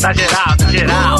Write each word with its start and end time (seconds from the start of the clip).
Na 0.00 0.12
geral, 0.12 0.56
na 0.60 0.70
geral. 0.70 1.18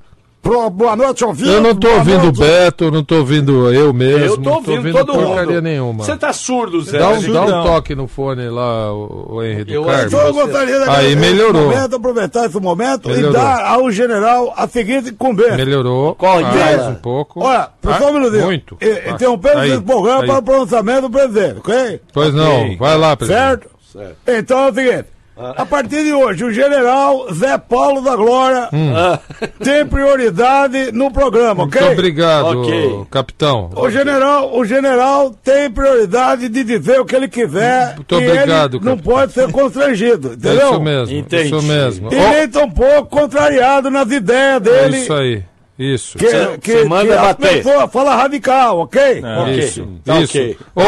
Pro- 0.49 0.71
boa 0.71 0.97
noite, 0.97 1.25
ouvindo. 1.25 1.51
Eu 1.51 1.61
não 1.61 1.75
tô 1.75 1.89
Boa 1.89 1.99
ouvindo 1.99 2.29
o. 2.29 2.33
Beto, 2.33 2.91
não 2.91 3.05
tô 3.05 3.17
ouvindo 3.17 3.71
eu 3.71 3.93
mesmo. 3.93 4.25
Eu 4.25 4.37
tô 4.39 4.43
não 4.51 4.57
ouvindo 4.57 4.93
todo 4.93 5.13
porcaria 5.13 5.47
mundo. 5.57 5.63
nenhuma. 5.63 6.05
Você 6.05 6.17
tá 6.17 6.33
surdo, 6.33 6.81
Zé? 6.81 6.99
Dá 6.99 7.11
um, 7.11 7.33
dá 7.33 7.43
um 7.45 7.63
toque 7.65 7.95
no 7.95 8.09
fone 8.09 8.49
lá, 8.49 8.91
o, 8.93 9.35
o 9.37 9.43
Henry 9.45 9.65
do 9.65 9.73
Eu 9.75 9.85
Carmo. 9.85 10.07
Então 10.07 10.21
eu 10.21 10.33
gostaria 10.33 10.79
de 10.81 10.89
Aí 10.89 11.15
melhorou. 11.17 11.65
Momento, 11.71 11.97
aproveitar 11.97 12.47
esse 12.47 12.59
momento 12.59 13.09
Melhorou. 13.11 13.31
e 13.31 13.35
dar 13.35 13.65
ao 13.67 13.91
general 13.91 14.55
a 14.57 14.67
seguinte 14.67 15.11
incumbência. 15.11 15.57
Melhorou. 15.57 16.15
Qual 16.15 16.41
mais 16.41 16.55
delas? 16.55 16.89
um 16.89 16.95
pouco. 16.95 17.41
Olha, 17.45 17.69
Ah, 17.87 17.99
só 17.99 18.09
um 18.11 18.15
minutinho. 18.15 18.45
Muito. 18.47 18.79
E- 18.81 19.11
Interrompendo 19.11 19.65
esse 19.65 19.81
programa 19.83 20.21
aí. 20.23 20.27
para 20.29 20.39
o 20.39 20.43
pronunciamento 20.43 21.03
do 21.03 21.11
presidente, 21.11 21.59
ok? 21.59 22.01
Pois 22.13 22.33
não, 22.35 22.75
vai 22.79 22.97
lá, 22.97 23.15
presidente. 23.17 23.67
Certo? 23.93 24.17
Então 24.27 24.59
é 24.67 24.71
o 24.71 24.75
seguinte. 24.75 25.05
A 25.57 25.65
partir 25.65 26.03
de 26.05 26.13
hoje, 26.13 26.45
o 26.45 26.51
general 26.53 27.33
Zé 27.33 27.57
Paulo 27.59 28.01
da 28.01 28.17
Glória 28.17 28.69
Hum. 28.73 28.93
tem 29.63 29.87
prioridade 29.87 30.91
no 30.93 31.11
programa, 31.13 31.63
Muito 31.63 31.79
ok? 31.79 31.93
obrigado, 31.93 32.61
Ok. 32.61 33.01
capitão. 33.11 33.71
O 33.77 33.89
general, 33.89 34.57
o 34.57 34.65
general 34.65 35.31
tem 35.45 35.71
prioridade 35.71 36.49
de 36.49 36.65
dizer 36.65 37.01
o 37.01 37.05
que 37.05 37.15
ele 37.15 37.29
quiser 37.29 37.95
Muito 37.97 38.15
e 38.15 38.19
obrigado, 38.29 38.77
ele 38.79 38.85
não 38.85 38.97
capitão. 38.97 39.13
pode 39.15 39.33
ser 39.33 39.51
constrangido, 39.53 40.31
É 40.31 40.35
entendeu? 40.35 40.71
isso 40.73 40.81
mesmo, 40.81 41.17
Entendi. 41.17 41.45
isso 41.47 41.63
mesmo. 41.63 42.13
E 42.13 42.17
nem 42.17 42.49
tão 42.49 42.69
pouco 42.71 43.07
contrariado 43.07 43.91
nas 43.91 44.11
ideias 44.11 44.57
é 44.57 44.61
dele. 44.61 44.97
isso 44.99 45.13
aí, 45.15 45.43
isso. 45.79 46.19
Que, 46.19 46.29
Cê- 46.29 46.59
que, 46.61 46.73
cê 46.73 46.85
manda 46.85 47.15
que 47.17 47.23
bater. 47.23 47.63
pessoas 47.63 47.93
falam 47.93 48.17
radical, 48.17 48.79
ok? 48.81 49.23
Ok. 49.43 49.59
Isso, 49.59 49.89
Tá 50.05 50.21
isso. 50.21 50.37
ok. 50.37 50.57
Ô, 50.75 50.81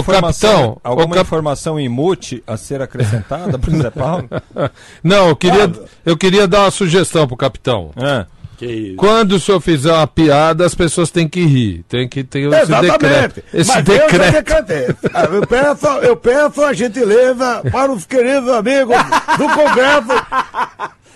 ô, 0.00 0.02
capitão, 0.04 0.70
ô, 0.72 0.80
Alguma 0.82 1.14
cap- 1.14 1.20
informação 1.26 1.78
em 1.78 1.88
mute 1.88 2.42
a 2.46 2.56
ser 2.56 2.82
acrescentada 2.82 3.58
pro 3.58 3.76
Zé 3.76 3.90
Paulo? 3.90 4.28
não, 5.04 5.28
eu 5.28 5.36
queria, 5.36 5.70
eu 6.04 6.16
queria 6.16 6.46
dar 6.48 6.62
uma 6.62 6.70
sugestão 6.70 7.26
pro 7.28 7.36
capitão. 7.36 7.90
É. 7.96 8.26
Que 8.56 8.66
isso. 8.66 8.96
Quando 8.96 9.32
o 9.34 9.38
senhor 9.40 9.60
fizer 9.60 9.92
uma 9.92 10.04
piada, 10.08 10.66
as 10.66 10.74
pessoas 10.74 11.12
têm 11.12 11.28
que 11.28 11.44
rir. 11.44 11.84
Tem 11.88 12.08
que 12.08 12.24
ter 12.24 12.40
esse 12.40 12.66
decreto. 12.66 12.74
Exatamente. 13.06 13.44
Esse 13.54 13.70
Mas 13.70 13.88
eu 13.88 13.94
já 13.94 14.06
decreto. 14.08 14.32
decretei. 14.32 14.96
Ah, 15.14 15.24
Eu 15.32 15.46
peço, 15.46 15.86
eu 16.02 16.16
peço 16.16 16.64
a 16.64 16.72
gentileza 16.72 17.62
para 17.70 17.92
os 17.92 18.04
queridos 18.04 18.48
amigos 18.50 18.96
do 19.38 19.44
Congresso 19.54 20.08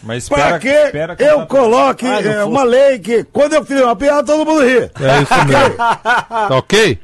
Mas 0.03 0.29
para 0.29 0.57
espera, 0.57 0.59
que 0.59 0.69
espera 0.69 1.17
que 1.17 1.23
eu 1.23 1.39
tá- 1.39 1.47
coloque 1.47 2.07
Ah, 2.07 2.45
uma 2.47 2.65
lei 2.65 2.99
que, 2.99 3.23
quando 3.25 3.53
eu 3.55 3.65
fizer 3.65 3.85
uma 3.85 3.95
piada, 3.97 4.25
todo 4.25 4.45
mundo 4.45 4.63
ri. 4.65 4.79
É 4.79 5.23
isso 5.23 5.35
mesmo. 5.47 5.77
Tá 5.77 6.49
ok? 6.51 6.99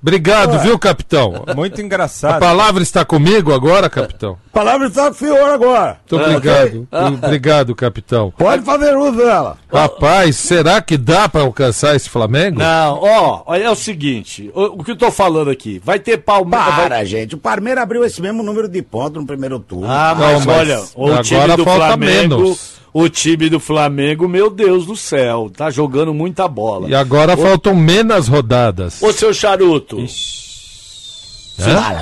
Obrigado, 0.00 0.58
viu, 0.60 0.78
capitão? 0.78 1.44
Muito 1.54 1.80
A 1.80 1.84
engraçado. 1.84 2.40
palavra 2.40 2.82
está 2.82 3.04
comigo 3.04 3.52
agora, 3.52 3.88
capitão? 3.88 4.36
Palavra 4.52 4.86
está 4.88 5.04
com 5.06 5.10
o 5.12 5.14
senhor 5.14 5.48
agora. 5.48 5.98
Muito 6.10 6.16
obrigado. 6.24 6.88
Obrigado, 7.22 7.74
capitão. 7.74 8.32
Pode 8.36 8.62
fazer 8.64 8.96
uso 8.96 9.16
dela. 9.16 9.56
Rapaz, 9.72 10.36
será 10.36 10.80
que 10.82 10.96
dá 10.96 11.28
pra 11.28 11.40
alcançar 11.42 11.96
esse 11.96 12.08
Flamengo? 12.08 12.58
Não, 12.58 12.98
ó, 13.02 13.42
olha, 13.46 13.64
é 13.64 13.70
o 13.70 13.74
seguinte, 13.74 14.50
o, 14.54 14.80
o 14.80 14.84
que 14.84 14.90
eu 14.90 14.96
tô 14.96 15.10
falando 15.10 15.50
aqui, 15.50 15.80
vai 15.84 15.98
ter 15.98 16.18
Palmeiras... 16.18 16.74
Para, 16.74 17.04
gente. 17.04 17.34
O 17.34 17.38
Palmeiras 17.38 17.82
abriu 17.82 18.04
esse 18.04 18.20
mesmo 18.20 18.42
número 18.42 18.68
de 18.68 18.82
pontos 18.82 19.20
no 19.20 19.26
primeiro 19.26 19.58
turno. 19.58 19.86
Ah, 19.88 20.14
mas, 20.16 20.32
Não, 20.32 20.40
mas 20.46 20.58
olha, 20.58 20.82
o 20.94 21.06
agora 21.06 21.22
time 21.22 21.56
do 21.56 21.64
falta 21.64 21.86
Flamengo, 21.86 22.38
menos. 22.38 22.81
O 22.92 23.08
time 23.08 23.48
do 23.48 23.58
Flamengo, 23.58 24.28
meu 24.28 24.50
Deus 24.50 24.84
do 24.86 24.94
céu, 24.96 25.50
tá 25.54 25.70
jogando 25.70 26.12
muita 26.12 26.46
bola. 26.46 26.88
E 26.88 26.94
agora 26.94 27.36
faltam 27.36 27.74
menos 27.74 28.28
rodadas. 28.28 29.02
Ô, 29.02 29.12
seu 29.12 29.32
charuto, 29.32 29.96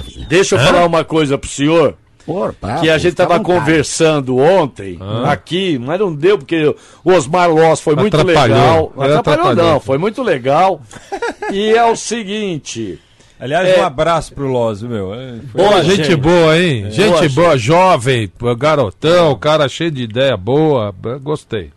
filho. 0.05 0.27
deixa 0.29 0.55
eu 0.57 0.59
falar 0.61 0.87
uma 0.87 1.05
coisa 1.05 1.37
pro 1.39 1.49
senhor, 1.49 1.95
Por, 2.25 2.53
pá, 2.55 2.77
que 2.81 2.89
a 2.91 2.99
gente 2.99 3.15
tava 3.15 3.39
vontade. 3.39 3.59
conversando 3.61 4.39
ontem, 4.39 4.99
aqui, 5.27 5.79
mas 5.79 5.99
não 6.01 6.15
deu, 6.15 6.39
porque 6.39 6.75
o 7.05 7.13
Osmar 7.13 7.51
Loss 7.51 7.81
foi 7.81 7.95
muito 7.97 8.17
Atrapalhou. 8.17 8.57
legal. 8.59 8.93
Atrapalhou 8.97 9.19
atrapalhou. 9.19 9.65
não, 9.73 9.81
foi 9.81 9.99
muito 9.99 10.23
legal. 10.23 10.81
e 11.53 11.71
é 11.71 11.85
o 11.85 11.97
seguinte... 11.97 12.99
Aliás, 13.41 13.69
É. 13.69 13.81
um 13.81 13.85
abraço 13.85 14.35
pro 14.35 14.47
Loz, 14.47 14.83
meu. 14.83 15.15
É, 15.15 15.35
foi- 15.53 15.63
Boa, 15.65 15.83
gente, 15.83 15.97
gente. 16.05 16.17
boa, 16.17 16.59
hein? 16.59 16.87
Gente 16.91 17.29
Boa, 17.29 17.29
boa, 17.47 17.59
jovem, 17.59 18.31
garotão, 18.59 19.35
cara 19.39 19.69
cheio 19.69 19.91
de 19.91 20.03
ideia 20.03 20.37
boa. 20.37 20.95
Gostei. 21.23 21.71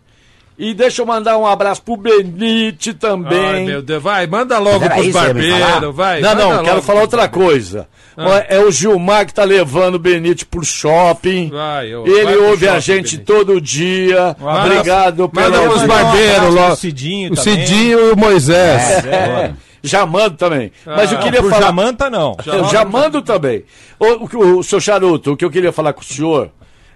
E 0.56 0.72
deixa 0.72 1.02
eu 1.02 1.06
mandar 1.06 1.36
um 1.36 1.44
abraço 1.44 1.82
pro 1.82 1.96
Benite 1.96 2.94
também. 2.94 3.44
Ai, 3.44 3.64
meu 3.64 3.82
Deus, 3.82 4.00
vai, 4.00 4.24
manda 4.28 4.56
logo 4.60 4.84
era 4.84 4.94
pros 4.94 5.08
barbeiros, 5.10 5.94
vai. 5.96 6.20
Não, 6.20 6.28
manda 6.30 6.42
não, 6.44 6.50
logo 6.52 6.64
quero 6.64 6.82
falar 6.82 7.00
outra 7.00 7.28
coisa. 7.28 7.88
Ó, 8.16 8.40
É 8.48 8.60
o 8.60 8.70
Gilmar 8.70 9.26
que 9.26 9.34
tá 9.34 9.42
levando 9.42 9.96
o 9.96 9.98
Benite 9.98 10.46
pro 10.46 10.64
shopping. 10.64 11.50
Vai, 11.50 11.92
ô, 11.96 12.06
Ele 12.06 12.22
vai 12.22 12.36
ouve 12.36 12.68
a 12.68 12.80
shopping, 12.80 12.82
gente 12.82 13.16
Benite. 13.16 13.24
todo 13.24 13.60
dia. 13.60 14.36
Um 14.40 14.48
abraço. 14.48 14.66
Obrigado 14.70 15.30
Manda 15.34 15.50
pela 15.50 15.68
pros 15.68 15.82
barbeiros 15.82 16.54
lá. 16.54 16.66
pro 16.68 16.76
Cidinho 16.76 17.32
O. 17.32 17.36
Cidinho 17.36 17.98
e 17.98 18.12
o 18.12 18.16
Moisés. 18.16 19.04
É. 19.06 19.52
Já 19.86 20.04
mando 20.06 20.36
também. 20.36 20.72
Mas 20.86 21.12
eu 21.12 21.18
Não, 21.18 21.24
queria 21.24 21.40
pro 21.40 21.50
falar. 21.50 21.66
Jamanta, 21.66 22.08
não. 22.10 22.36
Eu 22.46 22.64
já 22.64 22.84
mando 22.84 23.20
também. 23.22 23.64
O, 24.00 24.06
o, 24.36 24.58
o 24.58 24.64
seu 24.64 24.80
Charuto, 24.80 25.32
o 25.32 25.36
que 25.36 25.44
eu 25.44 25.50
queria 25.50 25.70
falar 25.72 25.92
com 25.92 26.00
o 26.00 26.04
senhor 26.04 26.50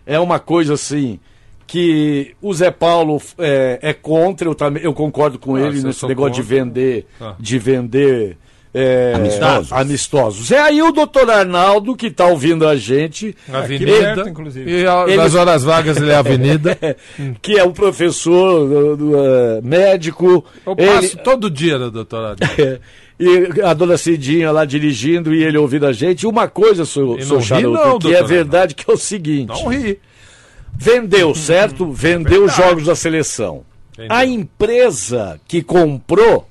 é 0.07 0.19
uma 0.19 0.39
coisa 0.41 0.75
assim. 0.75 1.21
Que 1.67 2.35
o 2.41 2.55
Zé 2.55 2.71
Paulo 2.71 3.21
é, 3.39 3.79
é 3.83 3.93
contra, 3.93 4.49
eu, 4.49 4.55
também, 4.55 4.83
eu 4.83 4.95
concordo 4.95 5.39
com 5.39 5.55
Ah, 5.55 5.61
ele 5.61 5.77
se 5.77 5.83
eu 5.83 5.87
nesse 5.89 6.07
negócio 6.07 6.33
de 6.33 6.41
contra. 6.41 6.57
vender, 6.65 7.07
Ah. 7.21 7.35
de 7.39 7.59
vender 7.59 8.39
é, 8.81 9.13
Amistosos. 9.15 9.73
amistosos. 9.73 10.53
É 10.53 10.59
aí 10.61 10.81
o 10.83 10.93
doutor 10.93 11.29
Arnaldo 11.31 11.97
que 11.97 12.07
está 12.07 12.27
ouvindo 12.27 12.67
a 12.67 12.77
gente, 12.77 13.35
Avenida. 13.53 13.93
perto, 14.15 14.29
inclusive. 14.29 14.71
E 14.83 14.87
a- 14.87 15.05
Ele- 15.07 15.17
nas 15.17 15.35
horas 15.35 15.63
vagas 15.65 15.97
ele 15.97 16.11
é 16.11 16.15
Avenida. 16.15 16.79
que 17.43 17.59
é 17.59 17.65
o 17.65 17.73
professor 17.73 18.69
do, 18.69 18.97
do, 18.97 19.17
eh, 19.17 19.61
médico. 19.63 20.45
Eu 20.67 20.75
ele- 20.79 20.87
passo 20.87 21.17
todo 21.19 21.51
dia 21.51 21.79
no 21.79 21.91
doutorado. 21.91 22.39
e 23.19 23.61
a 23.63 23.75
dona 23.75 23.97
Cidinha 23.99 24.51
lá 24.53 24.65
dirigindo 24.65 25.35
e 25.35 25.43
ele 25.43 25.59
ouvindo 25.59 25.87
a 25.87 25.93
gente. 25.93 26.27
Uma 26.27 26.47
coisa, 26.47 26.85
não 26.97 27.39
ri 27.39 27.43
Charuto, 27.43 27.71
não, 27.73 27.99
que 27.99 28.07
é 28.09 28.11
Arnaldo. 28.17 28.29
verdade, 28.29 28.75
que 28.75 28.89
é 28.91 28.95
o 28.95 28.97
seguinte. 28.97 29.49
Não 29.49 29.69
ri. 29.69 29.99
Vendeu, 30.77 31.35
certo? 31.35 31.91
Vendeu 31.91 32.45
os 32.45 32.55
jogos 32.55 32.85
da 32.85 32.95
seleção. 32.95 33.63
Vendeu. 33.97 34.17
A 34.17 34.25
empresa 34.25 35.41
que 35.49 35.61
comprou, 35.63 36.49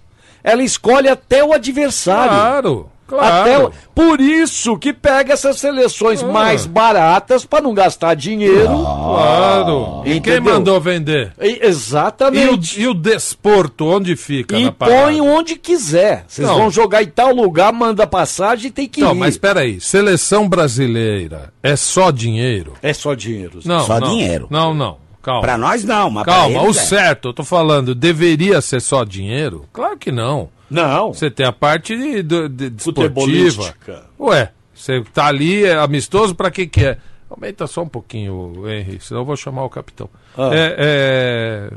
ela 0.49 0.63
escolhe 0.63 1.09
até 1.09 1.43
o 1.43 1.51
adversário. 1.53 2.31
Claro. 2.31 2.89
Claro. 3.07 3.67
O- 3.67 3.71
Por 3.95 4.19
isso 4.19 4.77
que 4.77 4.91
pega 4.91 5.31
essas 5.31 5.57
seleções 5.61 6.21
Ah. 6.21 6.27
mais 6.27 6.65
baratas 6.65 7.45
para 7.45 7.63
não 7.63 7.73
gastar 7.73 8.15
dinheiro. 8.15 8.67
Claro. 8.67 10.01
E 10.05 10.09
quem 10.19 10.33
Entendeu? 10.33 10.53
mandou 10.55 10.81
vender? 10.81 11.31
E- 11.39 11.47
E 11.47 11.53
o, 11.53 11.65
exatamente. 11.67 12.81
e 12.81 12.85
o 12.85 12.93
desporto, 12.93 13.85
onde 13.85 14.15
fica 14.17 14.57
E, 14.57 14.69
põe 14.71 15.21
onde 15.21 15.55
quiser. 15.55 16.25
Vocês 16.27 16.45
Não. 16.45 16.57
vão 16.57 16.69
jogar 16.69 17.01
em 17.01 17.07
tal 17.07 17.33
lugar, 17.33 17.71
manda 17.71 18.05
passagem 18.05 18.67
e 18.67 18.71
tem 18.71 18.87
que 18.89 18.99
Não, 18.99 19.11
ir. 19.13 19.17
mas 19.19 19.35
espera 19.35 19.61
aí. 19.61 19.79
Seleção 19.79 20.49
brasileira 20.49 21.53
é 21.63 21.77
só 21.77 22.11
dinheiro? 22.11 22.73
É 22.81 22.93
só 22.93 23.13
dinheiro. 23.15 23.59
Não, 23.63 23.85
Só 23.85 23.99
não. 24.01 24.09
dinheiro. 24.09 24.47
Não, 24.49 24.73
não. 24.73 24.97
Calma. 25.27 25.41
Pra 25.41 25.57
nós 25.57 25.83
não, 25.83 26.09
mas 26.09 26.23
Calma, 26.23 26.61
o 26.61 26.65
eles 26.67 26.77
é. 26.77 26.83
certo, 26.83 27.27
eu 27.27 27.33
tô 27.33 27.43
falando, 27.43 27.93
deveria 27.93 28.61
ser 28.61 28.79
só 28.79 29.03
dinheiro? 29.03 29.65
Claro 29.73 29.97
que 29.97 30.09
não. 30.09 30.47
Não. 30.69 31.13
Você 31.13 31.29
tem 31.29 31.45
a 31.45 31.51
parte 31.51 31.97
de, 31.97 32.23
de, 32.23 32.47
de 32.47 32.69
desportiva. 32.69 33.73
Ué, 34.17 34.51
você 34.73 35.03
tá 35.13 35.25
ali, 35.25 35.65
é 35.65 35.75
amistoso, 35.75 36.33
pra 36.33 36.49
que 36.49 36.65
que 36.65 36.85
é? 36.85 36.97
Aumenta 37.29 37.67
só 37.67 37.81
um 37.83 37.89
pouquinho, 37.89 38.63
Henry, 38.69 39.01
senão 39.01 39.19
eu 39.21 39.25
vou 39.25 39.35
chamar 39.35 39.65
o 39.65 39.69
capitão. 39.69 40.09
Ah. 40.37 40.49
É, 40.53 41.71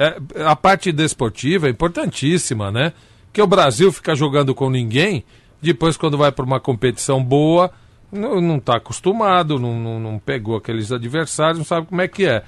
é- 0.00 0.08
é- 0.36 0.42
a 0.44 0.56
parte 0.56 0.90
desportiva 0.90 1.68
é 1.68 1.70
importantíssima, 1.70 2.72
né? 2.72 2.92
Que 3.32 3.40
o 3.40 3.46
Brasil 3.46 3.92
fica 3.92 4.16
jogando 4.16 4.56
com 4.56 4.68
ninguém, 4.70 5.22
depois 5.62 5.96
quando 5.96 6.18
vai 6.18 6.32
para 6.32 6.44
uma 6.44 6.58
competição 6.58 7.22
boa, 7.22 7.70
não, 8.10 8.40
não 8.40 8.58
tá 8.58 8.78
acostumado, 8.78 9.56
não, 9.56 9.78
não, 9.78 10.00
não 10.00 10.18
pegou 10.18 10.56
aqueles 10.56 10.90
adversários, 10.90 11.58
não 11.58 11.64
sabe 11.64 11.86
como 11.86 12.00
é 12.02 12.08
que 12.08 12.26
é. 12.26 12.42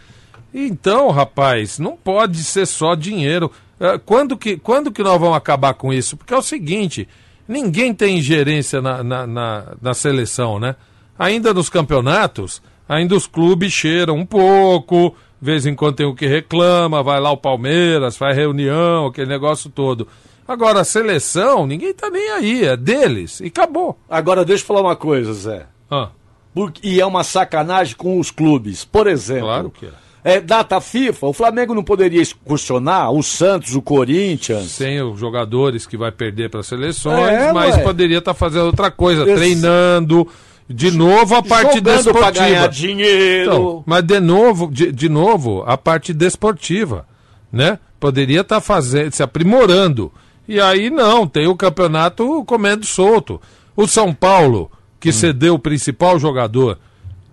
Então, 0.52 1.10
rapaz, 1.10 1.78
não 1.78 1.96
pode 1.96 2.42
ser 2.42 2.66
só 2.66 2.94
dinheiro. 2.94 3.50
Eh, 3.78 3.98
Quando 4.04 4.36
que, 4.36 4.56
quando 4.56 4.90
que 4.90 5.02
nós 5.02 5.18
vamos 5.20 5.36
acabar 5.36 5.74
com 5.74 5.92
isso? 5.92 6.16
Porque 6.16 6.34
é 6.34 6.36
o 6.36 6.42
seguinte, 6.42 7.06
ninguém 7.46 7.94
tem 7.94 8.18
ingerência 8.18 8.80
na, 8.82 9.02
na, 9.04 9.26
na, 9.26 9.64
na 9.80 9.94
seleção, 9.94 10.58
né? 10.58 10.74
Ainda 11.18 11.54
nos 11.54 11.68
campeonatos, 11.68 12.60
ainda 12.88 13.14
os 13.14 13.26
clubes 13.26 13.72
cheiram 13.72 14.16
um 14.16 14.26
pouco, 14.26 15.14
vez 15.40 15.66
em 15.66 15.74
quando 15.74 15.96
tem 15.96 16.06
o 16.06 16.14
que 16.14 16.26
reclama, 16.26 17.02
vai 17.02 17.20
lá 17.20 17.30
o 17.30 17.36
Palmeiras, 17.36 18.16
faz 18.16 18.36
reunião, 18.36 19.06
aquele 19.06 19.28
negócio 19.28 19.70
todo. 19.70 20.08
Agora, 20.48 20.80
a 20.80 20.84
seleção, 20.84 21.64
ninguém 21.66 21.94
tá 21.94 22.10
nem 22.10 22.30
aí, 22.30 22.64
é 22.64 22.76
deles, 22.76 23.38
e 23.40 23.46
acabou. 23.46 23.96
Agora, 24.08 24.44
deixa 24.44 24.62
eu 24.64 24.66
falar 24.66 24.80
uma 24.80 24.96
coisa, 24.96 25.32
Zé. 25.32 25.66
Ah, 25.90 26.08
Porque- 26.52 26.80
e 26.86 27.00
é 27.00 27.06
uma 27.06 27.22
sacanagem 27.22 27.94
com 27.94 28.18
os 28.18 28.32
clubes. 28.32 28.84
Por 28.84 29.06
exemplo, 29.06 29.44
Claro 29.46 29.70
que 29.70 29.86
é. 29.86 29.90
É, 30.22 30.40
data 30.40 30.80
FIFA, 30.80 31.26
o 31.28 31.32
Flamengo 31.32 31.74
não 31.74 31.82
poderia 31.82 32.20
excursionar 32.20 33.10
o 33.12 33.22
Santos, 33.22 33.74
o 33.74 33.82
Corinthians. 33.82 34.70
sem 34.70 35.00
os 35.02 35.18
jogadores 35.18 35.86
que 35.86 35.96
vai 35.96 36.12
perder 36.12 36.50
para 36.50 36.62
seleções, 36.62 37.28
É, 37.32 37.52
mas 37.52 37.76
ué. 37.76 37.82
poderia 37.82 38.18
estar 38.18 38.34
fazendo 38.34 38.66
outra 38.66 38.90
coisa, 38.90 39.22
Esse- 39.24 39.34
treinando. 39.34 40.26
De 40.72 40.88
novo 40.92 41.34
a 41.34 41.42
parte 41.42 41.78
jogando 41.78 42.12
pra 42.12 42.30
ganhar 42.30 42.68
desportiva. 42.68 42.68
dinheiro. 42.94 43.50
Então, 43.50 43.82
mas 43.84 44.04
de 44.04 44.20
novo, 44.20 44.70
de, 44.72 44.92
de 44.92 45.08
novo, 45.08 45.64
a 45.66 45.76
parte 45.76 46.12
desportiva, 46.14 47.04
né? 47.52 47.76
Poderia 47.98 48.42
estar 48.42 48.60
fazendo, 48.60 49.10
se 49.12 49.20
aprimorando. 49.20 50.12
E 50.46 50.60
aí 50.60 50.88
não, 50.88 51.26
tem 51.26 51.48
o 51.48 51.56
campeonato 51.56 52.44
comendo 52.44 52.86
solto. 52.86 53.40
O 53.76 53.88
São 53.88 54.14
Paulo, 54.14 54.70
que 55.00 55.10
cedeu 55.12 55.54
o 55.54 55.58
principal 55.58 56.20
jogador, 56.20 56.78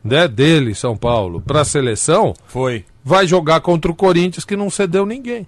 né, 0.08 0.28
dele, 0.28 0.74
São 0.74 0.96
Paulo, 0.96 1.42
para 1.42 1.62
a 1.62 1.66
seleção, 1.66 2.34
Foi. 2.48 2.86
vai 3.04 3.28
jogar 3.28 3.62
contra 3.62 3.92
o 3.92 3.96
Corinthians 3.96 4.46
que 4.46 4.56
não 4.56 4.70
cedeu 4.70 5.06
ninguém. 5.06 5.46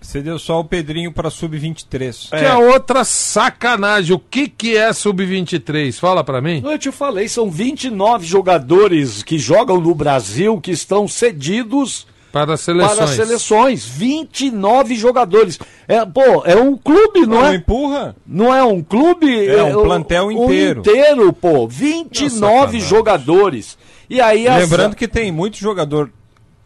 Cedeu 0.00 0.38
só 0.38 0.60
o 0.60 0.64
Pedrinho 0.64 1.12
pra 1.12 1.28
sub-23. 1.28 2.30
Que 2.30 2.36
é 2.36 2.54
outra 2.54 3.04
sacanagem. 3.04 4.14
O 4.14 4.18
que 4.18 4.48
que 4.48 4.76
é 4.76 4.92
sub-23? 4.92 5.92
Fala 5.98 6.22
pra 6.22 6.40
mim. 6.40 6.62
Eu 6.64 6.78
te 6.78 6.90
falei, 6.92 7.28
são 7.28 7.50
29 7.50 8.24
jogadores 8.24 9.22
que 9.22 9.38
jogam 9.38 9.80
no 9.80 9.94
Brasil 9.94 10.60
que 10.60 10.70
estão 10.70 11.08
cedidos 11.08 12.06
Para 12.32 12.54
as 12.54 12.60
seleções. 12.60 12.94
para 12.94 13.04
as 13.04 13.10
seleções. 13.10 13.84
29 13.84 14.94
jogadores. 14.94 15.58
É, 15.86 16.04
pô, 16.04 16.44
é 16.44 16.56
um 16.56 16.76
clube, 16.76 17.20
não, 17.20 17.40
Não 17.40 17.46
é? 17.46 17.54
empurra? 17.54 18.16
Não 18.26 18.54
é 18.54 18.62
um 18.62 18.82
clube? 18.82 19.46
É 19.46 19.62
um 19.64 19.82
plantel 19.82 20.30
inteiro. 20.30 20.80
Um 20.80 20.82
inteiro, 20.82 21.32
pô. 21.32 21.66
29 21.66 22.30
sacanagem. 22.30 22.80
jogadores. 22.80 23.78
E 24.10 24.20
aí 24.20 24.48
Lembrando 24.48 24.94
que 24.96 25.08
tem 25.08 25.32
muito 25.32 25.56
jogador 25.58 26.10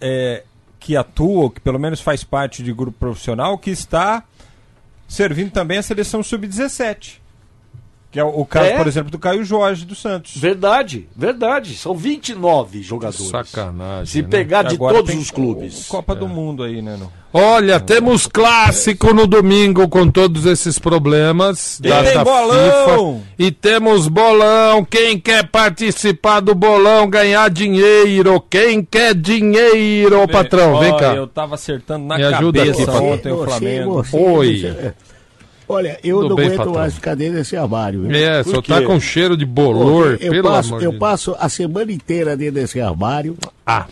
é, 0.00 0.42
que 0.78 0.96
atua, 0.96 1.50
que 1.50 1.60
pelo 1.60 1.78
menos 1.78 2.00
faz 2.00 2.24
parte 2.24 2.62
de 2.62 2.72
grupo 2.72 2.98
profissional, 2.98 3.56
que 3.56 3.70
está 3.70 4.24
servindo 5.06 5.52
também 5.52 5.78
a 5.78 5.82
seleção 5.82 6.22
sub-17. 6.22 7.21
Que 8.12 8.20
é 8.20 8.24
o, 8.24 8.44
caso, 8.44 8.66
É? 8.66 8.76
por 8.76 8.86
exemplo, 8.86 9.10
do 9.10 9.18
Caio 9.18 9.42
Jorge 9.42 9.86
do 9.86 9.94
Santos. 9.94 10.36
Verdade, 10.36 11.08
verdade. 11.16 11.74
São 11.74 11.94
29 11.94 12.82
jogadores. 12.82 13.26
Sacanagem. 13.28 14.04
Se 14.04 14.20
né? 14.20 14.28
pegar 14.28 14.64
de 14.64 14.74
Agora 14.74 14.96
todos 14.96 15.14
os 15.14 15.30
clubes. 15.30 15.86
Copa 15.88 16.14
do 16.14 16.28
Mundo 16.28 16.62
aí, 16.62 16.82
né? 16.82 16.94
No... 17.00 17.10
Olha, 17.32 17.80
temos 17.80 18.26
clássico 18.26 19.14
no 19.14 19.26
domingo 19.26 19.88
com 19.88 20.10
todos 20.10 20.44
esses 20.44 20.78
problemas 20.78 21.78
E 21.80 21.88
da, 21.88 22.04
tem 22.04 22.12
da 22.12 22.22
bolão! 22.22 23.14
FIFA. 23.22 23.28
E 23.38 23.50
temos 23.50 24.06
bolão. 24.08 24.84
Quem 24.84 25.18
quer 25.18 25.48
participar 25.48 26.40
do 26.40 26.54
bolão, 26.54 27.08
ganhar 27.08 27.48
dinheiro? 27.48 28.38
Quem 28.50 28.84
quer 28.84 29.14
dinheiro, 29.14 30.28
patrão? 30.28 30.78
Vem 30.80 30.94
cá. 30.98 31.14
Eu 31.14 31.26
tava 31.26 31.54
acertando 31.54 32.04
na 32.04 32.18
Me 32.18 32.24
ajuda 32.24 32.58
cabeça 32.58 32.82
aqui, 32.82 32.86
patrão. 32.92 33.08
ontem 33.10 33.32
o 33.32 33.44
Flamengo. 33.44 34.04
Oi. 34.12 34.92
Olha, 35.72 35.98
eu 36.04 36.16
Tudo 36.18 36.28
não 36.30 36.36
bem, 36.36 36.46
aguento 36.46 36.58
patrão? 36.58 36.74
mais 36.74 36.94
ficar 36.94 37.14
dentro 37.14 37.34
desse 37.34 37.56
armário. 37.56 38.02
viu? 38.02 38.10
É, 38.16 38.42
Por 38.42 38.54
só 38.56 38.62
quê? 38.62 38.72
tá 38.72 38.82
com 38.82 39.00
cheiro 39.00 39.36
de 39.36 39.44
bolor, 39.44 40.18
eu, 40.20 40.30
pelo 40.32 40.48
passo, 40.48 40.68
amor 40.68 40.82
eu 40.82 40.90
de 40.92 40.98
Deus. 40.98 41.00
passo 41.10 41.36
a 41.38 41.48
semana 41.48 41.90
inteira 41.92 42.36
dentro 42.36 42.54
desse 42.54 42.80
armário. 42.80 43.36
Ah, 43.66 43.86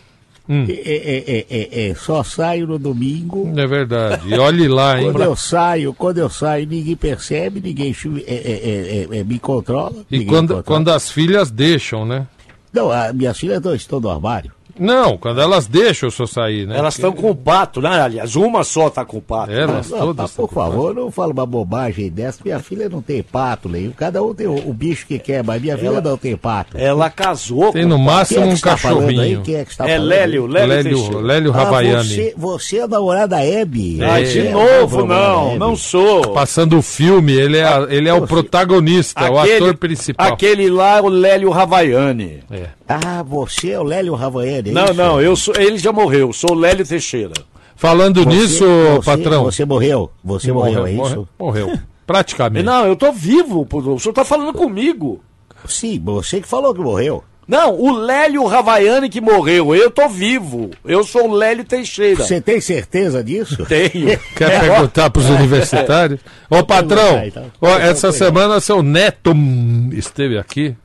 hum, 0.49 0.67
É, 0.69 0.73
é, 0.73 1.25
é, 1.27 1.47
é, 1.87 1.91
é, 1.91 1.94
só 1.94 2.23
saio 2.23 2.67
no 2.67 2.79
domingo. 2.79 3.53
é 3.56 3.67
verdade. 3.67 4.29
E 4.29 4.38
olhe 4.38 4.69
lá, 4.69 5.00
hein? 5.00 5.12
Quando 5.12 5.23
eu 5.25 5.37
saio, 5.37 5.94
quando 5.94 6.19
eu 6.19 6.29
saio, 6.31 6.67
ninguém 6.67 6.97
percebe, 6.97 7.61
ninguém 7.61 7.94
é, 8.27 8.35
é, 8.35 8.35
é, 8.35 9.17
é, 9.17 9.19
é, 9.21 9.25
me 9.25 9.38
controla. 9.38 10.05
E 10.11 10.25
quando, 10.25 10.49
controla. 10.55 10.62
quando 10.65 10.88
as 10.91 11.11
filhas 11.11 11.50
deixam, 11.50 12.05
né? 12.05 12.27
Não, 12.73 12.91
a, 12.91 13.12
minhas 13.12 13.38
filhas 13.38 13.61
não 13.62 13.75
estão 13.75 14.00
no 14.00 14.11
armário. 14.11 14.53
Não, 14.81 15.19
quando 15.19 15.41
elas 15.41 15.67
deixam 15.67 16.09
o 16.09 16.12
senhor 16.12 16.27
sair, 16.27 16.67
né? 16.67 16.77
Elas 16.79 16.94
estão 16.94 17.12
com 17.12 17.31
o 17.31 17.35
pato, 17.35 17.81
né? 17.82 18.00
Aliás, 18.00 18.35
uma 18.35 18.65
só 18.65 18.88
tá 18.88 19.05
com 19.05 19.19
o 19.19 19.21
pato. 19.21 19.53
Elas 19.53 19.91
Não, 19.91 19.99
todas. 19.99 20.31
pá, 20.32 20.37
por 20.43 20.53
favor, 20.53 20.94
não 20.94 21.11
fala 21.11 21.32
uma 21.32 21.44
bobagem 21.47 22.11
dessa. 22.11 22.41
Minha 22.44 22.59
filha 22.61 22.88
não 22.88 23.03
tem 23.03 23.23
pato, 23.23 23.69
Leio. 23.69 23.93
Cada 23.97 24.23
um 24.23 24.35
tem 24.35 24.47
o, 24.47 24.55
o 24.69 24.73
bicho 24.73 25.06
que 25.06 25.19
quer, 25.19 25.44
mas 25.44 25.61
minha 25.61 25.77
filha 25.77 26.00
não 26.00 26.17
tem 26.17 26.35
pato. 26.37 26.79
Ela 26.79 27.11
casou 27.11 27.73
Tem 27.73 27.82
com 27.82 27.91
no 27.91 27.94
o 27.97 27.99
pato. 27.99 28.11
máximo 28.17 28.41
é 28.43 28.47
um 28.47 28.53
está 28.55 28.71
aí? 28.71 28.77
cachorrinho. 28.77 29.43
Quem 29.43 29.55
é 29.56 29.65
que 29.65 29.71
está 29.71 29.88
É 29.88 29.93
falando? 29.97 30.09
Lélio, 30.09 30.47
Lélio, 30.47 30.69
Lélio. 30.75 31.21
Lélio 31.21 31.53
Ah, 31.55 31.61
Havaiani. 31.62 32.09
você, 32.09 32.35
você 32.37 32.79
é 32.79 32.82
a 32.82 32.88
namorada 32.88 33.44
Hebe. 33.44 34.03
É. 34.03 34.23
De 34.23 34.27
Você 34.31 34.49
novo, 34.50 34.97
namorada 35.06 35.29
não, 35.35 35.56
não 35.59 35.77
sou. 35.77 36.32
Passando 36.32 36.79
o 36.79 36.82
filme, 36.82 37.32
ele 37.32 37.59
é, 37.59 37.65
a- 37.65 37.87
ele 37.91 38.09
é 38.09 38.15
o 38.15 38.27
protagonista, 38.27 39.31
o 39.31 39.38
ator 39.38 39.77
principal. 39.77 40.32
Aquele 40.32 40.71
lá 40.71 40.99
é 40.99 41.00
o 41.03 41.09
Lélio 41.09 41.53
Havaiani. 41.53 42.41
É. 42.51 42.67
Ah, 42.89 43.22
você 43.22 43.70
é 43.70 43.79
o 43.79 43.84
Lélio 43.84 44.17
Havaiani, 44.17 44.69
é 44.69 44.69
Não, 44.72 44.94
não, 44.94 45.20
eu 45.20 45.36
sou, 45.36 45.55
ele 45.56 45.79
já 45.79 45.93
morreu, 45.93 46.32
sou 46.32 46.53
o 46.53 46.58
Lélio 46.58 46.86
Teixeira. 46.86 47.32
Falando 47.77 48.22
Você- 48.22 48.29
nisso, 48.29 48.65
você- 48.65 49.05
patrão. 49.06 49.44
Você 49.44 49.65
morreu. 49.65 50.10
Você 50.22 50.53
morreu, 50.53 50.86
é 50.86 50.93
morreu, 50.93 51.06
isso? 51.06 51.29
morreu. 51.39 51.79
Praticamente. 52.06 52.65
Não, 52.65 52.86
eu 52.86 52.96
tô 52.96 53.12
vivo, 53.12 53.67
o 53.72 53.98
senhor 53.98 54.12
tá 54.12 54.24
falando 54.24 54.53
comigo. 54.53 55.20
Sim, 55.67 56.00
você 56.05 56.41
que 56.41 56.48
falou 56.48 56.74
que 56.74 56.81
morreu. 56.81 57.22
Não, 57.46 57.74
o 57.81 57.91
Lélio 57.91 58.46
Havaiani 58.48 59.08
que 59.08 59.20
morreu, 59.20 59.74
eu 59.74 59.91
tô 59.91 60.08
vivo. 60.08 60.70
Eu 60.84 61.03
sou 61.03 61.29
o 61.29 61.32
Lélio 61.34 61.65
Teixeira. 61.65 62.22
Você 62.24 62.41
tem 62.41 62.60
certeza 62.60 63.24
disso? 63.24 63.65
Tenho. 63.67 64.17
Quer 64.36 64.60
perguntar 64.60 65.10
pros 65.10 65.29
universitários? 65.29 66.20
Ô, 66.48 66.62
patrão, 66.62 67.15
perguntar, 67.15 67.27
então. 67.27 67.44
ó, 67.60 67.77
essa 67.79 68.12
semana 68.12 68.60
seu 68.60 68.82
neto 68.84 69.32
hum, 69.32 69.91
esteve 69.93 70.39
aqui. 70.39 70.77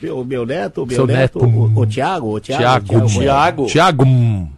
Meu, 0.00 0.24
meu 0.24 0.46
neto, 0.46 0.86
meu 0.86 0.96
Seu 0.96 1.06
neto, 1.06 1.38
neto. 1.44 1.56
o, 1.58 1.80
o 1.80 1.86
Tiago, 1.86 2.34
o 2.34 2.40
Tiago. 2.40 2.62
Tiago. 2.96 3.06
Tiago. 3.08 3.66
Tiago. 3.66 4.04
hum. 4.04 4.48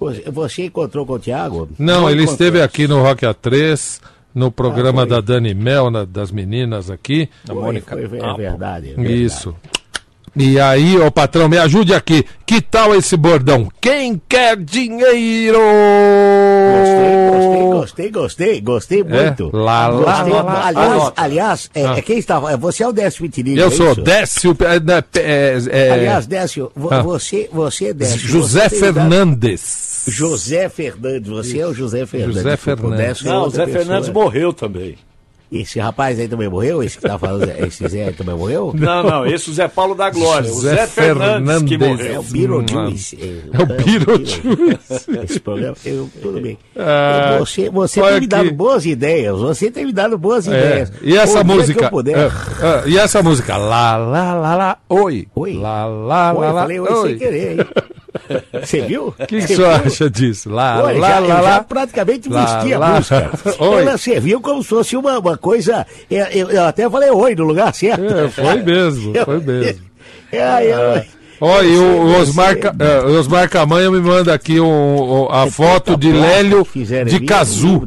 Você, 0.00 0.22
você 0.30 0.64
encontrou 0.66 1.06
com 1.06 1.12
o 1.12 1.18
Tiago? 1.18 1.68
Não, 1.78 2.08
ele 2.10 2.22
encontrou. 2.22 2.32
esteve 2.32 2.62
aqui 2.62 2.88
no 2.88 3.00
Rock 3.02 3.24
A3, 3.24 4.00
no 4.34 4.50
programa 4.50 5.02
Ah, 5.02 5.06
foi. 5.06 5.10
da 5.16 5.20
Dani 5.20 5.54
Mel, 5.54 5.90
na- 5.90 6.04
das 6.04 6.30
meninas 6.32 6.90
aqui. 6.90 7.28
Da 7.44 7.54
Foi, 7.54 7.62
Mônica. 7.62 7.94
foi, 8.08 8.18
é 8.18 8.24
Ah, 8.24 8.34
verdade, 8.34 8.90
é 8.90 8.94
verdade. 8.94 9.22
Isso. 9.24 9.54
E 10.34 10.58
aí, 10.58 10.98
ô 10.98 11.10
patrão, 11.10 11.46
me 11.48 11.58
ajude 11.58 11.92
aqui. 11.92 12.24
Que 12.46 12.60
tal 12.62 12.94
esse 12.94 13.16
bordão? 13.18 13.68
Quem 13.80 14.20
quer 14.28 14.56
dinheiro? 14.56 15.58
Gostei, 17.30 17.70
gostei, 17.70 18.10
gostei, 18.10 18.60
gostei 18.60 19.04
muito. 19.04 19.50
É? 19.52 19.56
Lá, 19.56 19.88
lá, 19.88 20.12
Gostei. 20.22 20.32
lá, 20.32 20.42
lá. 20.42 20.66
aliás, 20.66 21.12
aliás 21.16 21.70
é, 21.74 21.86
Ah. 21.86 21.94
é 21.98 22.02
quem 22.02 22.18
está. 22.18 22.40
é, 22.50 22.56
Você 22.56 22.82
é 22.82 22.88
o 22.88 22.92
Décio 22.92 23.22
Vitirilho, 23.22 23.60
Eu 23.60 23.68
é 23.68 23.70
sou 23.70 23.92
isso? 23.92 24.02
Décio. 24.02 24.56
é, 24.60 24.80
né, 24.80 25.04
é, 25.16 25.58
é, 25.70 25.90
Aliás, 25.90 26.26
Décio, 26.26 26.72
Ah. 26.90 27.02
você, 27.02 27.48
você 27.52 27.86
é 27.88 27.92
Décio. 27.94 28.18
José 28.18 28.68
Fernandes. 28.68 30.04
José 30.08 30.68
Fernandes, 30.68 31.28
você 31.28 31.58
é 31.58 31.66
o 31.66 31.74
José 31.74 32.06
Fernandes. 32.06 32.36
José 32.36 32.56
Fernandes. 32.56 33.24
É 33.24 33.28
Não, 33.28 33.46
o 33.46 33.50
Zé 33.50 33.66
Fernandes 33.66 34.08
morreu 34.08 34.52
também. 34.52 34.96
Esse 35.52 35.78
rapaz 35.78 36.18
aí 36.18 36.26
também 36.26 36.48
morreu? 36.48 36.82
Esse 36.82 36.96
que 36.96 37.02
tá 37.06 37.18
falando, 37.18 37.46
esse 37.66 37.86
Zé 37.86 38.06
aí 38.06 38.12
também 38.14 38.34
morreu? 38.34 38.72
Não, 38.74 39.02
não, 39.02 39.26
esse 39.26 39.50
é 39.50 39.52
o 39.52 39.54
Zé 39.54 39.68
Paulo 39.68 39.94
da 39.94 40.08
Glória. 40.08 40.50
O 40.50 40.60
Zé 40.60 40.76
Zé 40.76 40.86
Fernandes, 40.86 41.62
que 41.64 41.78
Fernandes. 41.78 42.06
É 42.06 42.08
morreu. 42.14 42.20
o 42.20 42.24
Beetlejuice. 42.24 43.18
É 43.52 43.62
o 43.62 43.66
Beetlejuice. 43.66 45.20
Esse 45.24 45.40
programa, 45.40 45.76
eu, 45.84 46.08
tudo 46.22 46.40
bem. 46.40 46.58
Ah, 46.76 47.36
você 47.38 47.68
você 47.68 48.00
tem 48.00 48.20
me 48.20 48.26
dado 48.26 48.50
boas 48.52 48.86
ideias. 48.86 49.38
Você 49.38 49.70
tem 49.70 49.84
me 49.86 49.92
dado 49.92 50.16
boas 50.16 50.48
É, 50.48 50.50
ideias. 50.50 50.92
E 51.02 51.16
essa 51.16 51.38
que 51.38 51.44
música? 51.44 51.84
eu 51.84 51.90
puder. 51.90 52.16
é, 52.18 52.24
é, 52.26 52.88
e 52.88 52.96
essa 52.98 53.22
música? 53.22 53.56
Lá, 53.56 53.96
lá, 53.96 54.34
lá, 54.34 54.54
lá, 54.54 54.78
oi. 54.88 55.28
Oi. 55.34 55.54
Lá, 55.58 55.84
lá, 55.84 56.32
Oi, 56.32 56.40
lá, 56.46 56.52
lá, 56.52 56.60
falei 56.62 56.80
oi, 56.80 57.08
sem 57.10 57.18
querer, 57.18 57.52
hein? 57.52 57.66
Você 58.62 58.80
viu? 58.82 59.08
O 59.08 59.12
que 59.26 59.26
que 59.26 59.36
o 59.36 59.46
senhor 59.56 59.70
acha 59.86 60.08
disso? 60.10 60.50
Lá, 60.50 60.82
Olha, 60.84 60.98
lá, 60.98 61.08
já, 61.10 61.18
lá, 61.20 61.40
lá. 61.40 61.64
praticamente 61.64 62.28
Lá, 62.28 62.44
vesti 62.56 62.74
a 62.74 62.78
música. 62.80 63.30
Oi. 63.64 63.82
Ela 63.82 63.98
serviu 63.98 64.40
como 64.40 64.62
se 64.62 64.68
fosse 64.68 64.96
uma, 64.96 65.18
uma 65.18 65.36
coisa. 65.36 65.86
Eu, 66.10 66.24
eu- 66.26 66.50
eu 66.50 66.64
até 66.64 66.88
falei 66.88 67.10
oi 67.10 67.34
no 67.34 67.44
lugar 67.44 67.72
certo. 67.74 68.04
É, 68.04 68.28
foi 68.28 68.56
mesmo, 68.62 69.12
foi 69.24 69.38
mesmo. 69.40 69.82
É, 70.30 70.64
eu- 70.66 71.22
Ó, 71.44 71.60
e 71.60 71.76
o, 71.76 72.06
Você- 72.06 72.20
Osmar, 72.20 72.56
é, 72.56 73.00
o 73.04 73.18
Osmar 73.18 73.50
Camanha 73.50 73.90
me 73.90 73.98
manda 73.98 74.32
aqui 74.32 74.60
um- 74.60 75.24
um- 75.24 75.28
a 75.28 75.50
foto 75.50 75.96
de 75.96 76.12
Lélio 76.12 76.64
de 77.04 77.18
Cazu. 77.26 77.82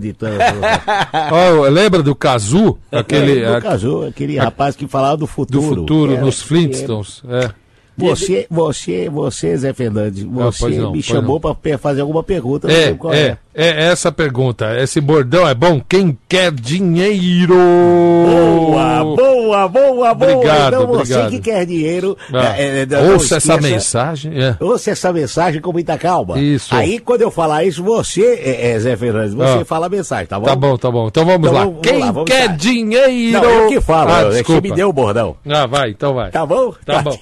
lembra 1.71 2.03
do 2.03 2.13
Cazu? 2.13 2.77
Aquele 2.91 3.41
É, 3.43 3.47
do 3.51 3.55
a- 3.55 3.61
Cazu, 3.61 4.05
aquele 4.07 4.37
rapaz 4.37 4.75
que 4.75 4.87
falava 4.87 5.15
do 5.15 5.21
do 5.21 5.27
futuro. 5.27 5.63
futuro 5.75 6.13
Era- 6.13 6.21
nos 6.21 6.41
Flintstones. 6.41 7.21
É. 7.29 7.49
Você, 7.97 8.45
você, 8.49 9.09
você, 9.09 9.57
Zé 9.57 9.73
Fernandes, 9.73 10.23
você 10.23 10.69
não, 10.69 10.91
me 10.91 11.01
chamou 11.01 11.39
para 11.39 11.77
fazer 11.77 12.01
alguma 12.01 12.21
pergunta. 12.23 12.67
não 12.67 12.75
É, 12.75 12.93
qual 12.93 13.13
é, 13.13 13.37
é 13.53 13.85
essa 13.85 14.09
a 14.09 14.11
pergunta. 14.11 14.77
Esse 14.79 14.99
bordão 14.99 15.47
é 15.47 15.53
bom? 15.53 15.81
Quem 15.87 16.17
quer 16.27 16.51
dinheiro? 16.51 17.55
Boa, 17.55 19.03
boa, 19.15 19.67
boa, 19.67 19.67
boa. 19.69 20.11
Obrigado, 20.11 20.73
então 20.75 20.87
você 20.87 21.13
obrigado. 21.13 21.29
que 21.31 21.39
quer 21.39 21.65
dinheiro. 21.65 22.17
Ah, 22.33 22.53
é, 22.59 22.81
é, 22.81 22.85
não 22.85 23.13
ouça 23.13 23.37
essa 23.37 23.57
mensagem. 23.57 24.33
É. 24.43 24.55
Ouça 24.59 24.91
essa 24.91 25.13
mensagem 25.13 25.61
com 25.61 25.71
muita 25.71 25.97
calma. 25.97 26.39
Isso. 26.39 26.73
Aí, 26.75 26.99
quando 26.99 27.21
eu 27.21 27.31
falar 27.31 27.63
isso, 27.63 27.83
você, 27.83 28.23
é, 28.43 28.71
é, 28.71 28.79
Zé 28.79 28.95
Fernandes, 28.97 29.33
você 29.33 29.61
Ah. 29.61 29.65
fala 29.65 29.85
a 29.85 29.89
mensagem, 29.89 30.25
tá 30.27 30.39
bom? 30.39 30.45
Tá 30.45 30.55
bom, 30.55 30.77
tá 30.77 30.91
bom. 30.91 31.07
Então 31.07 31.25
vamos 31.25 31.47
Então 31.47 31.53
lá. 31.53 31.59
vamos- 31.65 31.75
vamos 31.75 31.87
Quem 31.89 31.99
lá, 31.99 32.11
vamos 32.11 32.29
quer 32.31 32.47
lá. 32.49 32.55
dinheiro? 32.55 33.41
Não, 33.41 33.49
eu 33.49 33.67
que 33.69 33.81
falo, 33.81 34.09
Ah, 34.11 34.13
é 34.13 34.23
que 34.23 34.25
você 34.31 34.37
desculpa. 34.39 34.61
me 34.61 34.71
deu 34.75 34.89
o 34.89 34.93
bordão. 34.93 35.35
Ah, 35.47 35.65
vai, 35.65 35.91
então 35.91 36.13
vai. 36.13 36.31
Tá 36.31 36.45
bom? 36.45 36.73
Tá 36.85 37.01
bom. 37.01 37.17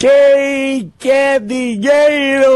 Quem 0.00 0.90
quer 0.98 1.38
dinheiro? 1.40 2.50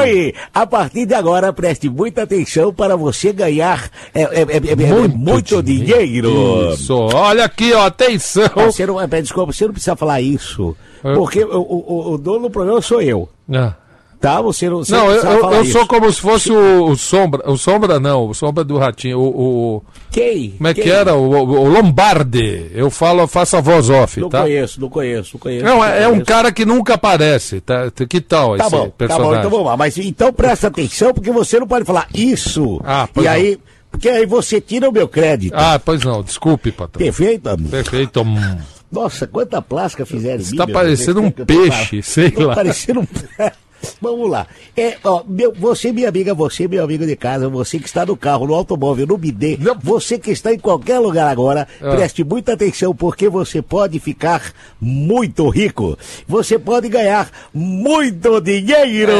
Oi! 0.00 0.32
A 0.54 0.66
partir 0.66 1.04
de 1.04 1.12
agora, 1.12 1.52
preste 1.52 1.90
muita 1.90 2.22
atenção 2.22 2.72
para 2.72 2.96
você 2.96 3.34
ganhar 3.34 3.90
é, 4.14 4.22
é, 4.22 4.24
é, 4.24 4.56
é, 4.56 5.04
é, 5.04 5.08
muito, 5.08 5.62
dinheiro. 5.62 6.72
Isso. 6.72 6.94
Olha 6.94 7.44
aqui, 7.44 7.74
ó, 7.74 7.84
atenção. 7.84 8.48
Ah, 8.56 8.64
Você 8.64 8.86
não, 8.86 8.98
é, 8.98 9.06
desculpa, 9.06 9.52
você 9.52 9.66
não 9.66 9.72
precisa 9.74 9.94
falar 9.94 10.22
isso. 10.22 10.74
Eu- 11.04 11.12
Porque 11.16 11.44
o, 11.44 11.60
o, 11.60 12.12
o 12.14 12.18
dono 12.18 12.44
do 12.44 12.50
programa 12.50 12.80
sou 12.80 13.02
eu. 13.02 13.28
Ah. 13.52 13.74
Tá? 14.20 14.40
Você 14.42 14.68
não, 14.68 14.78
você 14.78 14.90
Não, 14.90 15.06
não 15.06 15.12
eu, 15.12 15.22
eu, 15.22 15.52
eu 15.52 15.64
sou 15.66 15.86
como 15.86 16.10
se 16.12 16.20
fosse 16.20 16.50
o, 16.50 16.86
o 16.90 16.96
Sombra. 16.96 17.48
O 17.48 17.56
Sombra 17.56 18.00
não, 18.00 18.28
o 18.28 18.34
Sombra 18.34 18.64
do 18.64 18.76
Ratinho. 18.76 19.20
O, 19.20 19.76
o- 19.76 19.82
Quem? 20.10 20.50
como 20.56 20.66
é 20.68 20.74
que 20.74 20.82
Quem? 20.82 20.90
era? 20.90 21.14
O, 21.14 21.30
o- 21.30 21.68
Lombardi. 21.68 22.68
Eu 22.74 22.90
falo, 22.90 23.28
faço 23.28 23.56
a 23.56 23.60
voz 23.60 23.88
off, 23.88 24.20
Não 24.20 24.28
tá? 24.28 24.42
conheço, 24.42 24.80
não 24.80 24.88
conheço, 24.88 25.30
não 25.34 25.40
conheço. 25.40 25.64
Não, 25.64 25.84
é, 25.84 26.02
é 26.02 26.08
um 26.08 26.18
cara 26.24 26.50
que 26.50 26.64
nunca 26.64 26.94
aparece, 26.94 27.60
tá? 27.60 27.90
Que 28.08 28.20
tal 28.20 28.56
Tá 28.56 28.66
esse 28.66 28.70
bom, 28.76 28.86
tá 28.86 28.92
personagem? 28.98 29.30
bom, 29.32 29.38
então 29.38 29.50
vamos 29.50 29.66
lá. 29.66 29.76
Mas 29.76 29.96
então 29.98 30.32
presta 30.32 30.66
atenção, 30.66 31.14
porque 31.14 31.30
você 31.30 31.60
não 31.60 31.66
pode 31.68 31.84
falar 31.84 32.08
isso. 32.12 32.80
Ah, 32.84 33.08
pois 33.14 33.24
e 33.24 33.28
não. 33.28 33.34
aí, 33.36 33.58
porque 33.88 34.08
aí 34.08 34.26
você 34.26 34.60
tira 34.60 34.88
o 34.88 34.92
meu 34.92 35.06
crédito. 35.06 35.54
Ah, 35.56 35.78
pois 35.78 36.02
não, 36.04 36.24
desculpe, 36.24 36.72
patrão. 36.72 36.98
Perfeito? 37.04 37.50
Perfeito. 37.70 38.20
Hum. 38.22 38.56
Nossa, 38.90 39.26
quanta 39.28 39.62
plástica 39.62 40.04
fizeram 40.04 40.42
tá 40.56 40.66
meu 40.66 40.74
parecendo 40.74 41.20
um 41.20 41.30
peixe, 41.30 42.02
sei 42.02 42.32
lá. 42.36 42.54
parecendo 42.56 43.00
um... 43.00 43.06
Vamos 44.00 44.30
lá. 44.30 44.46
É, 44.76 44.96
ó, 45.04 45.22
meu, 45.26 45.52
você, 45.52 45.92
minha 45.92 46.08
amiga, 46.08 46.34
você, 46.34 46.66
meu 46.68 46.82
amigo 46.84 47.06
de 47.06 47.14
casa, 47.16 47.48
você 47.48 47.78
que 47.78 47.86
está 47.86 48.04
no 48.04 48.16
carro, 48.16 48.46
no 48.46 48.54
automóvel, 48.54 49.06
no 49.06 49.16
bidê, 49.16 49.58
você 49.82 50.18
que 50.18 50.30
está 50.30 50.52
em 50.52 50.58
qualquer 50.58 50.98
lugar 50.98 51.28
agora, 51.30 51.66
Ah. 51.82 51.90
preste 51.90 52.22
muita 52.24 52.52
atenção, 52.54 52.94
porque 52.94 53.28
você 53.28 53.62
pode 53.62 53.98
ficar 54.00 54.52
muito 54.80 55.48
rico. 55.48 55.96
Você 56.26 56.58
pode 56.58 56.88
ganhar 56.88 57.28
muito 57.54 58.40
dinheiro. 58.40 59.12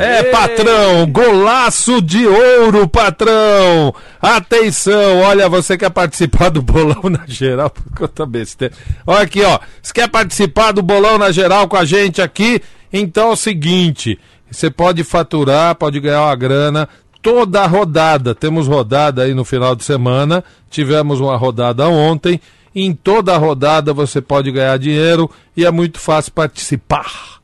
É, 0.00 0.22
patrão, 0.24 1.06
golaço 1.10 2.00
de 2.00 2.26
ouro, 2.26 2.88
patrão. 2.88 3.94
Atenção, 4.20 5.20
olha, 5.20 5.48
você 5.48 5.76
quer 5.76 5.90
participar 5.90 6.48
do 6.50 6.62
bolão 6.62 7.02
na 7.10 7.24
geral? 7.26 7.72
Quanta 7.96 8.24
besteira. 8.26 8.74
Olha 9.06 9.22
aqui, 9.22 9.42
ó. 9.42 9.58
Você 9.82 9.92
quer 9.92 10.08
participar 10.08 10.72
do 10.72 10.82
bolão 10.82 11.18
na 11.18 11.30
geral 11.30 11.68
com 11.68 11.76
a 11.76 11.84
gente 11.84 12.22
aqui? 12.22 12.60
Então 12.92 13.30
é 13.30 13.32
o 13.32 13.36
seguinte: 13.36 14.18
você 14.50 14.70
pode 14.70 15.02
faturar, 15.04 15.74
pode 15.74 15.98
ganhar 16.00 16.22
uma 16.26 16.36
grana. 16.36 16.88
Toda 17.20 17.62
a 17.62 17.66
rodada, 17.66 18.34
temos 18.34 18.66
rodada 18.66 19.22
aí 19.22 19.32
no 19.32 19.44
final 19.44 19.76
de 19.76 19.84
semana, 19.84 20.42
tivemos 20.68 21.20
uma 21.20 21.36
rodada 21.36 21.88
ontem. 21.88 22.40
Em 22.74 22.92
toda 22.94 23.34
a 23.34 23.38
rodada 23.38 23.92
você 23.92 24.20
pode 24.20 24.50
ganhar 24.50 24.76
dinheiro 24.78 25.30
e 25.56 25.64
é 25.64 25.70
muito 25.70 26.00
fácil 26.00 26.32
participar. 26.32 27.40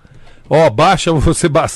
Ó, 0.50 0.68
baixa 0.70 1.12
você, 1.12 1.46
ba 1.48 1.66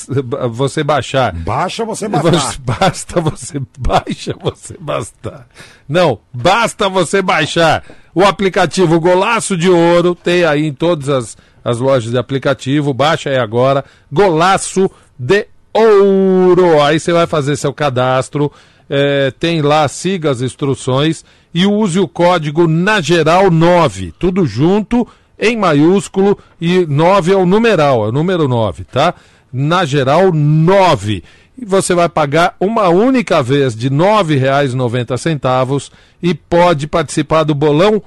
você 0.49 0.83
baixar. 0.83 1.31
Baixa 1.33 1.85
você 1.85 2.07
Você- 2.07 2.57
Basta 2.65 3.21
você 3.21 3.61
baixa 3.77 4.35
você 4.41 4.75
bastar. 4.79 5.47
Não, 5.87 6.19
basta 6.33 6.89
você 6.89 7.21
baixar 7.21 7.83
o 8.15 8.23
aplicativo 8.23 8.99
Golaço 8.99 9.55
de 9.55 9.69
Ouro, 9.69 10.15
tem 10.15 10.43
aí 10.43 10.65
em 10.65 10.73
todas 10.73 11.07
as, 11.07 11.37
as 11.63 11.79
lojas 11.79 12.11
de 12.11 12.17
aplicativo, 12.17 12.93
baixa 12.93 13.29
aí 13.29 13.37
agora, 13.37 13.83
Golaço 14.11 14.89
de 15.17 15.47
Ouro. 15.73 16.81
Aí 16.81 16.99
você 16.99 17.13
vai 17.13 17.25
fazer 17.25 17.55
seu 17.55 17.73
cadastro, 17.73 18.51
é, 18.89 19.31
tem 19.31 19.61
lá, 19.61 19.87
siga 19.87 20.29
as 20.29 20.41
instruções 20.41 21.23
e 21.53 21.65
use 21.65 21.99
o 21.99 22.07
código 22.07 22.67
na 22.67 22.99
geral 22.99 23.49
9, 23.49 24.13
tudo 24.19 24.45
junto 24.45 25.07
em 25.39 25.57
maiúsculo 25.57 26.37
e 26.59 26.85
9 26.85 27.33
é 27.33 27.35
o 27.35 27.45
numeral, 27.45 28.05
é 28.05 28.09
o 28.09 28.11
número 28.11 28.47
9, 28.47 28.83
tá? 28.85 29.13
Na 29.51 29.85
geral 29.85 30.31
9. 30.31 31.23
E 31.57 31.65
você 31.65 31.93
vai 31.93 32.09
pagar 32.09 32.55
uma 32.59 32.89
única 32.89 33.43
vez 33.43 33.75
de 33.75 33.87
R$ 33.87 33.95
9,90 33.95 35.91
e 36.21 36.33
pode 36.33 36.87
participar 36.87 37.43
do 37.43 37.53
bolão 37.53 38.01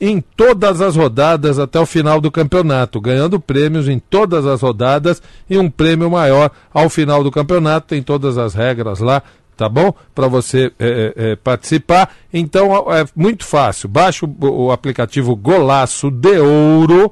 em 0.00 0.20
todas 0.20 0.80
as 0.80 0.96
rodadas 0.96 1.58
até 1.58 1.78
o 1.78 1.86
final 1.86 2.20
do 2.20 2.30
campeonato, 2.30 3.00
ganhando 3.00 3.40
prêmios 3.40 3.88
em 3.88 3.98
todas 3.98 4.46
as 4.46 4.60
rodadas 4.60 5.22
e 5.48 5.58
um 5.58 5.70
prêmio 5.70 6.10
maior 6.10 6.50
ao 6.72 6.88
final 6.88 7.22
do 7.22 7.30
campeonato. 7.30 7.88
Tem 7.88 8.02
todas 8.02 8.38
as 8.38 8.54
regras 8.54 9.00
lá, 9.00 9.22
tá 9.56 9.68
bom? 9.68 9.94
Para 10.14 10.28
você 10.28 10.72
é, 10.78 11.14
é, 11.16 11.36
participar. 11.36 12.14
Então 12.32 12.72
é 12.92 13.04
muito 13.14 13.44
fácil. 13.44 13.88
Baixe 13.88 14.24
o, 14.24 14.36
o 14.40 14.72
aplicativo 14.72 15.34
Golaço 15.36 16.10
de 16.10 16.38
Ouro 16.38 17.10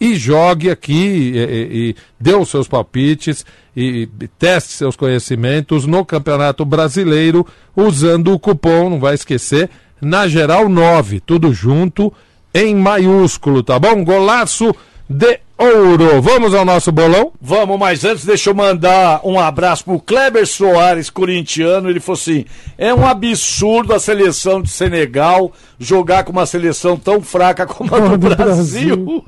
e 0.00 0.16
jogue 0.16 0.68
aqui 0.68 0.92
e, 0.92 1.38
e, 1.38 1.90
e 1.90 1.96
dê 2.18 2.34
os 2.34 2.48
seus 2.48 2.66
palpites 2.66 3.46
e, 3.76 4.08
e 4.20 4.28
teste 4.28 4.72
seus 4.72 4.96
conhecimentos 4.96 5.86
no 5.86 6.04
Campeonato 6.04 6.64
Brasileiro 6.64 7.46
usando 7.76 8.32
o 8.32 8.38
cupom, 8.38 8.90
não 8.90 8.98
vai 8.98 9.14
esquecer, 9.14 9.70
na 10.02 10.26
geral 10.26 10.68
9, 10.68 11.20
tudo 11.20 11.54
junto 11.54 12.12
em 12.52 12.74
maiúsculo, 12.74 13.62
tá 13.62 13.78
bom? 13.78 14.02
Golaço 14.04 14.74
de 15.08 15.38
ouro. 15.56 16.20
Vamos 16.20 16.54
ao 16.54 16.64
nosso 16.64 16.90
bolão? 16.90 17.32
Vamos, 17.40 17.78
mas 17.78 18.04
antes 18.04 18.24
deixa 18.24 18.50
eu 18.50 18.54
mandar 18.54 19.20
um 19.22 19.38
abraço 19.38 19.84
pro 19.84 20.00
Kleber 20.00 20.46
Soares, 20.46 21.08
corintiano. 21.08 21.88
Ele 21.88 22.00
falou 22.00 22.18
assim: 22.18 22.44
é 22.76 22.92
um 22.92 23.06
absurdo 23.06 23.94
a 23.94 24.00
seleção 24.00 24.60
de 24.60 24.70
Senegal 24.70 25.52
jogar 25.78 26.24
com 26.24 26.32
uma 26.32 26.46
seleção 26.46 26.96
tão 26.96 27.22
fraca 27.22 27.64
como 27.64 27.94
a 27.94 28.00
do, 28.00 28.18
do 28.18 28.36
Brasil. 28.36 29.24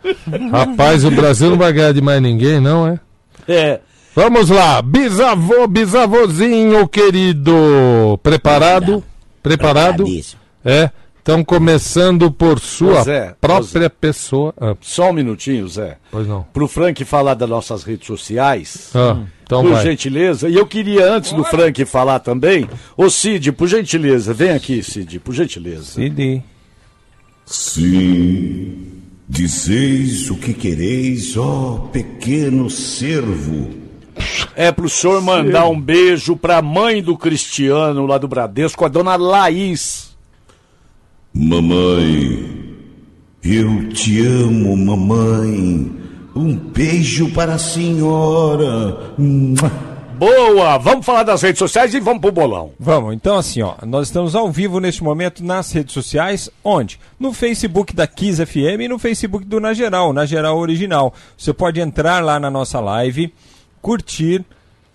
Rapaz, 0.50 1.04
o 1.04 1.10
Brasil 1.10 1.50
não 1.50 1.56
vai 1.56 1.72
ganhar 1.72 1.92
de 1.92 2.00
mais 2.00 2.20
ninguém, 2.20 2.60
não 2.60 2.88
é? 2.88 2.98
é. 3.46 3.80
Vamos 4.16 4.48
lá, 4.48 4.80
bisavô, 4.80 5.66
bisavôzinho 5.66 6.86
querido. 6.88 8.18
Preparado? 8.22 9.02
Preparado? 9.42 10.04
Preparadíssimo. 10.04 10.43
É. 10.64 10.90
Então, 11.22 11.42
começando 11.42 12.30
por 12.30 12.60
sua 12.60 13.02
Zé, 13.02 13.34
própria 13.40 13.82
Zé. 13.84 13.88
pessoa. 13.88 14.52
Ah, 14.60 14.76
Só 14.82 15.08
um 15.08 15.12
minutinho, 15.14 15.66
Zé. 15.66 15.96
pois 16.10 16.26
não. 16.26 16.42
Pro 16.52 16.68
Frank 16.68 17.02
falar 17.06 17.32
das 17.32 17.48
nossas 17.48 17.82
redes 17.82 18.06
sociais. 18.06 18.90
Ah, 18.94 19.20
então 19.42 19.62
por 19.62 19.72
vai. 19.72 19.82
gentileza. 19.84 20.50
E 20.50 20.54
eu 20.54 20.66
queria, 20.66 21.10
antes 21.10 21.32
do 21.32 21.42
Frank 21.42 21.82
falar 21.86 22.18
também, 22.20 22.68
ô 22.94 23.08
Cid, 23.08 23.52
por 23.52 23.68
gentileza, 23.68 24.34
vem 24.34 24.50
aqui, 24.50 24.82
Cid, 24.82 25.18
por 25.20 25.34
gentileza. 25.34 25.92
CD. 25.94 26.42
Sim, 27.46 29.02
dizeis 29.28 30.30
o 30.30 30.36
que 30.36 30.52
quereis, 30.52 31.36
ó 31.36 31.88
pequeno 31.92 32.68
servo. 32.68 33.70
É 34.54 34.70
pro 34.70 34.88
senhor 34.88 35.20
mandar 35.22 35.66
um 35.68 35.80
beijo 35.80 36.36
pra 36.36 36.60
mãe 36.62 37.02
do 37.02 37.16
Cristiano 37.16 38.06
lá 38.06 38.16
do 38.18 38.28
Bradesco, 38.28 38.84
a 38.84 38.88
dona 38.88 39.16
Laís. 39.16 40.13
Mamãe, 41.36 42.48
eu 43.42 43.88
te 43.88 44.24
amo, 44.24 44.76
mamãe. 44.76 45.90
Um 46.32 46.56
beijo 46.56 47.28
para 47.32 47.54
a 47.54 47.58
senhora. 47.58 49.12
Boa! 50.16 50.78
Vamos 50.78 51.04
falar 51.04 51.24
das 51.24 51.42
redes 51.42 51.58
sociais 51.58 51.92
e 51.92 51.98
vamos 51.98 52.20
pro 52.20 52.30
bolão. 52.30 52.70
Vamos, 52.78 53.14
então 53.14 53.36
assim, 53.36 53.62
ó, 53.62 53.74
nós 53.84 54.06
estamos 54.06 54.36
ao 54.36 54.48
vivo 54.48 54.78
neste 54.78 55.02
momento 55.02 55.44
nas 55.44 55.72
redes 55.72 55.92
sociais, 55.92 56.48
onde? 56.62 57.00
No 57.18 57.32
Facebook 57.32 57.92
da 57.92 58.06
Kiss 58.06 58.46
FM 58.46 58.82
e 58.82 58.88
no 58.88 58.96
Facebook 58.96 59.44
do 59.44 59.58
Na 59.58 59.74
Geral, 59.74 60.12
Na 60.12 60.24
Geral 60.24 60.56
Original. 60.56 61.12
Você 61.36 61.52
pode 61.52 61.80
entrar 61.80 62.22
lá 62.22 62.38
na 62.38 62.48
nossa 62.48 62.78
live, 62.78 63.34
curtir, 63.82 64.44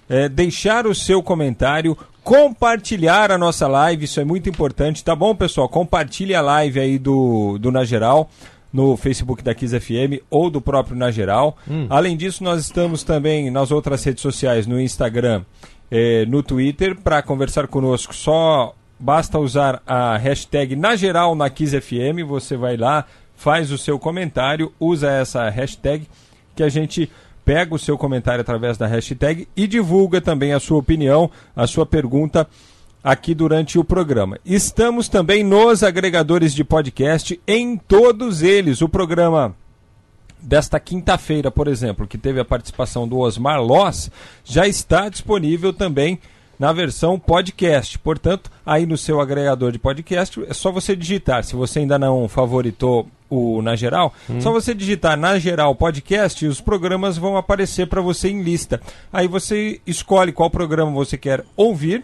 eh, 0.10 0.28
deixar 0.28 0.88
o 0.88 0.96
seu 0.96 1.22
comentário, 1.22 1.98
compartilhar 2.24 3.32
a 3.32 3.38
nossa 3.38 3.68
live, 3.68 4.06
isso 4.06 4.20
é 4.20 4.26
muito 4.26 4.50
importante, 4.50 5.04
tá 5.04 5.16
bom, 5.16 5.36
pessoal? 5.36 5.70
Compartilhe 5.70 6.36
a 6.36 6.42
live 6.42 6.80
aí 6.80 6.98
do, 6.98 7.58
do 7.60 7.72
Na 7.72 7.84
Geral 7.84 8.30
no 8.72 8.96
Facebook 8.96 9.44
da 9.44 9.54
Kiss 9.56 9.78
FM 9.80 10.22
ou 10.30 10.50
do 10.50 10.62
próprio 10.62 10.96
Na 10.96 11.12
Geral. 11.12 11.58
Além 11.90 12.16
disso, 12.16 12.44
nós 12.44 12.62
estamos 12.62 13.04
também 13.04 13.50
nas 13.50 13.72
outras 13.72 14.04
redes 14.04 14.22
sociais, 14.22 14.68
no 14.68 14.80
Instagram, 14.80 15.44
eh, 15.90 16.26
no 16.28 16.44
Twitter, 16.44 16.96
para 16.96 17.22
conversar 17.22 17.68
conosco. 17.68 18.14
Só 18.16 18.76
basta 19.00 19.40
usar 19.40 19.82
a 19.88 20.18
hashtag 20.18 20.76
Na 20.76 20.96
Geral 20.96 21.34
na 21.34 21.50
Kiss 21.50 21.80
FM, 21.80 22.24
você 22.28 22.56
vai 22.56 22.78
lá, 22.78 23.06
faz 23.36 23.72
o 23.72 23.78
seu 23.78 23.98
comentário, 23.98 24.72
usa 24.80 25.10
essa 25.10 25.50
hashtag 25.50 26.08
que 26.56 26.62
a 26.62 26.70
gente 26.70 27.10
pega 27.50 27.74
o 27.74 27.80
seu 27.80 27.98
comentário 27.98 28.42
através 28.42 28.78
da 28.78 28.86
hashtag 28.86 29.48
e 29.58 29.66
divulga 29.66 30.22
também 30.22 30.54
a 30.54 30.60
sua 30.60 30.78
opinião, 30.78 31.32
a 31.56 31.66
sua 31.66 31.84
pergunta 31.84 32.48
aqui 33.04 33.34
durante 33.34 33.80
o 33.80 33.84
programa. 33.84 34.38
Estamos 34.46 35.10
também 35.10 35.44
nos 35.44 35.82
agregadores 35.82 36.54
de 36.54 36.64
podcast, 36.64 37.42
em 37.48 37.76
todos 37.76 38.44
eles. 38.44 38.84
O 38.84 38.88
programa 38.88 39.56
desta 40.40 40.80
quinta-feira, 40.80 41.50
por 41.50 41.68
exemplo, 41.68 42.06
que 42.06 42.20
teve 42.20 42.40
a 42.40 42.46
participação 42.46 43.08
do 43.08 43.18
Osmar 43.18 43.60
Loss, 43.60 44.12
já 44.46 44.68
está 44.68 45.10
disponível 45.10 45.74
também 45.74 46.20
na 46.60 46.72
versão 46.72 47.18
podcast. 47.18 47.98
Portanto, 47.98 48.52
aí 48.64 48.86
no 48.86 48.96
seu 48.96 49.20
agregador 49.20 49.72
de 49.72 49.80
podcast, 49.80 50.40
é 50.48 50.54
só 50.54 50.72
você 50.72 50.96
digitar. 50.96 51.44
Se 51.44 51.56
você 51.56 51.80
ainda 51.80 51.98
não 51.98 52.30
favoritou 52.30 53.08
o 53.30 53.62
Na 53.62 53.76
Geral, 53.76 54.14
só 54.40 54.52
você 54.52 54.74
digitar 54.74 55.18
Na 55.18 55.38
Geral 55.38 55.76
Podcast 55.76 56.44
e 56.44 56.48
os 56.48 56.60
programas 56.60 57.18
vão 57.18 57.38
aparecer 57.38 57.88
para 57.88 58.02
você 58.02 58.30
em 58.30 58.42
lista. 58.42 58.82
Aí 59.14 59.28
você 59.28 59.80
escolhe 59.86 60.32
qual 60.32 60.50
programa 60.50 60.92
você 60.92 61.18
quer 61.18 61.44
ouvir 61.56 62.04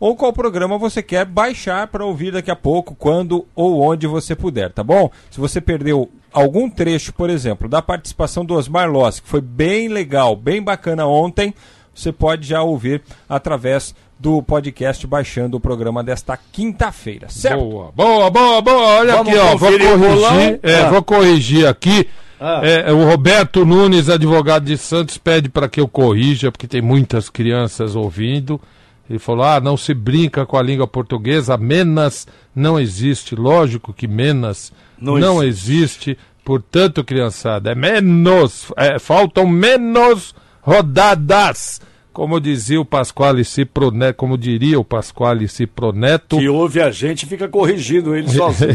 ou 0.00 0.14
qual 0.14 0.32
programa 0.32 0.78
você 0.78 1.02
quer 1.02 1.24
baixar 1.24 1.88
para 1.88 2.04
ouvir 2.04 2.32
daqui 2.32 2.50
a 2.50 2.56
pouco, 2.56 2.94
quando 2.94 3.46
ou 3.54 3.80
onde 3.80 4.06
você 4.06 4.34
puder, 4.34 4.70
tá 4.72 4.84
bom? 4.84 5.10
Se 5.30 5.40
você 5.40 5.60
perdeu 5.60 6.08
algum 6.32 6.70
trecho, 6.70 7.12
por 7.12 7.30
exemplo, 7.30 7.68
da 7.68 7.82
participação 7.82 8.44
do 8.44 8.54
Osmar 8.54 8.90
Loss, 8.90 9.20
que 9.20 9.28
foi 9.28 9.40
bem 9.40 9.88
legal, 9.88 10.36
bem 10.36 10.62
bacana 10.62 11.06
ontem, 11.06 11.52
você 11.92 12.12
pode 12.12 12.46
já 12.46 12.62
ouvir 12.62 13.02
através 13.28 13.94
do 14.18 14.42
podcast 14.42 15.06
baixando 15.06 15.56
o 15.56 15.60
programa 15.60 16.02
desta 16.02 16.36
quinta-feira, 16.52 17.28
certo? 17.28 17.58
Boa, 17.60 17.92
boa, 17.94 18.30
boa, 18.30 18.60
boa. 18.62 18.86
Olha 18.98 19.16
Vamos 19.16 19.28
aqui, 19.32 19.38
ó. 19.38 19.56
Vou 19.56 19.70
corrigir, 19.70 20.60
é, 20.62 20.74
Ah. 20.80 20.90
vou 20.90 21.02
corrigir 21.02 21.66
aqui. 21.66 22.08
Ah. 22.40 22.60
É, 22.64 22.92
o 22.92 23.04
Roberto 23.04 23.64
Nunes, 23.64 24.08
advogado 24.08 24.64
de 24.64 24.76
Santos, 24.76 25.18
pede 25.18 25.48
para 25.48 25.68
que 25.68 25.80
eu 25.80 25.88
corrija, 25.88 26.50
porque 26.52 26.66
tem 26.66 26.80
muitas 26.82 27.28
crianças 27.28 27.94
ouvindo. 27.96 28.60
Ele 29.08 29.18
falou: 29.18 29.44
ah, 29.44 29.60
não 29.60 29.76
se 29.76 29.94
brinca 29.94 30.44
com 30.44 30.56
a 30.56 30.62
língua 30.62 30.86
portuguesa, 30.86 31.56
menas 31.56 32.26
não 32.54 32.78
existe. 32.78 33.34
Lógico 33.34 33.92
que 33.92 34.06
menas 34.06 34.72
Não 35.00 35.16
não, 35.18 35.42
existe. 35.42 36.18
Portanto, 36.44 37.04
criançada, 37.04 37.72
é 37.72 37.74
menos, 37.74 38.72
é, 38.76 38.98
faltam 38.98 39.46
menos 39.46 40.34
rodadas. 40.62 41.80
Como 42.18 42.40
dizia 42.40 42.80
o 42.80 42.84
Pasquale 42.84 43.44
Ciproneto, 43.44 44.16
como 44.16 44.36
diria 44.36 44.80
o 44.80 44.82
Pasquale 44.82 45.46
Ciproneto, 45.46 46.38
Que 46.38 46.48
ouve 46.48 46.82
a 46.82 46.90
gente 46.90 47.24
fica 47.26 47.46
corrigindo 47.46 48.12
ele 48.12 48.28
sozinho. 48.28 48.72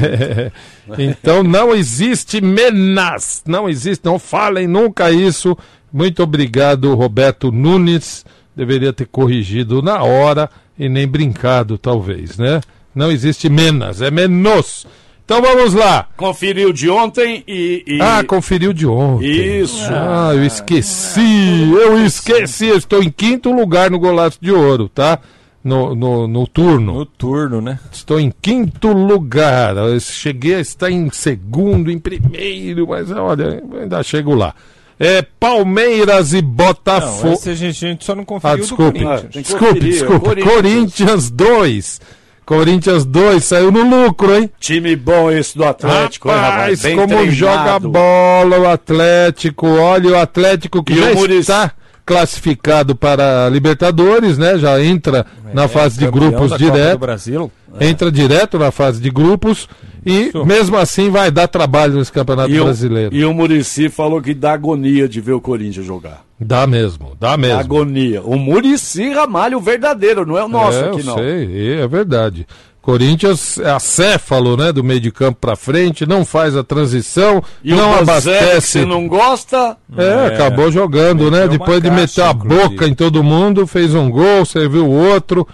então 0.97 1.43
não 1.43 1.75
existe 1.75 2.39
menas, 2.39 3.43
não 3.45 3.67
existe, 3.67 4.05
não 4.05 4.17
falem 4.17 4.65
nunca 4.65 5.11
isso. 5.11 5.57
Muito 5.91 6.23
obrigado, 6.23 6.95
Roberto 6.95 7.51
Nunes. 7.51 8.25
Deveria 8.55 8.93
ter 8.93 9.07
corrigido 9.07 9.81
na 9.81 10.01
hora 10.01 10.49
e 10.79 10.87
nem 10.87 11.05
brincado, 11.05 11.77
talvez, 11.77 12.37
né? 12.37 12.61
Não 12.95 13.11
existe 13.11 13.49
menas, 13.49 14.01
é 14.01 14.09
menos. 14.09 14.87
Então 15.25 15.41
vamos 15.41 15.73
lá. 15.73 16.07
Conferiu 16.17 16.73
de 16.73 16.89
ontem 16.89 17.43
e. 17.47 17.83
e- 17.87 18.01
Ah, 18.01 18.23
conferiu 18.27 18.73
de 18.73 18.85
ontem. 18.85 19.61
Isso. 19.61 19.87
Ah, 19.89 20.31
eu 20.33 20.43
esqueci, 20.45 21.71
eu 21.71 22.05
esqueci. 22.05 22.67
Eu 22.67 22.77
estou 22.77 23.01
em 23.01 23.09
quinto 23.09 23.51
lugar 23.51 23.89
no 23.89 23.97
Golaço 23.99 24.37
de 24.41 24.51
Ouro, 24.51 24.89
tá? 24.89 25.19
No, 25.63 25.95
no, 25.95 26.27
no 26.27 26.45
turno. 26.45 26.93
No 26.95 27.05
turno, 27.05 27.61
né? 27.61 27.79
Estou 27.89 28.19
em 28.19 28.33
quinto 28.41 28.89
lugar. 28.91 29.77
Eu 29.77 29.97
cheguei 29.99 30.55
a 30.55 30.59
estar 30.59 30.91
em 30.91 31.09
segundo, 31.09 31.89
em 31.89 31.97
primeiro, 31.99 32.85
mas 32.89 33.09
olha, 33.09 33.63
ainda 33.81 34.03
chego 34.03 34.35
lá. 34.35 34.53
É 34.99 35.21
Palmeiras 35.21 36.33
e 36.33 36.41
Não, 36.41 36.49
Botafogo. 36.49 37.33
esse 37.33 37.49
a 37.49 37.55
gente, 37.55 37.85
a 37.85 37.89
gente 37.89 38.03
só 38.05 38.13
não 38.13 38.23
Ah, 38.23 38.25
conferiu 38.25 38.57
do 38.57 38.61
desculpe. 38.61 38.99
Corinthians. 38.99 39.21
Tem 39.21 39.29
que 39.31 39.41
Desculpe, 39.41 39.79
desculpe. 39.79 40.19
Corinthians. 40.25 40.53
Corinthians 40.53 41.31
2. 41.31 42.01
Corinthians 42.45 43.05
2 43.05 43.43
saiu 43.43 43.71
no 43.71 43.83
lucro, 44.05 44.35
hein? 44.35 44.49
Time 44.59 44.95
bom 44.95 45.31
esse 45.31 45.57
do 45.57 45.63
Atlético, 45.63 46.29
hein, 46.29 46.35
Rapaz, 46.35 46.81
Bem 46.81 46.95
como 46.95 47.07
treinado. 47.07 47.31
joga 47.35 47.79
bola 47.79 48.59
o 48.59 48.67
Atlético. 48.69 49.67
Olha 49.67 50.11
o 50.11 50.17
Atlético 50.17 50.83
que 50.83 50.93
E 50.93 50.97
já 50.97 51.11
o 51.19 51.25
está 51.31 51.71
classificado 52.05 52.95
para 52.95 53.45
a 53.45 53.49
Libertadores, 53.49 54.37
né? 54.37 54.57
Já 54.57 54.81
entra 54.83 55.25
na 55.53 55.63
É, 55.63 55.67
fase 55.67 55.97
de 55.97 56.09
grupos 56.09 56.57
direto. 56.57 56.99
Brasil. 56.99 57.51
Entra 57.79 58.11
direto 58.11 58.59
na 58.59 58.71
fase 58.71 59.01
de 59.01 59.09
grupos 59.09 59.67
e 60.05 60.27
Isso. 60.27 60.45
mesmo 60.45 60.77
assim 60.77 61.09
vai 61.09 61.31
dar 61.31 61.47
trabalho 61.47 61.95
nesse 61.95 62.11
Campeonato 62.11 62.51
E 62.51 62.59
o, 62.59 62.65
Brasileiro. 62.65 63.15
e 63.15 63.25
o 63.25 63.33
Murici 63.33 63.89
falou 63.89 64.21
que 64.21 64.33
dá 64.33 64.53
agonia 64.53 65.07
de 65.09 65.19
ver 65.19 65.31
o 65.33 65.41
Corinthians 65.41 65.85
jogar. 65.85 66.23
Dá 66.43 66.67
mesmo, 66.67 67.13
dá 67.19 67.35
mesmo. 67.37 67.59
Agonia. 67.59 68.21
O 68.23 68.37
Murici 68.37 69.09
Ramalho, 69.11 69.57
o 69.57 69.61
verdadeiro, 69.61 70.25
não 70.25 70.37
é 70.37 70.43
o 70.43 70.47
nosso 70.47 70.77
é, 70.77 70.89
aqui, 70.89 70.99
eu 70.99 71.05
não. 71.05 71.15
sei, 71.15 71.73
é 71.81 71.87
verdade. 71.87 72.45
Corinthians 72.81 73.57
é 73.59 73.71
acéfalo, 73.71 74.57
né, 74.57 74.73
do 74.73 74.83
meio 74.83 74.99
de 74.99 75.09
campo 75.09 75.37
para 75.39 75.55
frente, 75.55 76.05
não 76.05 76.25
faz 76.25 76.53
a 76.57 76.63
transição, 76.65 77.41
E 77.63 77.73
não 77.73 77.91
o 77.91 77.95
abastece. 77.99 78.79
você 78.79 78.85
não 78.85 79.07
gosta, 79.07 79.77
É, 79.97 80.03
É, 80.03 80.25
acabou 80.27 80.69
jogando, 80.69 81.31
né? 81.31 81.47
Depois 81.47 81.81
de 81.81 81.87
caixa, 81.89 82.01
meter 82.01 82.21
a 82.23 82.31
inclusive. 82.31 82.69
boca 82.69 82.85
em 82.87 82.93
todo 82.93 83.23
mundo, 83.23 83.65
fez 83.65 83.95
um 83.95 84.09
gol, 84.09 84.43
serviu 84.45 84.89
outro. 84.89 85.47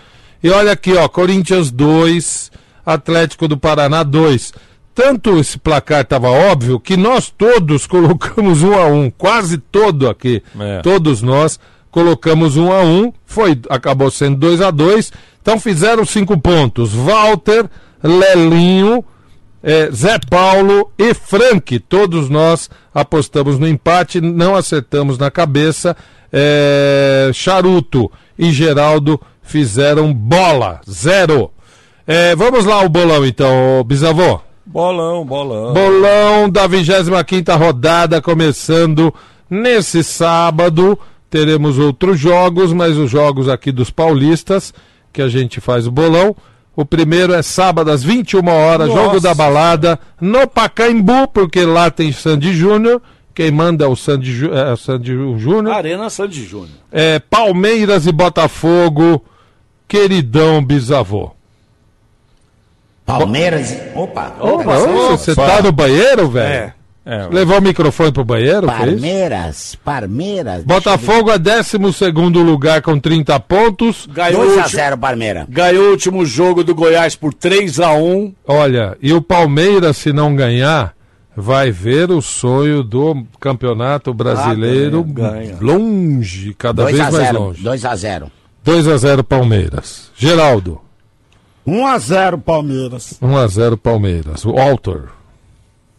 E 0.43 0.49
olha 0.49 0.71
aqui, 0.71 0.93
ó, 0.95 1.07
Corinthians 1.07 1.69
2, 1.69 2.51
Atlético 2.83 3.47
do 3.47 3.57
Paraná 3.57 4.01
2. 4.01 4.51
Tanto 4.99 5.39
esse 5.39 5.57
placar 5.57 6.01
estava 6.01 6.29
óbvio 6.29 6.77
que 6.77 6.97
nós 6.97 7.29
todos 7.29 7.87
colocamos 7.87 8.61
um 8.63 8.73
a 8.73 8.85
um, 8.87 9.09
quase 9.09 9.57
todo 9.57 10.09
aqui. 10.09 10.43
É. 10.59 10.81
Todos 10.81 11.21
nós 11.21 11.57
colocamos 11.89 12.57
um 12.57 12.69
a 12.69 12.81
um, 12.81 13.13
foi, 13.25 13.57
acabou 13.69 14.11
sendo 14.11 14.35
2 14.35 14.59
a 14.59 14.69
2 14.69 15.13
Então 15.41 15.57
fizeram 15.57 16.03
cinco 16.03 16.37
pontos. 16.37 16.93
Walter, 16.93 17.69
Lelinho, 18.03 19.01
é, 19.63 19.89
Zé 19.89 20.19
Paulo 20.29 20.91
e 20.97 21.13
Frank, 21.13 21.79
todos 21.79 22.29
nós 22.29 22.69
apostamos 22.93 23.57
no 23.57 23.69
empate, 23.69 24.19
não 24.19 24.53
acertamos 24.53 25.17
na 25.17 25.31
cabeça. 25.31 25.95
É, 26.29 27.31
Charuto 27.33 28.11
e 28.37 28.51
Geraldo 28.51 29.17
fizeram 29.41 30.13
bola, 30.13 30.81
zero. 30.89 31.51
É, 32.05 32.35
vamos 32.35 32.65
lá 32.65 32.83
o 32.83 32.89
bolão 32.89 33.25
então, 33.25 33.81
bisavô. 33.85 34.48
Bolão, 34.71 35.25
bolão. 35.25 35.73
Bolão 35.73 36.47
da 36.47 36.67
25 36.67 37.51
rodada 37.57 38.21
começando 38.21 39.11
nesse 39.49 40.03
sábado. 40.03 40.97
Teremos 41.27 41.79
outros 41.79 42.19
jogos, 42.19 42.71
mas 42.71 42.95
os 42.95 43.09
jogos 43.09 43.49
aqui 43.49 43.71
dos 43.71 43.89
paulistas, 43.89 44.71
que 45.11 45.23
a 45.23 45.27
gente 45.27 45.59
faz 45.59 45.87
o 45.87 45.91
bolão. 45.91 46.35
O 46.75 46.85
primeiro 46.85 47.33
é 47.33 47.41
sábado 47.41 47.89
às 47.89 48.03
21 48.03 48.47
horas, 48.47 48.89
Nossa. 48.89 49.01
jogo 49.01 49.19
da 49.19 49.33
balada, 49.33 49.99
no 50.21 50.47
Pacaembu, 50.47 51.27
porque 51.33 51.65
lá 51.65 51.89
tem 51.89 52.11
Sandy 52.11 52.53
Júnior. 52.53 53.01
Quem 53.33 53.49
manda 53.49 53.85
é 53.85 53.87
o 53.87 53.95
Sandy, 53.95 54.51
é, 54.51 54.75
Sandy 54.75 55.15
Júnior. 55.39 55.73
Arena 55.73 56.11
Sandy 56.11 56.45
Júnior. 56.45 56.77
É 56.91 57.17
Palmeiras 57.17 58.05
e 58.05 58.11
Botafogo, 58.11 59.25
queridão 59.87 60.63
bisavô. 60.63 61.38
Palmeiras. 63.17 63.75
Opa, 63.95 64.33
Opa, 64.39 64.77
Você 65.11 65.35
tá 65.35 65.61
no 65.61 65.71
banheiro, 65.71 66.29
velho? 66.29 66.53
É. 66.53 66.73
É, 67.05 67.27
Levou 67.31 67.57
o 67.57 67.61
microfone 67.61 68.11
pro 68.11 68.23
banheiro? 68.23 68.67
Palmeiras, 68.67 69.75
Palmeiras. 69.83 70.63
Botafogo 70.63 71.31
é 71.31 71.39
12 71.39 71.77
lugar 72.43 72.83
com 72.83 72.99
30 72.99 73.39
pontos. 73.39 74.05
Ganhou, 74.11 74.41
o 74.41 74.45
2 74.45 74.57
a 74.59 74.61
último- 74.63 74.79
0 74.81 74.97
Palmeiras. 74.97 75.45
ganhou 75.49 75.85
o 75.87 75.91
último 75.91 76.23
jogo 76.25 76.63
do 76.63 76.75
Goiás 76.75 77.15
por 77.15 77.33
3 77.33 77.79
a 77.79 77.93
1 77.93 78.31
Olha, 78.47 78.95
e 79.01 79.11
o 79.11 79.23
Palmeiras, 79.23 79.97
se 79.97 80.13
não 80.13 80.35
ganhar, 80.35 80.93
vai 81.35 81.71
ver 81.71 82.11
o 82.11 82.21
sonho 82.21 82.83
do 82.83 83.23
campeonato 83.39 84.13
brasileiro 84.13 84.99
Ah, 85.09 85.11
ganha, 85.11 85.31
ganha. 85.31 85.57
longe, 85.61 86.53
cada 86.55 86.83
2 86.83 86.95
vez 86.95 87.11
mais 87.11 87.25
0. 87.27 87.39
longe. 87.39 87.63
2 87.63 87.85
a 87.85 87.95
0. 87.95 88.31
2 88.63 88.87
a 88.87 88.97
0 88.97 89.23
Palmeiras. 89.23 90.11
Geraldo, 90.15 90.79
1 91.65 91.85
a 91.87 91.97
0 91.99 92.37
Palmeiras. 92.39 93.17
1 93.21 93.37
a 93.37 93.47
0 93.47 93.77
Palmeiras. 93.77 94.43
Walter, 94.43 95.03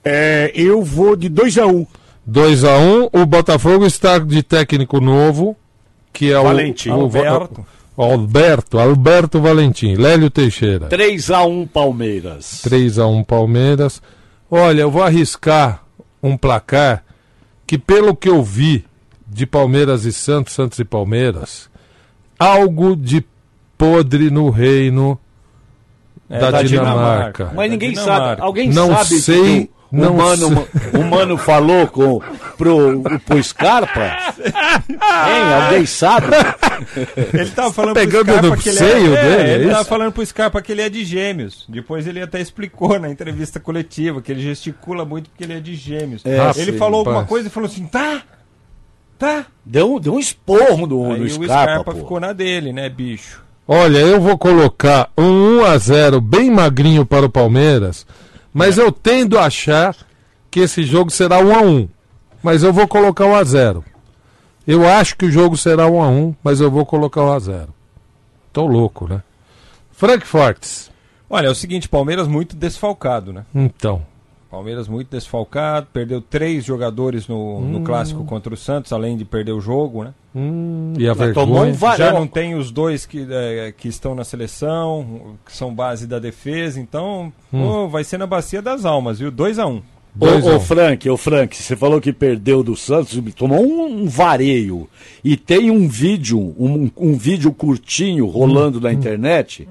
É, 0.04 0.50
eu 0.54 0.82
vou 0.82 1.14
de 1.16 1.28
2 1.28 1.58
a 1.58 1.66
1 1.66 1.86
2 2.26 2.64
a 2.64 2.78
1 2.78 3.08
O 3.12 3.26
Botafogo 3.26 3.84
está 3.84 4.18
de 4.18 4.42
técnico 4.42 5.00
novo, 5.00 5.56
que 6.12 6.32
é 6.32 6.38
o 6.38 6.44
Valentim. 6.44 6.90
o, 6.90 6.94
Alberto. 7.02 7.66
o 7.96 8.02
Alberto, 8.02 8.78
Alberto 8.78 9.40
Valentim. 9.40 9.94
Lélio 9.94 10.30
Teixeira. 10.30 10.86
3 10.86 11.30
a 11.30 11.44
1 11.44 11.66
Palmeiras. 11.66 12.60
3 12.62 12.98
a 12.98 13.06
1 13.06 13.24
Palmeiras. 13.24 14.02
Olha, 14.50 14.82
eu 14.82 14.90
vou 14.90 15.02
arriscar 15.02 15.84
um 16.22 16.36
placar 16.36 17.04
que 17.66 17.78
pelo 17.78 18.16
que 18.16 18.28
eu 18.28 18.42
vi 18.42 18.84
de 19.26 19.46
Palmeiras 19.46 20.04
e 20.04 20.12
Santos, 20.12 20.54
Santos 20.54 20.78
e 20.80 20.84
Palmeiras, 20.84 21.70
algo 22.38 22.96
de 22.96 23.24
podre 23.78 24.28
no 24.28 24.50
reino 24.50 25.18
É, 26.30 26.38
da, 26.38 26.50
da 26.52 26.62
Dinamarca. 26.62 26.94
Dinamarca. 26.94 27.52
Mas 27.54 27.70
ninguém 27.70 27.90
Dinamarca. 27.90 28.26
sabe. 28.26 28.42
Alguém 28.42 28.70
Não 28.70 28.88
sabe 28.94 29.20
sei, 29.20 29.42
que 29.42 29.70
o, 29.92 29.96
não 29.96 30.14
o, 30.14 30.16
mano, 30.16 30.68
o 30.94 31.04
Mano 31.04 31.36
falou 31.36 31.88
com, 31.88 32.20
pro, 32.56 33.02
pro 33.26 33.42
Scarpa? 33.42 34.16
Hein? 34.38 35.64
Alguém 35.64 35.84
sabe? 35.86 36.28
Ele 37.34 37.50
tava 37.50 37.72
falando 37.72 37.94
pegando 37.94 38.24
pro 38.26 38.32
Scarpa 38.34 38.48
no 38.48 38.62
que 38.62 38.68
ele 38.68 38.78
seio 38.78 39.16
é, 39.16 39.22
dele, 39.22 39.50
é 39.50 39.54
ele 39.54 39.68
tava 39.70 39.80
isso? 39.80 39.88
falando 39.90 40.12
pro 40.12 40.24
Scarpa 40.24 40.62
que 40.62 40.70
ele 40.70 40.82
é 40.82 40.88
de 40.88 41.04
gêmeos. 41.04 41.66
Depois 41.68 42.06
ele 42.06 42.22
até 42.22 42.40
explicou 42.40 43.00
na 43.00 43.10
entrevista 43.10 43.58
coletiva 43.58 44.22
que 44.22 44.30
ele 44.30 44.40
gesticula 44.40 45.04
muito 45.04 45.28
porque 45.30 45.42
ele 45.42 45.54
é 45.54 45.60
de 45.60 45.74
gêmeos. 45.74 46.24
É, 46.24 46.38
ele 46.56 46.72
sim, 46.72 46.78
falou 46.78 47.00
alguma 47.00 47.24
coisa 47.24 47.48
e 47.48 47.50
falou 47.50 47.68
assim, 47.68 47.86
tá, 47.86 48.22
tá. 49.18 49.46
Deu, 49.64 49.98
deu 49.98 50.14
um 50.14 50.20
esporro 50.20 50.86
no, 50.86 51.12
Aí 51.12 51.18
no 51.18 51.24
o 51.26 51.28
Scarpa, 51.30 51.52
Scarpa 51.72 51.92
pô. 51.92 51.98
ficou 51.98 52.20
na 52.20 52.32
dele, 52.32 52.72
né, 52.72 52.88
bicho? 52.88 53.42
Olha, 53.72 53.98
eu 53.98 54.20
vou 54.20 54.36
colocar 54.36 55.08
um 55.16 55.60
1 55.60 55.64
a 55.64 55.78
0 55.78 56.20
bem 56.20 56.50
magrinho 56.50 57.06
para 57.06 57.26
o 57.26 57.30
Palmeiras, 57.30 58.04
mas 58.52 58.76
eu 58.76 58.90
tendo 58.90 59.38
a 59.38 59.44
achar 59.44 59.96
que 60.50 60.58
esse 60.58 60.82
jogo 60.82 61.08
será 61.08 61.38
1 61.38 61.54
a 61.54 61.60
1. 61.60 61.88
Mas 62.42 62.64
eu 62.64 62.72
vou 62.72 62.88
colocar 62.88 63.26
1 63.26 63.34
a 63.36 63.44
0. 63.44 63.84
Eu 64.66 64.88
acho 64.88 65.16
que 65.16 65.24
o 65.24 65.30
jogo 65.30 65.56
será 65.56 65.86
1 65.86 66.02
a 66.02 66.08
1, 66.08 66.34
mas 66.42 66.60
eu 66.60 66.68
vou 66.68 66.84
colocar 66.84 67.22
1 67.22 67.32
a 67.32 67.38
0. 67.38 67.68
Tô 68.52 68.66
louco, 68.66 69.06
né? 69.06 69.22
Frankfurt. 69.92 70.88
Olha, 71.28 71.46
é 71.46 71.50
o 71.50 71.54
seguinte, 71.54 71.88
Palmeiras 71.88 72.26
muito 72.26 72.56
desfalcado, 72.56 73.32
né? 73.32 73.44
Então, 73.54 74.04
Palmeiras 74.50 74.88
muito 74.88 75.08
desfalcado, 75.10 75.86
perdeu 75.92 76.20
três 76.20 76.64
jogadores 76.64 77.28
no, 77.28 77.60
no 77.60 77.82
clássico 77.82 78.24
contra 78.24 78.52
o 78.52 78.56
Santos, 78.56 78.92
além 78.92 79.16
de 79.16 79.24
perder 79.24 79.52
o 79.52 79.60
jogo, 79.60 80.02
né? 80.02 80.12
hum, 80.34 80.92
e 80.98 81.08
a 81.08 81.14
tomou 81.32 81.62
vergonha. 81.64 81.72
um 81.72 81.96
Já 81.96 82.12
não. 82.12 82.26
tem 82.26 82.54
os 82.56 82.70
dois 82.72 83.06
que, 83.06 83.26
eh, 83.30 83.72
que 83.76 83.86
estão 83.88 84.14
na 84.14 84.24
seleção, 84.24 85.36
que 85.46 85.56
são 85.56 85.72
base 85.72 86.06
da 86.06 86.18
defesa, 86.18 86.80
então 86.80 87.32
pô, 87.50 87.88
vai 87.88 88.02
ser 88.02 88.18
na 88.18 88.26
bacia 88.26 88.60
das 88.60 88.84
almas, 88.84 89.20
viu? 89.20 89.30
2 89.30 89.58
a 89.60 89.66
1 89.66 89.82
Dois 90.12 90.44
Ô, 90.44 90.56
um. 90.56 90.60
Frank, 90.60 91.08
ô 91.08 91.16
Frank, 91.16 91.56
você 91.56 91.76
falou 91.76 92.00
que 92.00 92.12
perdeu 92.12 92.64
do 92.64 92.74
Santos, 92.76 93.16
tomou 93.36 93.64
um, 93.64 94.02
um 94.02 94.08
vareio. 94.08 94.88
E 95.22 95.36
tem 95.36 95.70
um 95.70 95.86
vídeo, 95.86 96.36
um, 96.58 96.90
um 96.96 97.16
vídeo 97.16 97.52
curtinho 97.52 98.26
rolando 98.26 98.78
Hum. 98.78 98.82
na 98.82 98.92
internet 98.92 99.68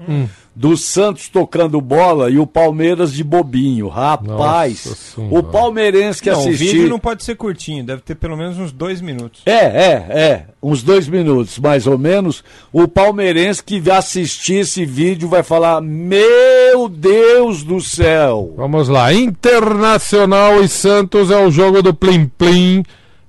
do 0.60 0.76
Santos 0.76 1.26
tocando 1.26 1.80
bola 1.80 2.28
e 2.28 2.38
o 2.38 2.46
Palmeiras 2.46 3.14
de 3.14 3.24
bobinho. 3.24 3.88
Rapaz, 3.88 5.16
o 5.16 5.42
palmeirense 5.42 6.22
que 6.22 6.30
Não, 6.30 6.36
o 6.36 6.40
assistiu. 6.40 6.72
vídeo 6.72 6.88
não 6.90 6.98
pode 6.98 7.24
ser 7.24 7.34
curtinho, 7.34 7.82
deve 7.82 8.02
ter 8.02 8.14
pelo 8.14 8.36
menos 8.36 8.58
uns 8.58 8.70
dois 8.70 9.00
minutos. 9.00 9.40
É, 9.46 9.52
é, 9.54 10.06
é. 10.10 10.44
Uns 10.62 10.82
dois 10.82 11.08
minutos, 11.08 11.58
mais 11.58 11.86
ou 11.86 11.96
menos. 11.96 12.44
O 12.70 12.86
palmeirense 12.86 13.64
que 13.64 13.82
assistir 13.90 14.56
esse 14.56 14.84
vídeo 14.84 15.30
vai 15.30 15.42
falar: 15.42 15.80
Meu 15.80 16.90
Deus 16.90 17.62
do 17.62 17.80
céu! 17.80 18.52
Vamos 18.54 18.86
lá. 18.86 19.14
Internacional 19.14 20.62
e 20.62 20.68
Santos 20.68 21.30
é 21.30 21.42
o 21.42 21.50
jogo 21.50 21.82
do 21.82 21.94
Plim 21.94 22.30
Plim. 22.36 22.82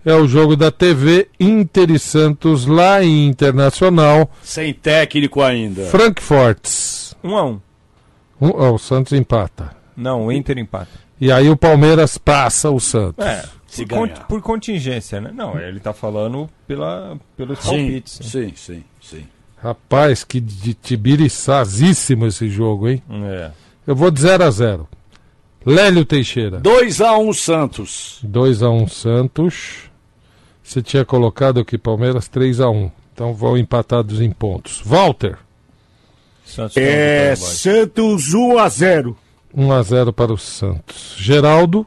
É 0.04 0.15
o 0.15 0.28
jogo 0.28 0.58
da 0.58 0.70
TV 0.70 1.30
Inter 1.39 1.91
e 1.91 2.00
Santos 2.00 2.65
lá 2.65 3.02
em 3.02 3.28
Internacional. 3.28 4.30
Sem 4.44 4.74
técnico 4.74 5.41
ainda. 5.41 5.84
Frankfurt. 5.86 7.01
1 7.24 7.38
a 7.38 7.44
1 7.46 7.62
Um, 8.42 8.50
ó, 8.56 8.72
o 8.74 8.78
Santos 8.80 9.14
empata. 9.14 9.76
Não, 9.96 10.26
o 10.26 10.32
Inter 10.32 10.58
empata. 10.58 10.90
E 11.20 11.32
aí 11.32 11.50
o 11.50 11.56
Palmeiras 11.58 12.18
passa 12.18 12.72
o 12.72 12.80
Santos. 12.80 13.24
É, 13.24 13.44
Se 13.68 13.86
por, 13.86 14.08
ganhar. 14.08 14.26
por 14.28 14.42
contingência, 14.42 15.22
né? 15.22 15.32
Não, 15.34 15.60
ele 15.60 15.80
tá 15.80 15.94
falando 15.94 16.50
pela, 16.68 17.18
pelos 17.38 17.60
Sim, 17.60 17.66
palpites. 17.70 18.20
né? 18.20 18.26
sim, 18.26 18.54
sim, 18.56 18.84
sim. 19.00 19.28
Rapaz, 19.62 20.24
que 20.24 20.40
de 20.40 20.74
tibiriçazíssimo 20.74 22.26
esse 22.26 22.50
jogo, 22.50 22.90
hein? 22.90 23.04
É. 23.26 23.52
Eu 23.86 23.96
vou 23.96 24.10
de 24.10 24.22
0 24.22 24.44
a 24.44 24.50
0 24.50 24.88
Lélio 25.64 26.04
Teixeira. 26.04 26.60
2x1 26.62 27.34
Santos. 27.36 28.20
2 28.24 28.64
a 28.64 28.70
1 28.72 28.88
Santos. 28.88 29.92
Você 30.64 30.82
tinha 30.82 31.06
colocado 31.06 31.60
aqui 31.60 31.78
Palmeiras 31.78 32.28
3 32.28 32.60
a 32.62 32.70
1 32.70 32.90
Então 33.14 33.34
vão 33.36 33.56
empatados 33.56 34.20
em 34.20 34.32
pontos. 34.32 34.82
Walter. 34.84 35.38
Santos 36.52 36.78
É, 36.78 37.36
Santos 37.36 38.34
1 38.34 38.58
a 38.58 38.70
0 38.70 39.18
1 39.54 39.72
a 39.72 39.82
0 39.84 40.14
para 40.14 40.32
o 40.34 40.38
Santos. 40.38 41.16
Geraldo, 41.18 41.86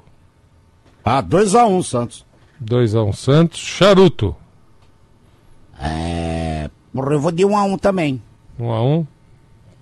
Ah, 1.04 1.20
2 1.20 1.54
a 1.54 1.66
1 1.66 1.82
Santos. 1.82 2.24
2 2.60 2.94
a 2.94 3.02
1 3.02 3.12
Santos. 3.12 3.60
Charuto, 3.60 4.34
É. 5.80 6.70
Eu 6.94 7.20
vou 7.20 7.32
de 7.32 7.44
1 7.44 7.56
a 7.56 7.64
1 7.64 7.76
também. 7.78 8.22
1 8.58 8.70
a 8.70 8.82
1. 8.82 9.06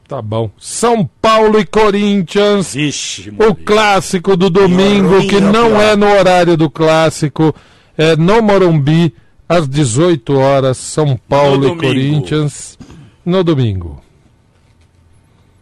Tá 0.08 0.20
bom. 0.20 0.50
São 0.58 1.08
Paulo 1.20 1.58
e 1.58 1.64
Corinthians. 1.64 2.74
Vixe, 2.74 3.30
O 3.38 3.54
clássico 3.54 4.36
do 4.36 4.50
domingo, 4.50 5.08
Morumbi, 5.08 5.28
que 5.28 5.40
não 5.40 5.80
é 5.80 5.94
no 5.96 6.06
horário 6.06 6.56
do 6.56 6.68
clássico, 6.68 7.54
é 7.96 8.16
no 8.16 8.42
Morumbi, 8.42 9.14
às 9.48 9.68
18 9.68 10.34
horas, 10.38 10.76
São 10.78 11.16
Paulo 11.28 11.64
e 11.64 11.68
domingo. 11.68 11.80
Corinthians, 11.82 12.78
no 13.24 13.42
domingo. 13.44 14.02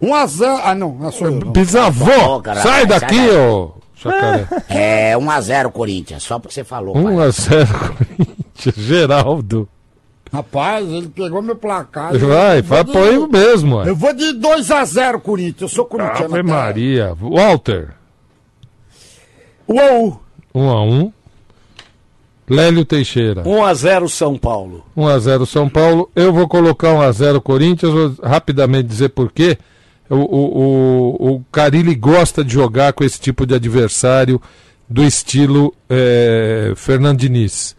1 0.01 0.15
a 0.15 0.27
0 0.27 0.61
Ah, 0.65 0.75
não, 0.75 0.93
não 0.95 1.13
sou 1.13 1.27
eu. 1.29 1.33
não. 1.41 1.53
Bisavô, 1.53 2.43
sai 2.45 2.57
sai 2.63 2.87
daqui, 2.87 3.29
ô. 3.31 3.73
É 4.69 5.17
1 5.17 5.31
a 5.31 5.41
0 5.41 5.71
Corinthians, 5.71 6.23
só 6.23 6.39
porque 6.39 6.55
você 6.55 6.65
falou. 6.65 6.97
1 6.97 7.03
pai. 7.05 7.27
a 7.27 7.31
0 7.31 7.67
Corinthians, 7.99 8.75
Geraldo. 8.77 9.69
Rapaz, 10.33 10.89
ele 10.89 11.09
pegou 11.09 11.43
meu 11.43 11.57
placar. 11.57 12.17
Vai, 12.17 12.63
vai 12.63 12.85
de- 12.85 12.93
põe 12.93 13.29
mesmo. 13.29 13.77
ué. 13.79 13.89
Eu 13.91 13.97
vou 13.97 14.15
de 14.15 14.33
2 14.35 14.71
a 14.71 14.85
0 14.85 15.21
Corinthians. 15.21 15.63
Eu 15.63 15.69
sou 15.69 15.85
corintiano. 15.85 16.33
Ave. 16.35 16.43
Maria. 16.45 17.15
Walter, 17.21 17.91
1 19.69 19.81
a 19.81 19.93
1 19.93 20.19
1 20.55 20.71
a 20.71 20.83
1 20.85 21.13
Lélio 22.49 22.85
Teixeira. 22.85 23.43
1x0 23.45 24.09
São 24.09 24.37
Paulo. 24.37 24.85
1 24.97 25.07
a 25.07 25.19
0 25.21 25.47
São 25.47 25.69
Paulo. 25.69 26.11
Eu 26.17 26.33
vou 26.33 26.49
colocar 26.49 26.93
1 26.95 27.01
a 27.03 27.13
0 27.13 27.41
Corinthians. 27.41 27.93
Vou 27.93 28.15
rapidamente 28.23 28.89
dizer 28.89 29.11
por 29.11 29.31
quê. 29.31 29.57
O, 30.11 30.17
o, 30.17 31.17
o, 31.31 31.35
o 31.37 31.45
Carilli 31.53 31.95
gosta 31.95 32.43
de 32.45 32.53
jogar 32.53 32.93
com 32.93 33.05
esse 33.05 33.21
tipo 33.21 33.47
de 33.47 33.55
adversário 33.55 34.43
do 34.89 35.05
estilo 35.05 35.73
eh, 35.89 36.73
Fernando 36.75 37.19
Diniz. 37.21 37.77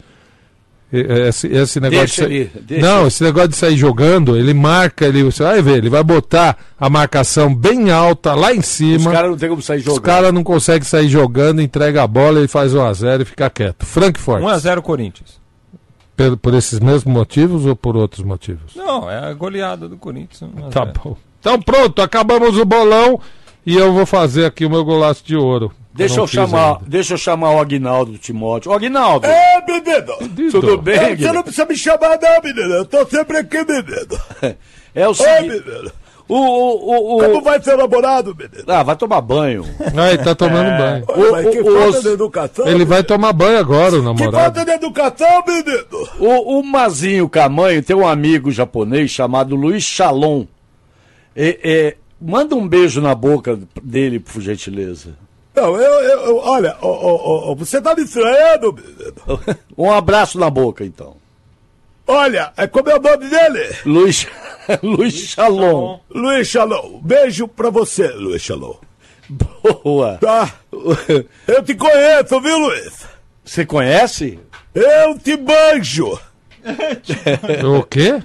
E- 0.90 1.28
Esse, 1.28 1.46
esse 1.46 1.78
negócio 1.80 2.00
Deixa 2.06 2.26
de 2.28 2.34
ele, 2.34 2.50
sair- 2.52 2.62
deixa 2.64 2.86
Não, 2.86 2.98
ele. 3.00 3.08
esse 3.08 3.22
negócio 3.22 3.48
de 3.48 3.56
sair 3.56 3.76
jogando, 3.76 4.36
ele 4.36 4.52
marca, 4.54 5.06
ele, 5.06 5.22
você 5.24 5.42
vai 5.42 5.60
ver, 5.62 5.76
ele 5.78 5.88
vai 5.90 6.02
botar 6.02 6.56
a 6.78 6.88
marcação 6.90 7.54
bem 7.54 7.90
alta 7.90 8.34
lá 8.34 8.52
em 8.54 8.58
Os 8.60 8.66
cima. 8.66 9.10
caras 9.12 9.30
não 9.30 9.36
tem 9.38 9.48
como 9.50 9.60
sair 9.62 9.78
Os 9.78 9.84
jogando. 9.84 10.02
caras 10.02 10.32
não 10.32 10.42
conseguem 10.44 10.82
sair 10.88 11.08
jogando, 11.08 11.60
entrega 11.62 12.02
a 12.02 12.06
bola, 12.06 12.38
ele 12.38 12.48
faz 12.48 12.74
1 12.74 12.82
a 12.82 12.92
0 12.92 13.22
e 13.22 13.26
fica 13.26 13.48
quieto. 13.50 13.84
Frankfurt. 13.86 14.42
1 14.42 14.48
a 14.48 14.58
0 14.58 14.82
Corinthians. 14.82 15.40
Por, 16.16 16.36
por 16.36 16.54
esses 16.54 16.78
mesmos 16.78 17.04
motivos 17.04 17.64
ou 17.66 17.74
por 17.76 17.96
outros 17.96 18.22
motivos? 18.24 18.74
Não, 18.76 19.10
é 19.10 19.18
a 19.18 19.32
goleada 19.32 19.88
do 19.88 19.96
Corinthians. 19.96 20.42
1 20.42 20.66
a 20.66 20.70
Tá 20.70 20.84
0. 20.84 21.00
bom. 21.02 21.16
Então 21.42 21.60
pronto, 21.60 22.00
acabamos 22.00 22.56
o 22.56 22.64
bolão 22.64 23.18
e 23.66 23.76
eu 23.76 23.92
vou 23.92 24.06
fazer 24.06 24.44
aqui 24.46 24.64
o 24.64 24.70
meu 24.70 24.84
golaço 24.84 25.26
de 25.26 25.34
ouro. 25.34 25.72
Deixa 25.92 26.20
eu, 26.20 26.26
fiz 26.26 26.34
chamar, 26.36 26.68
ainda. 26.68 26.80
deixa 26.86 27.14
eu 27.14 27.18
chamar 27.18 27.50
o 27.50 27.58
Aguinaldo 27.60 28.16
Timóteo. 28.16 28.70
Ô, 28.70 28.74
Aguinaldo, 28.74 29.26
É, 29.26 29.60
menino. 29.66 30.50
tudo 30.52 30.78
bem, 30.78 31.16
Você 31.16 31.32
não 31.32 31.42
precisa 31.42 31.66
me 31.66 31.76
chamar, 31.76 32.16
não, 32.22 32.42
menino. 32.42 32.74
Eu 32.76 32.84
tô 32.86 33.04
sempre 33.06 33.38
aqui, 33.38 33.58
menino. 33.58 34.18
É 34.94 35.08
o 35.08 35.14
seguinte, 35.14 35.64
menino. 35.64 35.90
O, 36.28 36.36
o, 36.36 37.16
o, 37.16 37.18
Como 37.20 37.38
o... 37.38 37.42
vai 37.42 37.60
ser 37.62 37.76
namorado, 37.76 38.34
menino? 38.38 38.64
Ah, 38.66 38.82
vai 38.82 38.94
tomar 38.94 39.20
banho. 39.22 39.64
Ah, 39.96 40.08
ele 40.12 40.22
tá 40.22 40.34
tomando 40.34 40.76
banho. 40.78 41.04
O- 41.08 41.32
Mas 41.32 41.48
que 41.48 41.60
o- 41.60 41.78
falta 41.78 42.00
de 42.02 42.08
educação. 42.08 42.66
Ele 42.68 42.84
vai 42.84 43.02
tomar 43.02 43.32
banho 43.32 43.58
agora, 43.58 43.96
o 43.96 43.98
Que 43.98 44.04
namorado. 44.04 44.36
falta 44.36 44.64
de 44.64 44.70
educação, 44.70 45.42
menino. 45.46 46.08
O, 46.20 46.58
o 46.58 46.62
Mazinho 46.64 47.28
Camanho 47.28 47.82
tem 47.82 47.96
um 47.96 48.06
amigo 48.06 48.50
japonês 48.50 49.10
chamado 49.10 49.56
Luiz 49.56 49.82
Shalom. 49.82 50.44
É, 51.34 51.58
é, 51.62 51.96
manda 52.20 52.54
um 52.54 52.66
beijo 52.68 53.00
na 53.00 53.14
boca 53.14 53.58
dele, 53.82 54.18
por 54.20 54.40
gentileza. 54.40 55.16
Não, 55.54 55.76
eu, 55.76 55.82
eu, 56.02 56.20
eu- 56.26 56.36
olha, 56.38 56.76
ô, 56.80 56.88
ô, 56.88 57.50
ô, 57.52 57.54
você 57.56 57.80
tá 57.80 57.94
me 57.94 58.02
estranhando. 58.02 58.74
Um 59.76 59.90
abraço 59.90 60.38
na 60.38 60.48
boca, 60.50 60.84
então. 60.84 61.16
Olha, 62.06 62.52
é 62.56 62.66
como 62.66 62.90
é 62.90 62.96
o 62.96 63.00
nome 63.02 63.28
dele? 63.28 63.74
Luiz, 63.86 64.26
Luiz 64.82 65.14
Shalom. 65.14 65.98
Luiz 66.10 66.48
Shalom. 66.48 67.00
Beijo 67.02 67.46
pra 67.48 67.70
você, 67.70 68.08
Luiz 68.08 68.42
Shalom. 68.42 68.74
Boa. 69.84 70.18
Tá? 70.20 70.52
Eu 71.46 71.62
te 71.62 71.74
conheço, 71.74 72.40
viu, 72.40 72.58
Luiz? 72.58 73.06
Você 73.44 73.64
conhece? 73.64 74.38
Eu 74.74 75.18
te 75.18 75.36
manjo. 75.36 76.18
O 77.78 77.82
quê? 77.84 78.22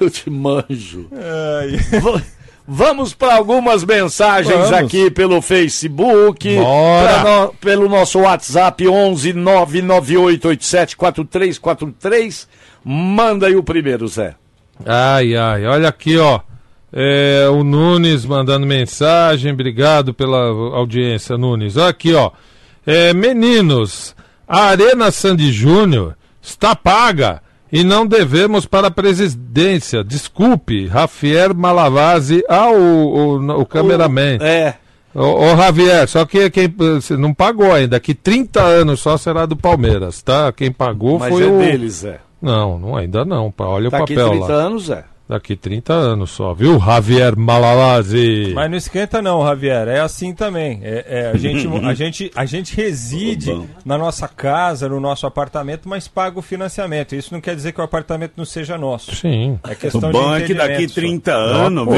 Eu 0.00 0.10
te 0.10 0.28
manjo. 0.30 1.08
Va- 2.02 2.22
Vamos 2.72 3.12
para 3.12 3.34
algumas 3.34 3.82
mensagens 3.82 4.54
Vamos. 4.54 4.72
aqui 4.72 5.10
pelo 5.10 5.42
Facebook, 5.42 6.54
no- 6.56 7.54
pelo 7.60 7.88
nosso 7.88 8.20
WhatsApp 8.20 8.86
11 8.86 9.32
99887 9.32 10.96
4343. 10.96 12.46
Manda 12.84 13.48
aí 13.48 13.56
o 13.56 13.62
primeiro, 13.62 14.06
Zé. 14.06 14.36
Ai, 14.86 15.34
ai, 15.34 15.66
olha 15.66 15.88
aqui, 15.88 16.16
ó. 16.16 16.40
É, 16.92 17.46
o 17.50 17.64
Nunes 17.64 18.24
mandando 18.24 18.66
mensagem, 18.66 19.52
obrigado 19.52 20.14
pela 20.14 20.38
audiência, 20.76 21.36
Nunes. 21.36 21.76
Olha 21.76 21.88
aqui, 21.90 22.14
ó. 22.14 22.30
É, 22.86 23.12
meninos, 23.12 24.14
a 24.46 24.66
Arena 24.66 25.10
Sandy 25.10 25.50
Júnior 25.52 26.16
está 26.40 26.74
paga 26.76 27.42
e 27.72 27.84
não 27.84 28.06
devemos 28.06 28.66
para 28.66 28.88
a 28.88 28.90
presidência. 28.90 30.02
Desculpe, 30.04 30.86
Rafael 30.86 31.54
Malavase, 31.54 32.44
ah, 32.48 32.70
o, 32.70 33.38
o, 33.38 33.60
o 33.60 33.66
cameraman. 33.66 34.38
É. 34.40 34.74
Ô, 35.14 35.52
ô, 35.52 35.56
Javier, 35.56 36.08
só 36.08 36.24
que 36.24 36.48
quem 36.50 36.72
não 37.18 37.34
pagou 37.34 37.72
ainda, 37.72 37.88
daqui 37.88 38.14
30 38.14 38.60
anos 38.60 39.00
só 39.00 39.16
será 39.16 39.44
do 39.44 39.56
Palmeiras, 39.56 40.22
tá? 40.22 40.52
Quem 40.52 40.70
pagou 40.70 41.18
Mas 41.18 41.32
foi 41.32 41.42
é 41.42 41.46
o. 41.46 41.58
deles, 41.58 41.94
Zé. 41.94 42.20
Não, 42.40 42.78
não, 42.78 42.96
ainda 42.96 43.24
não. 43.24 43.52
Olha 43.58 43.88
o 43.88 43.90
Daqui 43.90 44.14
papel 44.14 44.30
30 44.30 44.46
lá. 44.46 44.54
anos, 44.54 44.86
Zé. 44.86 45.04
Daqui 45.30 45.54
30 45.54 45.92
anos 45.92 46.30
só, 46.30 46.52
viu? 46.52 46.80
Javier 46.80 47.36
Malalazzi. 47.38 48.50
Mas 48.52 48.68
não 48.68 48.76
esquenta 48.76 49.22
não, 49.22 49.46
Javier. 49.46 49.86
É 49.86 50.00
assim 50.00 50.34
também. 50.34 50.80
É, 50.82 51.04
é, 51.06 51.30
a, 51.32 51.36
gente, 51.36 51.68
a, 51.86 51.94
gente, 51.94 52.30
a 52.34 52.44
gente 52.44 52.74
reside 52.74 53.56
na 53.84 53.96
nossa 53.96 54.26
casa, 54.26 54.88
no 54.88 54.98
nosso 54.98 55.28
apartamento, 55.28 55.88
mas 55.88 56.08
paga 56.08 56.36
o 56.36 56.42
financiamento. 56.42 57.14
Isso 57.14 57.32
não 57.32 57.40
quer 57.40 57.54
dizer 57.54 57.70
que 57.70 57.80
o 57.80 57.84
apartamento 57.84 58.32
não 58.36 58.44
seja 58.44 58.76
nosso. 58.76 59.14
Sim. 59.14 59.56
É 59.62 59.70
O 59.70 59.76
questão 59.76 60.10
bom 60.10 60.36
de 60.36 60.42
é 60.42 60.46
que 60.48 60.52
daqui 60.52 60.82
entendimento 60.82 60.90
só. 60.90 61.00
30 61.00 61.32
anos, 61.32 61.88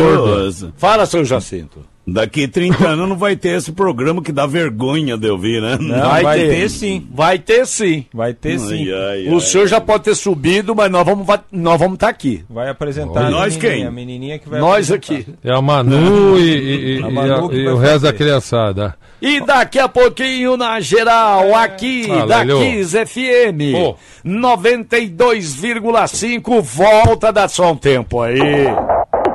viu? 0.60 0.72
Fala, 0.76 1.06
seu 1.06 1.24
Jacinto. 1.24 1.86
Daqui 2.04 2.48
30 2.48 2.84
anos 2.88 3.08
não 3.08 3.16
vai 3.16 3.36
ter 3.36 3.56
esse 3.56 3.70
programa 3.70 4.20
que 4.20 4.32
dá 4.32 4.44
vergonha 4.44 5.16
de 5.16 5.30
ouvir, 5.30 5.62
né? 5.62 5.78
Não, 5.80 6.00
vai, 6.22 6.40
ter. 6.40 6.68
sim. 6.68 7.06
Vai 7.14 7.38
ter 7.38 7.64
sim. 7.64 8.04
Vai 8.12 8.34
ter 8.34 8.58
sim. 8.58 8.90
Ai, 8.92 8.92
ai, 8.92 9.28
O 9.28 9.34
ai. 9.34 9.40
senhor 9.40 9.68
já 9.68 9.80
pode 9.80 10.02
ter 10.04 10.16
subido, 10.16 10.74
mas 10.74 10.90
nós 10.90 11.06
vamos 11.06 11.20
estar 11.22 11.44
nós 11.52 11.78
vamos 11.78 11.98
tá 11.98 12.08
aqui. 12.08 12.44
Vai 12.50 12.68
apresentar 12.68 13.30
Nós 13.30 13.54
a 13.54 13.58
menininha, 13.58 13.76
quem? 13.76 13.86
a 13.86 13.90
menininha 13.92 14.36
que 14.40 14.48
vai 14.48 14.58
Nós 14.58 14.90
apresentar. 14.90 15.30
aqui. 15.30 15.34
É 15.44 15.54
a 15.56 15.62
Manu 15.62 16.36
e, 16.40 16.42
e- 16.42 16.98
e- 16.98 17.02
A 17.04 17.08
Manu 17.10 17.48
que 17.48 17.54
e 17.56 17.64
vai 17.66 17.72
o 17.72 17.76
resto 17.78 18.00
da 18.00 18.12
criançada. 18.12 18.96
E 19.20 19.40
daqui 19.46 19.78
a 19.78 19.88
pouquinho 19.88 20.56
na 20.56 20.80
geral, 20.80 21.54
aqui 21.54 22.08
Ah, 22.10 22.26
da. 22.26 22.44
Kiss 22.44 22.96
FM 23.06 23.76
Ô. 23.76 23.94
92,5, 24.24 26.60
volta 26.60 27.32
da 27.32 27.46
só 27.46 27.70
um 27.72 27.76
tempo 27.76 28.20
aí. 28.20 28.40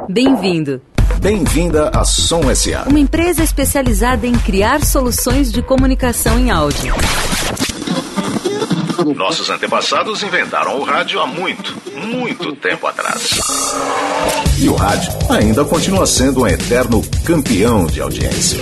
Bem-vindo. 0.09 0.81
Bem-vinda 1.19 1.89
à 1.89 2.05
Som 2.05 2.43
SA. 2.53 2.83
Uma 2.87 2.99
empresa 2.99 3.43
especializada 3.43 4.27
em 4.27 4.33
criar 4.33 4.85
soluções 4.85 5.51
de 5.51 5.63
comunicação 5.63 6.39
em 6.39 6.51
áudio. 6.51 6.93
Nossos 9.15 9.49
antepassados 9.49 10.21
inventaram 10.21 10.79
o 10.79 10.83
rádio 10.83 11.19
há 11.19 11.25
muito, 11.25 11.75
muito 11.95 12.55
tempo 12.55 12.85
atrás. 12.85 13.39
E 14.59 14.69
o 14.69 14.75
rádio 14.75 15.11
ainda 15.29 15.65
continua 15.65 16.05
sendo 16.05 16.43
um 16.43 16.47
eterno 16.47 17.03
campeão 17.25 17.87
de 17.87 17.99
audiência. 17.99 18.59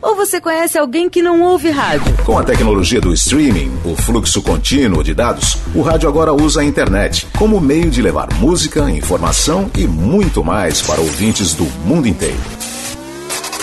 Ou 0.00 0.14
você 0.14 0.40
conhece 0.40 0.78
alguém 0.78 1.08
que 1.10 1.20
não 1.20 1.42
ouve 1.42 1.70
rádio? 1.70 2.14
Com 2.24 2.38
a 2.38 2.44
tecnologia 2.44 3.00
do 3.00 3.12
streaming, 3.12 3.72
o 3.84 3.96
fluxo 3.96 4.40
contínuo 4.40 5.02
de 5.02 5.12
dados, 5.12 5.58
o 5.74 5.82
rádio 5.82 6.08
agora 6.08 6.32
usa 6.32 6.60
a 6.60 6.64
internet 6.64 7.26
como 7.36 7.60
meio 7.60 7.90
de 7.90 8.00
levar 8.00 8.32
música, 8.34 8.88
informação 8.90 9.68
e 9.76 9.86
muito 9.88 10.44
mais 10.44 10.80
para 10.80 11.00
ouvintes 11.00 11.52
do 11.52 11.64
mundo 11.84 12.06
inteiro. 12.06 12.38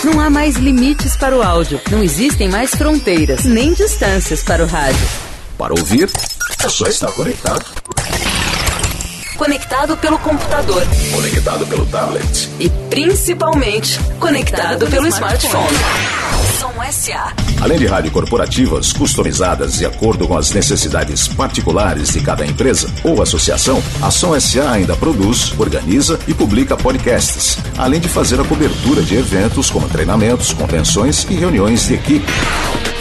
Não 0.04 0.20
há 0.20 0.28
mais 0.28 0.56
limites 0.56 1.16
para 1.16 1.34
o 1.34 1.42
áudio. 1.42 1.80
Não 1.90 2.02
existem 2.02 2.48
mais 2.50 2.70
fronteiras, 2.70 3.44
nem 3.44 3.72
distâncias 3.72 4.42
para 4.42 4.62
o 4.62 4.66
rádio. 4.66 5.08
Para 5.56 5.72
ouvir, 5.72 6.10
é 6.62 6.68
só 6.68 6.86
estar 6.86 7.10
conectado. 7.12 7.64
Conectado 9.36 9.96
pelo 9.98 10.18
computador 10.18 10.82
Conectado 11.12 11.66
pelo 11.66 11.84
tablet. 11.86 12.48
e 12.58 12.70
principalmente 12.88 14.00
conectado 14.18 14.86
pelo 14.86 15.06
smartphone. 15.08 15.68
Som 15.68 16.25
SA. 16.92 17.32
Além 17.60 17.78
de 17.78 17.86
rádio 17.86 18.10
corporativas 18.10 18.92
customizadas 18.92 19.78
de 19.78 19.86
acordo 19.86 20.26
com 20.28 20.36
as 20.36 20.50
necessidades 20.52 21.26
particulares 21.28 22.12
de 22.12 22.20
cada 22.20 22.46
empresa 22.46 22.92
ou 23.02 23.22
associação, 23.22 23.82
a 24.02 24.10
SA 24.10 24.70
ainda 24.70 24.96
produz, 24.96 25.52
organiza 25.58 26.18
e 26.28 26.34
publica 26.34 26.76
podcasts, 26.76 27.58
além 27.78 28.00
de 28.00 28.08
fazer 28.08 28.40
a 28.40 28.44
cobertura 28.44 29.02
de 29.02 29.16
eventos 29.16 29.70
como 29.70 29.88
treinamentos, 29.88 30.52
convenções 30.52 31.26
e 31.30 31.34
reuniões 31.34 31.86
de 31.86 31.94
equipe. 31.94 32.26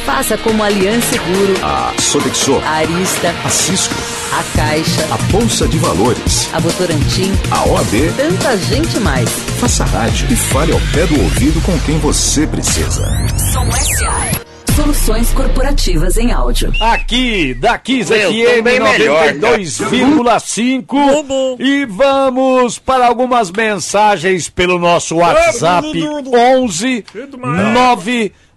Faça 0.06 0.38
como 0.38 0.64
Aliança 0.64 1.08
Seguro, 1.10 1.54
A 1.64 1.94
Sodexo, 2.00 2.62
a 2.64 2.70
Arista, 2.70 3.34
a 3.44 3.50
Cisco, 3.50 3.96
a 4.34 4.58
Caixa, 4.58 5.08
a 5.12 5.18
Bolsa 5.32 5.68
de 5.68 5.78
Valores, 5.80 6.48
a 6.54 6.60
Votorantim, 6.60 7.32
a 7.50 7.68
OAB, 7.68 8.14
tanta 8.16 8.58
gente 8.58 9.00
mais. 9.00 9.30
faça 9.60 9.84
rádio 9.86 10.28
e 10.32 10.36
fale 10.36 10.74
ao 10.74 10.80
pé 10.94 11.08
do 11.08 11.20
ouvido 11.22 11.60
com 11.62 11.78
quem 11.80 11.98
você 12.00 12.46
precisa. 12.46 13.04
Som 13.52 13.72
SA. 13.72 14.46
Soluções 14.76 15.30
corporativas 15.32 16.18
em 16.18 16.34
áudio. 16.34 16.72
Aqui 16.82 17.54
da 17.54 17.78
tô 17.78 17.94
FM 17.94 18.62
bem 18.62 18.80
melhor, 18.80 19.26
cara. 19.26 19.58
92,5 19.58 21.56
e 21.60 21.86
vamos 21.86 22.78
para 22.78 23.08
algumas 23.08 23.50
mensagens 23.50 24.50
pelo 24.50 24.78
nosso 24.78 25.16
WhatsApp 25.16 25.88
11 26.28 27.06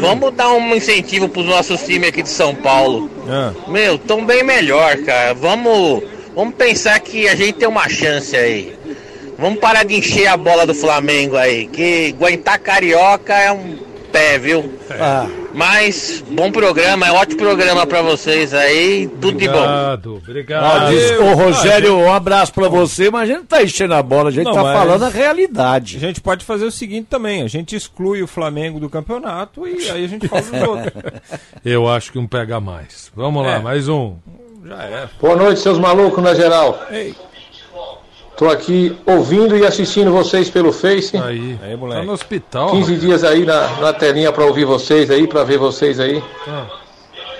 vamos 0.00 0.32
dar 0.32 0.50
um 0.52 0.74
incentivo 0.74 1.28
pros 1.28 1.44
nossos 1.44 1.82
times 1.82 2.08
aqui 2.08 2.22
de 2.22 2.30
São 2.30 2.54
Paulo. 2.54 3.10
Ah, 3.28 3.52
Meu, 3.68 3.98
tão 3.98 4.24
bem 4.24 4.42
melhor, 4.42 4.96
cara. 4.98 5.34
Vamos, 5.34 6.02
vamos 6.34 6.54
pensar 6.54 6.98
que 7.00 7.28
a 7.28 7.34
gente 7.34 7.54
tem 7.54 7.68
uma 7.68 7.88
chance 7.88 8.34
aí. 8.36 8.72
Vamos 9.38 9.58
parar 9.58 9.84
de 9.84 9.94
encher 9.96 10.26
a 10.28 10.36
bola 10.36 10.66
do 10.66 10.74
Flamengo 10.74 11.36
aí, 11.36 11.66
que 11.66 12.14
aguentar 12.16 12.58
carioca 12.58 13.34
é 13.34 13.50
um 13.52 13.76
pé, 14.12 14.38
viu? 14.38 14.72
Ah, 14.90 15.26
Mas 15.52 16.22
bom 16.30 16.52
programa, 16.52 17.06
é 17.08 17.12
ótimo 17.12 17.38
programa 17.40 17.84
pra 17.84 18.00
vocês 18.00 18.54
aí, 18.54 19.08
tudo 19.20 19.36
de 19.38 19.48
bom. 19.48 19.54
Obrigado, 19.56 20.16
obrigado. 20.16 20.92
ô 21.20 21.34
Rogério, 21.34 21.96
um 21.96 22.12
abraço 22.12 22.52
pra 22.52 22.68
você, 22.68 23.10
mas 23.10 23.22
a 23.22 23.26
gente 23.26 23.38
não 23.38 23.46
tá 23.46 23.62
enchendo 23.62 23.94
a 23.94 24.02
bola, 24.02 24.28
a 24.28 24.32
gente 24.32 24.44
Não, 24.46 24.52
tá 24.52 24.62
falando 24.62 25.02
a 25.02 25.06
a 25.08 25.10
realidade. 25.10 25.98
gente 25.98 26.20
pode 26.20 26.44
fazer 26.44 26.64
o 26.64 26.70
seguinte 26.70 27.06
também: 27.10 27.42
a 27.42 27.48
gente 27.48 27.74
exclui 27.74 28.22
o 28.22 28.26
Flamengo 28.28 28.78
do 28.78 28.88
campeonato 28.88 29.66
e 29.66 29.90
aí 29.90 30.04
a 30.04 30.08
gente 30.08 30.28
fala 30.28 30.42
dos 30.42 30.62
outros. 30.62 30.92
Eu 31.64 31.88
acho 31.88 32.12
que 32.12 32.18
um 32.18 32.26
pega 32.26 32.60
mais. 32.60 33.10
Vamos 33.16 33.44
lá, 33.44 33.54
É. 33.56 33.58
mais 33.58 33.88
um. 33.88 34.14
Já 34.64 34.82
é. 34.84 35.08
Boa 35.20 35.36
noite, 35.36 35.60
seus 35.60 35.78
malucos 35.78 36.22
na 36.22 36.34
geral. 36.34 36.80
Ei. 36.90 37.14
Tô 38.36 38.48
aqui 38.48 38.96
ouvindo 39.06 39.56
e 39.56 39.64
assistindo 39.64 40.10
vocês 40.10 40.50
pelo 40.50 40.72
Face. 40.72 41.16
Aí. 41.16 41.58
Aí, 41.62 41.76
moleque. 41.76 42.00
Tá 42.00 42.06
no 42.06 42.12
hospital. 42.12 42.70
15 42.72 42.96
dias 42.96 43.24
aí 43.24 43.44
na, 43.44 43.80
na 43.80 43.92
telinha 43.92 44.32
pra 44.32 44.44
ouvir 44.44 44.64
vocês 44.64 45.10
aí, 45.10 45.26
pra 45.26 45.44
ver 45.44 45.58
vocês 45.58 46.00
aí. 46.00 46.22
Ah. 46.48 46.83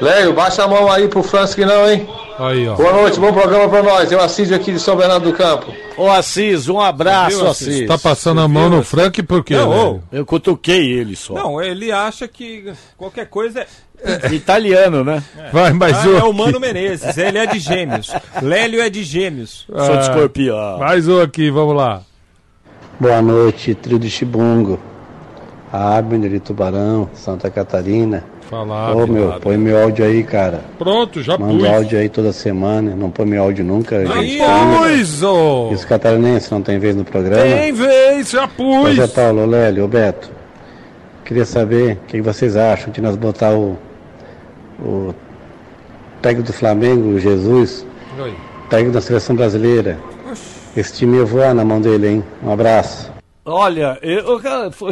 Léo, 0.05 0.35
baixa 0.35 0.62
a 0.64 0.69
mão 0.69 0.93
aí 0.93 1.09
pro 1.09 1.23
Francis 1.23 1.55
que 1.55 1.64
não, 1.64 1.90
hein? 1.90 2.07
Aí, 2.38 2.69
ó. 2.69 2.75
Boa 2.75 2.93
noite, 2.93 3.19
bom 3.19 3.33
programa 3.33 3.69
pra 3.71 3.83
nós. 3.83 4.12
Eu 4.12 4.21
assisto 4.21 4.55
aqui 4.55 4.71
de 4.73 4.79
São 4.79 4.95
Bernardo 4.97 5.31
do 5.31 5.37
Campo. 5.37 5.73
Ô 5.97 6.11
Assis, 6.11 6.69
um 6.69 6.79
abraço, 6.79 7.38
Viu, 7.38 7.49
Assis. 7.49 7.69
Assis? 7.69 7.87
Tá 7.88 7.97
passando 7.97 8.40
a 8.43 8.47
mão 8.49 8.69
no 8.69 8.83
Frank 8.85 9.23
por 9.23 9.43
quê? 9.43 9.55
Não. 9.55 10.03
Eu 10.12 10.27
cutuquei 10.27 10.93
ele 10.93 11.17
só. 11.17 11.33
Não, 11.33 11.62
ele 11.62 11.90
acha 11.90 12.29
que 12.29 12.71
qualquer 12.99 13.27
coisa 13.31 13.67
é. 14.05 14.35
Italiano, 14.35 15.03
né? 15.03 15.23
Vai, 15.51 15.73
mais 15.73 15.97
Ah, 15.97 16.09
um. 16.09 16.19
é 16.19 16.25
o 16.25 16.33
Mano 16.35 16.61
Menezes, 16.61 17.17
ele 17.17 17.38
é 17.38 17.47
de 17.47 17.59
gêmeos. 17.59 18.12
Lélio 18.43 18.83
é 18.83 18.90
de 18.90 19.03
gêmeos. 19.05 19.64
Sou 19.75 19.97
de 19.97 20.03
escorpião. 20.03 20.79
Mais 20.81 21.09
um 21.09 21.19
aqui, 21.23 21.51
vamos 21.51 21.75
lá. 21.75 22.03
Boa 23.01 23.23
noite, 23.23 23.75
trio 23.75 23.99
de 23.99 24.11
Chibungo. 24.11 24.79
Abner 25.75 26.31
de 26.31 26.39
Tubarão, 26.39 27.09
Santa 27.15 27.51
Catarina. 27.51 28.23
Falar. 28.49 28.95
Ô 28.95 29.09
meu, 29.09 29.33
põe 29.41 29.57
meu 29.57 29.83
áudio 29.83 30.05
aí, 30.05 30.23
cara. 30.23 30.61
Pronto, 30.79 31.21
já 31.21 31.37
Manda 31.37 31.65
pus. 31.65 31.75
áudio 31.75 31.99
aí 31.99 32.09
toda 32.09 32.33
semana. 32.33 32.95
Não 32.95 33.11
põe 33.11 33.27
meu 33.27 33.43
áudio 33.43 33.65
nunca. 33.65 33.97
Aí. 33.99 34.39
Pus, 34.39 35.23
ô. 35.25 35.71
E 35.73 35.75
os 35.75 35.85
catarinenses 35.85 36.49
não 36.51 36.63
tem 36.63 36.79
vez 36.79 36.95
no 36.95 37.05
programa? 37.05 37.43
Tem 37.43 37.73
vez, 37.73 38.31
já 38.31 38.47
pus. 38.47 38.83
Pois 38.83 38.99
é, 39.01 39.07
Paulo, 39.09 39.47
Lélio, 39.47 39.89
Beto. 39.89 40.31
Queria 41.25 41.45
saber 41.45 41.95
o 42.05 42.07
que 42.07 42.21
vocês 42.21 42.57
acham 42.57 42.93
de 42.93 43.01
nós 43.01 43.17
botar 43.17 43.53
o, 43.55 43.77
o 44.79 45.13
técnico 46.23 46.47
do 46.47 46.53
Flamengo, 46.53 47.19
Jesus, 47.19 47.85
Oi. 48.17 48.33
técnico 48.71 48.93
da 48.93 49.01
seleção 49.01 49.35
brasileira. 49.35 49.99
Esse 50.77 50.93
time 50.93 51.17
ia 51.17 51.25
voar 51.25 51.53
na 51.53 51.65
mão 51.65 51.81
dele, 51.81 52.09
hein? 52.09 52.25
Um 52.43 52.53
abraço. 52.53 53.13
Olha, 53.46 53.98
eu- 54.00 54.40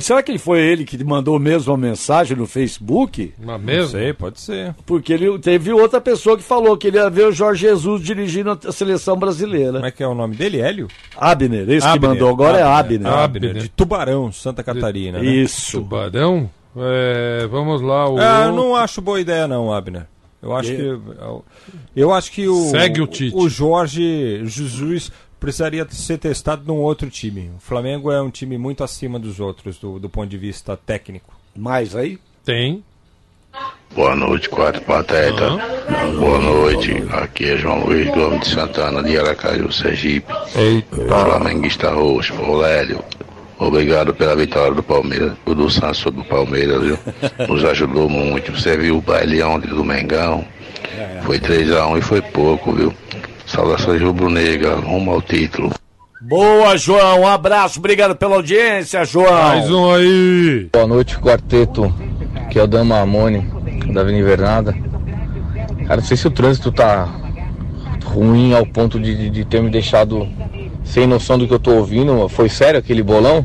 será 0.01 0.23
que 0.23 0.31
ele 0.31 0.39
foi 0.39 0.61
ele 0.61 0.85
que 0.85 1.03
mandou 1.03 1.39
mesmo 1.39 1.73
a 1.73 1.77
mensagem 1.77 2.37
no 2.37 2.47
Facebook? 2.47 3.33
Mas 3.39 3.47
Não 3.47 3.59
mesmo? 3.59 3.91
sei, 3.93 4.13
pode 4.13 4.41
ser. 4.41 4.75
Porque 4.85 5.11
ele 5.15 5.39
teve 5.39 5.73
outra 5.73 6.03
pessoa 6.03 6.37
que 6.37 6.43
falou 6.43 6.77
que 6.77 6.89
ele 6.89 6.99
ia 6.99 7.09
ver 7.09 7.29
o 7.29 7.33
Jorge 7.33 7.63
Jesus 7.63 8.03
dirigindo 8.03 8.51
a 8.67 8.71
seleção 8.73 9.17
brasileira. 9.17 9.73
Como 9.75 9.87
é 9.87 9.91
que 9.91 10.03
é 10.03 10.07
o 10.07 10.15
nome 10.15 10.37
dele? 10.37 10.61
Hélio? 10.61 10.89
Abner, 11.17 11.63
esse 11.71 11.87
que 11.87 11.93
Abner. 11.95 12.11
mandou 12.11 12.29
agora 12.29 12.59
é 12.59 12.63
Abner. 12.63 13.07
Abner. 13.11 13.55
De 13.55 13.69
Tubarão, 13.71 14.31
Santa 14.31 14.63
Catarina. 14.63 15.19
né? 15.21 15.25
Isso. 15.25 15.79
Tubarão? 15.79 16.51
É, 16.77 17.47
vamos 17.51 17.81
lá. 17.81 18.09
O 18.11 18.19
Ah, 18.19 18.45
eu 18.49 18.53
não 18.53 18.77
acho 18.77 19.01
boa 19.01 19.19
ideia 19.21 19.49
não, 19.49 19.73
Abner. 19.73 20.07
Eu 20.43 20.55
acho 20.57 20.71
que 20.75 20.99
eu 21.95 22.13
acho 22.13 22.33
que 22.33 22.49
o 22.49 22.69
Segue 22.71 23.01
o 23.01 23.07
Tite. 23.07 23.35
o 23.37 23.49
Jorge 23.49 24.43
Jesus 24.45 25.11
precisaria 25.43 25.85
ser 25.91 26.19
testado 26.19 26.63
num 26.65 26.79
outro 26.79 27.11
time. 27.11 27.51
O 27.57 27.61
Flamengo 27.61 28.13
é 28.13 28.23
um 28.23 28.31
time 28.31 28.57
muito 28.57 28.85
acima 28.85 29.19
dos 29.19 29.41
outros 29.41 29.77
do, 29.77 29.99
do 29.99 30.09
ponto 30.09 30.29
de 30.29 30.39
vista 30.39 30.77
técnico. 30.77 31.35
Mais 31.57 31.97
aí? 31.97 32.17
Tem. 32.45 32.85
Boa 33.93 34.15
noite, 34.15 34.49
quatro 34.49 34.81
pateta. 34.83 35.51
Boa 36.17 36.39
noite, 36.39 36.93
aqui 37.11 37.51
é 37.51 37.57
João 37.57 37.85
Luiz 37.85 38.09
Gomes 38.11 38.41
de 38.43 38.55
Santana, 38.55 39.03
de 39.03 39.19
Aracaju, 39.19 39.73
Sergipe. 39.73 40.33
Eita. 40.55 40.97
Flamenguista 41.09 41.91
roxo, 41.91 42.35
ô 42.41 42.59
Lélio. 42.59 43.03
Obrigado 43.59 44.15
pela 44.15 44.37
vitória 44.37 44.75
do 44.75 44.83
Palmeiras, 44.83 45.33
o 45.45 45.55
do 45.57 45.69
Santos 45.69 45.99
sobre 45.99 46.21
o 46.21 46.25
Palmeiras, 46.25 46.83
viu? 46.83 46.99
Nos 47.49 47.65
ajudou 47.65 48.09
muito. 48.09 48.53
Você 48.53 48.77
viu 48.77 48.99
o 48.99 49.03
baile 49.03 49.43
ontem 49.43 49.69
do 49.69 49.85
Mengão? 49.85 50.45
Foi 51.25 51.41
3x1 51.41 51.99
e 51.99 52.01
foi 52.01 52.23
pouco, 52.23 52.73
viu? 52.73 52.95
Saudações 53.53 54.01
rubro-negra, 54.01 54.77
rumo 54.77 55.11
ao 55.13 55.21
título. 55.23 55.71
Boa, 56.21 56.77
João. 56.77 57.23
Um 57.23 57.27
abraço. 57.29 57.79
Obrigado 57.79 58.15
pela 58.17 58.37
audiência, 58.37 59.05
João. 59.05 59.31
Mais 59.33 59.71
um 59.71 59.93
aí. 59.93 60.69
Boa 60.73 60.87
noite, 60.87 61.19
quarteto. 61.19 61.93
Que 62.51 62.59
é 62.59 62.63
o 62.63 62.67
Dan 62.67 62.85
Marmone, 62.85 63.41
da 63.93 64.01
Avenida 64.03 64.23
Invernada. 64.25 64.73
Cara, 65.87 65.97
não 66.01 66.05
sei 66.05 66.17
se 66.17 66.27
o 66.27 66.31
trânsito 66.31 66.71
tá 66.71 67.09
ruim 68.05 68.55
ao 68.55 68.65
ponto 68.65 68.99
de, 69.01 69.15
de- 69.17 69.31
de 69.31 69.45
ter 69.45 69.63
me 69.63 69.71
deixado 69.71 70.29
sem 70.85 71.07
noção 71.07 71.37
do 71.39 71.47
que 71.47 71.53
eu 71.55 71.59
tô 71.59 71.73
ouvindo. 71.73 72.29
Foi 72.29 72.49
sério 72.49 72.79
aquele 72.79 73.03
bolão? 73.03 73.45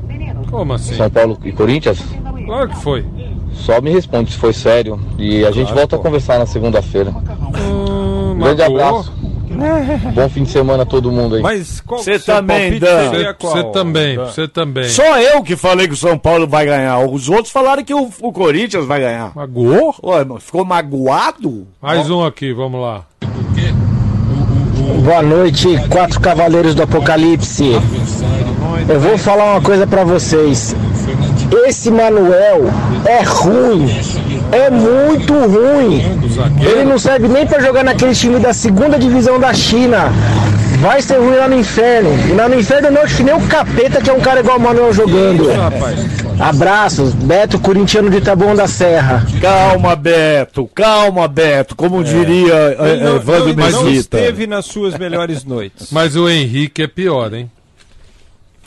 Como 0.50 0.74
assim? 0.74 0.94
São 0.96 1.10
Paulo 1.10 1.38
e 1.44 1.52
Corinthians? 1.52 2.00
Claro 2.46 2.70
que 2.70 2.78
foi. 2.78 3.06
Só 3.54 3.82
me 3.82 3.90
responde 3.90 4.32
se 4.32 4.38
foi 4.38 4.54
sério. 4.54 5.00
E 5.18 5.44
a 5.46 5.52
gente 5.52 5.74
volta 5.74 5.96
a 5.96 6.00
conversar 6.00 6.38
na 6.40 6.46
segunda-feira. 6.46 7.12
Hum, 7.60 8.38
Grande 8.40 8.62
abraço. 8.62 9.12
Bom 10.14 10.30
fim 10.30 10.44
de 10.44 10.50
semana 10.50 10.84
a 10.84 10.86
todo 10.86 11.12
mundo 11.12 11.36
aí. 11.36 11.42
Mas 11.42 11.82
qual 11.82 12.02
Você 12.02 12.20
também, 12.20 12.80
Dan. 12.80 13.34
Você 13.40 13.64
também, 13.72 14.18
você 14.18 14.48
também. 14.48 14.90
Só 14.90 15.20
eu 15.20 15.42
que 15.44 15.56
falei 15.56 15.88
que 15.88 15.94
o 15.94 15.98
São 15.98 16.18
Paulo 16.18 16.48
vai 16.48 16.66
ganhar. 16.66 17.00
Os 17.00 17.30
outros 17.30 17.52
falaram 17.52 17.84
que 17.84 17.94
o, 17.94 18.10
o 18.22 18.32
Corinthians 18.32 18.86
vai 18.86 19.00
ganhar. 19.00 19.32
Magoou? 19.36 19.96
Ué, 20.04 20.26
ficou 20.40 20.66
magoado? 20.66 21.68
Mais 21.82 22.10
um 22.10 22.24
aqui, 22.24 22.54
vamos 22.54 22.82
lá. 22.82 23.06
Boa 25.04 25.22
noite, 25.22 25.68
quatro 25.90 26.20
cavaleiros 26.20 26.76
do 26.76 26.84
Apocalipse. 26.84 27.72
Eu 28.90 29.00
vou 29.00 29.18
falar 29.18 29.54
uma 29.54 29.62
coisa 29.62 29.88
pra 29.88 30.04
vocês. 30.04 30.76
Esse 31.66 31.90
Manuel 31.92 32.66
é 33.06 33.22
ruim, 33.24 33.90
é 34.52 34.70
muito 34.70 35.34
ruim. 35.34 36.02
Ele 36.62 36.84
não 36.86 36.98
serve 37.00 37.28
nem 37.28 37.46
pra 37.46 37.60
jogar 37.60 37.84
naquele 37.84 38.14
time 38.14 38.40
da 38.40 38.54
segunda 38.54 38.98
divisão 38.98 39.40
da 39.40 39.54
China. 39.54 40.12
Vai 40.80 41.02
ser 41.02 41.18
ruim 41.18 41.36
lá 41.36 41.48
no 41.48 41.58
inferno. 41.58 42.10
E 42.30 42.34
lá 42.34 42.48
no 42.48 42.60
inferno 42.60 42.92
não 42.92 43.02
acho 43.02 43.18
que 43.18 43.24
nem 43.24 43.34
o 43.34 43.42
capeta 43.48 44.00
que 44.02 44.10
é 44.10 44.14
um 44.14 44.20
cara 44.20 44.42
igual 44.42 44.58
o 44.58 44.62
Manuel 44.62 44.94
jogando. 44.94 45.48
Abraços, 46.40 47.14
Beto 47.14 47.58
Corintiano 47.60 48.10
de 48.12 48.22
Taboão 48.22 48.56
da 48.56 48.68
Serra. 48.68 49.26
Calma, 49.42 49.96
Beto. 49.96 50.70
Calma, 50.76 51.28
Beto. 51.28 51.76
Como 51.76 52.04
diria 52.04 52.54
é, 52.54 52.92
Ele 52.94 53.04
não, 53.04 53.16
Evandro 53.16 53.56
não- 53.56 53.70
não 53.72 53.84
Mesquita. 53.86 54.18
esteve 54.20 54.46
nas 54.46 54.66
suas 54.66 54.96
melhores 54.98 55.44
noites. 55.44 55.88
Mas 55.92 56.16
o 56.16 56.30
Henrique 56.30 56.84
é 56.84 56.88
pior, 56.88 57.34
hein? 57.34 57.50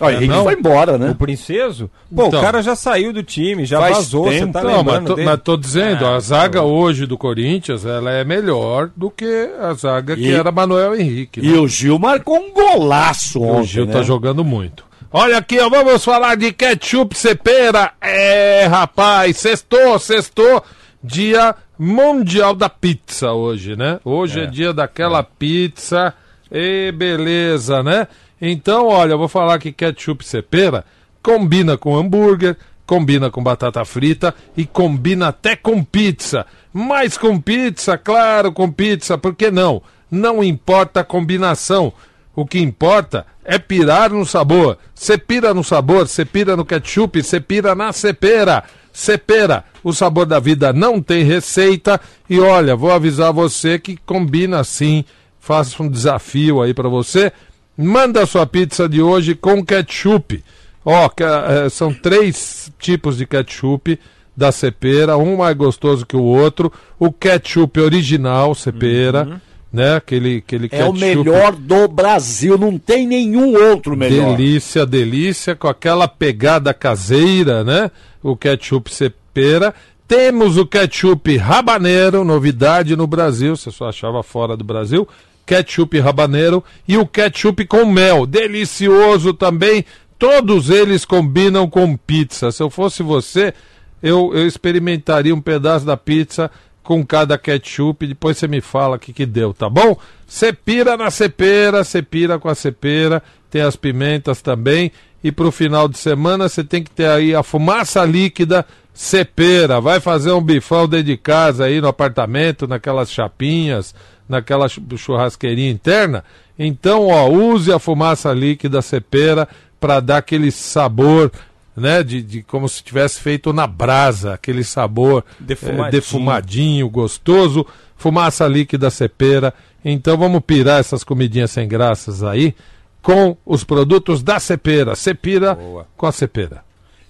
Ó, 0.01 0.07
o 0.07 0.11
Henrique 0.11 0.29
não? 0.29 0.45
foi 0.45 0.55
embora, 0.55 0.97
né? 0.97 1.11
O 1.11 1.15
Princeso? 1.15 1.91
Pô, 2.15 2.27
Então. 2.27 2.41
o 2.41 2.43
cara 2.43 2.63
já 2.63 2.75
saiu 2.75 3.13
do 3.13 3.23
time, 3.23 3.65
já 3.67 3.79
vazou, 3.81 4.25
você 4.25 4.41
tempo. 4.41 4.53
tá 4.55 4.63
Não, 4.65 4.83
mas 4.83 5.05
tô, 5.05 5.15
dele? 5.15 5.29
mas 5.29 5.41
tô 5.43 5.57
dizendo, 5.57 6.07
Ah, 6.07 6.17
a 6.17 6.21
zaga 6.21 6.63
hoje 6.63 7.05
do 7.07 7.19
Corinthians, 7.19 7.85
ela 7.85 8.11
é 8.11 8.25
melhor 8.25 8.91
do 8.97 9.11
que 9.11 9.51
a 9.61 9.73
zaga 9.75 10.17
que 10.17 10.23
E- 10.29 10.33
era 10.33 10.51
Manuel 10.51 10.95
Henrique. 10.99 11.41
E 11.41 11.53
né? 11.53 11.59
o 11.59 11.69
Gil 11.69 11.99
marcou 11.99 12.39
um 12.39 12.53
golaço 12.53 13.41
O 13.41 13.47
ontem, 13.47 13.67
Gil 13.67 13.87
né? 13.87 13.93
tá 13.93 14.03
jogando 14.03 14.43
muito. 14.45 14.85
Olha 15.13 15.39
aqui, 15.39 15.59
ó, 15.61 15.69
vamos 15.69 16.05
falar 16.05 16.37
de 16.37 16.53
ketchup 16.53 17.17
cepera. 17.19 17.93
É, 18.01 18.67
rapaz, 18.67 19.37
sextou, 19.39 19.99
sextou. 19.99 20.63
Dia 21.03 21.55
mundial 21.79 22.55
da 22.55 22.69
pizza 22.69 23.33
hoje, 23.33 23.75
né? 23.75 23.99
Hoje 24.05 24.41
é, 24.41 24.47
dia 24.47 24.73
daquela 24.73 25.23
pizza. 25.23 26.15
E 26.53 26.93
beleza, 26.93 27.83
né? 27.83 28.07
Então, 28.41 28.87
olha, 28.87 29.13
eu 29.13 29.19
vou 29.19 29.29
falar 29.29 29.59
que 29.59 29.73
ketchup 29.73 30.25
cepera 30.25 30.85
combina 31.23 31.77
com 31.77 31.97
hambúrguer, 31.97 32.57
combina 32.87 33.31
com 33.31 33.43
batata 33.43 33.85
frita 33.85 34.35
e 34.57 34.65
combina 34.65 35.29
até 35.29 35.55
com 35.55 35.83
pizza. 35.85 36.47
Mais 36.73 37.17
com 37.19 37.41
pizza, 37.41 37.99
claro, 37.99 38.53
com 38.53 38.71
pizza, 38.71 39.19
por 39.19 39.35
que 39.35 39.51
não? 39.51 39.83
Não 40.11 40.43
importa 40.43 41.01
a 41.01 41.05
combinação. 41.05 41.93
O 42.35 42.47
que 42.47 42.59
importa 42.59 43.27
é 43.45 43.59
pirar 43.59 44.11
no 44.11 44.25
sabor. 44.25 44.79
Você 44.95 45.19
pira 45.19 45.53
no 45.53 45.63
sabor, 45.63 46.07
você 46.09 46.25
pira 46.25 46.57
no 46.57 46.65
ketchup, 46.65 47.23
você 47.23 47.41
pira 47.41 47.75
na 47.75 47.93
cepera. 47.93 48.65
Cepera, 48.93 49.65
o 49.85 49.93
sabor 49.93 50.27
da 50.27 50.41
vida 50.41 50.73
não 50.73 51.01
tem 51.03 51.23
receita. 51.23 52.01
E 52.29 52.41
olha, 52.41 52.75
vou 52.75 52.91
avisar 52.91 53.33
você 53.33 53.79
que 53.79 53.97
combina 53.97 54.65
sim. 54.65 55.05
Faço 55.39 55.83
um 55.83 55.89
desafio 55.89 56.63
aí 56.63 56.75
pra 56.75 56.89
você. 56.89 57.33
Manda 57.81 58.23
a 58.23 58.27
sua 58.27 58.47
pizza 58.47 58.89
de 58.89 59.01
hoje 59.01 59.35
com 59.35 59.65
ketchup. 59.65 60.45
Ó, 60.85 61.11
eh, 61.19 61.69
são 61.71 61.93
três 61.93 62.71
tipos 62.79 63.17
de 63.17 63.27
ketchup 63.27 63.99
da 64.37 64.53
Cepera, 64.53 65.17
um 65.17 65.37
mais 65.39 65.57
gostoso 65.57 66.05
que 66.07 66.17
o 66.17 66.23
outro. 66.23 66.73
O 66.99 67.11
ketchup 67.11 67.81
original 67.81 68.55
Cepera, 68.55 69.41
né? 69.73 69.97
Aquele, 69.97 70.39
aquele 70.39 70.69
É 70.71 70.85
o 70.85 70.93
ketchup 70.93 71.01
melhor 71.01 71.53
do 71.57 71.89
Brasil. 71.89 72.59
Não 72.59 72.79
tem 72.79 73.07
nenhum 73.07 73.55
outro 73.55 73.97
melhor. 73.97 74.37
Delícia, 74.37 74.85
delícia, 74.85 75.55
com 75.55 75.69
aquela 75.69 76.07
pegada 76.07 76.75
caseira, 76.75 77.65
né? 77.65 77.91
O 78.23 78.37
ketchup 78.37 78.93
cepera. 78.93 79.75
Temos 80.07 80.57
o 80.57 80.67
ketchup 80.67 81.37
rabaneiro, 81.37 82.25
novidade 82.25 82.97
no 82.97 83.07
Brasil, 83.07 83.57
você 83.57 83.71
só 83.71 83.89
achava 83.89 84.23
fora 84.25 84.57
do 84.57 84.65
Brasil. 84.65 85.07
Ketchup 85.51 85.99
rabaneiro 85.99 86.63
e 86.87 86.97
o 86.97 87.05
ketchup 87.05 87.67
com 87.67 87.85
mel, 87.85 88.25
delicioso 88.25 89.35
também. 89.35 89.85
Todos 90.17 90.71
eles 90.71 91.05
combinam 91.05 91.69
com 91.69 91.97
pizza. 91.97 92.53
Se 92.53 92.63
eu 92.63 92.71
fosse 92.71 93.03
você, 93.03 93.53
eu, 94.01 94.31
eu 94.33 94.47
experimentaria 94.47 95.35
um 95.35 95.41
pedaço 95.41 95.85
da 95.85 95.97
pizza 95.97 96.53
com 96.85 97.05
cada 97.05 97.37
ketchup, 97.37 98.07
depois 98.07 98.39
você 98.39 98.47
me 98.47 98.61
fala 98.61 98.95
o 98.95 98.99
que, 99.01 99.13
que 99.13 99.27
deu, 99.27 99.53
tá 99.53 99.69
bom? 99.69 99.99
Cepira 100.25 100.97
na 100.97 101.11
cepera, 101.11 101.83
cepira 101.83 102.39
com 102.39 102.49
a 102.49 102.55
cepera, 102.55 103.21
tem 103.51 103.63
as 103.63 103.75
pimentas 103.75 104.41
também. 104.41 104.93
E 105.23 105.33
pro 105.33 105.51
final 105.51 105.89
de 105.89 105.99
semana 105.99 106.49
você 106.49 106.63
tem 106.63 106.81
que 106.81 106.93
ter 106.93 107.09
aí 107.09 107.35
a 107.35 107.43
fumaça 107.43 108.05
líquida 108.05 108.65
Cepera, 108.93 109.81
vai 109.81 109.99
fazer 109.99 110.31
um 110.33 110.43
bifão 110.43 110.87
dentro 110.87 111.07
de 111.07 111.17
casa 111.17 111.65
aí 111.65 111.81
no 111.81 111.89
apartamento, 111.89 112.69
naquelas 112.69 113.11
chapinhas, 113.11 113.95
naquela 114.31 114.69
chu- 114.69 114.83
churrasqueirinha 114.97 115.71
interna. 115.71 116.25
Então, 116.59 117.09
ó, 117.09 117.29
use 117.29 117.73
a 117.73 117.79
fumaça 117.79 118.33
líquida 118.33 118.81
cepera 118.81 119.47
para 119.79 119.99
dar 120.01 120.19
aquele 120.19 120.51
sabor, 120.51 121.31
né, 121.77 122.03
de, 122.03 122.23
de 122.23 122.43
como 122.43 122.69
se 122.69 122.83
tivesse 122.83 123.21
feito 123.21 123.53
na 123.53 123.67
brasa, 123.67 124.35
aquele 124.35 124.63
sabor 124.63 125.25
eh, 125.29 125.45
Defumadinho. 125.45 125.91
defumadinho, 125.91 126.89
gostoso, 126.89 127.67
fumaça 127.97 128.47
líquida 128.47 128.91
cepera. 128.91 129.53
Então 129.85 130.17
vamos 130.17 130.43
pirar 130.47 130.79
essas 130.81 131.03
comidinhas 131.03 131.51
sem 131.51 131.67
graças 131.67 132.23
aí 132.23 132.55
com 133.03 133.35
os 133.47 133.65
produtos 133.65 134.23
da 134.23 134.39
Cepera. 134.39 134.95
Cepira 134.95 135.59
com 135.97 136.07
a 136.07 136.13
Cepera. 136.13 136.63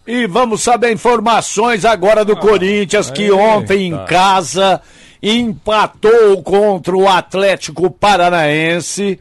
E 0.07 0.25
vamos 0.29 0.62
saber 0.62 0.93
informações 0.93 1.85
agora 1.85 2.25
do 2.25 2.37
Corinthians, 2.37 3.11
que 3.11 3.31
ontem 3.33 3.89
em 3.89 4.05
casa 4.07 4.81
empatou 5.23 6.43
contra 6.43 6.97
o 6.97 7.09
Atlético 7.09 7.91
Paranaense. 7.91 9.18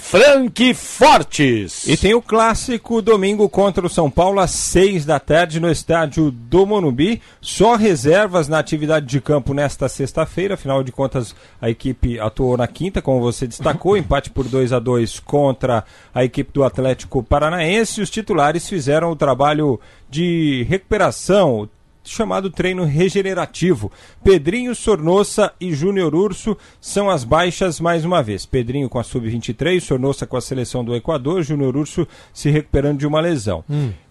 Frank 0.00 0.74
Fortes. 0.74 1.86
E 1.86 1.96
tem 1.96 2.14
o 2.14 2.22
clássico 2.22 3.02
domingo 3.02 3.48
contra 3.48 3.86
o 3.86 3.88
São 3.88 4.10
Paulo 4.10 4.40
às 4.40 4.50
seis 4.50 5.04
da 5.04 5.20
tarde 5.20 5.60
no 5.60 5.70
estádio 5.70 6.30
do 6.30 6.66
Monumbi. 6.66 7.20
Só 7.40 7.76
reservas 7.76 8.48
na 8.48 8.58
atividade 8.58 9.06
de 9.06 9.20
campo 9.20 9.54
nesta 9.54 9.88
sexta-feira. 9.88 10.54
Afinal 10.54 10.82
de 10.82 10.90
contas, 10.90 11.34
a 11.60 11.70
equipe 11.70 12.18
atuou 12.18 12.56
na 12.56 12.66
quinta, 12.66 13.02
como 13.02 13.20
você 13.20 13.46
destacou, 13.46 13.96
empate 13.96 14.30
por 14.30 14.48
2 14.48 14.72
a 14.72 14.78
2 14.78 15.20
contra 15.20 15.84
a 16.12 16.24
equipe 16.24 16.50
do 16.52 16.64
Atlético 16.64 17.22
Paranaense. 17.22 18.00
Os 18.00 18.10
titulares 18.10 18.68
fizeram 18.68 19.12
o 19.12 19.16
trabalho 19.16 19.78
de 20.08 20.66
recuperação, 20.68 21.68
chamado 22.02 22.50
treino 22.50 22.84
regenerativo. 22.84 23.90
Pedrinho, 24.22 24.74
Sornossa 24.74 25.52
e 25.60 25.72
Júnior 25.72 26.14
Urso 26.14 26.56
são 26.80 27.10
as 27.10 27.24
baixas 27.24 27.80
mais 27.80 28.04
uma 28.04 28.22
vez. 28.22 28.46
Pedrinho 28.46 28.88
com 28.88 28.98
a 28.98 29.02
sub-23, 29.02 29.80
Sornossa 29.80 30.26
com 30.26 30.36
a 30.36 30.40
seleção 30.40 30.84
do 30.84 30.94
Equador, 30.94 31.42
Júnior 31.42 31.76
Urso 31.76 32.06
se 32.32 32.50
recuperando 32.50 32.98
de 32.98 33.06
uma 33.06 33.20
lesão. 33.20 33.64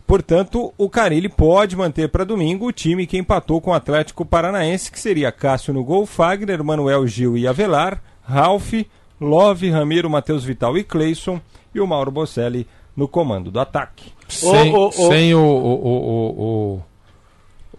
Portanto, 0.09 0.73
o 0.75 0.89
Carilli 0.89 1.29
pode 1.29 1.75
manter 1.75 2.09
para 2.09 2.23
domingo 2.23 2.65
o 2.65 2.71
time 2.71 3.05
que 3.05 3.17
empatou 3.17 3.61
com 3.61 3.69
o 3.69 3.75
Atlético 3.75 4.25
Paranaense, 4.25 4.91
que 4.91 4.99
seria 4.99 5.31
Cássio 5.31 5.71
no 5.71 5.83
gol, 5.83 6.05
Fagner, 6.07 6.63
Manuel 6.63 7.05
Gil 7.05 7.37
e 7.37 7.47
Avelar, 7.47 8.01
Ralph, 8.23 8.73
Love, 9.21 9.69
Ramiro, 9.69 10.09
Matheus 10.09 10.43
Vital 10.43 10.75
e 10.77 10.83
Cleison 10.83 11.39
e 11.75 11.79
o 11.79 11.85
Mauro 11.85 12.09
Bocelli 12.09 12.65
no 12.95 13.07
comando 13.07 13.51
do 13.51 13.59
ataque. 13.59 14.11
Sem, 14.27 14.73
sem 14.89 15.35
o, 15.35 15.39
o, 15.39 15.73
o, 15.73 16.75
o, 16.75 16.81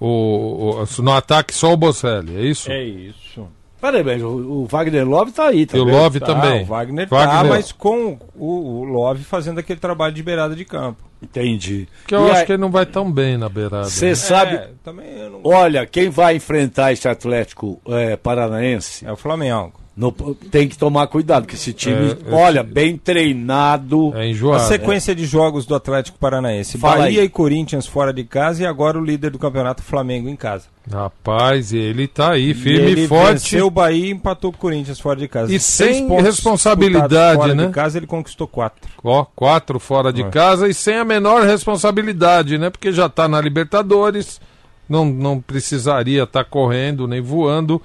o, 0.01 0.83
o- 0.83 1.03
No 1.03 1.13
ataque 1.13 1.55
só 1.55 1.73
o 1.73 1.77
Bocelli, 1.77 2.37
é 2.37 2.43
isso? 2.43 2.71
É 2.71 2.83
isso. 2.83 3.47
Peraí, 3.81 4.05
mas 4.05 4.23
o, 4.23 4.29
o 4.29 4.67
Wagner 4.67 5.09
Love 5.09 5.33
tá 5.33 5.47
aí 5.47 5.61
E 5.61 5.67
também. 5.67 5.95
o 5.95 5.99
Love 5.99 6.21
Tá, 6.21 6.27
também. 6.27 6.63
O 6.63 6.67
Wagner, 6.67 7.09
tá, 7.09 7.17
Wagner. 7.17 7.51
mas 7.51 7.73
com 7.73 8.19
o, 8.37 8.81
o 8.81 8.85
Love 8.85 9.25
fazendo 9.25 9.59
aquele 9.59 9.81
trabalho 9.81 10.13
de 10.15 10.23
beirada 10.23 10.55
de 10.55 10.67
campo. 10.67 11.03
Entendi. 11.23 11.89
Que 12.07 12.15
eu 12.15 12.27
E 12.27 12.31
acho 12.31 12.41
aí- 12.41 12.47
que 12.47 12.53
ele 12.53 12.61
não 12.61 12.71
vai 12.71 12.85
tão 12.85 13.11
bem 13.11 13.39
na 13.39 13.49
beirada. 13.49 13.85
Você 13.85 14.09
né? 14.11 14.15
sabe. 14.15 14.55
É, 14.57 14.69
também 14.85 15.19
eu 15.19 15.31
não... 15.31 15.41
Olha, 15.45 15.87
quem 15.87 16.11
vai 16.11 16.37
enfrentar 16.37 16.93
esse 16.93 17.09
Atlético 17.09 17.81
é, 17.89 18.17
Paranaense 18.17 19.07
É 19.07 19.13
o 19.13 19.17
Flamengo. 19.17 19.73
No- 19.97 20.13
tem 20.51 20.69
que 20.69 20.79
tomar 20.79 21.07
cuidado, 21.09 21.43
porque 21.43 21.57
esse 21.57 21.73
time, 21.73 22.17
É, 22.27 22.33
olha, 22.35 22.63
bem 22.63 22.97
treinado. 22.97 24.13
É 24.15 24.21
A 24.23 24.27
enjoado. 24.27 24.63
sequência 24.69 25.15
de 25.15 25.27
jogos 25.27 25.67
do 25.67 25.75
Atlético 25.75 26.19
Paranaense. 26.19 26.79
Fala 26.79 26.99
Bahia 26.99 27.21
aí. 27.21 27.27
e 27.27 27.29
Corinthians 27.29 27.87
fora 27.87 28.13
de 28.13 28.25
casa 28.25 28.63
e 28.63 28.67
agora 28.67 28.99
o 28.99 29.05
líder 29.05 29.31
do 29.31 29.39
campeonato 29.39 29.83
Flamengo 29.83 30.29
em 30.29 30.37
casa. 30.37 30.67
Rapaz, 30.91 31.73
ele 31.73 32.09
tá 32.09 32.33
aí, 32.33 32.51
E 32.51 32.55
firme 32.55 32.91
ele 32.91 33.05
e 33.05 33.09
forte. 33.09 33.33
venceu 33.33 33.67
o 33.67 33.71
Bahia 33.71 34.07
e 34.07 34.11
empatou 34.11 34.51
com 34.51 34.59
o 34.59 34.61
Corinthians 34.61 34.99
fora 34.99 35.19
de 35.19 35.29
casa. 35.29 35.53
E 35.53 35.59
Seis 35.61 35.97
sem 35.97 36.09
pontos 36.09 36.25
responsabilidade, 36.25 37.39
fora 37.39 37.55
né? 37.55 37.67
de 37.67 37.73
casa 37.73 37.99
ele 37.99 38.07
conquistou 38.07 38.47
quatro. 38.49 38.91
Ó, 39.05 39.25
quatro 39.37 39.79
fora 39.79 40.13
de 40.13 40.23
É. 40.23 40.29
casa 40.31 40.69
e 40.69 40.75
sem 40.75 40.97
a 40.97 41.05
menor 41.05 41.43
responsabilidade, 41.45 42.59
né? 42.59 42.71
Porque 42.71 42.91
já 42.93 43.09
tá 43.09 43.29
na 43.29 43.41
Libertadores, 43.41 44.41
não, 44.89 45.05
não 45.05 45.41
precisaria 45.41 46.23
estar 46.25 46.45
correndo 46.45 47.07
nem 47.07 47.21
voando. 47.21 47.81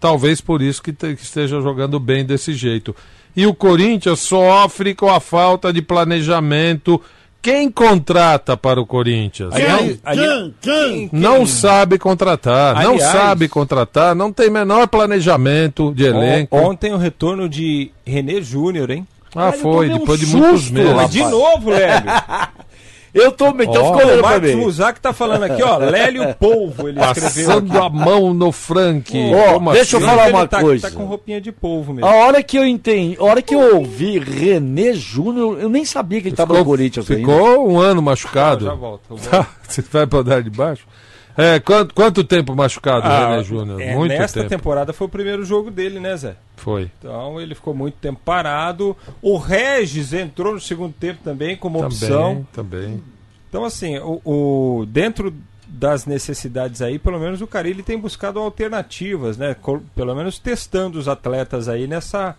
Talvez 0.00 0.40
por 0.40 0.62
isso 0.62 0.82
que, 0.82 0.92
te- 0.92 1.14
que 1.14 1.22
esteja 1.22 1.60
jogando 1.60 2.00
bem 2.00 2.24
desse 2.24 2.54
jeito. 2.54 2.96
E 3.36 3.46
o 3.46 3.54
Corinthians 3.54 4.18
sofre 4.20 4.94
com 4.94 5.08
a 5.10 5.20
falta 5.20 5.72
de 5.72 5.82
planejamento. 5.82 7.00
Quem 7.42 7.70
contrata 7.70 8.56
para 8.56 8.80
o 8.80 8.86
Corinthians? 8.86 9.54
Aliás, 9.54 9.98
não, 10.02 10.10
ali- 10.12 10.54
Quem? 10.60 11.08
não 11.12 11.46
sabe 11.46 11.98
contratar, 11.98 12.74
não 12.82 12.92
Aliás- 12.94 13.12
sabe 13.12 13.48
contratar, 13.48 14.14
não 14.14 14.30
tem 14.32 14.50
menor 14.50 14.88
planejamento 14.88 15.92
de 15.94 16.04
elenco. 16.04 16.54
On- 16.56 16.70
Ontem 16.70 16.92
o 16.92 16.98
retorno 16.98 17.48
de 17.48 17.90
René 18.04 18.42
Júnior, 18.42 18.90
hein? 18.90 19.06
ah, 19.34 19.52
foi, 19.52 19.86
tomei 19.86 19.90
um 19.90 19.98
depois 20.00 20.20
de 20.20 20.26
susto, 20.26 20.38
muitos 20.38 20.70
meses. 20.70 21.10
De 21.10 21.20
novo, 21.24 21.70
Lélio. 21.70 22.02
Eu 23.12 23.32
tô, 23.32 23.48
então 23.48 23.82
Ó, 23.82 23.92
ficou 23.92 24.02
o 24.02 24.06
olhando 24.06 24.20
pra 24.20 24.30
Marcos. 24.30 24.54
Muzak 24.54 25.00
tá 25.00 25.12
falando 25.12 25.42
aqui, 25.42 25.62
ó. 25.62 25.78
Lélio 25.78 26.34
Polvo, 26.36 26.88
ele 26.88 27.00
escreveu 27.00 27.46
Passando 27.46 27.76
aqui. 27.76 27.86
a 27.86 27.88
mão 27.90 28.32
no 28.32 28.52
Frank. 28.52 29.12
Ó, 29.34 29.54
Como 29.54 29.72
deixa 29.72 29.96
eu 29.96 29.98
assim? 29.98 30.08
falar 30.08 30.28
Ele 30.28 30.36
uma 30.36 30.46
tá, 30.46 30.60
coisa. 30.60 30.90
Tá 30.90 30.96
com 30.96 31.04
roupinha 31.04 31.40
de 31.40 31.50
polvo 31.50 31.92
mesmo. 31.92 32.06
A 32.08 32.14
hora 32.14 32.42
que 32.42 32.56
eu 32.56 32.64
entendi, 32.64 33.16
a 33.18 33.24
hora 33.24 33.42
que 33.42 33.54
eu 33.54 33.76
ouvi 33.78 34.18
René 34.18 34.92
Júnior, 34.92 35.58
eu 35.60 35.68
nem 35.68 35.84
sabia 35.84 36.20
que 36.20 36.28
ele 36.28 36.36
tava 36.36 36.54
no 36.54 36.64
Corinthians 36.64 37.10
ainda. 37.10 37.20
ficou 37.20 37.68
um 37.68 37.78
ano 37.80 38.00
machucado. 38.00 38.64
Já 38.66 38.70
eu 38.72 38.76
volto. 38.76 39.16
Tá, 39.28 39.46
você 39.66 39.82
vai 39.82 40.06
pra 40.06 40.18
andar 40.20 40.42
de 40.42 40.50
baixo? 40.50 40.84
É, 41.36 41.58
quanto, 41.60 41.94
quanto 41.94 42.24
tempo 42.24 42.54
machucado, 42.54 43.06
Ah, 43.06 43.30
René 43.30 43.42
Júnior? 43.44 43.80
é, 43.80 43.94
Muito 43.94 44.12
nesta 44.12 44.40
tempo. 44.40 44.50
temporada 44.50 44.92
foi 44.92 45.06
o 45.06 45.10
primeiro 45.10 45.44
jogo 45.44 45.70
dele, 45.70 45.98
né, 46.00 46.16
Zé? 46.16 46.34
Foi. 46.56 46.90
Então 46.98 47.40
ele 47.40 47.54
ficou 47.54 47.72
muito 47.74 47.94
tempo 47.94 48.20
parado. 48.24 48.96
O 49.22 49.36
Regis 49.38 50.12
entrou 50.12 50.52
no 50.54 50.60
segundo 50.60 50.92
tempo 50.92 51.20
também 51.24 51.56
como 51.56 51.84
opção. 51.84 52.44
Também, 52.52 52.80
também. 52.80 53.02
Então, 53.48 53.64
assim, 53.64 53.98
o, 53.98 54.20
o- 54.24 54.86
dentro 54.86 55.32
das 55.66 56.04
necessidades 56.04 56.82
aí, 56.82 56.98
pelo 56.98 57.18
menos 57.18 57.40
o 57.40 57.46
Carilli 57.46 57.82
tem 57.82 57.96
buscado 57.98 58.38
alternativas, 58.40 59.36
né? 59.36 59.56
Pelo 59.94 60.14
menos 60.14 60.38
testando 60.38 60.98
os 60.98 61.08
atletas 61.08 61.68
aí 61.68 61.86
nessa 61.86 62.34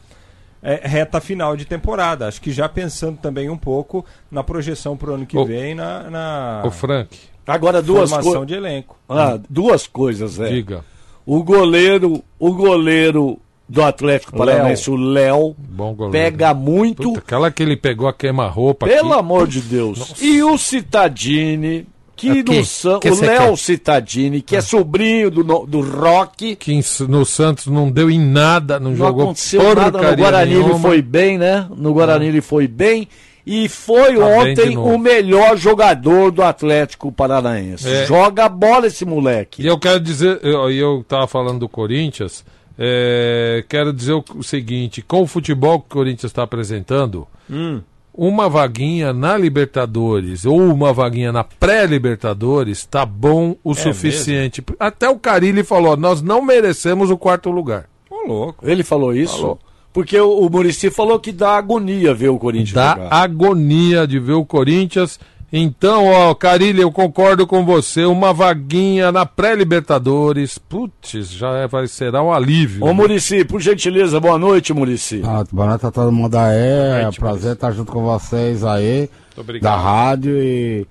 é, 0.62 0.82
reta 0.88 1.20
final 1.22 1.56
de 1.58 1.66
temporada. 1.66 2.28
Acho 2.28 2.42
que 2.42 2.52
já 2.52 2.68
pensando 2.70 3.18
também 3.18 3.50
um 3.50 3.58
pouco 3.58 4.06
na 4.30 4.44
projeção 4.44 4.96
para 4.96 5.12
o 5.12 5.14
ano 5.16 5.26
que 5.26 5.38
Ô, 5.38 5.46
vem, 5.46 5.74
na, 5.74 6.10
na 6.10 6.62
O 6.66 6.72
Frank, 6.72 7.18
Agora 7.48 7.82
duas 7.82 8.12
coisas. 8.12 8.46
de 8.48 8.54
elenco. 8.54 8.96
Ah, 9.10 9.40
duas 9.50 9.88
coisas, 9.88 10.40
é. 10.40 10.50
diga. 10.50 10.84
O 11.26 11.44
goleiro, 11.44 12.24
o 12.40 12.54
goleiro 12.54 13.38
do 13.68 13.82
Atlético 13.84 14.36
Paranaense, 14.38 14.90
o 14.92 14.96
Léo, 14.98 15.56
Bom 15.58 15.94
goleiro. 15.94 16.12
pega 16.32 16.54
muito, 16.54 17.04
Puta, 17.04 17.20
aquela 17.20 17.50
que 17.52 17.64
ele 17.64 17.78
pegou 17.78 18.08
a 18.08 18.14
queima-roupa 18.14 18.86
pelo 18.86 19.12
aqui. 19.12 19.20
amor 19.20 19.48
de 19.48 19.62
Deus. 19.62 20.16
E 20.22 20.44
o 20.44 20.58
Citadini, 20.58 21.88
que 22.16 22.30
Aqui, 22.42 22.44
no 22.58 22.66
San... 22.66 23.00
que 23.00 23.10
o 23.10 23.20
Léo? 23.22 23.56
Citadini, 23.58 24.42
que 24.42 24.56
é 24.56 24.62
sobrinho 24.62 25.32
do, 25.32 25.44
no- 25.44 25.66
do 25.66 25.82
Rock, 25.82 26.56
Que 26.58 26.80
no 27.08 27.26
Santos 27.26 27.68
não 27.68 27.90
deu 27.90 28.10
em 28.12 28.20
nada, 28.20 28.80
não, 28.80 28.92
não 28.92 28.98
jogou 28.98 29.24
aconteceu 29.24 29.74
nada 29.76 29.98
no 30.12 30.18
Guarani, 30.18 30.52
ele 30.52 30.64
nenhuma. 30.64 30.80
foi 30.80 31.02
bem, 31.02 31.38
né? 31.38 31.68
No 31.76 31.94
Guarani 31.94 32.26
ele 32.28 32.42
foi 32.42 32.68
bem. 32.68 33.08
E 33.46 33.68
foi 33.68 34.16
Tá 34.18 34.26
ontem 34.26 34.78
o 34.78 34.98
melhor 34.98 35.58
jogador 35.58 36.32
do 36.32 36.44
Atlético 36.44 37.12
Paranaense. 37.12 37.88
É. 37.88 38.06
Joga 38.06 38.48
bola 38.48 38.88
esse 38.88 39.04
moleque. 39.06 39.64
E 39.64 39.68
eu 39.68 39.80
quero 39.80 40.00
dizer, 40.00 40.40
eu, 40.44 40.70
eu 40.72 41.06
tava 41.08 41.28
falando 41.28 41.60
do 41.60 41.70
Corinthians, 41.70 42.46
é, 42.78 43.64
quero 43.68 43.92
dizer 43.92 44.14
o, 44.14 44.24
o 44.36 44.44
seguinte, 44.44 45.02
com 45.02 45.22
o 45.24 45.28
futebol 45.28 45.80
que 45.80 45.88
o 45.88 45.90
Corinthians 45.90 46.32
está 46.32 46.44
apresentando, 46.44 47.28
Hum. 47.50 47.82
uma 48.14 48.48
vaguinha 48.48 49.12
na 49.12 49.38
Libertadores 49.38 50.46
ou 50.46 50.60
uma 50.62 50.94
vaguinha 50.94 51.32
na 51.32 51.44
pré-Libertadores 51.44 52.86
tá 52.86 53.06
bom 53.06 53.56
o 53.64 53.74
suficiente. 53.74 54.64
Até 54.80 55.10
o 55.10 55.20
Carilli 55.20 55.64
falou, 55.64 55.98
nós 55.98 56.22
não 56.22 56.42
merecemos 56.42 57.10
o 57.10 57.18
quarto 57.18 57.50
lugar. 57.50 57.90
Ô, 58.10 58.28
louco. 58.28 58.68
Ele 58.68 58.84
falou 58.84 59.14
isso? 59.14 59.38
Falou. 59.38 59.60
Porque 59.94 60.20
o, 60.20 60.40
o 60.40 60.50
Murici 60.50 60.90
falou 60.90 61.20
que 61.20 61.32
dá 61.32 61.58
agonia 61.58 62.14
ver 62.14 62.30
o 62.30 62.38
Corinthians 62.40 62.74
Dá 62.74 62.94
jogar. 62.96 63.14
agonia 63.14 64.08
de 64.08 64.20
ver 64.20 64.34
o 64.34 64.46
Corinthians. 64.46 65.20
Então, 65.54 66.08
ó, 66.08 66.34
Carilli, 66.34 66.82
eu 66.82 66.90
concordo 66.94 67.46
com 67.46 67.66
você, 67.66 68.06
uma 68.06 68.32
vaguinha 68.34 69.12
na 69.12 69.26
pré-Libertadores, 69.26 70.58
putz, 70.58 71.30
já 71.30 71.50
é- 71.58 71.68
vai, 71.68 71.88
será 71.88 72.24
um 72.24 72.32
alívio. 72.32 72.86
Ô 72.86 72.94
Murici, 72.94 73.44
por 73.44 73.60
gentileza, 73.60 74.18
boa 74.18 74.38
noite, 74.38 74.72
Murici. 74.74 75.22
Ah, 75.26 75.44
boa 75.52 75.68
noite 75.68 75.86
a 75.86 75.92
todo 75.92 76.10
mundo 76.10 76.36
aí. 76.38 77.02
É 77.04 77.10
um 77.10 77.12
prazer 77.12 77.54
estar 77.54 77.72
junto 77.72 77.92
com 77.92 78.02
vocês 78.02 78.64
aí. 78.64 79.10
obrigado. 79.36 79.64
Da 79.74 79.78
rádio 79.78 80.38
e, 80.42 80.88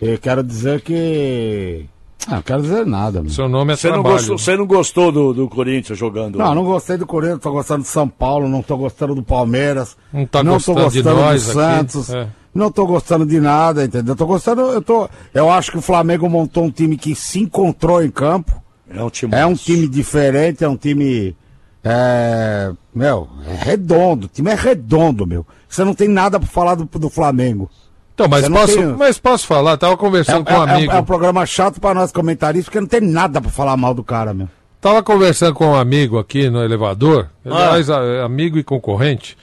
e 0.00 0.16
quero 0.18 0.44
dizer 0.44 0.80
que. 0.80 1.86
Ah, 2.26 2.36
não 2.36 2.42
quero 2.42 2.62
dizer 2.62 2.86
nada. 2.86 3.20
Meu. 3.20 3.30
Seu 3.30 3.48
nome 3.48 3.72
é 3.74 3.76
Você 3.76 3.88
não, 3.88 3.94
trabalho. 3.96 4.14
gostou, 4.16 4.38
você 4.38 4.56
não 4.56 4.66
gostou 4.66 5.12
do, 5.12 5.34
do 5.34 5.48
Corinthians 5.48 5.98
jogando? 5.98 6.38
Não, 6.38 6.54
não 6.54 6.64
gostei 6.64 6.96
do 6.96 7.06
Corinthians, 7.06 7.40
tô 7.40 7.52
gostando 7.52 7.82
do 7.82 7.88
São 7.88 8.08
Paulo, 8.08 8.48
não 8.48 8.62
tô 8.62 8.76
gostando 8.78 9.14
do 9.14 9.22
Palmeiras. 9.22 9.96
Não 10.12 10.24
tá 10.26 10.42
não 10.42 10.58
tô 10.58 10.72
gostando 10.74 10.90
de 10.90 11.02
gostando 11.02 11.20
nós 11.20 11.44
do 11.44 11.50
aqui, 11.50 11.60
Santos. 11.60 12.10
é. 12.10 12.28
Não 12.54 12.70
tô 12.70 12.86
gostando 12.86 13.26
de 13.26 13.40
nada, 13.40 13.84
entendeu? 13.84 14.12
Eu 14.12 14.16
tô 14.16 14.26
gostando, 14.26 14.60
eu 14.62 14.80
tô. 14.80 15.08
Eu 15.34 15.50
acho 15.50 15.72
que 15.72 15.78
o 15.78 15.82
Flamengo 15.82 16.30
montou 16.30 16.64
um 16.64 16.70
time 16.70 16.96
que 16.96 17.14
se 17.14 17.40
encontrou 17.40 18.02
em 18.02 18.10
campo. 18.10 18.52
É 18.88 19.02
um 19.02 19.10
time. 19.10 19.34
É 19.34 19.44
um 19.44 19.54
time 19.54 19.88
diferente, 19.88 20.62
é 20.64 20.68
um 20.68 20.76
time. 20.76 21.36
É. 21.82 22.72
Meu, 22.94 23.28
é 23.46 23.54
redondo. 23.56 24.26
O 24.26 24.28
time 24.28 24.50
é 24.50 24.54
redondo, 24.54 25.26
meu. 25.26 25.44
Você 25.68 25.84
não 25.84 25.94
tem 25.94 26.08
nada 26.08 26.38
pra 26.38 26.48
falar 26.48 26.76
do, 26.76 26.84
do 26.84 27.10
Flamengo. 27.10 27.68
Então, 28.14 28.28
mas 28.28 28.48
posso, 28.48 28.74
tem- 28.76 28.86
mas 28.86 29.18
posso 29.18 29.46
falar? 29.46 29.76
Tava 29.76 29.96
conversando 29.96 30.48
é, 30.48 30.52
com 30.52 30.58
um 30.60 30.66
é- 30.66 30.70
é- 30.70 30.74
amigo. 30.76 30.92
é 30.92 30.96
um 31.00 31.04
programa 31.04 31.44
chato 31.44 31.80
pra 31.80 31.92
nós 31.92 32.12
comentaristas, 32.12 32.66
porque 32.66 32.80
não 32.80 32.86
tem 32.86 33.00
nada 33.00 33.40
pra 33.40 33.50
falar 33.50 33.76
mal 33.76 33.92
do 33.92 34.04
cara, 34.04 34.32
meu. 34.32 34.48
Tava 34.80 35.02
conversando 35.02 35.54
com 35.54 35.66
um 35.68 35.74
amigo 35.74 36.18
aqui 36.18 36.48
no 36.48 36.62
elevador, 36.62 37.28
Ah. 37.44 37.70
aliás, 37.72 37.90
amigo 37.90 38.56
e 38.58 38.62
concorrente, 38.62 39.36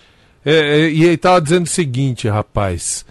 é, 0.45 0.53
é, 0.83 0.89
e 0.89 1.03
ele 1.03 1.17
tava 1.17 1.41
dizendo 1.41 1.65
o 1.65 1.69
seguinte, 1.69 2.27
rapaz. 2.29 3.03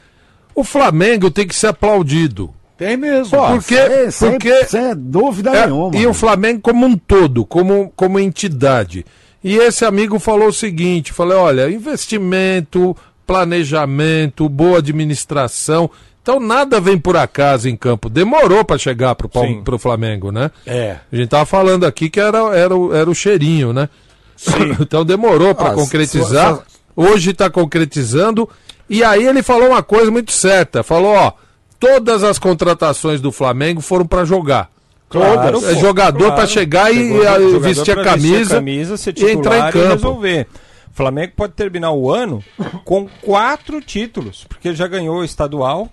O 0.55 0.65
Flamengo 0.65 1.31
tem 1.31 1.47
que 1.47 1.55
ser 1.55 1.69
aplaudido. 1.69 2.51
Tem 2.79 2.97
mesmo. 2.97 3.37
Pô, 3.39 3.47
Porque, 3.49 3.77
sem- 3.77 4.11
sem- 4.11 4.31
porque 4.31 4.65
sem 4.65 4.95
dúvida 4.97 5.51
é, 5.51 5.67
nenhuma. 5.67 5.95
E 5.95 6.07
o 6.07 6.15
Flamengo 6.15 6.61
como 6.63 6.87
um 6.87 6.97
todo, 6.97 7.45
como, 7.45 7.93
como 7.95 8.19
entidade. 8.19 9.05
E 9.45 9.57
esse 9.57 9.85
amigo 9.85 10.19
falou 10.19 10.49
o 10.49 10.53
seguinte: 10.53 11.13
falei, 11.13 11.37
olha, 11.37 11.71
investimento, 11.71 12.97
planejamento, 13.31 14.49
boa 14.49 14.79
administração. 14.79 15.89
Então 16.23 16.39
nada 16.41 16.81
vem 16.81 16.99
por 16.99 17.17
acaso 17.17 17.69
em 17.69 17.77
campo. 17.77 18.09
Demorou 18.11 18.65
para 18.65 18.77
chegar 18.77 19.15
pro, 19.15 19.29
Pal- 19.29 19.47
Sim. 19.47 19.63
pro 19.63 19.79
Flamengo, 19.79 20.31
né? 20.33 20.51
É. 20.67 20.97
A 21.11 21.17
gente 21.17 21.29
tava 21.29 21.47
falando 21.47 21.85
aqui 21.87 22.11
que 22.11 22.21
era, 22.21 22.39
era, 22.55 22.77
o- 22.77 22.95
era 22.95 23.09
o 23.09 23.15
cheirinho, 23.15 23.73
né? 23.73 23.89
então 24.81 25.05
demorou 25.05 25.55
para 25.55 25.71
Ah, 25.71 25.75
concretizar. 25.75 26.57
só- 26.57 26.63
Hoje 26.97 27.31
está 27.31 27.49
concretizando. 27.49 28.49
E 28.89 29.03
aí 29.05 29.25
ele 29.27 29.43
falou 29.43 29.69
uma 29.69 29.83
coisa 29.83 30.11
muito 30.11 30.33
certa. 30.33 30.83
Falou, 30.83 31.15
ó, 31.15 31.33
todas 31.79 32.23
as 32.25 32.39
contratações 32.39 33.21
do 33.21 33.31
Flamengo 33.31 33.81
foram 33.81 34.05
para 34.05 34.25
jogar. 34.25 34.69
Claro, 35.09 35.61
Todas. 35.61 35.77
É 35.77 35.81
jogador 35.81 36.19
claro. 36.19 36.35
para 36.35 36.47
chegar 36.47 36.93
e, 36.93 36.99
e, 36.99 37.17
jogador 37.17 37.61
vestir 37.61 37.99
a 37.99 38.05
camisa, 38.05 38.63
e 38.63 38.71
entrar 38.71 38.99
em 38.99 39.13
titular 39.37 39.69
e 39.69 39.73
campo. 39.73 39.89
resolver. 39.95 40.47
O 40.93 40.95
Flamengo 40.95 41.33
pode 41.37 41.53
terminar 41.55 41.93
o 41.93 42.11
ano 42.13 42.43
com 42.85 43.09
quatro 43.23 43.81
títulos, 43.81 44.45
porque 44.49 44.75
já 44.75 44.87
ganhou 44.87 45.19
o 45.19 45.25
estadual, 45.25 45.89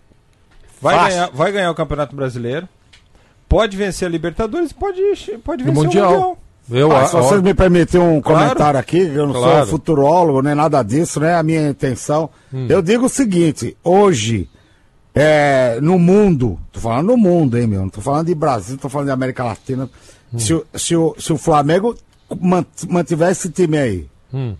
vai 0.81 0.95
Fácil. 0.95 1.09
ganhar, 1.11 1.29
vai 1.31 1.51
ganhar 1.51 1.71
o 1.71 1.75
Campeonato 1.75 2.15
Brasileiro, 2.15 2.67
pode 3.47 3.77
vencer 3.77 4.07
a 4.07 4.11
Libertadores, 4.11 4.73
pode, 4.73 5.01
pode 5.43 5.63
vencer 5.63 5.83
Mundial. 5.83 6.07
o 6.09 6.13
Mundial. 6.13 6.37
Eu, 6.69 6.91
Ah, 6.91 7.05
se 7.07 7.15
ó, 7.15 7.21
vocês 7.21 7.41
me 7.41 7.53
permitirem 7.53 8.05
um 8.05 8.19
Claro. 8.19 8.39
comentário 8.49 8.77
aqui, 8.79 8.97
eu 8.99 9.25
não 9.27 9.33
Claro. 9.33 9.59
sou 9.59 9.67
futurólogo 9.77 10.41
nem 10.41 10.53
nada 10.53 10.83
disso, 10.83 11.17
né? 11.19 11.33
A 11.35 11.41
minha 11.41 11.69
intenção. 11.69 12.29
Hum. 12.53 12.65
Eu 12.67 12.81
digo 12.81 13.05
o 13.05 13.09
seguinte: 13.09 13.77
hoje, 13.81 14.49
é, 15.15 15.79
no 15.81 15.97
mundo, 15.97 16.59
tô 16.73 16.81
falando 16.81 17.07
no 17.07 17.17
mundo, 17.17 17.57
hein, 17.57 17.67
meu? 17.67 17.81
Não 17.83 17.89
tô 17.89 18.01
falando 18.01 18.27
de 18.27 18.35
Brasil, 18.35 18.77
tô 18.77 18.89
falando 18.89 19.07
de 19.07 19.13
América 19.13 19.45
Latina. 19.45 19.89
Hum. 20.33 20.39
Se, 20.39 20.53
o- 20.53 20.65
se, 20.75 20.93
o, 20.95 21.15
se 21.17 21.31
o 21.31 21.37
Flamengo 21.37 21.95
man- 22.41 22.65
mantiver 22.89 23.29
esse 23.31 23.49
time 23.49 23.77
aí, 23.77 24.07
Hum. 24.33 24.53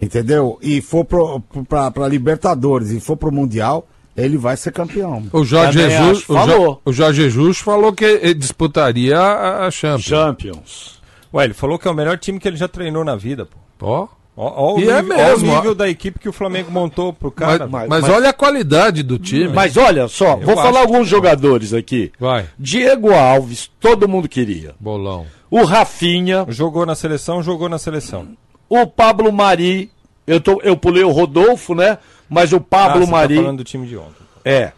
Entendeu? 0.00 0.58
E 0.62 0.80
for 0.80 1.04
pra 1.04 2.08
Libertadores 2.08 2.90
e 2.90 3.00
for 3.00 3.16
pro 3.16 3.32
Mundial, 3.32 3.86
ele 4.16 4.36
vai 4.36 4.56
ser 4.56 4.72
campeão. 4.72 5.24
o 5.32 5.44
Jorge 5.44 5.78
Também 5.78 5.96
Jesus, 5.96 6.18
acho. 6.18 6.32
o, 6.32 6.36
Jo- 6.36 6.46
Falou. 6.46 6.82
o 6.84 6.92
Jorge 6.92 7.22
Jesus 7.22 7.58
falou 7.58 7.92
que 7.92 8.04
ele 8.04 8.34
disputaria 8.34 9.18
a, 9.18 9.66
a 9.66 9.70
Champions. 9.70 10.02
Champions. 10.04 11.00
Ué, 11.34 11.44
ele 11.44 11.54
falou 11.54 11.78
que 11.78 11.86
é 11.86 11.90
o 11.90 11.94
melhor 11.94 12.16
time 12.18 12.38
que 12.38 12.48
ele 12.48 12.56
já 12.56 12.68
treinou 12.68 13.04
na 13.04 13.14
vida, 13.16 13.46
pô. 13.46 13.56
Ó. 13.86 14.08
Ó, 14.38 14.52
ó 14.54 14.74
o 14.76 14.80
E 14.80 14.88
é 14.88 15.00
nível, 15.00 15.16
ó 15.18 15.28
mesmo, 15.30 15.48
o 15.50 15.52
ó. 15.54 15.56
nível 15.56 15.74
da 15.74 15.88
equipe 15.88 16.18
que 16.18 16.28
o 16.28 16.32
Flamengo 16.32 16.70
montou 16.70 17.10
pro 17.12 17.30
cara. 17.30 17.66
Mas, 17.66 17.88
mas- 17.88 18.02
mas 18.02 18.14
olha 18.14 18.28
a 18.30 18.32
qualidade 18.34 19.02
do 19.02 19.18
time. 19.18 19.48
Mas 19.48 19.76
olha 19.78 20.08
só, 20.08 20.36
vou 20.36 20.52
acho 20.54 20.62
falar 20.62 20.72
que- 20.72 20.92
alguns 20.92 21.08
jogadores 21.08 21.72
aqui. 21.72 22.12
Vai, 22.20 22.46
Diego 22.58 23.12
Alves, 23.14 23.70
todo 23.80 24.06
mundo 24.08 24.28
queria. 24.28 24.74
bolão. 24.78 25.26
O 25.50 25.64
Rafinha, 25.64 26.44
Jogou 26.48 26.84
na 26.84 26.94
seleção, 26.94 27.42
jogou 27.42 27.68
na 27.68 27.78
seleção. 27.78 28.28
O 28.68 28.86
Pablo 28.86 29.32
Mari. 29.32 29.90
Eu, 30.26 30.40
tô, 30.40 30.60
eu 30.62 30.76
pulei 30.76 31.04
o 31.04 31.10
Rodolfo, 31.10 31.74
né? 31.74 31.98
Mas 32.28 32.52
o 32.52 32.56
Ah, 32.56 32.60
Pablo 32.60 33.04
você 33.06 33.10
Mari. 33.12 33.36
tá 33.36 33.42
falando 33.42 33.58
do 33.58 33.64
time 33.64 33.86
de 33.86 33.96
ontem. 33.96 34.24
É. 34.44 34.72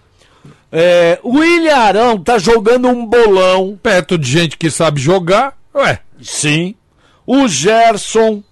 É, 0.71 1.19
O 1.23 1.39
William 1.39 1.75
Arão 1.77 2.19
tá 2.23 2.39
jogando 2.39 2.89
um 2.89 3.07
bolão. 3.07 3.79
Perto 3.83 4.19
de 4.19 4.31
gente 4.31 4.57
que 4.59 4.71
sabe 4.71 5.01
jogar, 5.01 5.57
ué. 5.75 6.01
Sim. 6.21 6.75
O 7.27 7.49
Gerson. 7.49 8.43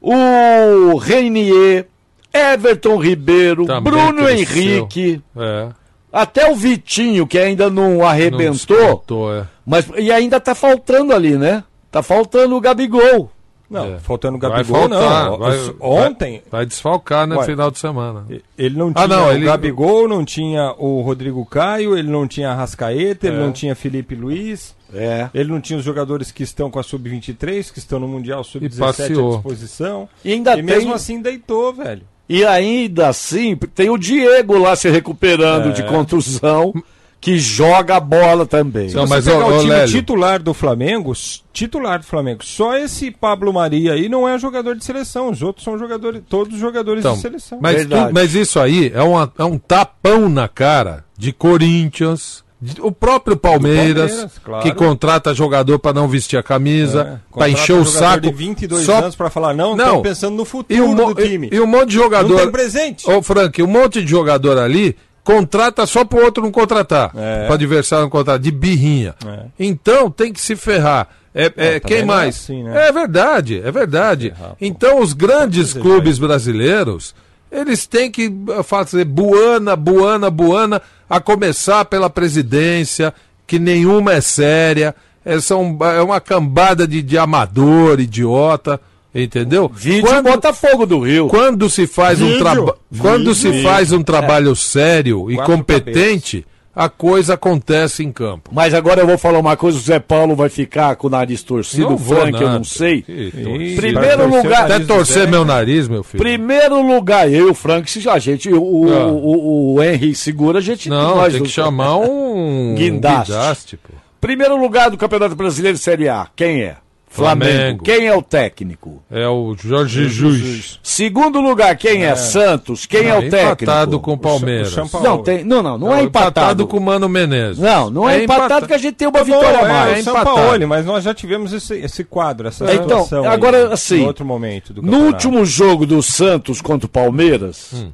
O 0.00 0.96
Reinier. 0.98 1.86
Everton 2.32 2.96
Ribeiro. 2.98 3.64
Também 3.64 3.82
Bruno 3.92 4.24
cresceu. 4.24 4.62
Henrique. 4.62 5.22
É. 5.36 5.68
Até 6.12 6.50
o 6.50 6.54
Vitinho, 6.54 7.26
que 7.26 7.38
ainda 7.38 7.68
não 7.70 7.98
Não 7.98 8.06
arrebentou. 8.06 8.52
descontou, 8.76 9.34
é. 9.34 9.46
Mas, 9.66 9.88
e 9.98 10.12
ainda 10.12 10.38
tá 10.38 10.54
faltando 10.54 11.12
ali, 11.14 11.36
né? 11.36 11.64
Tá 11.90 12.02
faltando 12.02 12.54
o 12.56 12.60
Gabigol. 12.60 13.30
Não, 13.68 13.94
É. 13.94 13.98
faltando 13.98 14.36
o 14.36 14.40
Vai 14.40 14.50
Gabigol, 14.50 14.88
faltar. 14.88 15.24
não. 15.30 15.38
vai- 15.38 15.74
ontem, 15.80 16.32
Vai, 16.48 16.60
vai 16.60 16.66
desfalcar 16.66 17.26
no 17.26 17.36
Ué. 17.38 17.44
final 17.46 17.70
de 17.70 17.78
semana. 17.80 18.24
ele 18.56 18.76
não 18.78 18.90
Ah, 18.94 19.04
tinha 19.06 19.08
não, 19.08 19.26
o 19.26 19.32
ele- 19.32 19.44
Gabigol, 19.46 20.06
não 20.08 20.24
tinha 20.24 20.72
o 20.78 21.00
Rodrigo 21.02 21.44
Caio, 21.44 21.98
ele 21.98 22.08
não 22.08 22.28
tinha 22.28 22.50
a 22.50 22.54
Rascaeta, 22.54 23.26
ele 23.26 23.36
É. 23.36 23.40
não 23.40 23.50
tinha 23.50 23.74
Felipe 23.74 24.14
Luiz, 24.14 24.74
É. 24.94 25.28
ele 25.34 25.50
não 25.50 25.60
tinha 25.60 25.78
os 25.78 25.84
jogadores 25.84 26.30
que 26.30 26.44
estão 26.44 26.70
com 26.70 26.78
a 26.78 26.82
Sub-23, 26.82 27.70
que 27.72 27.78
estão 27.80 27.98
no 27.98 28.06
Mundial 28.06 28.44
Sub-17 28.44 29.18
à 29.20 29.32
disposição. 29.32 30.08
E 30.24 30.32
ainda 30.32 30.56
e 30.56 30.62
mesmo 30.62 30.82
tem- 30.86 30.92
assim 30.92 31.20
deitou, 31.20 31.72
velho. 31.72 32.02
E 32.28 32.44
ainda 32.44 33.08
assim, 33.08 33.56
tem 33.74 33.88
o 33.90 33.96
Diego 33.98 34.58
lá 34.58 34.74
se 34.76 34.88
recuperando 34.90 35.68
É. 35.68 35.72
de 35.72 35.82
contusão, 35.84 36.72
que 37.20 37.38
joga 37.38 37.96
a 37.96 38.00
bola 38.00 38.46
também. 38.46 38.90
Não, 38.90 39.06
mas, 39.06 39.24
você 39.24 39.32
pegar 39.32 39.46
o 39.46 39.56
ô, 39.56 39.58
time 39.58 39.70
Lélio. 39.70 39.88
titular 39.94 40.42
do 40.42 40.54
Flamengo, 40.54 41.12
titular 41.52 41.98
do 41.98 42.04
Flamengo, 42.04 42.44
só 42.44 42.76
esse 42.76 43.10
Pablo 43.10 43.52
Maria 43.52 43.94
aí 43.94 44.08
não 44.08 44.28
é 44.28 44.38
jogador 44.38 44.76
de 44.76 44.84
seleção, 44.84 45.30
os 45.30 45.42
outros 45.42 45.64
são 45.64 45.76
jogadores, 45.78 46.22
todos 46.28 46.58
jogadores 46.58 47.00
Então, 47.00 47.14
de 47.14 47.20
seleção. 47.22 47.58
mas, 47.60 47.84
tu- 47.86 48.12
mas 48.12 48.34
isso 48.34 48.60
aí 48.60 48.92
é, 48.94 49.02
uma- 49.02 49.32
é 49.38 49.44
um 49.44 49.58
tapão 49.58 50.28
na 50.28 50.46
cara 50.46 51.04
de 51.18 51.32
Corinthians, 51.32 52.44
de- 52.60 52.80
o 52.80 52.90
próprio 52.92 53.36
Palmeiras, 53.36 54.10
Palmeiras, 54.12 54.38
claro. 54.42 54.62
que 54.62 54.72
contrata 54.74 55.34
jogador 55.34 55.78
para 55.78 55.92
não 55.92 56.08
vestir 56.08 56.38
a 56.38 56.42
camisa, 56.42 57.20
É, 57.32 57.34
para 57.38 57.48
encher 57.50 57.74
o 57.74 57.84
saco. 57.84 58.20
de 58.20 58.32
22 58.32 58.84
só- 58.86 58.98
anos 58.98 59.14
pra 59.16 59.28
falar, 59.30 59.52
não, 59.54 59.74
Não. 59.76 59.84
estamos 59.84 60.02
pensando 60.02 60.36
no 60.36 60.44
futuro 60.44 60.78
e 60.78 60.80
um, 60.80 60.94
do 60.94 61.14
time. 61.14 61.48
e, 61.52 61.56
e 61.56 61.60
um 61.60 61.66
monte 61.66 61.90
de 61.90 61.96
Não 61.96 62.04
jogador. 62.04 62.36
tem 62.40 62.50
presente. 62.50 63.08
Ô, 63.10 63.20
Frank, 63.22 63.62
um 63.62 63.66
monte 63.66 64.00
de 64.02 64.08
jogador 64.10 64.58
ali 64.58 64.96
contrata 65.26 65.84
só 65.86 66.04
pro 66.04 66.24
outro 66.24 66.40
não 66.40 66.52
contratar. 66.52 67.10
É. 67.16 67.46
Pro 67.46 67.54
adversário 67.54 68.04
não 68.04 68.10
contratar, 68.10 68.38
de 68.38 68.52
birrinha. 68.52 69.16
É. 69.26 69.46
Então 69.58 70.08
tem 70.08 70.32
que 70.32 70.40
se 70.40 70.54
ferrar. 70.54 71.08
É, 71.34 71.52
é, 71.56 71.80
quem 71.80 71.98
é 71.98 72.04
mais? 72.04 72.36
assim, 72.36 72.62
né? 72.62 72.88
É 72.88 72.92
verdade, 72.92 73.60
é 73.62 73.70
verdade. 73.70 74.32
Pô. 74.38 74.56
então 74.60 75.00
os 75.00 75.12
grandes 75.12 75.74
clubes 75.74 76.18
brasileiros, 76.18 77.14
eles 77.50 77.86
têm 77.86 78.10
que 78.10 78.32
eh, 78.48 78.62
fazer 78.62 79.04
buana, 79.04 79.76
buana, 79.76 80.30
buana, 80.30 80.80
a 81.10 81.20
começar 81.20 81.84
pela 81.84 82.08
presidência, 82.08 83.12
que 83.46 83.58
nenhuma 83.58 84.14
é 84.14 84.20
séria. 84.20 84.94
É, 85.24 85.40
são, 85.40 85.76
é 85.82 86.00
uma 86.00 86.20
cambada 86.20 86.86
de, 86.86 87.02
de 87.02 87.18
amador, 87.18 87.98
idiota. 88.00 88.80
Entendeu? 89.22 89.70
Vídeo 89.74 90.02
Quando- 90.02 90.30
Botafogo 90.30 90.86
do 90.86 91.00
Rio. 91.00 91.28
quando 91.28 91.68
se 91.70 91.86
faz 91.86 92.20
um 92.20 92.26
Vídeo. 92.26 92.38
trabalho 92.40 92.74
quando 92.98 93.34
se 93.34 93.48
Vídeo. 93.50 93.62
faz 93.68 93.92
um 93.92 94.02
trabalho 94.02 94.54
sério 94.56 95.30
e 95.30 95.36
Quatro 95.36 95.52
competente 95.54 96.46
a 96.78 96.90
coisa 96.90 97.32
acontece 97.34 98.04
em 98.04 98.12
campo 98.12 98.50
Mas 98.52 98.74
agora 98.74 99.00
eu 99.00 99.06
vou 99.06 99.16
falar 99.16 99.38
uma 99.38 99.56
coisa, 99.56 99.78
o 99.78 99.80
Zé 99.80 99.98
Paulo 99.98 100.36
vai 100.36 100.50
ficar 100.50 100.94
com 100.96 101.06
o 101.06 101.10
nariz 101.10 101.42
torcido, 101.42 101.84
Não 101.84 101.94
o 101.94 101.96
vou 101.96 102.18
Frank 102.20 102.38
eu 102.42 102.50
não 102.50 102.62
sei. 102.64 103.00
Que. 103.00 103.30
Primeiro 103.76 104.18
Torcer 104.18 104.28
o 104.28 104.36
lugar, 104.42 104.64
até 104.70 104.78
torcer 104.80 105.24
Zé. 105.24 105.30
meu 105.30 105.42
nariz 105.44 105.88
meu 105.88 106.02
filho 106.04 106.22
primeiro 106.22 106.86
lugar, 106.86 107.32
eu 107.32 107.48
e 107.48 107.50
o 107.50 107.54
Frank, 107.54 107.90
se 107.90 108.06
a 108.08 108.18
gente, 108.18 108.50
o, 108.52 108.62
o, 108.62 108.92
Ah. 108.92 109.06
o, 109.06 109.74
o 109.76 109.82
Henry 109.82 110.14
segura, 110.14 110.58
a 110.58 110.62
gente 110.62 110.90
não 110.90 111.16
nós 111.16 111.32
tem 111.32 111.42
que 111.44 111.48
chamar 111.48 111.96
um 111.96 112.74
Guindaste. 112.76 113.32
guindaste, 113.32 113.76
pô. 113.78 113.94
Primeiro 114.20 114.56
lugar 114.56 114.90
do 114.90 114.98
Campeonato 114.98 115.34
Brasileiro 115.34 115.78
Série 115.78 116.08
A, 116.10 116.26
quem 116.36 116.62
é? 116.62 116.76
Flamengo. 117.08 117.50
Flamengo. 117.52 117.84
Quem 117.84 118.06
é 118.06 118.14
o 118.14 118.20
técnico? 118.20 119.02
é 119.10 119.26
o 119.28 119.54
Jorge 119.58 120.08
Jesus 120.08 120.78
Segundo 120.82 121.40
lugar, 121.40 121.74
quem 121.76 122.04
é? 122.04 122.14
Santos. 122.16 122.84
Quem 122.84 123.06
é 123.08 123.16
o 123.16 123.30
técnico? 123.30 123.62
empatado 123.64 124.00
com 124.00 124.12
o 124.12 124.18
Palmeiras 124.18 124.76
O. 124.76 125.00
Não, 125.02 125.22
tem, 125.22 125.44
não, 125.44 125.62
não, 125.62 125.78
não, 125.78 125.94
é 125.94 126.02
empatado. 126.02 126.66
com 126.66 126.76
o 126.76 126.80
Mano 126.80 127.08
Menezes 127.08 127.58
Não, 127.58 127.88
não 127.88 128.08
é, 128.08 128.22
empatado 128.24 128.46
empata- 128.54 128.66
que 128.66 128.74
a 128.74 128.78
gente 128.78 128.94
tem 128.96 129.08
uma 129.08 129.18
Tá 129.18 129.24
vitória 129.24 129.58
a 129.60 129.62
é, 129.62 129.68
mais. 129.68 129.96
o 129.96 129.98
é 129.98 130.02
Sampaoli, 130.02 130.40
empatado. 130.40 130.68
mas 130.68 130.84
nós 130.86 131.04
já 131.04 131.14
tivemos 131.14 131.52
esse, 131.52 131.74
esse 131.76 132.04
quadro, 132.04 132.48
essa 132.48 132.64
Então, 132.64 132.82
situação 133.04 133.22
aí, 133.22 133.28
agora, 133.28 133.72
assim, 133.72 134.02
em 134.02 134.06
outro 134.06 134.24
momento 134.26 134.74
do 134.74 134.82
No 134.82 135.06
último 135.06 135.44
jogo 135.46 135.86
do 135.86 136.02
Santos 136.02 136.60
contra 136.60 136.86
o 136.86 136.90
Palmeiras, 136.90 137.86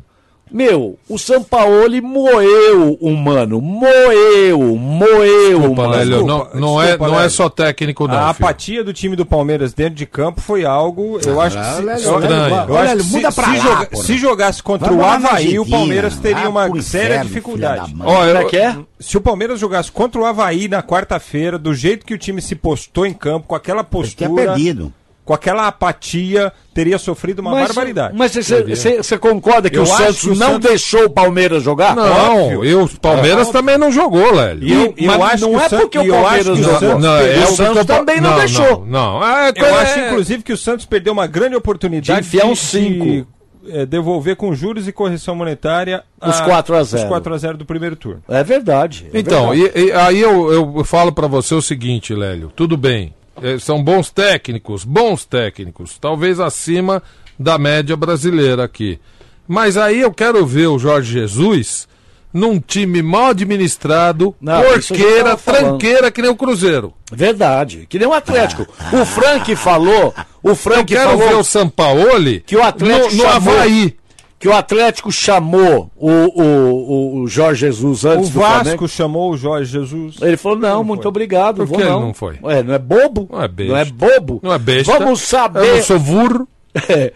Meu, 0.53 0.99
o 1.09 1.19
Sampaoli 1.19 2.01
moeu 2.01 2.97
o 3.01 3.17
mano. 3.17 3.61
Moeu, 3.61 4.77
moeu, 4.77 5.59
Desculpa, 5.61 5.83
mano. 5.83 5.95
Lélio, 5.95 6.27
não, 6.27 6.49
não, 6.55 6.83
é, 6.83 6.87
desculpa, 6.89 7.13
não 7.13 7.21
é 7.21 7.29
só 7.29 7.49
técnico, 7.49 8.07
não. 8.07 8.15
A 8.15 8.35
filho. 8.35 8.47
apatia 8.47 8.85
do 8.85 8.93
time 8.93 9.17
do 9.17 9.25
Palmeiras 9.25 9.73
dentro 9.73 9.95
de 9.95 10.07
campo 10.07 10.41
foi 10.41 10.65
algo, 10.65 11.19
eu 11.25 11.41
acho 11.41 11.59
que 11.59 11.65
se, 11.65 11.83
Lélio, 11.83 12.19
Lélio, 12.19 12.37
eu 12.69 12.77
acho 12.79 12.97
que 12.97 13.03
muda 13.05 13.31
se, 13.31 13.35
pra 13.41 13.45
se 13.51 13.57
lá, 13.59 13.63
joga- 13.65 13.97
se 13.97 14.19
jogasse 14.19 14.63
contra 14.63 14.93
o 14.93 15.05
Havaí, 15.05 15.59
o 15.59 15.67
Palmeiras 15.69 16.17
teria 16.17 16.49
uma 16.49 16.69
pro 16.69 16.83
séria 16.83 17.07
inferno, 17.15 17.25
dificuldade. 17.29 17.95
Ó, 18.01 18.25
eu- 18.25 18.35
Como 18.35 18.47
é 18.47 18.51
que 18.51 18.57
é? 18.57 18.77
Se 19.01 19.17
o 19.17 19.21
Palmeiras 19.21 19.59
jogasse 19.59 19.91
contra 19.91 20.21
o 20.21 20.25
Havaí 20.25 20.69
na 20.69 20.83
quarta-feira, 20.83 21.59
do 21.59 21.75
jeito 21.75 22.05
que 22.07 22.15
o 22.15 22.19
time 22.19 22.41
se 22.43 22.55
postou 22.55 23.05
em 23.07 23.13
campo, 23.13 23.47
com 23.49 23.55
aquela 23.55 23.83
tinha 23.83 23.91
postura, 24.29 24.31
perdido. 24.53 24.93
Com 25.33 25.35
aquela 25.35 25.67
apatia, 25.67 26.53
teria 26.75 26.99
sofrido 26.99 27.39
uma 27.41 27.53
barbaridade. 27.53 28.15
Mas 28.17 28.33
você 28.35 29.17
concorda 29.19 29.71
que 29.71 29.79
Eu 29.79 29.83
o 29.85 29.87
Santos 29.87 30.21
que 30.21 30.27
o 30.29 30.35
não 30.35 30.53
Santos- 30.53 30.69
deixou 30.71 31.05
o 31.07 31.11
Palmeiras 31.11 31.63
jogar? 31.63 31.97
Não, 31.97 32.45
Óbvio. 32.45 32.65
e 32.65 32.75
o 32.75 32.87
Palmeiras 33.01 33.49
também 33.49 33.79
não 33.79 33.91
jogou, 33.91 34.35
Lélio. 34.35 34.69
E 34.69 34.73
eu, 34.73 34.95
E- 34.97 35.05
eu 35.07 35.19
mas 35.19 35.33
acho 35.35 35.49
não 35.51 35.59
que 35.59 35.65
é 35.65 35.69
porque 35.79 35.99
o 35.99 36.09
Palmeiras 36.09 36.45
que 36.45 36.51
o. 36.53 36.65
Santos 36.79 37.03
Não, 37.03 37.17
é 37.17 37.45
o 37.45 37.47
Santos 37.47 37.85
também 37.87 38.21
não 38.21 38.37
deixou. 38.37 38.85
Não, 38.87 39.21
não. 39.21 39.27
É, 39.27 39.53
Eu 39.57 39.65
é- 39.65 39.71
acho, 39.81 39.99
inclusive, 40.01 40.43
que 40.43 40.53
o 40.53 40.57
Santos 40.57 40.85
perdeu 40.85 41.13
uma 41.15 41.27
grande 41.27 41.57
oportunidade 41.57 42.21
De 42.21 42.27
enfiar 42.27 42.47
um 42.47 42.55
cinco. 42.55 43.05
de, 43.05 43.27
eh, 43.71 43.87
devolver 43.87 44.37
com 44.37 44.55
juros 44.55 44.87
e 44.87 44.93
correção 44.93 45.35
monetária 45.35 46.03
Os 46.21 46.41
4 46.43 46.75
a 46.77 46.83
0. 46.83 47.03
os 47.05 47.09
4 47.09 47.33
a 47.35 47.39
0 47.39 47.57
do 47.57 47.65
primeiro 47.65 47.97
turno. 47.97 48.23
É 48.29 48.45
verdade. 48.45 49.07
é 49.13 49.19
Então, 49.19 49.49
verdade. 49.51 49.79
e, 49.79 49.87
e 49.87 49.93
aí 49.93 50.21
eu, 50.21 50.53
eu 50.53 50.85
falo 50.85 51.11
pra 51.13 51.27
você 51.27 51.55
o 51.55 51.63
seguinte, 51.63 52.15
Lélio. 52.15 52.53
Tudo 52.55 52.77
bem. 52.77 53.15
Eh, 53.41 53.59
São 53.59 53.83
bons 53.83 54.11
técnicos, 54.11 54.85
bons 54.85 55.25
técnicos. 55.25 55.97
Talvez 55.99 56.41
acima 56.41 57.03
da 57.39 57.57
média 57.59 57.97
brasileira 57.97 58.65
aqui. 58.65 58.99
Mas 59.47 59.77
aí 59.77 60.01
eu 60.01 60.13
quero 60.13 60.45
ver 60.47 60.67
o 60.69 60.79
Jorge 60.79 61.13
Jesus 61.13 61.89
num 62.33 62.59
time 62.59 63.03
mal 63.03 63.27
administrado, 63.27 64.35
Não, 64.41 64.63
eu 64.63 64.73
porqueira, 64.81 65.37
tranqueira, 65.37 66.11
que 66.11 66.23
nem 66.23 66.31
o 66.31 66.37
Cruzeiro. 66.37 66.95
Verdade. 67.13 67.87
Que 67.89 67.99
nem 67.99 68.09
o 68.09 68.13
Atlético. 68.15 68.67
O 68.91 69.05
Frank 69.05 69.55
falou. 69.55 70.15
O 70.43 70.51
Eu 70.51 70.55
Frank 70.57 70.87
quero 70.87 71.11
falou 71.11 71.29
ver 71.29 71.35
o 71.35 71.45
Sampaoli 71.45 72.41
que 72.41 72.57
o 72.57 72.63
Atlético 72.63 73.11
no, 73.15 73.17
no 73.25 73.31
chamou- 73.31 73.55
Havaí. 73.55 73.95
Que 74.43 74.49
o 74.49 74.53
Atlético 74.53 75.13
chamou 75.13 75.89
o, 75.97 76.11
o, 76.11 76.43
o, 76.43 77.21
o 77.23 77.29
Jorge 77.29 77.61
Jesus 77.61 78.03
O 78.03 78.09
antes 78.09 78.29
do 78.31 78.41
Vasco 78.41 78.63
Flamengo. 78.65 78.89
chamou 78.89 79.31
o 79.31 79.37
Jorge 79.37 79.71
Jesus. 79.71 80.17
Ele 80.21 80.37
falou, 80.37 80.59
não, 80.59 80.83
muito 80.83 81.07
obrigado. 81.07 81.59
Por 81.59 81.67
vou 81.67 81.77
que 81.79 81.85
ele 81.85 81.91
não. 81.93 82.01
não 82.01 82.13
foi? 82.15 82.39
Ué, 82.43 82.61
não 82.63 82.75
é 82.75 82.79
bobo? 82.81 83.29
Não 83.31 83.41
é 83.41 83.47
besta. 83.47 83.73
Não 83.73 83.79
é 83.81 83.85
bobo? 83.85 84.41
Não 84.43 84.53
é 84.53 84.59
besta. 84.59 84.99
Vamos 84.99 85.21
Eu 85.23 85.27
saber. 85.29 85.77
não 85.77 85.83
sou 85.85 85.99
burro. 86.01 86.49
É. 86.89 87.13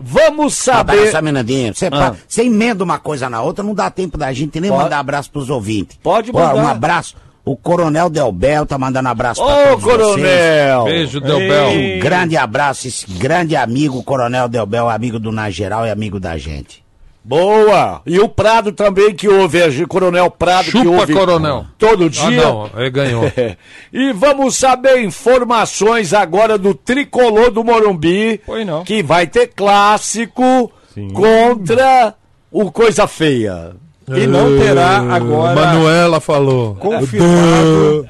Vamos 0.00 0.52
Saber... 0.54 1.16
um 1.18 1.22
minutinho. 1.22 1.74
Você, 1.74 1.86
Ah. 1.86 1.90
pa- 1.90 2.16
você 2.28 2.42
emenda 2.42 2.84
uma 2.84 2.98
coisa 2.98 3.28
na 3.30 3.40
outra, 3.42 3.64
não 3.64 3.74
dá 3.74 3.90
tempo 3.90 4.18
da 4.18 4.30
gente 4.34 4.60
nem 4.60 4.70
Pode. 4.70 4.82
mandar 4.82 4.98
abraço 4.98 5.30
pros 5.30 5.48
ouvintes. 5.48 5.98
Pode 6.02 6.30
Pô, 6.30 6.38
mandar. 6.38 6.56
Um 6.62 6.68
abraço. 6.68 7.16
O 7.48 7.56
Coronel 7.56 8.10
Delbel 8.10 8.66
tá 8.66 8.76
mandando 8.76 9.08
abraço 9.08 9.42
pra 9.42 9.54
Ô, 9.54 9.68
todos 9.68 9.84
vocês. 9.84 9.96
coronel! 9.96 10.84
Beijo, 10.84 11.20
Delbel. 11.20 11.68
Um 11.70 11.98
grande 11.98 12.36
abraço, 12.36 12.86
esse 12.88 13.06
grande 13.10 13.56
amigo, 13.56 14.02
Coronel 14.02 14.48
Delbel, 14.48 14.88
amigo 14.90 15.18
do 15.18 15.32
Na 15.32 15.48
Geral 15.48 15.86
e 15.86 15.90
amigo 15.90 16.20
da 16.20 16.36
gente. 16.36 16.84
Boa! 17.24 18.02
E 18.06 18.18
o 18.20 18.28
Prado 18.28 18.72
também 18.72 19.14
que 19.14 19.28
ouve, 19.28 19.62
a 19.62 19.70
gente, 19.70 19.86
Coronel 19.86 20.30
Prado 20.30 20.66
que 20.70 20.78
Chupa, 20.78 20.90
ouve 21.00 21.12
Coronel. 21.14 21.64
todo 21.78 22.04
Ah, 22.04 22.08
dia. 22.08 22.42
não, 22.42 22.70
ele 22.76 22.90
ganhou. 22.90 23.22
e 23.92 24.12
vamos 24.12 24.56
saber 24.56 25.02
informações 25.02 26.12
agora 26.12 26.58
do 26.58 26.74
tricolor 26.74 27.50
do 27.50 27.64
Morumbi, 27.64 28.40
Pois 28.44 28.66
não. 28.66 28.84
que 28.84 29.02
vai 29.02 29.26
ter 29.26 29.46
clássico 29.48 30.70
contra 31.14 32.14
o 32.50 32.70
Coisa 32.70 33.06
Feia. 33.06 33.72
E 34.16 34.26
não 34.26 34.58
terá 34.58 34.98
agora 35.14 35.54
Manuela 35.54 36.20
falou. 36.20 36.74
confirmado. 36.76 38.08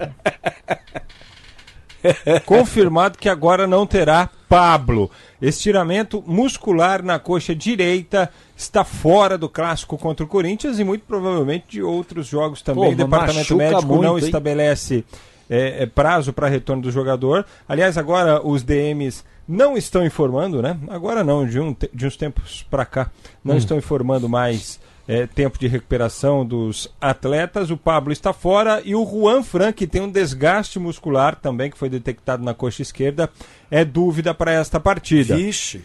confirmado 2.46 3.18
que 3.18 3.28
agora 3.28 3.66
não 3.66 3.86
terá 3.86 4.28
Pablo. 4.48 5.10
Estiramento 5.40 6.22
muscular 6.26 7.02
na 7.02 7.18
coxa 7.18 7.54
direita 7.54 8.30
está 8.56 8.84
fora 8.84 9.36
do 9.36 9.48
clássico 9.48 9.96
contra 9.98 10.24
o 10.24 10.28
Corinthians 10.28 10.78
e 10.78 10.84
muito 10.84 11.04
provavelmente 11.06 11.66
de 11.68 11.82
outros 11.82 12.26
jogos 12.26 12.62
também. 12.62 12.84
Pô, 12.84 12.90
o 12.90 12.96
departamento 12.96 13.56
médico 13.56 13.86
muito, 13.86 14.02
não 14.02 14.18
hein? 14.18 14.24
estabelece 14.24 15.04
é, 15.50 15.82
é, 15.82 15.86
prazo 15.86 16.32
para 16.32 16.48
retorno 16.48 16.82
do 16.82 16.90
jogador. 16.90 17.44
Aliás, 17.68 17.96
agora 17.96 18.44
os 18.44 18.62
DMs 18.62 19.22
não 19.46 19.76
estão 19.76 20.04
informando, 20.04 20.60
né? 20.60 20.76
Agora 20.88 21.22
não, 21.24 21.46
de, 21.46 21.58
um 21.60 21.74
de 21.92 22.06
uns 22.06 22.16
tempos 22.16 22.64
para 22.70 22.84
cá, 22.84 23.10
não 23.44 23.54
Hum. 23.54 23.58
estão 23.58 23.76
informando 23.78 24.28
mais 24.28 24.78
é, 25.08 25.26
tempo 25.26 25.58
de 25.58 25.66
recuperação 25.66 26.44
dos 26.44 26.94
atletas. 27.00 27.70
O 27.70 27.78
Pablo 27.78 28.12
está 28.12 28.34
fora 28.34 28.82
e 28.84 28.94
o 28.94 29.06
Juan 29.06 29.42
Fran, 29.42 29.72
que 29.72 29.86
tem 29.86 30.02
um 30.02 30.10
desgaste 30.10 30.78
muscular 30.78 31.34
também, 31.34 31.70
que 31.70 31.78
foi 31.78 31.88
detectado 31.88 32.44
na 32.44 32.52
coxa 32.52 32.82
esquerda, 32.82 33.30
é 33.70 33.86
dúvida 33.86 34.34
para 34.34 34.52
esta 34.52 34.78
partida. 34.78 35.34
Vixe. 35.34 35.82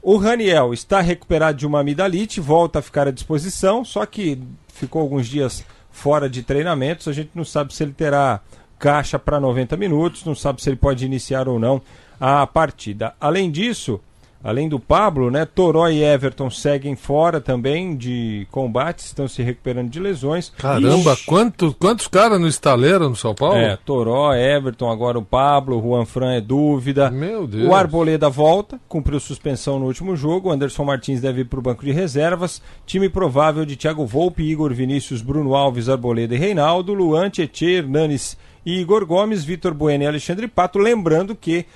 O 0.00 0.16
Raniel 0.16 0.72
está 0.72 1.00
recuperado 1.00 1.58
de 1.58 1.66
uma 1.66 1.80
amidalite, 1.80 2.40
volta 2.40 2.78
a 2.78 2.82
ficar 2.82 3.06
à 3.06 3.10
disposição, 3.10 3.84
só 3.84 4.06
que 4.06 4.40
ficou 4.68 5.02
alguns 5.02 5.26
dias 5.26 5.64
fora 5.90 6.30
de 6.30 6.42
treinamentos. 6.42 7.08
A 7.08 7.12
gente 7.12 7.30
não 7.34 7.44
sabe 7.44 7.74
se 7.74 7.82
ele 7.82 7.92
terá 7.92 8.40
caixa 8.78 9.18
para 9.18 9.40
90 9.40 9.76
minutos, 9.76 10.24
não 10.24 10.34
sabe 10.34 10.62
se 10.62 10.70
ele 10.70 10.76
pode 10.76 11.04
iniciar 11.04 11.48
ou 11.48 11.58
não 11.58 11.82
a 12.20 12.46
partida. 12.46 13.14
Além 13.20 13.50
disso, 13.50 14.00
além 14.42 14.68
do 14.68 14.78
Pablo, 14.78 15.30
né, 15.30 15.44
Toró 15.44 15.88
e 15.88 16.02
Everton 16.02 16.48
seguem 16.50 16.94
fora 16.94 17.40
também 17.40 17.96
de 17.96 18.46
combates, 18.50 19.06
estão 19.06 19.26
se 19.26 19.42
recuperando 19.42 19.90
de 19.90 19.98
lesões. 19.98 20.52
Caramba, 20.56 21.12
Ixi. 21.12 21.26
quantos, 21.26 21.74
quantos 21.78 22.06
caras 22.06 22.40
no 22.40 22.46
estaleiro 22.46 23.08
no 23.08 23.16
São 23.16 23.34
Paulo? 23.34 23.56
É, 23.56 23.76
Toró, 23.76 24.32
Everton, 24.34 24.90
agora 24.90 25.18
o 25.18 25.24
Pablo, 25.24 25.80
Juan 25.80 26.04
Fran 26.04 26.32
é 26.32 26.40
dúvida. 26.40 27.10
Meu 27.10 27.46
Deus. 27.46 27.68
O 27.68 27.74
Arboleda 27.74 28.28
volta, 28.28 28.80
cumpriu 28.88 29.18
suspensão 29.18 29.78
no 29.78 29.86
último 29.86 30.16
jogo. 30.16 30.50
Anderson 30.50 30.84
Martins 30.84 31.20
deve 31.20 31.40
ir 31.40 31.44
para 31.46 31.58
o 31.58 31.62
banco 31.62 31.84
de 31.84 31.92
reservas. 31.92 32.62
Time 32.84 33.08
provável 33.08 33.64
de 33.64 33.76
Thiago 33.76 34.06
Volpe, 34.06 34.42
Igor 34.42 34.72
Vinícius, 34.72 35.22
Bruno 35.22 35.54
Alves, 35.54 35.88
Arboleda 35.88 36.34
e 36.34 36.38
Reinaldo, 36.38 36.94
Luan, 36.94 37.30
Tietê, 37.30 37.78
Hernanes 37.78 38.36
e 38.64 38.80
Igor 38.80 39.06
Gomes, 39.06 39.44
Vitor 39.44 39.72
Bueno 39.72 40.04
e 40.04 40.06
Alexandre 40.06 40.48
Pato. 40.48 40.78
Lembrando 40.78 41.34
que 41.34 41.66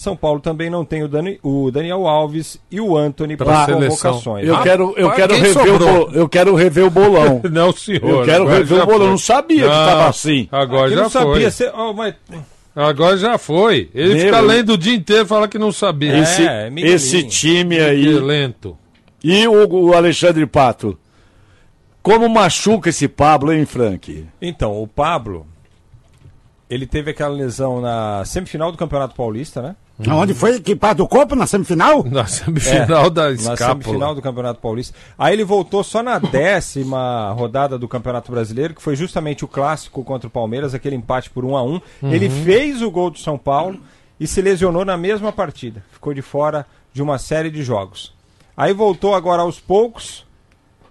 São 0.00 0.16
Paulo 0.16 0.40
também 0.40 0.70
não 0.70 0.82
tem 0.82 1.02
o, 1.02 1.08
Dani- 1.08 1.38
o 1.42 1.70
Daniel 1.70 2.06
Alves 2.06 2.58
e 2.70 2.80
o 2.80 2.96
Anthony 2.96 3.36
para 3.36 3.66
convocações. 3.66 4.46
Eu 4.48 4.56
Ah, 4.56 4.62
quero, 4.62 4.94
eu 4.96 5.10
quero 5.10 5.34
rever 5.34 5.50
o 5.50 5.52
sobrou? 5.68 6.10
eu 6.12 6.26
quero 6.26 6.54
rever 6.54 6.84
o 6.86 6.90
bolão. 6.90 7.42
Não, 7.52 7.70
senhor. 7.70 8.02
Eu 8.08 8.24
quero 8.24 8.44
agora 8.44 8.58
rever 8.60 8.78
já 8.78 8.82
o 8.82 8.86
bolão. 8.86 8.98
foi. 9.00 9.06
Eu 9.06 9.10
não 9.10 9.18
sabia 9.18 9.62
que 9.64 9.68
Não, 9.68 9.86
tava 9.86 10.08
assim. 10.08 10.48
Agora 10.50 10.88
já 10.88 11.02
não 11.02 11.10
foi. 11.10 11.50
sabia. 11.50 11.74
Oh, 11.76 11.92
mas... 11.92 12.14
Agora 12.74 13.18
já 13.18 13.36
foi. 13.36 13.90
Ele 13.94 14.14
Meu, 14.14 14.24
fica 14.24 14.40
lendo 14.40 14.72
o 14.72 14.78
dia 14.78 14.94
inteiro 14.94 15.24
e 15.24 15.28
fala 15.28 15.46
que 15.46 15.58
não 15.58 15.70
sabia. 15.70 16.16
Esse, 16.16 16.46
é 16.48 16.70
esse 16.76 17.22
time 17.24 17.76
Que 17.76 17.82
aí. 17.82 18.06
lento. 18.20 18.78
E 19.22 19.46
o, 19.46 19.68
o 19.68 19.92
Alexandre 19.94 20.46
Pato? 20.46 20.98
Como 22.02 22.26
machuca 22.26 22.88
esse 22.88 23.06
Pablo, 23.06 23.52
hein, 23.52 23.66
Frank? 23.66 24.26
Então, 24.40 24.80
o 24.82 24.86
Pablo, 24.88 25.46
ele 26.70 26.86
teve 26.86 27.10
aquela 27.10 27.34
lesão 27.34 27.82
na 27.82 28.24
semifinal 28.24 28.72
do 28.72 28.78
Campeonato 28.78 29.14
Paulista, 29.14 29.60
né? 29.60 29.76
Onde 30.08 30.34
foi 30.34 30.60
que 30.60 30.74
do 30.94 31.06
corpo 31.06 31.34
na 31.34 31.46
semifinal? 31.46 32.04
Na 32.08 32.26
semifinal 32.26 33.10
da 33.10 33.24
É, 33.24 33.28
Na 33.28 33.32
escápula. 33.32 33.82
semifinal 33.82 34.14
do 34.14 34.22
Campeonato 34.22 34.60
Paulista. 34.60 34.96
Aí 35.18 35.34
ele 35.34 35.44
voltou 35.44 35.82
só 35.84 36.02
na 36.02 36.18
décima 36.18 37.32
rodada 37.32 37.78
do 37.78 37.88
Campeonato 37.88 38.30
Brasileiro, 38.30 38.74
que 38.74 38.82
foi 38.82 38.96
justamente 38.96 39.44
o 39.44 39.48
clássico 39.48 40.02
contra 40.04 40.26
o 40.28 40.30
Palmeiras, 40.30 40.74
aquele 40.74 40.96
empate 40.96 41.28
por 41.30 41.44
1 41.44 41.56
a 41.56 41.62
1 41.62 41.80
Ele 42.04 42.30
fez 42.30 42.82
o 42.82 42.90
gol 42.90 43.10
do 43.10 43.18
São 43.18 43.36
Paulo 43.36 43.78
e 44.18 44.26
se 44.26 44.40
lesionou 44.40 44.84
na 44.84 44.96
mesma 44.96 45.32
partida. 45.32 45.84
Ficou 45.92 46.14
de 46.14 46.22
fora 46.22 46.66
de 46.92 47.02
uma 47.02 47.18
série 47.18 47.50
de 47.50 47.62
jogos. 47.62 48.14
Aí 48.56 48.72
voltou 48.72 49.14
agora 49.14 49.42
aos 49.42 49.58
poucos, 49.58 50.26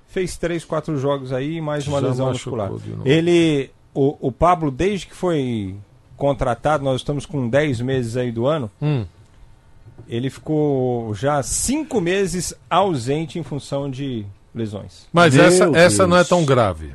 fez 0.07 0.38
três, 0.38 0.66
quatro 0.66 0.97
jogos 0.97 1.32
aí 1.32 1.57
e 1.57 1.62
mais 1.62 1.88
uma 1.88 2.01
Já 2.01 2.07
lesão 2.07 2.30
muscular. 2.30 2.72
Ele, 3.05 3.70
o, 3.93 4.28
o 4.28 4.32
Pablo, 4.32 4.72
desde 4.72 5.05
que 5.07 5.16
foi 5.16 5.76
contratado, 6.20 6.84
nós 6.84 6.97
estamos 7.01 7.26
com 7.26 7.49
10 7.49 7.82
meses 7.82 8.15
aí 8.17 8.32
do 8.32 8.45
ano, 8.45 8.70
Hum. 8.82 9.05
ele 10.07 10.30
ficou 10.30 11.13
já 11.15 11.41
cinco 11.43 11.99
meses 12.01 12.53
ausente 12.70 13.39
em 13.39 13.43
função 13.43 13.89
de 13.89 14.26
lesões. 14.53 15.07
Mas 15.13 15.36
Meu 15.36 15.45
essa, 15.45 15.65
essa 15.76 16.07
não 16.07 16.17
é 16.17 16.24
tão 16.24 16.43
grave, 16.45 16.91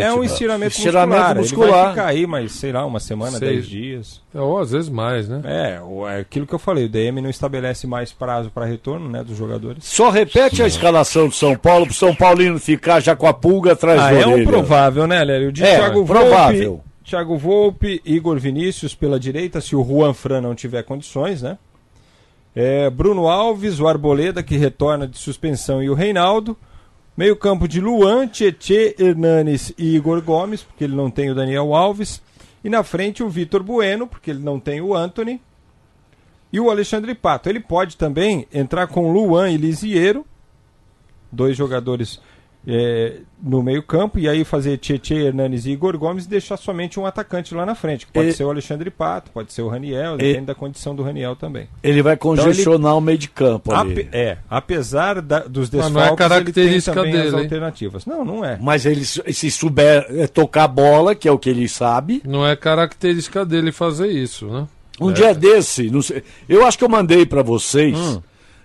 É 0.00 0.10
um 0.12 0.24
estiramento, 0.24 0.72
Estiramento 0.74 1.18
muscular. 1.18 1.30
Ele 1.32 1.40
muscular. 1.40 1.70
vai 1.84 1.90
ficar 1.90 2.06
aí, 2.06 2.26
mas 2.26 2.52
sei 2.52 2.72
lá, 2.72 2.86
uma 2.86 2.98
semana, 2.98 3.36
Sei. 3.38 3.48
dez 3.50 3.66
dias. 3.66 4.22
Ou 4.34 4.58
às 4.58 4.70
vezes 4.70 4.88
mais, 4.88 5.28
né? 5.28 5.42
É, 5.44 5.80
o- 5.82 6.08
é 6.08 6.20
aquilo 6.20 6.46
que 6.46 6.54
eu 6.54 6.58
falei, 6.58 6.86
o 6.86 6.88
DM 6.88 7.20
não 7.20 7.28
estabelece 7.28 7.86
mais 7.86 8.10
prazo 8.10 8.48
para 8.50 8.64
retorno 8.64 9.10
né, 9.10 9.22
dos 9.22 9.36
jogadores. 9.36 9.84
Só 9.84 10.08
repete 10.08 10.62
a 10.62 10.66
escalação 10.66 11.28
do 11.28 11.34
São 11.34 11.54
Paulo 11.54 11.84
pro 11.84 11.94
São 11.94 12.14
Paulino 12.14 12.58
ficar 12.58 13.00
já 13.00 13.14
com 13.14 13.26
a 13.26 13.34
pulga 13.34 13.72
atrás 13.72 14.00
Ah, 14.00 14.10
da 14.10 14.18
é 14.20 14.26
um 14.26 14.42
provável, 14.44 15.06
né, 15.06 15.22
Lélio? 15.22 15.52
De 15.52 15.62
É, 15.62 15.76
Thiago 15.76 16.02
provável. 16.06 16.82
Thiago 17.08 17.38
Volpe, 17.38 18.02
Igor 18.04 18.38
Vinícius 18.38 18.94
pela 18.94 19.18
direita, 19.18 19.62
se 19.62 19.74
o 19.74 19.82
Juan 19.82 20.12
Fran 20.12 20.42
não 20.42 20.54
tiver 20.54 20.82
condições, 20.82 21.40
né? 21.40 21.56
É, 22.54 22.90
Bruno 22.90 23.28
Alves, 23.28 23.80
o 23.80 23.88
Arboleda, 23.88 24.42
que 24.42 24.58
retorna 24.58 25.08
de 25.08 25.16
suspensão, 25.16 25.82
e 25.82 25.88
o 25.88 25.94
Reinaldo. 25.94 26.54
Meio 27.16 27.34
campo 27.34 27.66
de 27.66 27.80
Luan, 27.80 28.28
Tietê, 28.28 28.94
Hernanes 28.98 29.72
e 29.78 29.96
Igor 29.96 30.20
Gomes, 30.22 30.62
porque 30.62 30.84
ele 30.84 30.94
não 30.94 31.10
tem 31.10 31.30
o 31.30 31.34
Daniel 31.34 31.74
Alves. 31.74 32.20
E 32.62 32.68
na 32.68 32.82
frente 32.82 33.22
o 33.22 33.28
Vitor 33.30 33.62
Bueno, 33.62 34.06
porque 34.06 34.30
ele 34.30 34.42
não 34.42 34.60
tem 34.60 34.82
o 34.82 34.94
Anthony. 34.94 35.40
E 36.52 36.60
o 36.60 36.70
Alexandre 36.70 37.14
Pato. 37.14 37.48
Ele 37.48 37.60
pode 37.60 37.96
também 37.96 38.46
entrar 38.52 38.86
com 38.86 39.10
Luan 39.10 39.50
e 39.50 39.56
Lisiero, 39.56 40.26
dois 41.32 41.56
jogadores 41.56 42.20
é, 42.70 43.20
no 43.42 43.62
meio 43.62 43.82
campo, 43.82 44.18
e 44.18 44.28
aí 44.28 44.44
fazer 44.44 44.76
Tietê, 44.76 45.14
Hernanes 45.28 45.64
e 45.64 45.70
Igor 45.70 45.96
Gomes 45.96 46.26
e 46.26 46.28
deixar 46.28 46.58
somente 46.58 47.00
um 47.00 47.06
atacante 47.06 47.54
lá 47.54 47.64
na 47.64 47.74
frente. 47.74 48.04
que 48.04 48.12
Pode 48.12 48.26
Ele- 48.26 48.34
ser 48.36 48.44
o 48.44 48.50
Alexandre 48.50 48.90
Pato, 48.90 49.30
pode 49.30 49.52
ser 49.54 49.62
o 49.62 49.68
Raniel, 49.68 50.18
depende 50.18 50.44
da 50.46 50.54
condição 50.54 50.94
do 50.94 51.02
Raniel 51.02 51.34
também. 51.34 51.66
Ele 51.82 52.02
vai 52.02 52.12
Então, 52.14 52.36
congestionar 52.36 52.94
o 52.94 53.00
meio 53.00 53.16
de 53.16 53.28
campo 53.30 53.72
ali. 53.72 53.92
Ape- 53.92 54.08
é, 54.12 54.36
apesar 54.50 55.22
da- 55.22 55.38
dos 55.40 55.70
Mas 55.70 55.70
desfalques, 55.70 55.94
não 55.94 56.02
é 56.02 56.06
ele 56.06 56.16
tem 56.16 56.28
característica 56.28 56.94
também 56.94 57.12
dele, 57.12 57.28
as 57.28 57.32
hein? 57.34 57.40
alternativas. 57.40 58.04
Não, 58.06 58.22
não 58.24 58.44
é. 58.44 58.58
Mas 58.60 58.84
ele, 58.84 59.02
se 59.04 59.50
souber 59.50 60.04
é, 60.10 60.26
tocar 60.26 60.68
bola, 60.68 61.14
que 61.14 61.26
é 61.26 61.32
o 61.32 61.38
que 61.38 61.48
ele 61.48 61.66
sabe. 61.68 62.20
Não 62.26 62.46
é 62.46 62.54
característica 62.54 63.46
dele 63.46 63.72
fazer 63.72 64.08
isso, 64.08 64.46
né? 64.46 64.66
Um 65.00 65.10
É. 65.10 65.12
dia 65.14 65.32
desse, 65.34 65.90
não 65.90 66.02
sei- 66.02 66.22
eu 66.48 66.66
acho 66.66 66.76
que 66.76 66.84
eu 66.84 66.88
mandei 66.88 67.24
pra 67.24 67.40
vocês. 67.42 67.96
Hum. 67.96 68.20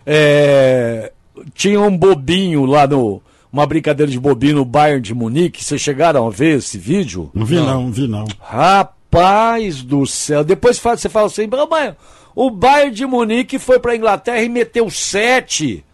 é, 0.06 1.12
tinha 1.54 1.80
um 1.80 1.98
bobinho 1.98 2.66
lá 2.66 2.86
no. 2.86 3.22
Uma 3.54 3.68
brincadeira 3.68 4.12
de 4.12 4.20
bobinho 4.20 4.56
no 4.56 4.66
Bayern 4.66 5.00
de 5.00 5.14
Munique. 5.14 5.64
Vocês 5.64 5.80
chegaram 5.80 6.26
a 6.26 6.30
ver 6.32 6.58
esse 6.58 6.76
vídeo? 6.78 7.30
Não 7.36 7.46
vi 7.46 7.56
não, 7.58 7.84
não 7.84 7.92
vi 7.92 8.08
não. 8.08 8.26
Rapaz 8.42 9.84
do 9.84 10.06
céu. 10.08 10.44
Depois 10.44 10.80
você 10.80 11.08
fala 11.08 11.28
assim, 11.28 11.48
"Mas, 11.48 11.68
mas, 11.70 11.94
o 12.36 12.50
Bayern 12.50 12.92
de 12.96 13.06
Munique 13.06 13.60
foi 13.60 13.80
pra 13.80 13.96
Inglaterra 13.96 14.42
e 14.42 14.50
meteu 14.50 14.90
sete. 14.90 15.86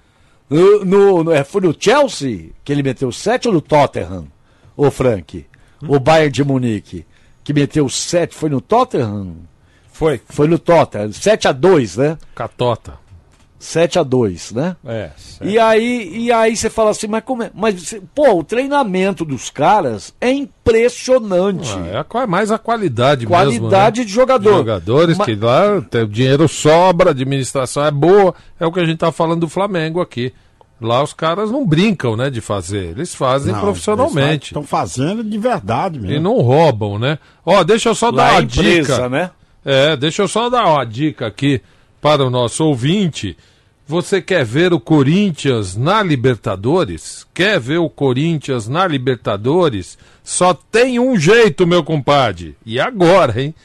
No, 0.49 0.85
no, 0.85 1.23
no- 1.25 1.31
é, 1.33 1.43
foi 1.43 1.61
no 1.61 1.75
Chelsea 1.77 2.51
que 2.63 2.71
ele 2.71 2.81
meteu 2.81 3.11
sete 3.11 3.47
ou 3.49 3.53
no 3.53 3.61
Tottenham? 3.61 4.27
Ô 4.77 4.89
Frank, 4.89 5.45
o 5.85 5.99
Bayern 5.99 6.31
de 6.31 6.43
Munique 6.43 7.05
que 7.43 7.53
meteu 7.53 7.89
sete 7.89 8.33
foi 8.35 8.49
no 8.49 8.61
Tottenham? 8.61 9.35
Foi. 9.91 10.21
Foi 10.29 10.47
no 10.47 10.57
Tottenham. 10.57 11.11
7 11.11 11.49
a 11.49 11.51
2 11.51 11.97
né? 11.97 12.17
Catota. 12.33 12.93
7 13.59 13.99
a 13.99 14.03
2 14.03 14.53
né? 14.53 14.75
É. 14.85 15.09
E 15.41 15.59
aí, 15.59 16.11
e 16.17 16.31
aí 16.31 16.55
você 16.55 16.69
fala 16.69 16.91
assim, 16.91 17.07
mas 17.07 17.23
como 17.25 17.43
é? 17.43 17.51
Mas, 17.53 17.93
pô, 18.15 18.39
o 18.39 18.43
treinamento 18.43 19.25
dos 19.25 19.49
caras 19.49 20.13
é 20.21 20.31
impressionante. 20.31 21.69
Ah, 21.77 21.87
é 21.87 22.19
a 22.23 22.27
mais 22.27 22.51
a 22.51 22.57
qualidade, 22.57 23.25
Qualidade 23.27 23.59
mesmo, 23.61 23.69
né? 23.69 23.91
de 23.91 24.07
jogador. 24.07 24.53
Jogadores 24.57 25.17
Ma- 25.17 25.25
que 25.25 25.35
lá 25.35 25.81
tem, 25.81 26.03
o 26.03 26.07
dinheiro 26.07 26.47
sobra, 26.47 27.09
a 27.09 27.11
administração 27.11 27.85
é 27.85 27.91
boa. 27.91 28.33
É 28.59 28.65
o 28.65 28.71
que 28.71 28.79
a 28.79 28.85
gente 28.85 28.97
tá 28.97 29.11
falando 29.11 29.41
do 29.41 29.49
Flamengo 29.49 29.99
aqui. 30.01 30.33
Lá 30.81 31.03
os 31.03 31.11
caras 31.11 31.51
não 31.51 31.67
brincam, 31.67 32.15
né, 32.15 32.29
de 32.29 32.39
fazer. 32.39 32.91
Eles 32.91 33.13
fazem 33.13 33.51
Não, 33.51 33.59
profissionalmente. 33.59 34.45
Estão 34.47 34.63
fazendo 34.63 35.21
de 35.23 35.37
verdade 35.37 35.99
mesmo. 35.99 36.15
E 36.15 36.19
não 36.21 36.37
roubam, 36.39 36.97
né? 36.97 37.19
Ó, 37.45 37.61
deixa 37.65 37.89
eu 37.89 37.95
só 37.95 38.09
Lá 38.09 38.11
dar 38.11 38.29
é 38.29 38.35
uma 38.37 38.41
empresa, 38.43 38.93
dica. 38.95 39.09
né? 39.09 39.31
É, 39.65 39.97
deixa 39.97 40.21
eu 40.21 40.27
só 40.29 40.49
dar 40.49 40.65
uma 40.65 40.85
dica 40.85 41.27
aqui 41.27 41.61
para 42.01 42.25
o 42.25 42.29
nosso 42.29 42.65
ouvinte. 42.65 43.37
Você 43.87 44.21
quer 44.21 44.45
ver 44.45 44.71
o 44.71 44.79
Corinthians 44.79 45.75
na 45.75 46.03
Libertadores? 46.03 47.25
Quer 47.33 47.59
ver 47.59 47.79
o 47.79 47.89
Corinthians 47.89 48.67
na 48.67 48.85
Libertadores? 48.85 49.97
Só 50.23 50.53
tem 50.53 50.99
um 50.99 51.17
jeito, 51.17 51.65
meu 51.65 51.83
compadre. 51.83 52.55
E 52.63 52.79
agora, 52.79 53.41
hein? 53.41 53.55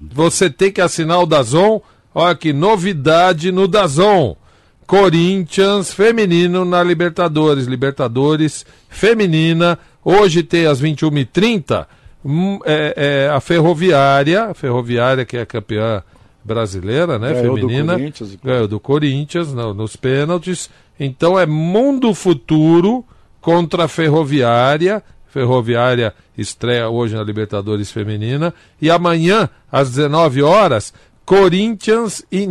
Você 0.00 0.50
tem 0.50 0.72
que 0.72 0.80
assinar 0.80 1.20
o 1.20 1.26
Dazon. 1.26 1.80
Olha 2.12 2.34
que 2.34 2.52
novidade 2.52 3.52
no 3.52 3.68
Dazon. 3.68 4.36
Corinthians 4.84 5.92
feminino 5.94 6.64
na 6.64 6.82
Libertadores. 6.82 7.66
Libertadores 7.66 8.66
feminina. 8.88 9.78
Hoje 10.04 10.42
tem 10.42 10.66
às 10.66 10.82
21h30 10.82 11.86
hum, 12.24 12.58
é, 12.64 12.94
é, 12.96 13.30
a 13.32 13.40
Ferroviária. 13.40 14.46
A 14.46 14.54
Ferroviária 14.54 15.24
que 15.24 15.36
é 15.36 15.46
campeã 15.46 16.02
brasileira, 16.44 17.18
né? 17.18 17.32
Ganhou 17.34 17.56
do 17.58 17.68
feminina. 17.68 17.92
Corinthians 17.94 18.32
e- 18.34 18.38
Ganhou 18.42 18.68
do 18.68 18.80
Corinthians 18.80 19.52
no- 19.52 19.74
nos 19.74 19.96
pênaltis. 19.96 20.68
Então 20.98 21.38
é 21.38 21.46
Mundo 21.46 22.14
Futuro 22.14 23.04
contra 23.40 23.84
a 23.84 23.88
Ferroviária. 23.88 25.02
Ferroviária 25.28 26.14
estreia 26.36 26.88
hoje 26.90 27.14
na 27.14 27.22
Libertadores 27.22 27.90
Feminina. 27.90 28.52
E 28.80 28.90
amanhã, 28.90 29.48
às 29.70 29.90
19 29.90 30.42
horas, 30.42 30.92
Corinthians 31.24 32.22
e 32.30 32.46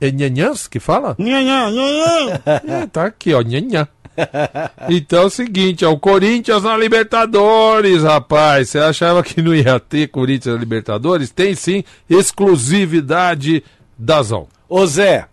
é 0.00 0.10
Nhanhãs, 0.10 0.66
que 0.66 0.78
fala? 0.78 1.16
Nhanhã, 1.18 1.70
nhanhã. 1.70 2.40
É, 2.82 2.86
tá 2.86 3.06
aqui, 3.06 3.32
ó, 3.32 3.40
Nhanhã. 3.40 3.88
Então 4.88 5.22
é 5.22 5.26
o 5.26 5.30
seguinte, 5.30 5.84
é 5.84 5.88
o 5.88 5.98
Corinthians 5.98 6.62
na 6.62 6.76
Libertadores, 6.76 8.02
rapaz. 8.02 8.70
Você 8.70 8.78
achava 8.78 9.22
que 9.22 9.42
não 9.42 9.54
ia 9.54 9.78
ter 9.80 10.08
Corinthians 10.08 10.54
na 10.54 10.60
Libertadores? 10.60 11.30
Tem 11.30 11.54
sim, 11.54 11.82
exclusividade 12.08 13.62
da 13.98 14.22
Zon. 14.22 14.46
Ô 14.68 14.86
Zé, 14.86 15.26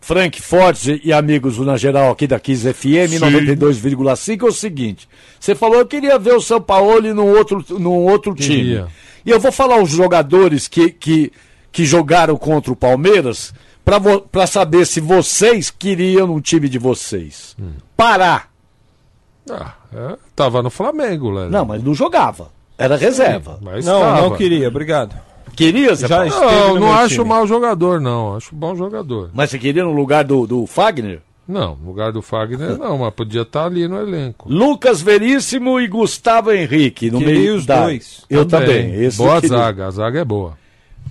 Frank 0.00 0.40
Forte 0.40 1.00
e 1.04 1.12
amigos 1.12 1.56
do 1.56 1.64
Na 1.64 1.76
Geral 1.76 2.10
aqui 2.10 2.26
da 2.26 2.40
15 2.40 2.72
FM 2.72 3.20
92,5 3.20 4.42
é 4.42 4.44
o 4.46 4.52
seguinte. 4.52 5.08
Você 5.38 5.54
falou 5.54 5.78
eu 5.78 5.86
queria 5.86 6.18
ver 6.18 6.34
o 6.34 6.40
São 6.40 6.60
Paulo 6.60 7.02
num 7.14 7.28
outro, 7.28 7.64
num 7.78 7.90
outro 7.90 8.34
time. 8.34 8.84
E 9.24 9.30
eu 9.30 9.38
vou 9.38 9.52
falar 9.52 9.80
os 9.82 9.90
jogadores 9.90 10.66
que, 10.66 10.90
que, 10.90 11.30
que 11.70 11.84
jogaram 11.84 12.36
contra 12.36 12.72
o 12.72 12.76
Palmeiras 12.76 13.52
pra 13.84 14.46
saber 14.46 14.86
se 14.86 15.00
vocês 15.00 15.70
queriam 15.70 16.30
um 16.32 16.40
time 16.40 16.68
de 16.68 16.78
vocês. 16.78 17.56
Pará. 17.96 18.44
Ah, 19.50 19.74
é, 19.92 20.16
tava 20.36 20.62
no 20.62 20.70
Flamengo, 20.70 21.30
Léo. 21.30 21.50
Não, 21.50 21.64
mas 21.64 21.82
não 21.82 21.94
jogava. 21.94 22.48
Era 22.78 22.96
reserva. 22.96 23.58
Mas 23.60 23.84
Não, 23.84 24.00
tava. 24.00 24.22
não 24.22 24.36
queria, 24.36 24.68
obrigado. 24.68 25.14
Queria, 25.56 25.94
Zé 25.94 26.06
Já 26.06 26.24
Não, 26.24 26.76
não 26.76 26.92
acho 26.92 27.16
time. 27.16 27.28
mau 27.28 27.46
jogador, 27.46 28.00
não. 28.00 28.36
Acho 28.36 28.54
bom 28.54 28.74
jogador. 28.76 29.30
Mas 29.34 29.50
você 29.50 29.58
queria 29.58 29.84
no 29.84 29.92
lugar 29.92 30.24
do, 30.24 30.46
do 30.46 30.66
Fagner? 30.66 31.20
Não, 31.46 31.74
no 31.74 31.88
lugar 31.88 32.12
do 32.12 32.22
Fagner 32.22 32.78
não, 32.78 32.98
mas 32.98 33.12
podia 33.12 33.42
estar 33.42 33.66
ali 33.66 33.88
no 33.88 34.00
elenco. 34.00 34.48
Lucas 34.48 35.02
Veríssimo 35.02 35.80
e 35.80 35.88
Gustavo 35.88 36.52
Henrique. 36.52 37.10
No 37.10 37.18
Queria 37.18 37.34
meio 37.34 37.56
os 37.56 37.66
da... 37.66 37.82
dois. 37.84 38.24
Eu 38.30 38.46
também. 38.46 38.94
Esse 39.02 39.18
boa 39.18 39.40
queria. 39.40 39.58
zaga, 39.58 39.86
a 39.88 39.90
zaga 39.90 40.20
é 40.20 40.24
boa. 40.24 40.56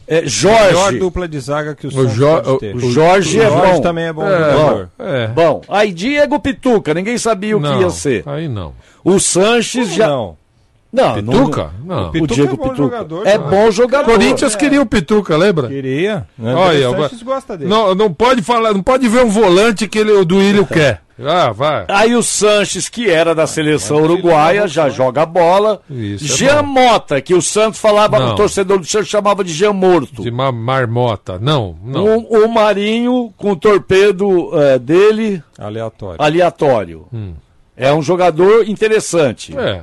É, 0.09 0.15
Melhor 0.21 0.27
Jorge. 0.27 0.97
dupla 0.99 1.27
de 1.27 1.39
zaga 1.39 1.75
que 1.75 1.85
o, 1.85 1.89
O 1.89 2.07
Jo- 2.07 2.25
pode 2.41 2.49
o- 2.49 2.57
ter. 2.57 2.75
O 2.75 2.79
Jorge 2.91 3.39
é 3.39 3.47
bom. 3.49 3.79
também 3.81 4.05
é 4.05 4.13
bom 4.13 4.25
É, 4.25 4.37
jogador. 4.51 4.89
É. 4.97 5.27
Bom, 5.27 5.61
aí 5.69 5.91
Diego 5.93 6.39
Pituca, 6.39 6.93
ninguém 6.95 7.17
sabia 7.17 7.55
o 7.55 7.59
não, 7.59 7.77
que 7.77 7.83
ia 7.83 7.89
ser. 7.91 8.23
Aí 8.25 8.47
não. 8.47 8.73
O 9.03 9.19
Sanches 9.19 9.93
já. 9.93 10.07
Não. 10.07 10.37
Não, 10.91 11.13
Pituca? 11.13 11.69
Não, 11.85 11.95
Não. 11.95 12.09
o 12.09 12.11
Pituca 12.11 12.33
Diego 12.33 12.53
é 12.53 12.55
bom 12.57 12.63
Pituca. 12.63 12.77
jogador, 12.77 13.27
é 13.27 13.37
cara. 13.37 13.43
bom 13.49 13.69
jogador. 13.71 14.05
Corinthians 14.11 14.55
queria 14.55 14.81
o 14.81 14.85
Pituca, 14.87 15.37
lembra? 15.37 15.67
Queria. 15.67 16.25
Né? 16.35 16.55
Olha, 16.55 16.89
o 16.89 16.95
Sanches 17.03 17.21
gosta 17.21 17.55
dele. 17.55 17.69
Não, 17.69 17.93
não 17.93 18.11
pode 18.11 18.41
falar, 18.41 18.73
não 18.73 18.81
pode 18.81 19.07
ver 19.07 19.23
um 19.23 19.29
volante 19.29 19.87
que 19.87 19.99
ele, 19.99 20.11
o 20.13 20.25
Duílio 20.25 20.65
quer. 20.65 21.01
Ah, 21.25 21.51
vai. 21.51 21.85
Aí 21.87 22.15
o 22.15 22.23
Sanches, 22.23 22.87
que 22.87 23.09
era 23.09 23.35
da 23.35 23.45
seleção 23.45 23.97
uruguaia, 24.03 24.67
já 24.67 24.87
joga 24.89 25.25
bola. 25.25 25.81
Isso, 25.89 26.23
é 26.25 26.37
Jean 26.37 26.63
bom. 26.63 26.81
Mota, 26.81 27.19
que 27.21 27.33
o 27.33 27.41
Santos 27.41 27.79
falava, 27.79 28.19
Não. 28.19 28.31
o 28.31 28.35
torcedor 28.35 28.79
do 28.79 28.85
Santos 28.85 29.09
chamava 29.09 29.43
de 29.43 29.51
Jean 29.53 29.73
Morto. 29.73 30.21
De 30.23 30.29
uma 30.29 30.51
marmota. 30.51 31.37
Não, 31.39 31.75
não. 31.83 32.19
O, 32.19 32.45
o 32.45 32.47
Marinho, 32.49 33.33
com 33.37 33.51
o 33.51 33.55
torpedo 33.55 34.49
eh, 34.59 34.79
dele, 34.79 35.43
Aleatório. 35.57 36.21
aleatório. 36.21 37.07
Hum. 37.13 37.33
É 37.75 37.93
um 37.93 38.01
jogador 38.01 38.67
interessante. 38.67 39.57
É. 39.57 39.81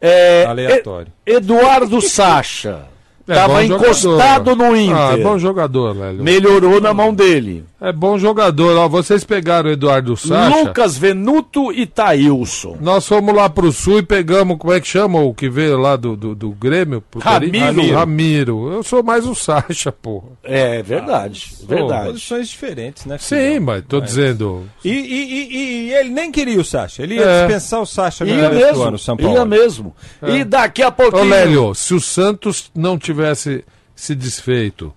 É, 0.00 0.44
Aleatório. 0.46 1.12
E- 1.26 1.32
Eduardo 1.32 2.00
Sacha. 2.00 2.82
É 3.28 3.34
Tava 3.34 3.54
bom 3.54 3.60
encostado 3.60 4.50
jogador. 4.50 4.56
no 4.56 4.76
Inter. 4.76 4.96
Ah, 4.96 5.12
é 5.12 5.16
bom 5.22 5.38
jogador, 5.38 5.96
Lélio. 5.96 6.24
Melhorou 6.24 6.80
na 6.80 6.92
mão 6.92 7.14
dele. 7.14 7.64
É 7.80 7.92
bom 7.92 8.18
jogador. 8.18 8.76
Ó, 8.76 8.88
vocês 8.88 9.24
pegaram 9.24 9.70
o 9.70 9.72
Eduardo 9.72 10.14
Sacha. 10.16 10.64
Lucas 10.64 10.98
Venuto 10.98 11.72
e 11.72 11.86
Taílson. 11.86 12.76
Nós 12.78 13.06
fomos 13.08 13.34
lá 13.34 13.48
pro 13.48 13.72
sul 13.72 14.00
e 14.00 14.02
pegamos, 14.02 14.58
como 14.58 14.72
é 14.74 14.80
que 14.80 14.86
chama 14.86 15.18
o 15.20 15.32
que 15.32 15.48
veio 15.48 15.78
lá 15.78 15.96
do, 15.96 16.14
do, 16.14 16.34
do 16.34 16.50
Grêmio? 16.50 17.00
Pro 17.00 17.20
Ramiro. 17.20 17.94
Ramiro. 17.94 18.72
Eu 18.72 18.82
sou 18.82 19.02
mais 19.02 19.26
o 19.26 19.34
Sacha, 19.34 19.90
porra. 19.90 20.28
É 20.44 20.82
verdade, 20.82 21.52
verdade. 21.66 22.08
Posições 22.08 22.48
diferentes, 22.50 23.06
né? 23.06 23.16
Sim, 23.18 23.36
filhão? 23.36 23.62
mas 23.62 23.84
tô 23.88 24.00
dizendo. 24.00 24.68
E, 24.84 24.90
e, 24.90 24.92
e- 24.92 25.56
e- 25.88 25.92
ele 25.94 26.10
nem 26.10 26.30
queria 26.30 26.60
o 26.60 26.64
Sacha. 26.64 27.02
Ele 27.02 27.14
ia 27.14 27.22
É. 27.24 27.46
dispensar 27.46 27.80
o 27.80 27.86
Sacha 27.86 28.24
no 28.26 28.30
do 28.34 28.54
mesmo, 28.54 28.82
ano, 28.82 28.98
São 28.98 29.16
Paulo. 29.16 29.34
ia 29.34 29.44
mesmo. 29.46 29.96
É. 30.20 30.36
E 30.36 30.44
daqui 30.44 30.82
a 30.82 30.88
Ô, 30.88 30.92
pouquinho... 30.92 31.24
Lélio, 31.30 31.74
se 31.74 31.94
o 31.94 32.00
Santos 32.00 32.70
não 32.74 32.98
tivesse 32.98 33.64
se 33.94 34.14
desfeito 34.14 34.92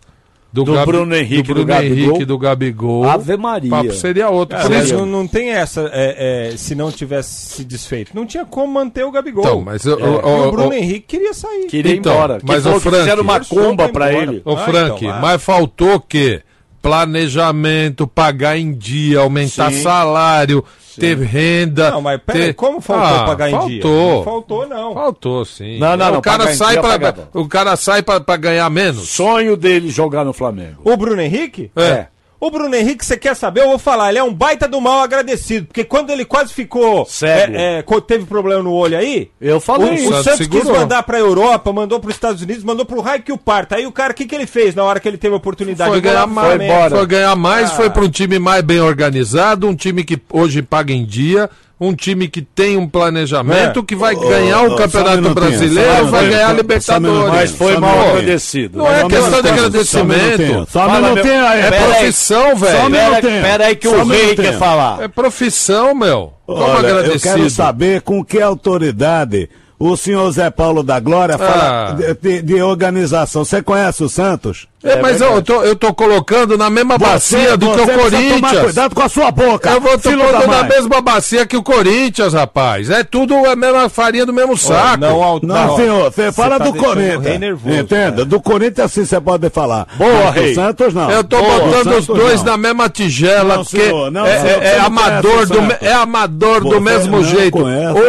do, 0.53 0.63
Do 0.63 0.85
Bruno 0.85 1.15
Henrique, 1.15 1.41
do, 1.41 1.53
Bruno 1.55 1.61
do 1.61 1.65
Gabigol. 1.67 1.97
Henrique, 1.97 2.25
do 2.25 2.37
Gabigol, 2.37 3.09
Ave 3.09 3.35
Maria. 3.37 3.67
o 3.67 3.71
papo 3.71 3.91
seria 3.93 4.29
outro. 4.29 4.55
Cara, 4.55 4.69
Por 4.69 4.77
mas 4.77 4.91
não, 4.91 5.03
não 5.05 5.27
tem 5.27 5.49
essa 5.49 5.89
é, 5.91 6.51
é, 6.53 6.57
se 6.57 6.75
não 6.75 6.91
tivesse 6.91 7.55
se 7.55 7.65
desfeito. 7.65 8.11
Não 8.13 8.23
tinha 8.23 8.45
como 8.45 8.71
manter 8.71 9.03
o 9.03 9.11
Gabigol. 9.11 9.43
Então, 9.43 9.61
mas 9.61 9.83
eu- 9.83 9.97
É, 9.99 10.03
eu- 10.03 10.21
e 10.23 10.29
eu- 10.43 10.47
o 10.47 10.51
Bruno 10.51 10.73
Henrique 10.73 11.07
queria 11.17 11.33
sair. 11.33 11.65
Queria 11.65 11.93
ir 11.93 11.97
Então, 11.97 12.13
embora. 12.13 12.37
Que 12.39 12.45
mas 12.45 12.65
o 12.67 12.73
que 12.73 12.79
Frank- 12.81 12.97
fizeram 12.99 13.23
uma 13.23 13.39
comba 13.43 13.85
ir 13.85 13.89
embora. 13.89 14.13
ele. 14.13 14.41
Ô, 14.45 14.53
Ah, 14.53 14.57
Frank, 14.57 15.03
então, 15.05 15.17
ah. 15.17 15.19
mas 15.19 15.43
faltou 15.43 15.95
o 15.95 15.99
quê? 15.99 16.41
planejamento, 16.83 18.05
pagar 18.05 18.57
em 18.57 18.73
dia, 18.73 19.19
aumentar 19.19 19.71
Sim. 19.71 19.81
salário, 19.81 20.63
ter 20.99 21.17
renda. 21.17 21.91
Não, 21.91 22.01
mas 22.01 22.19
peraí, 22.25 22.41
ter... 22.47 22.53
como 22.53 22.79
faltou 22.81 23.17
Ah, 23.17 23.25
pagar 23.25 23.49
em 23.49 23.67
dia? 23.67 23.81
faltou. 23.81 24.15
Não 24.15 24.23
faltou, 24.23 24.67
não. 24.67 24.93
Faltou, 24.93 25.45
sim. 25.45 25.79
Não, 25.79 25.97
não, 25.97 26.09
o 26.09 26.11
não, 26.13 26.21
cara 26.21 26.39
pagar 26.39 26.53
em 26.53 26.55
sai 26.55 26.79
pra, 26.79 27.15
o 27.33 27.47
cara 27.47 27.75
sai 27.75 28.01
pra, 28.01 28.19
pra 28.19 28.37
ganhar 28.37 28.69
menos. 28.69 29.09
Sonho 29.09 29.57
dele 29.57 29.89
jogar 29.89 30.23
no 30.23 30.33
Flamengo. 30.33 30.81
O 30.83 30.95
Bruno 30.97 31.21
Henrique? 31.21 31.71
É. 31.75 32.07
O 32.43 32.51
Bruno 32.51 32.75
Henrique, 32.75 33.05
você 33.05 33.15
quer 33.15 33.37
saber? 33.37 33.61
Eu 33.61 33.69
vou 33.69 33.79
falar, 33.79 34.09
ele 34.09 34.17
é 34.17 34.23
um 34.23 34.33
baita 34.33 34.67
do 34.67 34.81
mal 34.81 34.99
agradecido. 34.99 35.67
Porque 35.67 35.85
quando 35.85 36.09
ele 36.09 36.25
quase 36.25 36.53
ficou. 36.53 37.05
Cego. 37.05 37.55
é, 37.55 37.79
é, 37.79 38.01
teve 38.05 38.25
problema 38.25 38.61
no 38.61 38.73
olho 38.73 38.97
aí. 38.97 39.29
Eu 39.39 39.61
falei 39.61 40.05
O, 40.05 40.09
o 40.09 40.21
Santos 40.21 40.45
quis 40.47 40.65
mandar 40.65 41.03
pra 41.03 41.17
Europa, 41.17 41.71
mandou 41.71 42.01
pros 42.01 42.15
Estados 42.15 42.41
Unidos, 42.41 42.61
mandou 42.61 42.85
pro 42.85 42.99
raio 42.99 43.23
que 43.23 43.31
o 43.31 43.37
parta. 43.37 43.77
Aí 43.77 43.87
o 43.87 43.93
cara, 43.93 44.11
o 44.11 44.13
que, 44.13 44.25
que 44.25 44.35
ele 44.35 44.45
fez 44.45 44.75
na 44.75 44.83
hora 44.83 44.99
que 44.99 45.07
ele 45.07 45.17
teve 45.17 45.33
a 45.33 45.37
oportunidade? 45.37 45.89
Foi 45.89 45.99
Jogou 45.99 46.11
ganhar 46.11 46.27
mais, 46.27 46.47
Flamengo. 46.49 46.89
foi 46.97 47.05
ganhar 47.07 47.35
mais, 47.37 47.71
Ah. 47.71 47.75
foi 47.75 47.89
para 47.89 48.03
um 48.03 48.09
time 48.09 48.37
mais 48.37 48.61
bem 48.61 48.81
organizado, 48.81 49.65
um 49.65 49.73
time 49.73 50.03
que 50.03 50.21
hoje 50.29 50.61
paga 50.61 50.91
em 50.91 51.05
dia, 51.05 51.49
um 51.87 51.93
time 51.95 52.27
que 52.27 52.41
tem 52.41 52.77
um 52.77 52.87
planejamento, 52.87 53.79
É. 53.79 53.83
que 53.83 53.95
vai 53.95 54.15
ganhar 54.15 54.61
o 54.61 54.73
um 54.73 54.75
Campeonato 54.75 55.33
Brasileiro, 55.33 56.07
vai 56.07 56.29
ganhar 56.29 56.49
a 56.49 56.53
Libertadores. 56.53 57.29
Mas 57.33 57.51
foi 57.51 57.77
mal 57.77 58.09
agradecido. 58.09 58.77
Não 58.79 58.87
é 58.91 59.07
questão 59.07 59.41
de 59.41 59.49
agradecimento. 59.49 60.67
Só 60.71 60.87
um 60.87 60.91
minutinho. 61.01 61.45
É 61.45 61.71
profissão, 61.71 62.55
velho. 62.55 62.77
Só 62.79 62.87
um 62.87 62.91
Pera, 62.91 63.09
minutinho. 63.09 63.41
pera 63.41 63.65
aí 63.65 63.75
que 63.75 63.87
o 63.87 64.03
rei 64.05 64.35
quer 64.35 64.57
falar. 64.57 65.01
É 65.03 65.07
profissão, 65.07 65.93
meu. 65.95 66.33
Como 66.45 66.59
Olha, 66.61 66.87
eu 66.87 66.97
agradecido. 66.99 67.21
quero 67.35 67.49
saber 67.49 68.01
com 68.01 68.23
que 68.23 68.41
autoridade 68.41 69.49
o 69.79 69.95
senhor 69.97 70.29
Zé 70.31 70.49
Paulo 70.49 70.83
da 70.83 70.99
Glória 70.99 71.37
fala 71.37 71.89
Ah. 71.89 71.93
de, 71.93 72.13
de- 72.15 72.41
de 72.41 72.61
organização. 72.61 73.43
Você 73.43 73.61
conhece 73.61 74.03
o 74.03 74.09
Santos? 74.09 74.67
É, 74.83 75.01
mas 75.01 75.21
eu 75.21 75.41
tô, 75.41 75.63
eu 75.63 75.75
tô 75.77 75.93
colocando 75.93 76.57
na 76.57 76.69
mesma 76.69 76.97
bacia 76.97 77.55
do 77.55 77.71
que 77.71 77.81
o 77.81 77.85
você 77.85 77.93
Corinthians. 77.97 78.59
cuidado 78.63 78.93
com 78.93 79.01
a 79.01 79.07
sua 79.07 79.31
boca. 79.31 79.69
Eu 79.71 79.79
vou 79.79 79.97
tô 79.97 80.09
filho 80.09 80.21
da 80.21 80.25
colocando 80.27 80.51
na 80.51 80.63
mesma 80.63 80.99
bacia 81.01 81.45
que 81.45 81.55
o 81.55 81.63
Corinthians, 81.63 82.33
rapaz. 82.33 82.89
É 82.89 83.01
tudo 83.03 83.33
a 83.49 83.55
mesma 83.55 83.87
farinha 83.87 84.25
do 84.25 84.33
mesmo 84.33 84.57
saco. 84.57 84.97
não, 84.99 85.23
ao- 85.23 85.39
Não, 85.41 85.75
senhor, 85.77 86.11
você 86.11 86.31
fala 86.33 86.57
tá 86.57 86.65
do 86.65 86.73
Corinthians. 86.73 87.23
rei 87.23 87.37
nervoso, 87.39 87.75
Entenda, 87.77 88.25
do 88.25 88.41
Corinthians 88.41 88.91
sim 88.91 89.05
você 89.05 89.21
pode 89.21 89.49
falar. 89.49 89.87
Boa, 89.97 90.11
Mas 90.25 90.33
do 90.33 90.41
rei. 90.41 90.53
Santos 90.53 90.93
não. 90.93 91.09
Eu 91.09 91.23
tô 91.23 91.37
Boa, 91.41 91.59
botando 91.59 91.97
os 91.99 92.05
dois 92.07 92.43
não. 92.43 92.51
na 92.51 92.57
mesma 92.57 92.89
tigela, 92.89 93.55
Não, 93.55 93.63
porque 93.63 93.81
senhor, 93.85 94.11
não, 94.11 94.25
é, 94.25 94.39
senhor, 94.41 94.63
é- 94.63 94.69
você 94.69 94.75
é 94.75 94.79
não 94.79 94.85
amador 94.87 95.45
do, 95.47 95.59
é 95.85 95.93
amador 95.93 96.59
do 96.61 96.69
Você 96.71 96.79
mesmo 96.81 97.17
não 97.17 97.23
jeito. 97.23 97.57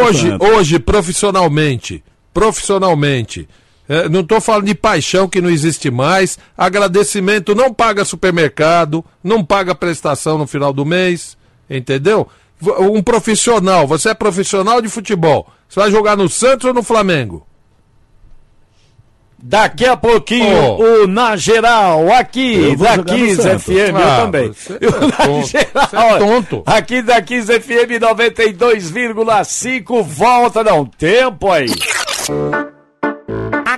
Hoje, 0.03 0.35
hoje, 0.39 0.77
profissionalmente, 0.79 2.03
profissionalmente, 2.33 3.47
é, 3.87 4.09
não 4.09 4.23
tô 4.23 4.39
falando 4.41 4.65
de 4.65 4.75
paixão 4.75 5.27
que 5.27 5.41
não 5.41 5.49
existe 5.49 5.89
mais, 5.91 6.37
agradecimento 6.57 7.53
não 7.55 7.73
paga 7.73 8.05
supermercado, 8.05 9.03
não 9.23 9.43
paga 9.43 9.75
prestação 9.75 10.37
no 10.37 10.47
final 10.47 10.73
do 10.73 10.85
mês, 10.85 11.37
entendeu? 11.69 12.27
Um 12.79 13.03
profissional, 13.03 13.85
você 13.85 14.09
é 14.09 14.13
profissional 14.13 14.81
de 14.81 14.87
futebol, 14.89 15.47
você 15.67 15.79
vai 15.79 15.91
jogar 15.91 16.15
no 16.15 16.29
Santos 16.29 16.65
ou 16.65 16.73
no 16.73 16.81
Flamengo? 16.83 17.45
Daqui 19.37 19.85
a 19.85 19.95
pouquinho, 19.95 20.77
Oh. 20.79 21.03
o 21.03 21.07
Na 21.07 21.35
Geral, 21.35 22.11
aqui 22.11 22.55
Eu 22.55 22.77
vou 22.77 22.87
da 22.87 22.95
jogar 22.95 23.13
no 23.13 23.19
15 23.25 23.41
Santos. 23.43 23.63
FM, 23.65 23.95
Ah, 23.95 23.99
eu 24.17 24.25
também. 24.25 24.51
você 24.53 24.77
E 24.81 24.87
o 24.87 24.89
é 24.89 24.99
Na 25.07 25.17
tonto, 25.17 25.47
Geral, 25.47 25.87
você 25.89 25.95
é 25.97 26.17
tonto. 26.17 26.63
Aqui 26.65 27.01
da 27.03 27.21
15 27.21 27.59
FM 27.59 27.99
92,5, 28.01 30.01
volta, 30.03 30.63
não, 30.63 30.85
tempo 30.85 31.51
aí. 31.51 31.67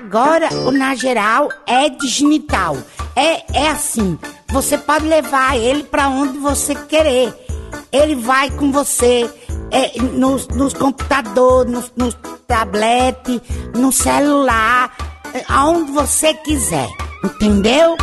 Agora, 0.07 0.47
o 0.65 0.71
Na 0.71 0.95
Geral 0.95 1.49
é 1.67 1.89
digital. 1.89 2.77
É, 3.13 3.43
é 3.65 3.67
assim, 3.67 4.17
você 4.47 4.77
pode 4.77 5.05
levar 5.05 5.57
ele 5.57 5.83
pra 5.83 6.07
onde 6.07 6.37
você 6.37 6.73
querer. 6.73 7.35
Ele 7.91 8.15
vai 8.15 8.49
com 8.51 8.71
você 8.71 9.29
é, 9.69 10.01
nos, 10.01 10.47
nos 10.47 10.73
computadores, 10.73 11.69
nos, 11.69 11.91
nos 11.97 12.17
tablet, 12.47 13.41
no 13.75 13.91
celular, 13.91 14.95
é, 15.33 15.43
aonde 15.49 15.91
você 15.91 16.33
quiser. 16.35 16.87
Entendeu? 17.25 17.97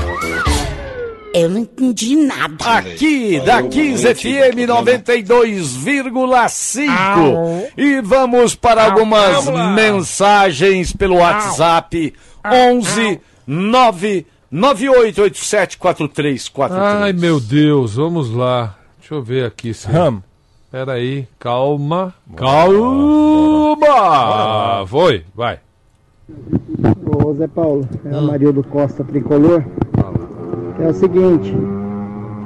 Eu 1.35 1.51
não 1.51 1.61
entendi 1.63 2.15
nada. 2.15 2.65
Aqui 2.65 3.41
da 3.41 3.61
15 3.61 4.15
FM 4.15 4.69
92,5. 4.69 7.67
E 7.77 8.01
vamos 8.01 8.55
para 8.55 8.85
algumas 8.85 9.45
mensagens 9.75 10.93
pelo 10.93 11.17
WhatsApp 11.17 12.15
11 12.47 13.21
9 13.49 14.27
98874343. 14.53 16.71
Ai, 16.71 17.13
meu 17.13 17.41
Deus, 17.41 17.97
vamos 17.97 18.31
lá. 18.31 18.77
Deixa 19.01 19.15
eu 19.15 19.23
ver 19.23 19.45
aqui. 19.45 19.75
Se... 19.75 19.89
Ram. 19.89 20.23
Peraí, 20.71 21.27
calma. 21.39 22.15
Calma! 22.37 23.77
Foi, 24.87 25.25
vai. 25.35 25.59
Ô 27.25 27.35
Zé 27.35 27.49
Paulo, 27.49 27.89
é 28.05 28.17
o 28.17 28.23
Marildo 28.23 28.63
Costa 28.63 29.03
Tricolor. 29.03 29.65
É 30.81 30.89
o 30.89 30.93
seguinte, 30.93 31.55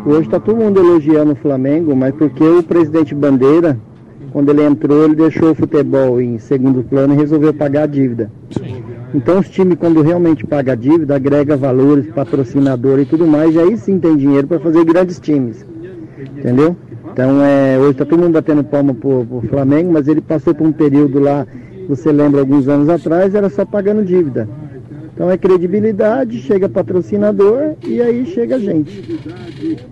hoje 0.05 0.29
tá 0.29 0.39
todo 0.39 0.59
mundo 0.59 0.79
elogiando 0.79 1.33
o 1.33 1.37
Flamengo, 1.37 1.97
mas 1.97 2.15
porque 2.15 2.45
o 2.45 2.63
presidente 2.63 3.15
Bandeira, 3.15 3.79
quando 4.33 4.51
ele 4.51 4.63
entrou, 4.63 5.05
ele 5.05 5.15
deixou 5.15 5.53
o 5.53 5.55
futebol 5.55 6.21
em 6.21 6.39
segundo 6.39 6.83
plano 6.83 7.15
e 7.15 7.17
resolveu 7.17 7.55
pagar 7.55 7.85
a 7.85 7.87
dívida. 7.87 8.31
Então 9.15 9.39
os 9.39 9.49
times, 9.49 9.79
quando 9.79 10.03
realmente 10.03 10.47
pagam 10.47 10.75
a 10.75 10.77
dívida, 10.77 11.17
agrega 11.17 11.57
valores, 11.57 12.11
patrocinador 12.11 13.01
e 13.01 13.07
tudo 13.07 13.27
mais, 13.27 13.55
e 13.55 13.59
aí 13.59 13.79
sim 13.79 13.99
tem 13.99 14.15
dinheiro 14.15 14.47
para 14.47 14.61
fazer 14.61 14.85
grandes 14.85 15.19
times. 15.19 15.65
Entendeu? 16.37 16.77
Então 17.11 17.43
é, 17.43 17.79
hoje 17.79 17.97
tá 17.97 18.05
todo 18.05 18.21
mundo 18.21 18.35
batendo 18.35 18.63
palma 18.63 18.93
pro, 18.93 19.25
pro 19.25 19.49
Flamengo, 19.49 19.91
mas 19.91 20.07
ele 20.07 20.21
passou 20.21 20.55
por 20.55 20.67
um 20.67 20.73
período 20.73 21.19
lá, 21.19 21.47
você 21.89 22.13
lembra 22.13 22.41
alguns 22.41 22.69
anos 22.69 22.91
atrás, 22.91 23.35
era 23.35 23.49
só 23.49 23.65
pagando 23.65 24.05
dívida. 24.05 24.47
Então 25.19 25.29
é 25.33 25.37
credibilidade, 25.37 26.41
chega 26.43 26.69
patrocinador 26.69 27.75
e 27.85 28.01
aí 28.01 28.25
chega 28.33 28.55
a 28.55 28.59
gente. 28.61 29.19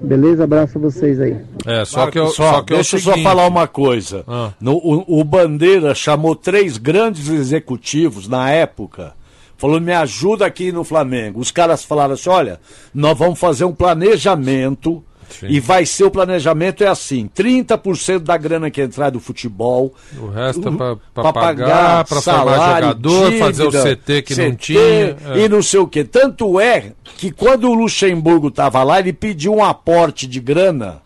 Beleza? 0.01 0.45
Abraço 0.45 0.79
a 0.79 0.81
vocês 0.81 1.20
aí. 1.20 1.37
É, 1.66 1.85
só 1.85 2.09
que 2.09 2.16
eu, 2.16 2.29
Só, 2.29 2.53
só 2.53 2.62
que 2.62 2.74
deixa 2.74 2.95
eu 2.95 3.01
só 3.01 3.16
falar 3.18 3.45
uma 3.49 3.66
coisa. 3.66 4.22
Ah. 4.29 4.53
No- 4.61 4.77
o, 4.77 5.20
o 5.20 5.24
Bandeira 5.24 5.97
chamou 5.97 6.37
três 6.37 6.79
grandes 6.79 7.29
executivos 7.29 8.29
na 8.29 8.49
época. 8.53 9.14
Falou, 9.57 9.81
me 9.81 9.93
ajuda 9.93 10.47
aqui 10.47 10.70
no 10.70 10.85
Flamengo. 10.85 11.41
Os 11.41 11.51
caras 11.51 11.85
falaram 11.85 12.14
assim: 12.14 12.31
olha, 12.31 12.61
nós 12.95 13.18
vamos 13.18 13.37
fazer 13.37 13.64
um 13.64 13.74
planejamento. 13.74 15.03
E 15.43 15.61
vai 15.61 15.85
ser 15.85 16.05
o 16.05 16.11
planejamento 16.11 16.83
é 16.83 16.87
assim: 16.89 17.29
30% 17.35 18.20
da 18.20 18.37
grana 18.37 18.70
que 18.70 18.81
entrar 18.81 19.11
do 19.11 19.20
futebol. 19.20 19.95
O 20.18 20.29
resto 20.29 20.68
é 20.68 20.97
pra 21.14 21.33
pagar, 21.33 22.05
pra 22.05 22.20
formar 22.20 22.81
jogador, 22.83 23.33
fazer 23.33 23.62
o 23.64 23.70
dívida, 23.70 23.97
CT 23.97 24.22
que 24.22 24.35
não 24.35 24.51
CT 24.53 24.57
tinha. 24.57 24.81
é. 24.81 25.16
E 25.39 25.49
não 25.49 25.62
sei 25.62 25.81
o 25.81 25.87
quê. 25.87 26.05
Tanto 26.05 26.61
é 26.61 26.93
que 27.16 27.31
quando 27.31 27.68
o 27.68 27.74
Luxemburgo 27.74 28.49
estava 28.49 28.83
lá, 28.83 28.99
ele 28.99 29.12
pediu 29.12 29.55
um 29.55 29.64
aporte 29.64 30.27
de 30.27 30.41
grana. 30.41 31.05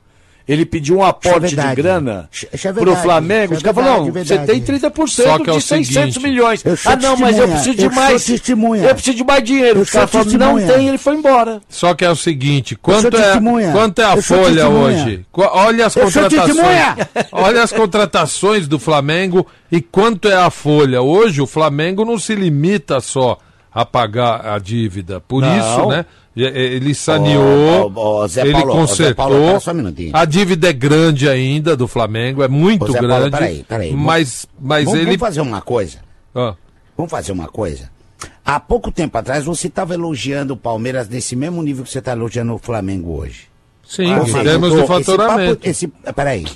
Ele 0.50 0.66
pediu 0.66 0.96
um 0.98 1.04
aporte 1.04 1.50
de 1.50 1.54
verdade. 1.54 1.76
grana 1.76 2.28
é 2.52 2.56
pro 2.56 2.72
verdade, 2.72 3.02
Flamengo. 3.02 3.54
é 3.54 3.56
Os 3.56 3.62
caras 3.62 3.84
falaram, 3.84 4.04
não, 4.04 4.12
verdade, 4.12 4.28
você 4.28 4.52
tem 4.52 4.60
verdade. 4.60 4.94
30% 4.96 5.08
Só 5.08 5.38
que 5.38 5.50
é 5.50 5.52
o 5.52 5.56
de 5.56 5.62
600 5.62 5.94
seguinte, 5.94 6.20
milhões. 6.20 6.64
Ah, 6.84 6.96
não, 6.96 7.16
mas 7.16 7.38
eu 7.38 7.46
preciso 7.46 7.76
de 7.76 7.84
eu 7.84 7.92
sou 7.92 8.02
mais. 8.02 8.24
testemunha. 8.24 8.82
Eu 8.82 8.94
preciso 8.96 9.16
de 9.16 9.24
mais 9.24 9.44
dinheiro. 9.44 9.78
Eu 9.78 9.82
Os 9.82 9.90
caras 9.90 10.10
falaram, 10.10 10.38
não 10.38 10.66
tem, 10.66 10.88
ele 10.88 10.98
foi 10.98 11.14
embora. 11.14 11.60
Só 11.68 11.94
que 11.94 12.04
é 12.04 12.10
o 12.10 12.16
seguinte, 12.16 12.74
quanto 12.74 13.16
é, 13.16 13.40
quanto 13.70 14.02
é 14.02 14.04
a 14.04 14.20
folha 14.20 14.68
hoje? 14.68 15.24
Olha 15.32 15.86
as 15.86 15.94
contratações. 15.94 16.58
Olha 17.30 17.62
as 17.62 17.72
contratações 17.72 18.66
do 18.66 18.80
Flamengo 18.80 19.46
e 19.70 19.80
quanto 19.80 20.26
é 20.26 20.34
a 20.34 20.50
folha. 20.50 21.00
Hoje 21.00 21.40
o 21.40 21.46
Flamengo 21.46 22.04
não 22.04 22.18
se 22.18 22.34
limita 22.34 22.98
só 23.00 23.38
a 23.72 23.84
pagar 23.86 24.44
a 24.46 24.58
dívida. 24.58 25.20
Por 25.20 25.42
Não. 25.42 25.56
isso, 25.58 25.86
né? 25.86 26.04
Ele 26.44 26.94
saneou, 26.94 27.42
Ô, 27.42 27.82
ô, 27.84 27.84
ele 27.86 27.94
Paulo, 27.94 28.28
Zé 28.28 28.52
consertou. 28.52 29.14
Paulo, 29.14 29.36
um 29.36 29.74
minutinho. 29.74 30.10
a 30.14 30.24
dívida 30.24 30.68
é 30.68 30.72
grande 30.72 31.28
ainda 31.28 31.76
do 31.76 31.86
Flamengo, 31.88 32.42
é 32.42 32.48
muito 32.48 32.86
Paulo, 32.86 33.00
grande. 33.00 33.30
peraí, 33.30 33.64
peraí. 33.64 33.92
Mas, 33.92 34.46
mas 34.60 34.84
vamos, 34.84 34.98
ele. 35.00 35.06
vamos 35.06 35.20
fazer 35.20 35.40
uma 35.40 35.60
coisa. 35.60 35.98
Ah, 36.34 36.54
Vamos 36.96 37.10
fazer 37.10 37.32
uma 37.32 37.48
coisa. 37.48 37.90
Há 38.44 38.60
pouco 38.60 38.92
tempo 38.92 39.16
atrás 39.16 39.44
você 39.44 39.68
estava 39.68 39.94
elogiando 39.94 40.54
o 40.54 40.56
Palmeiras 40.56 41.08
nesse 41.08 41.34
mesmo 41.34 41.62
nível 41.62 41.84
que 41.84 41.90
você 41.90 41.98
está 42.00 42.12
elogiando 42.12 42.52
o 42.54 42.58
Flamengo 42.58 43.16
hoje. 43.18 43.44
sim, 43.86 44.14
Você 44.16 44.38
em 44.38 44.42
termos 44.42 44.74
do 44.74 44.86
faturamento. 44.86 45.60
Esse 45.66 45.86
papo, 45.88 46.02
esse, 46.06 46.12
peraí, 46.14 46.46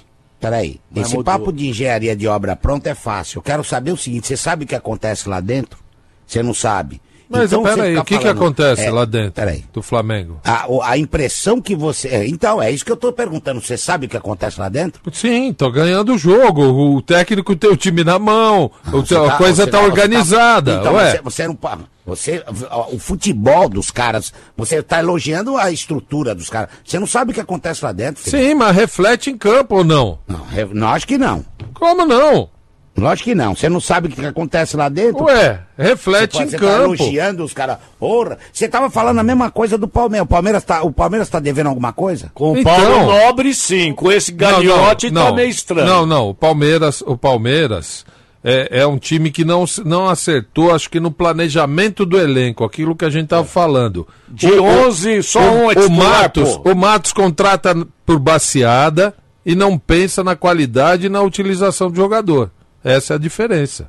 peraí. 0.41 0.81
Mas 0.91 1.07
esse 1.07 1.17
mudou. 1.17 1.33
papo 1.33 1.53
de 1.53 1.69
engenharia 1.69 2.15
de 2.15 2.27
obra 2.29 2.55
pronta 2.57 2.91
é 2.91 2.95
fácil. 2.95 3.39
Eu 3.39 3.43
quero 3.43 3.65
saber 3.65 3.93
o 3.93 3.97
seguinte: 3.97 4.27
você 4.27 4.37
sabe 4.37 4.65
o 4.65 4.67
que 4.69 4.75
acontece 4.75 5.29
lá 5.29 5.41
dentro? 5.41 5.79
Você 6.27 6.43
não 6.43 6.53
sabe. 6.55 7.01
Mas 7.29 7.53
Então, 7.53 7.63
peraí, 7.63 7.97
o 7.97 8.05
que, 8.05 8.19
que 8.19 8.29
acontece 8.29 8.83
é, 8.83 8.91
lá 8.91 9.05
dentro 9.05 9.33
Peraí. 9.33 9.65
do 9.73 9.81
Flamengo? 9.83 10.41
A, 10.45 10.67
a 10.83 10.99
impressão 10.99 11.61
que 11.61 11.75
você. 11.75 12.09
é, 12.09 12.27
Então, 12.29 12.61
é 12.63 12.71
isso 12.71 12.85
que 12.85 12.93
eu 12.93 12.97
tô 12.97 13.13
perguntando. 13.13 13.61
Você 13.61 13.77
sabe 13.77 14.07
o 14.07 14.09
que 14.09 14.17
acontece 14.17 14.61
lá 14.61 14.69
dentro? 14.69 15.01
Sim, 15.13 15.53
tô 15.53 15.71
ganhando 15.71 16.15
o 16.15 16.19
jogo. 16.19 16.63
O 16.97 17.03
técnico 17.03 17.57
tem 17.57 17.71
o 17.71 17.77
time 17.77 18.05
na 18.05 18.19
mão. 18.19 18.71
o- 18.93 19.01
Você 19.01 19.15
a 19.17 19.25
tá- 19.25 19.37
coisa 19.39 19.65
você 19.65 19.71
tá 19.71 19.79
tá- 19.79 19.85
organizada. 19.85 20.75
Então, 20.81 20.95
ué. 20.95 21.11
você, 21.13 21.21
você 21.23 21.47
não 21.49 21.55
pa- 21.55 21.79
Você, 22.07 22.45
o 22.93 22.99
futebol 22.99 23.67
dos 23.67 23.91
caras, 23.91 24.31
você 24.55 24.83
tá 24.83 24.99
elogiando 24.99 25.57
a 25.57 25.71
estrutura 25.73 26.35
dos 26.35 26.51
caras. 26.51 26.69
Você 26.85 26.99
não 26.99 27.07
sabe 27.07 27.31
o 27.31 27.35
que 27.35 27.41
acontece 27.41 27.83
lá 27.83 27.93
dentro. 27.93 28.23
filho. 28.23 28.37
Sim, 28.49 28.55
mas 28.55 28.77
reflete 28.77 29.31
em 29.31 29.39
campo 29.39 29.77
ou 29.77 29.85
não? 29.85 30.19
Não, 30.29 30.45
não, 30.75 30.89
acho 30.89 31.07
que 31.07 31.17
não. 31.17 31.43
Como 31.73 32.05
não? 32.05 32.51
Lógico 32.97 33.31
que 33.31 33.35
não. 33.35 33.57
Você 33.57 33.69
não 33.69 33.81
sabe 33.81 34.07
o 34.07 34.11
que 34.11 34.25
acontece 34.25 34.77
lá 34.77 34.89
dentro. 34.89 35.25
Ué, 35.25 35.61
reflete 35.77 36.37
você, 36.37 36.43
em 36.45 36.49
você 36.49 36.59
campo. 36.59 36.97
Tá 36.97 37.05
elogiando 37.05 37.45
os 37.45 37.53
caras. 37.53 37.79
Porra, 37.99 38.39
você 38.53 38.69
tava 38.69 38.89
falando 38.89 39.19
a 39.19 39.23
mesma 39.25 39.51
coisa 39.51 39.77
do 39.77 39.89
Palmeiras. 39.89 40.25
O 40.25 40.29
Palmeiras 40.29 40.63
tá, 40.65 40.83
o 40.83 40.93
Palmeiras 40.93 41.29
tá 41.29 41.41
devendo 41.41 41.69
alguma 41.69 41.93
coisa? 41.93 42.31
Com 42.33 42.53
o 42.53 42.59
Então- 42.59 42.73
Paulo 42.73 43.07
Nobre, 43.13 43.53
sim. 43.53 43.93
Com 43.93 44.13
esse 44.13 44.31
galhote 44.31 45.11
tá 45.11 45.33
meio 45.33 45.49
estranho. 45.51 45.87
Não, 45.87 46.07
não. 46.07 46.29
O 46.31 46.35
Palmeiras, 46.35 47.03
o 47.05 47.17
Palmeiras 47.17 48.07
é, 48.45 48.81
é 48.83 48.87
um 48.87 48.97
time 48.99 49.31
que 49.33 49.45
não, 49.45 49.65
não 49.85 50.09
acertou, 50.09 50.73
acho 50.73 50.89
que 50.89 51.01
no 51.01 51.11
planejamento 51.11 52.07
do 52.07 52.17
elenco, 52.21 52.63
aquilo 52.63 52.95
que 52.95 53.05
a 53.05 53.11
gente 53.11 53.27
tava 53.27 53.45
falando. 53.45 54.07
De 54.29 54.53
11, 54.53 55.23
só 55.23 55.41
um 55.41 55.71
é 55.73 55.75
o 55.79 55.91
Matos, 55.91 56.59
pô. 56.59 56.71
o 56.71 56.77
Matos 56.77 57.13
contrata 57.13 57.75
por 58.07 58.19
baseada 58.21 59.15
e 59.45 59.55
não 59.57 59.77
pensa 59.79 60.23
na 60.23 60.37
qualidade 60.37 61.07
e 61.07 61.11
na 61.11 61.23
utilização 61.23 61.91
do 61.91 61.97
jogador. 61.97 62.51
Essa 62.85 63.15
é 63.15 63.17
a 63.17 63.19
diferença. 63.19 63.89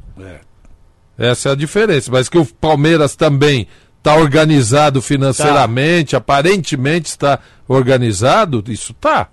Essa 1.17 1.49
é 1.49 1.51
a 1.51 1.55
diferença. 1.55 2.09
Mas 2.09 2.29
que 2.29 2.37
o 2.37 2.45
Palmeiras 2.45 3.15
também 3.15 3.67
está 3.97 4.15
organizado 4.15 5.01
financeiramente, 5.01 6.15
aparentemente 6.15 7.07
está 7.07 7.39
organizado, 7.67 8.63
isso 8.67 8.93
tá. 8.93 9.27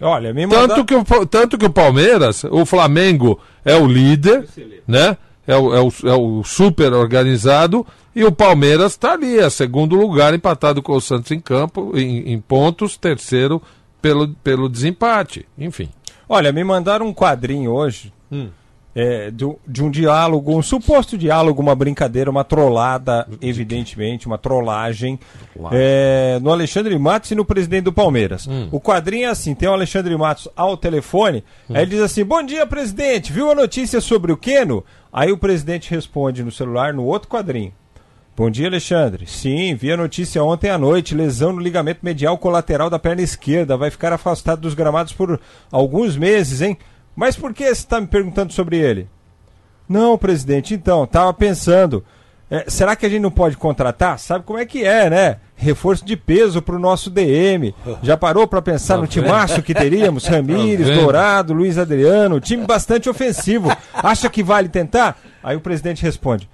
Olha, 0.00 0.34
me 0.34 0.46
manda... 0.46 0.68
Tanto 0.68 0.84
que, 0.84 0.94
o, 0.94 1.26
tanto 1.26 1.56
que 1.56 1.64
o 1.64 1.70
Palmeiras, 1.70 2.44
o 2.44 2.66
Flamengo 2.66 3.40
é 3.64 3.76
o 3.76 3.86
líder, 3.86 4.46
né? 4.86 5.16
É 5.46 5.56
o, 5.56 5.74
é, 5.74 5.80
o, 5.80 5.92
é 6.04 6.14
o 6.14 6.44
super 6.44 6.92
organizado 6.92 7.86
e 8.14 8.24
o 8.24 8.32
Palmeiras 8.32 8.92
está 8.92 9.12
ali, 9.12 9.38
é 9.38 9.48
segundo 9.48 9.96
lugar, 9.96 10.34
empatado 10.34 10.82
com 10.82 10.92
o 10.92 11.00
Santos 11.00 11.30
em 11.30 11.40
campo, 11.40 11.92
em, 11.96 12.32
em 12.32 12.40
pontos, 12.40 12.96
terceiro 12.96 13.62
pelo, 14.00 14.28
pelo 14.28 14.68
desempate. 14.68 15.46
Enfim. 15.56 15.88
Olha, 16.28 16.52
me 16.52 16.62
mandaram 16.62 17.06
um 17.06 17.14
quadrinho 17.14 17.70
hoje 17.70 18.12
Hum. 18.32 18.48
É, 18.94 19.30
do- 19.30 19.58
de 19.66 19.82
um 19.82 19.90
diálogo, 19.90 20.56
um 20.56 20.62
suposto 20.62 21.16
diálogo, 21.16 21.62
uma 21.62 21.74
brincadeira, 21.74 22.30
uma 22.30 22.44
trollada, 22.44 23.26
evidentemente, 23.40 24.26
uma 24.26 24.36
trollagem, 24.38 25.18
é, 25.72 26.38
no 26.42 26.50
Alexandre 26.50 26.98
Matos 26.98 27.30
e 27.30 27.34
no 27.34 27.44
presidente 27.44 27.84
do 27.84 27.92
Palmeiras. 27.92 28.46
Hum. 28.46 28.68
O 28.70 28.80
quadrinho 28.80 29.26
é 29.26 29.28
assim: 29.30 29.54
tem 29.54 29.68
o 29.68 29.72
Alexandre 29.72 30.16
Matos 30.16 30.48
ao 30.56 30.76
telefone, 30.76 31.44
aí 31.70 31.82
ele 31.82 31.92
diz 31.92 32.00
assim: 32.00 32.24
Bom 32.24 32.42
dia, 32.42 32.66
presidente, 32.66 33.32
viu 33.32 33.50
a 33.50 33.54
notícia 33.54 34.00
sobre 34.00 34.32
o 34.32 34.36
Queno? 34.36 34.84
Aí 35.12 35.30
o 35.30 35.38
presidente 35.38 35.90
responde 35.90 36.42
no 36.42 36.50
celular, 36.50 36.92
no 36.94 37.04
outro 37.04 37.28
quadrinho. 37.28 37.72
Bom 38.34 38.48
dia, 38.48 38.66
Alexandre. 38.66 39.26
Sim, 39.26 39.74
vi 39.74 39.92
a 39.92 39.96
notícia 39.96 40.42
ontem 40.42 40.70
à 40.70 40.78
noite. 40.78 41.14
Lesão 41.14 41.52
no 41.52 41.60
ligamento 41.60 41.98
medial 42.02 42.38
colateral 42.38 42.88
da 42.88 42.98
perna 42.98 43.20
esquerda. 43.20 43.76
Vai 43.76 43.90
ficar 43.90 44.10
afastado 44.10 44.60
dos 44.62 44.72
gramados 44.72 45.12
por 45.12 45.38
alguns 45.70 46.16
meses, 46.16 46.62
hein? 46.62 46.78
Mas 47.14 47.36
por 47.36 47.52
que 47.52 47.64
você 47.64 47.72
está 47.72 48.00
me 48.00 48.06
perguntando 48.06 48.52
sobre 48.52 48.78
ele? 48.78 49.08
Não, 49.88 50.16
presidente, 50.16 50.74
então, 50.74 51.04
estava 51.04 51.32
pensando. 51.34 52.04
é, 52.50 52.64
será 52.68 52.94
que 52.96 53.04
a 53.04 53.08
gente 53.08 53.20
não 53.22 53.30
pode 53.30 53.56
contratar? 53.56 54.18
Sabe 54.18 54.44
como 54.44 54.58
é 54.58 54.64
que 54.66 54.84
é, 54.84 55.08
né? 55.10 55.36
Reforço 55.56 56.04
de 56.04 56.16
peso 56.16 56.60
para 56.60 56.74
o 56.74 56.78
nosso 56.78 57.08
DM. 57.10 57.74
Já 58.02 58.16
parou 58.16 58.46
para 58.46 58.60
pensar 58.62 58.98
no 58.98 59.06
timaço 59.06 59.62
que 59.62 59.74
teríamos? 59.74 60.24
Ramires, 60.28 60.88
vendo? 60.88 61.00
Dourado, 61.00 61.52
Luiz 61.52 61.78
Adriano, 61.78 62.40
time 62.40 62.66
bastante 62.66 63.08
ofensivo. 63.08 63.70
Acha 63.94 64.28
que 64.28 64.42
vale 64.42 64.68
tentar? 64.68 65.18
Aí 65.42 65.56
o 65.56 65.60
presidente 65.60 66.02
responde: 66.02 66.48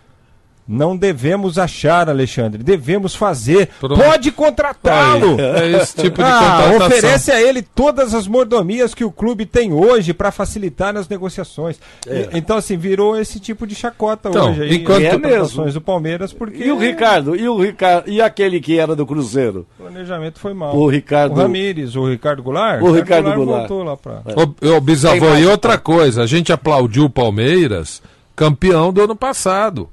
Não 0.71 0.95
devemos 0.95 1.57
achar, 1.59 2.11
Alexandre, 2.11 2.63
devemos 2.63 3.15
fazer. 3.15 3.71
Pronto. 3.81 3.99
Pode 3.99 4.31
contratá-lo. 4.31 5.41
É 5.41 5.71
esse 5.81 5.97
tipo 5.97 6.17
de 6.17 6.23
Ah, 6.29 6.61
contratação. 6.65 6.87
oferece 6.87 7.33
a 7.33 7.41
ele 7.41 7.63
todas 7.63 8.13
as 8.13 8.27
mordomias 8.27 8.93
que 8.95 9.03
o 9.03 9.11
clube 9.11 9.47
tem 9.47 9.73
hoje 9.73 10.13
para 10.13 10.31
facilitar 10.31 10.93
nas 10.93 11.09
negociações. 11.09 11.79
É. 12.07 12.29
E- 12.35 12.39
Então, 12.39 12.57
assim, 12.59 12.77
virou 12.77 13.19
esse 13.19 13.41
tipo 13.41 13.67
de 13.67 13.75
chacota 13.75 14.29
Então, 14.29 14.51
hoje 14.51 14.75
enquanto- 14.77 15.07
as 15.07 15.13
É 15.15 15.17
mesmo. 15.19 15.73
do 15.73 15.81
Palmeiras, 15.81 16.33
porque 16.35 16.63
E 16.65 16.71
o 16.71 16.79
Ricardo? 16.79 17.35
E 17.35 17.49
o 17.49 17.59
Ricardo? 17.59 18.11
E 18.11 18.21
aquele 18.21 18.61
que 18.61 18.79
era 18.79 18.95
do 18.95 19.07
Cruzeiro? 19.07 19.67
o 19.79 19.83
planejamento 19.85 20.39
foi 20.39 20.53
mal. 20.53 20.77
O 20.77 20.87
Ricardo- 20.89 21.33
O 21.33 21.37
Ramires, 21.37 21.97
o 21.97 22.07
Ricardo 22.09 22.43
Goulart. 22.43 22.83
O 22.83 22.91
Ricardo 22.93 23.33
Goulart. 23.33 23.69
voltou 23.69 23.83
lá 23.85 23.97
pra... 23.97 24.21
Ô, 24.37 24.77
ô, 24.77 24.81
bisavô, 24.81 25.35
e 25.35 25.47
outra 25.47 25.79
coisa, 25.79 26.23
a 26.23 26.27
gente 26.27 26.53
aplaudiu 26.53 27.05
o 27.05 27.11
Palmeiras, 27.11 28.03
campeão 28.37 28.93
do 28.93 29.03
ano 29.03 29.17
passado. 29.17 29.89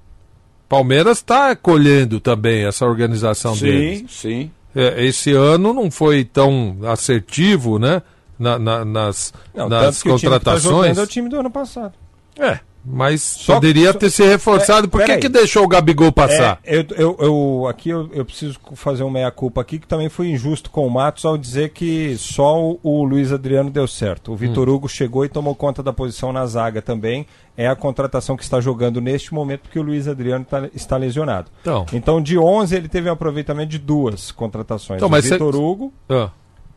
Palmeiras 0.68 1.18
está 1.20 1.56
colhendo 1.56 2.20
também 2.20 2.66
essa 2.66 2.86
organização 2.86 3.56
deles. 3.56 4.00
Sim, 4.00 4.08
sim. 4.10 4.52
É, 4.76 5.06
esse 5.06 5.32
ano 5.32 5.74
não 5.74 5.90
foi 5.90 6.24
tão 6.26 6.78
assertivo, 6.86 7.78
né? 7.80 8.02
na- 8.38 8.60
na- 8.60 8.84
nas 8.84 9.34
Não, 9.56 9.70
nas 9.70 9.82
tanto 10.00 10.04
que 10.04 10.10
o 10.10 10.18
time 10.18 10.20
que 10.20 10.26
tá 10.44 10.52
contratações. 10.52 10.64
jogando 10.88 11.00
é 11.00 11.04
o 11.04 11.08
time 11.08 11.30
do 11.30 11.40
ano 11.40 11.50
passado. 11.50 11.94
É, 12.38 12.60
mas 12.86 13.22
Só- 13.22 13.56
poderia 13.56 13.92
só- 13.92 13.98
ter 13.98 14.10
se 14.12 14.24
reforçado. 14.24 14.86
É, 14.86 14.90
Por 14.90 15.04
que, 15.04 15.18
que 15.18 15.30
deixou 15.30 15.64
o 15.64 15.68
Gabigol 15.68 16.12
passar? 16.12 16.60
É, 16.64 16.78
eu, 16.78 16.86
eu, 16.96 17.18
eu- 17.20 17.68
aqui 17.68 17.90
eu, 17.90 18.10
eu 18.14 18.24
preciso 18.24 18.60
fazer 18.76 19.04
um 19.04 19.10
meia-culpa 19.10 19.60
aqui, 19.62 19.80
que 19.80 19.88
também 19.88 20.08
fui 20.10 20.30
injusto 20.30 20.70
com 20.70 20.86
o 20.86 20.90
Matos 20.92 21.26
ao 21.26 21.38
dizer 21.38 21.70
que 21.70 22.16
só 22.18 22.62
o, 22.62 22.80
o 22.84 23.04
Luiz 23.04 23.32
Adriano 23.32 23.70
deu 23.72 23.88
certo. 23.88 24.32
O 24.32 24.36
Vitor 24.36 24.70
Hugo 24.70 24.88
chegou 24.88 25.26
e 25.26 25.30
tomou 25.30 25.56
conta 25.56 25.82
da 25.82 25.92
posição 25.92 26.32
na 26.32 26.46
zaga 26.46 26.82
também. 26.82 27.26
É 27.58 27.68
a 27.68 27.76
contratação 27.76 28.36
que 28.38 28.44
está 28.44 28.60
jogando 28.60 29.00
neste 29.02 29.34
momento, 29.34 29.62
porque 29.62 29.80
o 29.80 29.84
Luiz 29.84 30.08
Adriano 30.08 30.44
tá- 30.46 30.70
está 30.74 30.98
lesionado. 30.98 31.50
Então. 31.94 32.22
de 32.22 32.38
11 32.38 32.76
ele 32.76 32.88
teve 32.90 33.10
um 33.10 33.14
aproveitamento 33.14 33.70
de 33.72 33.80
duas 33.80 34.32
contratações. 34.32 34.98
Então, 34.98 35.08
o 35.08 35.12
mas 35.12 35.24
cê- 35.26 35.32
Vitor 35.32 35.56
Hugo, 35.56 35.94
Ah, 36.10 36.30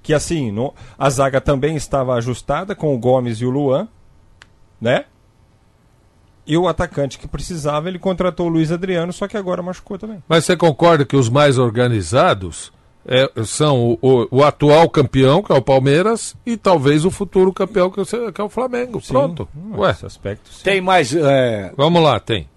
que 0.03 0.15
assim, 0.15 0.51
no- 0.53 0.73
a 0.99 1.11
zaga 1.11 1.41
também 1.41 1.75
estava 1.77 2.15
ajustada 2.15 2.75
com 2.75 2.95
o 2.95 2.99
Gomes 2.99 3.41
e 3.41 3.45
o 3.45 3.51
Luan, 3.51 3.89
né? 4.81 5.05
E 6.49 6.57
o 6.57 6.67
atacante 6.67 7.19
que 7.19 7.29
precisava, 7.29 7.89
ele 7.89 7.99
contratou 7.99 8.47
o 8.47 8.49
Luiz 8.49 8.73
Adriano, 8.73 9.13
só 9.13 9.29
que 9.29 9.37
agora 9.37 9.63
machucou 9.63 9.99
também. 9.99 10.23
Mas 10.27 10.47
você 10.47 10.57
concorda 10.57 11.05
que 11.05 11.15
os 11.15 11.29
mais 11.29 11.59
organizados 11.59 12.73
é, 13.07 13.31
são 13.45 13.91
o, 13.93 13.99
o- 14.01 14.29
o 14.39 14.45
atual 14.45 14.89
campeão, 14.89 15.43
que 15.43 15.53
é 15.53 15.55
o 15.55 15.61
Palmeiras, 15.63 16.35
e 16.47 16.57
talvez 16.57 17.05
o 17.05 17.11
futuro 17.11 17.53
campeão, 17.53 17.91
que, 17.91 18.01
é 18.01 18.03
o- 18.03 18.33
que 18.33 18.41
é 18.41 18.45
o 18.45 18.49
Flamengo. 18.49 19.01
Pronto. 19.07 19.47
Ué, 19.77 19.91
Esse 19.91 20.07
aspecto, 20.07 20.51
sim. 20.53 20.63
Tem 20.65 20.81
mais. 20.81 21.15
é, 21.15 21.71
vamos 21.77 22.03
lá, 22.03 22.19
tem. 22.19 22.49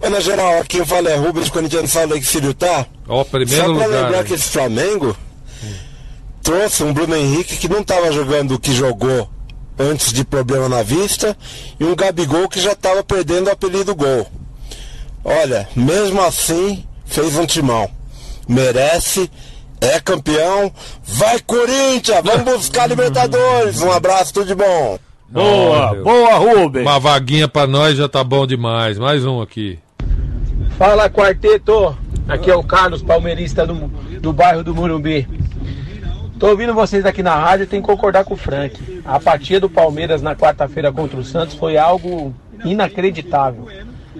É, 0.00 0.08
na 0.08 0.20
geral, 0.20 0.58
aqui 0.60 0.78
eu 0.78 0.86
falo 0.86 1.08
é 1.08 1.16
Rubens, 1.16 1.48
quando 1.50 1.66
a 1.66 1.68
gente 1.68 1.88
fala 1.88 2.14
que 2.18 2.26
filho 2.26 2.52
tá. 2.54 2.86
Ó, 3.08 3.24
primeiro 3.24 3.66
Só 3.66 3.74
pra 3.74 3.86
lugar. 3.86 4.02
lembrar 4.02 4.18
né? 4.18 4.24
que 4.24 4.34
esse 4.34 4.48
Flamengo 4.50 5.16
trouxe 6.42 6.82
um 6.84 6.92
Bruno 6.92 7.16
Henrique 7.16 7.56
que 7.56 7.68
não 7.68 7.80
estava 7.80 8.12
jogando 8.12 8.54
o 8.54 8.58
que 8.58 8.72
jogou 8.72 9.28
antes 9.78 10.12
de 10.12 10.24
problema 10.24 10.68
na 10.68 10.82
vista 10.82 11.36
e 11.78 11.84
um 11.84 11.94
Gabigol 11.94 12.48
que 12.48 12.60
já 12.60 12.72
estava 12.72 13.02
perdendo 13.02 13.48
o 13.48 13.52
apelido 13.52 13.94
gol. 13.94 14.26
Olha, 15.24 15.68
mesmo 15.74 16.20
assim, 16.22 16.84
fez 17.06 17.36
um 17.36 17.46
timão. 17.46 17.90
Merece, 18.48 19.30
é 19.80 19.98
campeão. 20.00 20.72
Vai 21.02 21.40
Corinthians, 21.40 22.20
vamos 22.22 22.44
buscar 22.44 22.88
Libertadores. 22.88 23.80
Um 23.80 23.90
abraço, 23.90 24.34
tudo 24.34 24.46
de 24.46 24.54
bom. 24.54 24.98
Boa, 25.28 25.94
boa, 25.94 26.34
Rubem. 26.34 26.82
Uma 26.82 27.00
vaguinha 27.00 27.48
pra 27.48 27.66
nós 27.66 27.96
já 27.96 28.08
tá 28.08 28.22
bom 28.22 28.46
demais. 28.46 28.98
Mais 28.98 29.24
um 29.24 29.40
aqui. 29.40 29.78
Fala 30.78 31.08
quarteto, 31.08 31.96
aqui 32.28 32.50
é 32.50 32.54
o 32.54 32.62
Carlos, 32.62 33.02
palmeirista 33.02 33.66
do, 33.66 33.74
do 34.20 34.32
bairro 34.32 34.62
do 34.62 34.74
Murumbi. 34.74 35.26
Tô 36.44 36.50
ouvindo 36.50 36.74
vocês 36.74 37.06
aqui 37.06 37.22
na 37.22 37.34
rádio 37.34 37.66
tenho 37.66 37.82
que 37.82 37.88
concordar 37.88 38.22
com 38.22 38.34
o 38.34 38.36
Frank. 38.36 39.00
A 39.02 39.14
apatia 39.14 39.58
do 39.58 39.70
Palmeiras 39.70 40.20
na 40.20 40.36
quarta-feira 40.36 40.92
contra 40.92 41.18
o 41.18 41.24
Santos 41.24 41.54
foi 41.54 41.78
algo 41.78 42.34
inacreditável. 42.66 43.66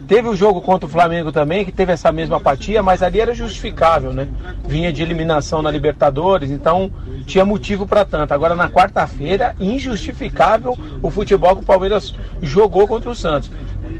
Teve 0.08 0.28
o 0.28 0.34
jogo 0.34 0.62
contra 0.62 0.86
o 0.86 0.90
Flamengo 0.90 1.30
também, 1.30 1.66
que 1.66 1.70
teve 1.70 1.92
essa 1.92 2.10
mesma 2.10 2.38
apatia, 2.38 2.82
mas 2.82 3.02
ali 3.02 3.20
era 3.20 3.34
justificável, 3.34 4.14
né? 4.14 4.26
Vinha 4.66 4.90
de 4.90 5.02
eliminação 5.02 5.60
na 5.60 5.70
Libertadores, 5.70 6.50
então 6.50 6.90
tinha 7.26 7.44
motivo 7.44 7.86
para 7.86 8.06
tanto. 8.06 8.32
Agora 8.32 8.54
na 8.54 8.70
quarta-feira, 8.70 9.54
injustificável 9.60 10.78
o 11.02 11.10
futebol 11.10 11.54
que 11.56 11.62
o 11.62 11.66
Palmeiras 11.66 12.14
jogou 12.40 12.88
contra 12.88 13.10
o 13.10 13.14
Santos. 13.14 13.50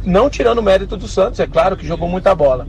Não 0.03 0.31
tirando 0.31 0.61
o 0.61 0.62
mérito 0.62 0.97
do 0.97 1.07
Santos, 1.07 1.41
é 1.41 1.47
claro 1.47 1.77
que 1.77 1.87
jogou 1.87 2.09
muita 2.09 2.35
bola. 2.35 2.66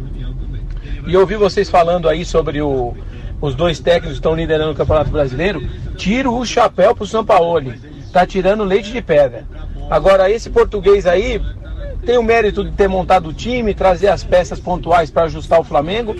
E 1.08 1.14
eu 1.14 1.22
ouvi 1.22 1.38
vocês 1.38 1.70
falando 1.70 2.10
aí 2.10 2.26
sobre 2.26 2.62
o- 2.62 2.93
os 3.46 3.56
dois 3.56 3.80
técnicos 3.80 4.10
que 4.12 4.16
estão 4.16 4.36
liderando 4.36 4.72
o 4.72 4.76
Campeonato 4.76 5.10
Brasileiro. 5.10 5.62
Tiro 5.96 6.36
o 6.38 6.46
chapéu 6.46 6.96
pro 6.96 7.06
Sampaoli. 7.06 7.80
Tá 8.12 8.26
tirando 8.26 8.64
leite 8.64 8.91
de 8.91 9.02
pedra. 9.02 9.46
Agora, 9.89 10.30
esse 10.32 10.50
português 10.50 11.06
aí, 11.06 11.41
tem 12.06 12.18
o 12.18 12.24
mérito 12.24 12.64
de 12.64 12.72
ter 12.72 12.88
montado 12.88 13.30
o 13.30 13.34
time, 13.34 13.74
trazer 13.74 14.08
as 14.08 14.24
peças 14.24 14.60
pontuais 14.60 15.12
para 15.12 15.24
ajustar 15.24 15.60
o 15.60 15.64
Flamengo. 15.64 16.16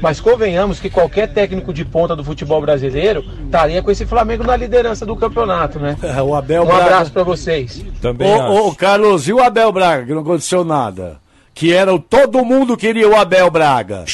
Mas 0.00 0.20
convenhamos 0.20 0.78
que 0.78 0.88
qualquer 0.88 1.26
técnico 1.32 1.72
de 1.72 1.84
ponta 1.84 2.14
do 2.14 2.22
futebol 2.22 2.60
brasileiro 2.60 3.24
estaria 3.44 3.82
com 3.82 3.90
esse 3.90 4.06
Flamengo 4.06 4.44
na 4.44 4.56
liderança 4.56 5.04
do 5.04 5.16
campeonato, 5.16 5.80
né? 5.80 5.96
o 6.24 6.34
Abel 6.36 6.62
um 6.62 6.66
Braga- 6.66 6.84
abraço 6.84 7.10
para 7.12 7.24
vocês. 7.24 7.84
Ô, 8.48 8.68
ô, 8.68 8.74
Carlos, 8.76 9.26
e 9.26 9.32
o 9.32 9.42
Abel 9.42 9.72
Braga, 9.72 10.06
que 10.06 10.14
não 10.14 10.20
aconteceu 10.22 10.62
nada? 10.64 11.16
Que 11.58 11.72
era 11.72 11.92
o. 11.92 11.98
Todo 11.98 12.44
mundo 12.44 12.76
queria 12.76 13.08
o 13.08 13.16
Abel 13.16 13.50
Braga. 13.50 14.04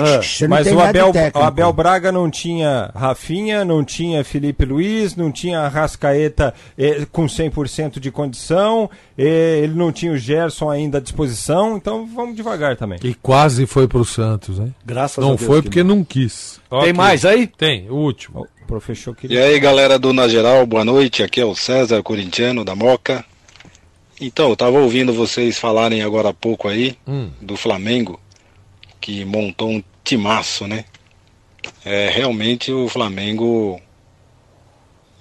Ah. 0.00 0.20
Mas 0.48 0.66
o 0.66 0.80
Abel, 0.80 1.12
o 1.32 1.38
Abel 1.38 1.72
Braga 1.72 2.10
não 2.10 2.28
tinha 2.28 2.90
Rafinha, 2.92 3.64
não 3.64 3.84
tinha 3.84 4.24
Felipe 4.24 4.64
Luiz, 4.64 5.14
não 5.14 5.30
tinha 5.30 5.60
Arrascaeta 5.60 6.52
eh, 6.76 7.06
com 7.12 7.26
100% 7.26 8.00
de 8.00 8.10
condição, 8.10 8.90
eh, 9.16 9.60
ele 9.62 9.74
não 9.74 9.92
tinha 9.92 10.10
o 10.10 10.16
Gerson 10.16 10.68
ainda 10.68 10.98
à 10.98 11.00
disposição, 11.00 11.76
então 11.76 12.08
vamos 12.12 12.34
devagar 12.34 12.76
também. 12.76 12.98
E 13.04 13.14
quase 13.14 13.66
foi 13.66 13.86
pro 13.86 14.04
Santos, 14.04 14.58
hein? 14.58 14.74
Graças 14.84 15.24
não 15.24 15.34
a 15.34 15.36
Deus 15.36 15.46
foi 15.46 15.62
que 15.62 15.68
porque 15.68 15.84
não, 15.84 16.02
quis. 16.02 16.60
Tem 16.82 16.92
mais 16.92 17.24
aí? 17.24 17.46
Tem, 17.46 17.88
o 17.88 17.94
último. 17.94 18.48
O 18.64 18.66
professor 18.66 19.16
E 19.22 19.38
aí, 19.38 19.60
galera 19.60 19.96
do 19.96 20.12
Na 20.12 20.26
Geral, 20.26 20.66
boa 20.66 20.84
noite. 20.84 21.22
Aqui 21.22 21.40
é 21.40 21.44
o 21.44 21.54
César 21.54 22.02
Corintiano 22.02 22.64
da 22.64 22.74
Moca. 22.74 23.24
Então, 24.20 24.50
eu 24.50 24.56
tava 24.56 24.78
ouvindo 24.78 25.12
vocês 25.12 25.58
falarem 25.58 26.02
agora 26.02 26.28
há 26.30 26.34
pouco 26.34 26.68
aí 26.68 26.96
Hum. 27.06 27.30
do 27.40 27.56
Flamengo, 27.56 28.20
que 29.00 29.24
montou 29.24 29.68
um 29.70 29.82
timaço, 30.02 30.66
né? 30.66 30.84
É, 31.84 32.10
realmente 32.10 32.70
o 32.72 32.88
Flamengo 32.88 33.80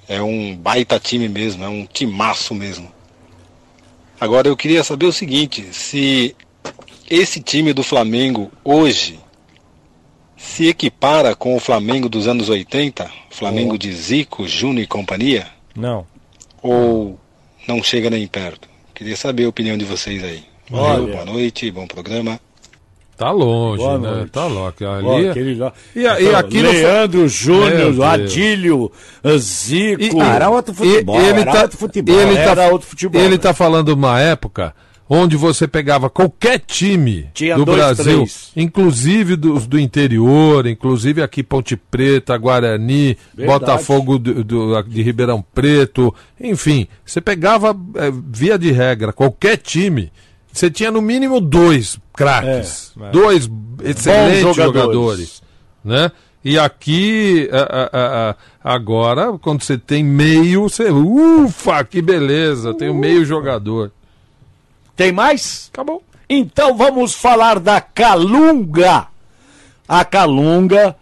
é 0.08 0.22
um 0.22 0.56
baita 0.56 1.00
time 1.00 1.28
mesmo, 1.28 1.64
é 1.64 1.68
um 1.70 1.86
timaço 1.86 2.54
mesmo. 2.54 2.92
Agora 4.20 4.48
eu 4.48 4.56
queria 4.56 4.84
saber 4.84 5.06
o 5.06 5.12
seguinte, 5.14 5.74
se 5.74 6.36
esse 7.10 7.42
time 7.42 7.74
do 7.74 7.84
Flamengo 7.84 8.52
hoje 8.64 9.20
se 10.38 10.68
equipara 10.68 11.36
com 11.36 11.56
o 11.56 11.60
Flamengo 11.60 12.08
dos 12.10 12.28
anos 12.28 12.50
80, 12.50 13.10
Flamengo 13.30 13.78
de 13.78 13.92
Zico, 13.94 14.48
Júnior 14.48 14.84
e 14.84 14.88
companhia, 14.88 15.48
Não. 15.76 16.06
ou 16.62 17.18
não 17.68 17.82
chega 17.82 18.10
nem 18.10 18.28
perto? 18.28 18.70
Queria 19.04 19.18
saber 19.18 19.44
a 19.44 19.50
opinião 19.50 19.78
de 19.78 19.84
vocês 19.84 20.24
aí. 20.24 20.46
Valeu, 20.72 21.08
boa 21.08 21.26
noite, 21.26 21.70
bom 21.70 21.86
programa. 21.86 22.40
Tá 23.18 23.32
longe, 23.32 23.84
Boa 23.84 23.98
né? 24.00 24.10
noite. 24.12 24.30
Tá 24.32 24.46
louco. 24.48 24.86
Ali 24.86 25.06
Ó, 25.06 25.20
é- 25.20 25.30
aquele 25.30 25.56
lá. 25.56 25.74
E, 25.94 26.08
a- 26.08 26.22
e 26.22 26.34
aqui 26.34 26.62
no- 26.62 26.72
Leandro 26.72 27.20
Meu 27.20 27.28
Júnior. 27.28 28.02
Adílio, 28.06 28.90
Zico. 29.38 30.02
E- 30.18 30.20
era 30.22 30.50
outro 30.50 30.74
futebol. 30.74 31.20
ele 31.20 31.42
era 31.42 31.52
tá, 31.52 31.62
outro 31.64 31.78
futebol. 31.78 32.16
Ele 32.18 32.36
tá, 32.56 32.68
outro 32.70 32.88
futebol. 32.88 33.22
Ele 33.22 33.38
tá 33.38 33.54
falando 33.54 33.88
de 33.88 33.94
uma 33.94 34.22
época 34.22 34.74
onde 35.10 35.36
você 35.36 35.68
pegava 35.68 36.10
qualquer 36.10 36.60
time 36.60 37.30
Tinha 37.34 37.56
do 37.56 37.66
dois, 37.66 37.78
Brasil, 37.78 38.16
três. 38.18 38.52
inclusive 38.56 39.36
dos 39.36 39.68
do 39.68 39.78
interior, 39.80 40.66
inclusive 40.66 41.22
aqui 41.22 41.44
Ponte 41.44 41.76
Preta, 41.76 42.38
Guarani, 42.38 43.18
Verdade. 43.36 43.60
Botafogo 43.60 44.18
do, 44.18 44.44
do- 44.44 44.82
de 44.84 45.02
Ribeirão 45.02 45.44
Preto, 45.54 46.14
enfim, 46.40 46.88
você 47.06 47.20
pegava 47.22 47.76
eh, 47.96 48.12
via 48.30 48.58
de 48.58 48.72
regra 48.72 49.12
qualquer 49.14 49.58
time, 49.58 50.12
você 50.52 50.70
tinha 50.70 50.90
no 50.92 51.02
mínimo 51.02 51.40
dois 51.42 52.00
craques, 52.14 52.92
É, 53.00 53.08
é. 53.08 53.12
dois 53.12 53.50
excelentes 53.84 54.56
jogadores. 54.56 54.64
jogadores. 54.74 55.44
né? 55.84 56.12
E 56.46 56.60
aqui, 56.60 57.50
a- 57.52 57.90
a- 57.92 58.30
a- 58.32 58.36
agora, 58.76 59.32
quando 59.42 59.64
você 59.64 59.78
tem 59.78 60.04
meio, 60.04 60.64
você. 60.64 60.90
Ufa, 60.92 61.84
que 61.86 62.02
beleza! 62.02 62.74
Tem 62.74 62.90
o 62.90 62.94
meio 62.94 63.24
jogador. 63.26 63.92
Tem 64.96 65.12
mais? 65.12 65.70
Acabou. 65.74 66.04
Então 66.30 66.76
vamos 66.76 67.14
falar 67.14 67.60
da 67.60 67.82
Calunga. 67.82 69.08
A 69.88 70.06
Calunga 70.06 70.96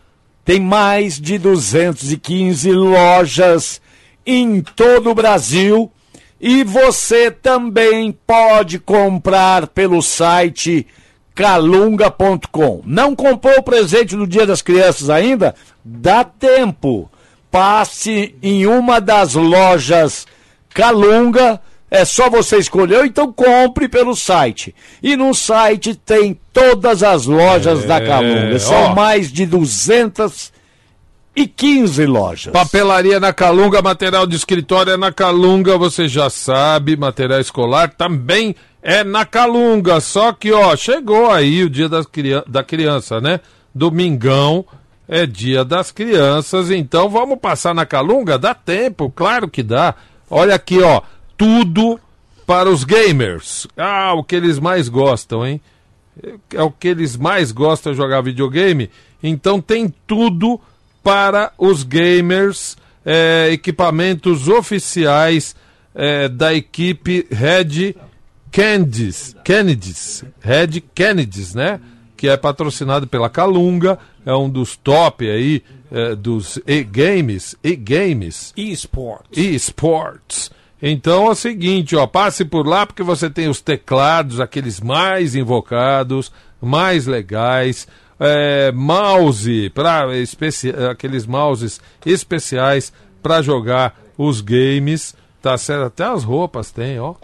tem 0.43 0.59
mais 0.59 1.19
de 1.19 1.37
215 1.37 2.71
lojas 2.71 3.81
em 4.25 4.61
todo 4.61 5.11
o 5.11 5.15
Brasil 5.15 5.91
e 6.39 6.63
você 6.63 7.29
também 7.29 8.11
pode 8.11 8.79
comprar 8.79 9.67
pelo 9.67 10.01
site 10.01 10.87
calunga.com. 11.35 12.81
Não 12.83 13.15
comprou 13.15 13.59
o 13.59 13.63
presente 13.63 14.15
do 14.15 14.27
Dia 14.27 14.45
das 14.45 14.61
Crianças 14.61 15.09
ainda? 15.09 15.55
Dá 15.83 16.23
tempo. 16.23 17.09
Passe 17.51 18.35
em 18.41 18.65
uma 18.65 18.99
das 18.99 19.35
lojas 19.35 20.25
Calunga. 20.73 21.61
É 21.93 22.05
só 22.05 22.29
você 22.29 22.57
escolher, 22.57 23.03
então 23.05 23.33
compre 23.33 23.89
pelo 23.89 24.15
site. 24.15 24.73
E 25.03 25.17
no 25.17 25.33
site 25.33 25.93
tem 25.93 26.39
todas 26.53 27.03
as 27.03 27.25
lojas 27.25 27.83
É, 27.83 27.87
da 27.87 27.99
Calunga. 27.99 28.57
São 28.59 28.83
ó. 28.91 28.95
mais 28.95 29.29
de 29.29 29.45
215 29.45 32.05
lojas. 32.05 32.53
Papelaria 32.53 33.19
na 33.19 33.33
Calunga, 33.33 33.81
material 33.81 34.25
de 34.25 34.37
escritório 34.37 34.93
é 34.93 34.97
na 34.97 35.11
Calunga, 35.11 35.77
você 35.77 36.07
já 36.07 36.29
sabe, 36.29 36.95
material 36.95 37.41
escolar 37.41 37.89
também 37.89 38.55
é 38.81 39.03
na 39.03 39.25
Calunga. 39.25 39.99
Só 39.99 40.31
que, 40.31 40.49
ó, 40.53 40.73
chegou 40.77 41.29
aí 41.29 41.61
o 41.63 41.69
dia 41.69 41.89
das 41.89 42.05
crian 42.05 42.41
da 42.47 42.63
criança, 42.63 43.19
né? 43.19 43.41
Domingão 43.75 44.63
é 45.09 45.25
dia 45.25 45.65
das 45.65 45.91
crianças, 45.91 46.71
então 46.71 47.09
vamos 47.09 47.37
passar 47.37 47.75
na 47.75 47.85
Calunga? 47.85 48.37
Dá 48.37 48.53
tempo, 48.53 49.11
claro 49.13 49.49
que 49.49 49.61
dá. 49.61 49.93
Olha 50.29 50.55
aqui, 50.55 50.81
ó, 50.81 51.01
tudo 51.41 51.99
para 52.45 52.69
os 52.69 52.83
gamers. 52.83 53.65
Ah, 53.75 54.13
o 54.13 54.23
que 54.23 54.35
eles 54.35 54.59
mais 54.59 54.87
gostam, 54.87 55.43
hein? 55.43 55.59
é 56.53 56.61
o 56.61 56.69
que 56.69 56.89
eles 56.89 57.17
mais 57.17 57.51
gostam 57.51 57.93
de 57.93 57.97
jogar 57.97 58.21
videogame. 58.21 58.91
Então 59.23 59.59
tem 59.59 59.91
tudo 60.05 60.61
para 61.01 61.51
os 61.57 61.81
gamers, 61.81 62.77
é, 63.03 63.49
equipamentos 63.51 64.47
oficiais 64.47 65.55
é, 65.95 66.29
da 66.29 66.53
equipe 66.53 67.25
Red 67.31 67.95
Kennedys, 68.51 69.35
Kennedys, 69.43 70.23
Red 70.39 70.81
Kennedys, 70.93 71.55
né? 71.55 71.79
Que 72.15 72.27
é 72.27 72.37
patrocinado 72.37 73.07
pela 73.07 73.31
Calunga, 73.31 73.97
é 74.23 74.35
um 74.35 74.47
dos 74.47 74.75
top 74.75 75.27
aí 75.27 75.63
é, 75.91 76.13
dos 76.13 76.59
e-games, 76.67 77.55
e-games, 77.63 78.53
eSports. 78.55 79.35
eSports. 79.35 80.51
Então 80.81 81.27
é 81.27 81.29
o 81.31 81.35
seguinte, 81.35 81.95
ó, 81.95 82.07
passe 82.07 82.43
por 82.43 82.65
lá 82.65 82.85
porque 82.85 83.03
você 83.03 83.29
tem 83.29 83.47
os 83.47 83.61
teclados, 83.61 84.39
aqueles 84.39 84.81
mais 84.81 85.35
invocados, 85.35 86.31
mais 86.59 87.05
legais, 87.05 87.87
é, 88.19 88.71
mouse 88.71 89.69
para 89.69 90.05
aqueles 90.89 91.25
mouses 91.25 91.79
especiais 92.05 92.91
para 93.21 93.41
jogar 93.41 93.99
os 94.17 94.41
games, 94.41 95.15
tá 95.41 95.57
certo? 95.57 95.85
Até 95.85 96.03
as 96.03 96.23
roupas 96.23 96.71
tem, 96.71 96.99
ó. 96.99 97.15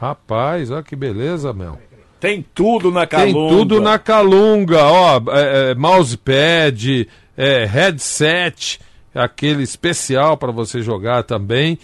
Rapaz, 0.00 0.70
ó 0.70 0.82
que 0.82 0.96
beleza, 0.96 1.52
meu. 1.52 1.78
Tem 2.20 2.44
tudo 2.54 2.90
na 2.90 3.06
Tem 3.06 3.32
Calunga. 3.32 3.56
tudo 3.56 3.80
na 3.80 3.98
Calunga, 3.98 4.84
ó, 4.84 5.20
é, 5.30 5.70
é, 5.70 5.74
mousepad, 5.74 7.08
é, 7.36 7.64
headset, 7.64 8.80
aquele 9.14 9.62
especial 9.62 10.36
para 10.36 10.50
você 10.50 10.82
jogar 10.82 11.22
também, 11.22 11.78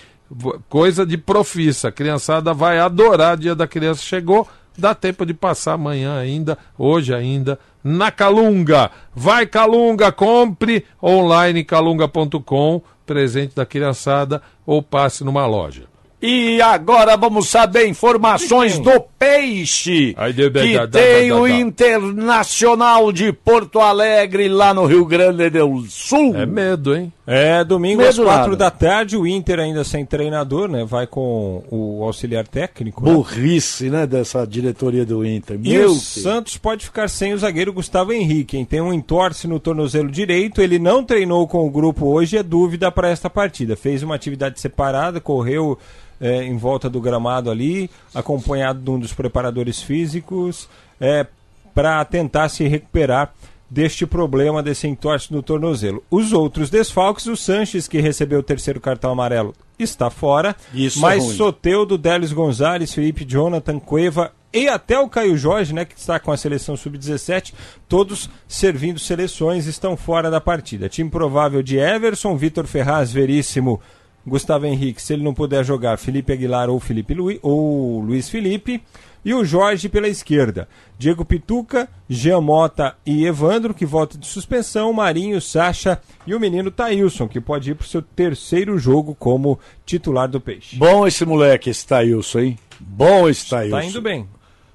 coisa 0.69 1.07
de 1.07 1.17
profissa. 1.17 1.89
A 1.89 1.93
criançada 1.93 2.53
vai 2.53 2.79
adorar. 2.79 3.37
Dia 3.37 3.55
da 3.55 3.67
criança 3.67 4.03
chegou, 4.03 4.49
dá 4.77 4.95
tempo 4.95 5.25
de 5.25 5.35
passar 5.35 5.75
amanhã 5.75 6.19
ainda, 6.19 6.59
hoje 6.79 7.15
ainda, 7.15 7.59
na 7.83 8.11
Calunga. 8.11 8.91
Vai 9.15 9.47
Calunga, 9.47 10.11
compre 10.11 10.85
online 11.03 11.65
calunga.com, 11.65 12.83
presente 13.07 13.55
da 13.55 13.67
criançada 13.67 14.43
ou 14.67 14.83
passe 14.83 15.25
numa 15.25 15.47
loja. 15.47 15.94
E 16.27 16.59
agora 16.63 17.19
vamos 17.19 17.51
saber 17.51 17.87
informações 17.87 18.79
do 18.79 18.99
Peixe, 19.19 20.15
que 20.15 20.89
tem 20.91 21.31
o. 21.31 21.47
Internacional 21.47 23.13
de 23.13 23.31
Porto 23.31 23.79
Alegre, 23.79 24.49
lá 24.49 24.73
no 24.73 24.87
Rio 24.87 25.05
Grande 25.05 25.51
do 25.51 25.83
Sul. 25.83 26.35
É 26.35 26.47
medo, 26.47 26.97
hein? 26.97 27.13
É, 27.27 27.63
domingo 27.63 28.03
Medo 28.03 28.09
às 28.09 28.17
quatro 28.19 28.53
nada. 28.53 28.57
da 28.57 28.71
tarde, 28.71 29.19
o 29.19 29.27
Inter 29.27 29.59
ainda 29.59 29.85
sem 29.85 30.05
treinador, 30.05 30.67
né? 30.69 30.85
Vai 30.85 31.07
com 31.07 31.63
o 31.71 32.03
auxiliar 32.03 32.47
técnico. 32.47 33.05
né? 33.05 33.13
Burrice, 33.13 33.91
né, 33.91 34.07
dessa 34.07 34.47
diretoria 34.47 35.05
do 35.05 35.27
Inter. 35.27 35.57
E 35.63 35.73
Meu 35.73 35.91
o 35.91 35.93
Deus. 35.93 36.03
Santos 36.03 36.57
pode 36.57 36.87
ficar 36.87 37.09
sem 37.09 37.35
o 37.35 37.39
zagueiro 37.39 37.73
Gustavo 37.73 38.15
Henrique, 38.15 38.57
hein? 38.57 38.65
Tem 38.65 38.81
um 38.81 38.95
entorce 38.95 39.47
no 39.47 39.61
tornozelo 39.61 40.11
direito, 40.11 40.63
ele 40.63 40.79
não 40.79 41.05
treinou 41.05 41.47
com 41.47 41.67
o 41.67 41.71
grupo 41.71 42.07
hoje, 42.07 42.39
é 42.39 42.43
dúvida 42.43 42.91
para 42.91 43.11
esta 43.11 43.29
partida. 43.29 43.77
Fez 43.77 44.03
uma 44.03 44.15
atividade 44.15 44.59
separada, 44.59 45.21
correu 45.21 45.79
é, 46.25 46.43
em 46.43 46.57
volta 46.57 46.89
do 46.89 47.03
gramado 47.03 47.51
ali, 47.51 47.91
acompanhado 48.15 48.81
de 48.81 48.91
um 48.91 48.99
dos 48.99 49.13
preparadores 49.13 49.83
físicos, 49.83 50.67
é, 50.99 51.27
para 51.75 52.03
tentar 52.07 52.49
se 52.49 52.67
recuperar 52.67 53.35
deste 53.69 54.07
problema, 54.07 54.63
desse 54.63 54.89
entorse 54.89 55.31
no 55.31 55.43
tornozelo. 55.43 56.03
Os 56.11 56.33
outros 56.33 56.71
desfalques, 56.71 57.27
o 57.27 57.37
Sanches, 57.37 57.87
que 57.87 58.01
recebeu 58.01 58.39
o 58.39 58.43
terceiro 58.43 58.81
cartão 58.81 59.11
amarelo, 59.13 59.55
está 59.79 60.09
fora, 60.09 60.57
Isso 60.73 60.99
é 61.01 61.03
mas 61.03 61.25
ruim. 61.25 61.37
Soteudo, 61.37 61.99
Délis 61.99 62.33
Gonzalez, 62.33 62.95
Felipe 62.95 63.27
Jonathan, 63.27 63.79
Cueva 63.79 64.33
e 64.51 64.67
até 64.67 64.99
o 64.99 65.09
Caio 65.11 65.37
Jorge, 65.37 65.75
né, 65.75 65.85
que 65.85 65.99
está 65.99 66.19
com 66.19 66.33
a 66.33 66.39
seleção 66.39 66.75
sub-17, 66.75 67.53
todos 67.87 68.31
servindo 68.49 68.99
seleções, 68.99 69.67
estão 69.67 69.95
fora 69.95 70.31
da 70.31 70.41
partida. 70.41 70.89
Time 70.89 71.11
provável 71.11 71.63
de 71.63 71.77
Everson, 71.77 72.35
Vitor 72.35 72.67
Ferraz, 72.67 73.13
Veríssimo, 73.13 73.79
Gustavo 74.27 74.67
Henrique, 74.67 75.03
se 75.03 75.13
ele 75.13 75.23
não 75.23 75.35
puder 75.35 75.65
jogar, 75.65 75.99
Felipe 75.99 76.33
Aguilar 76.33 76.71
ou 76.71 76.81
Felipe 76.81 77.13
Luiz, 77.15 77.39
ou 77.43 78.01
Luiz 78.01 78.29
Felipe. 78.29 78.83
E 79.27 79.33
o 79.33 79.43
Jorge 79.43 79.89
pela 79.89 80.07
esquerda. 80.07 80.69
Diego 80.99 81.25
Pituca, 81.25 81.89
Jean 82.07 82.43
Mota 82.43 82.95
e 83.07 83.25
Evandro, 83.25 83.73
que 83.73 83.87
volta 83.87 84.19
de 84.19 84.27
suspensão, 84.27 84.93
Marinho, 84.93 85.41
Sacha 85.41 85.99
e 86.27 86.35
o 86.35 86.41
menino 86.41 86.71
Taílson, 86.71 87.27
que 87.27 87.41
pode 87.41 87.71
ir 87.71 87.75
para 87.75 87.85
o 87.87 87.89
seu 87.89 88.03
terceiro 88.03 88.77
jogo 88.79 89.17
como 89.19 89.59
titular 89.87 90.29
do 90.29 90.39
Peixe. 90.39 90.77
Bom 90.77 91.07
esse 91.07 91.25
moleque, 91.25 91.71
esse 91.71 91.87
Taílson, 91.87 92.39
hein? 92.41 92.59
Bom 92.79 93.27
esse 93.27 93.49
Taílson. 93.49 93.79
Tá 93.79 93.85
indo 93.87 94.03
bem. 94.03 94.29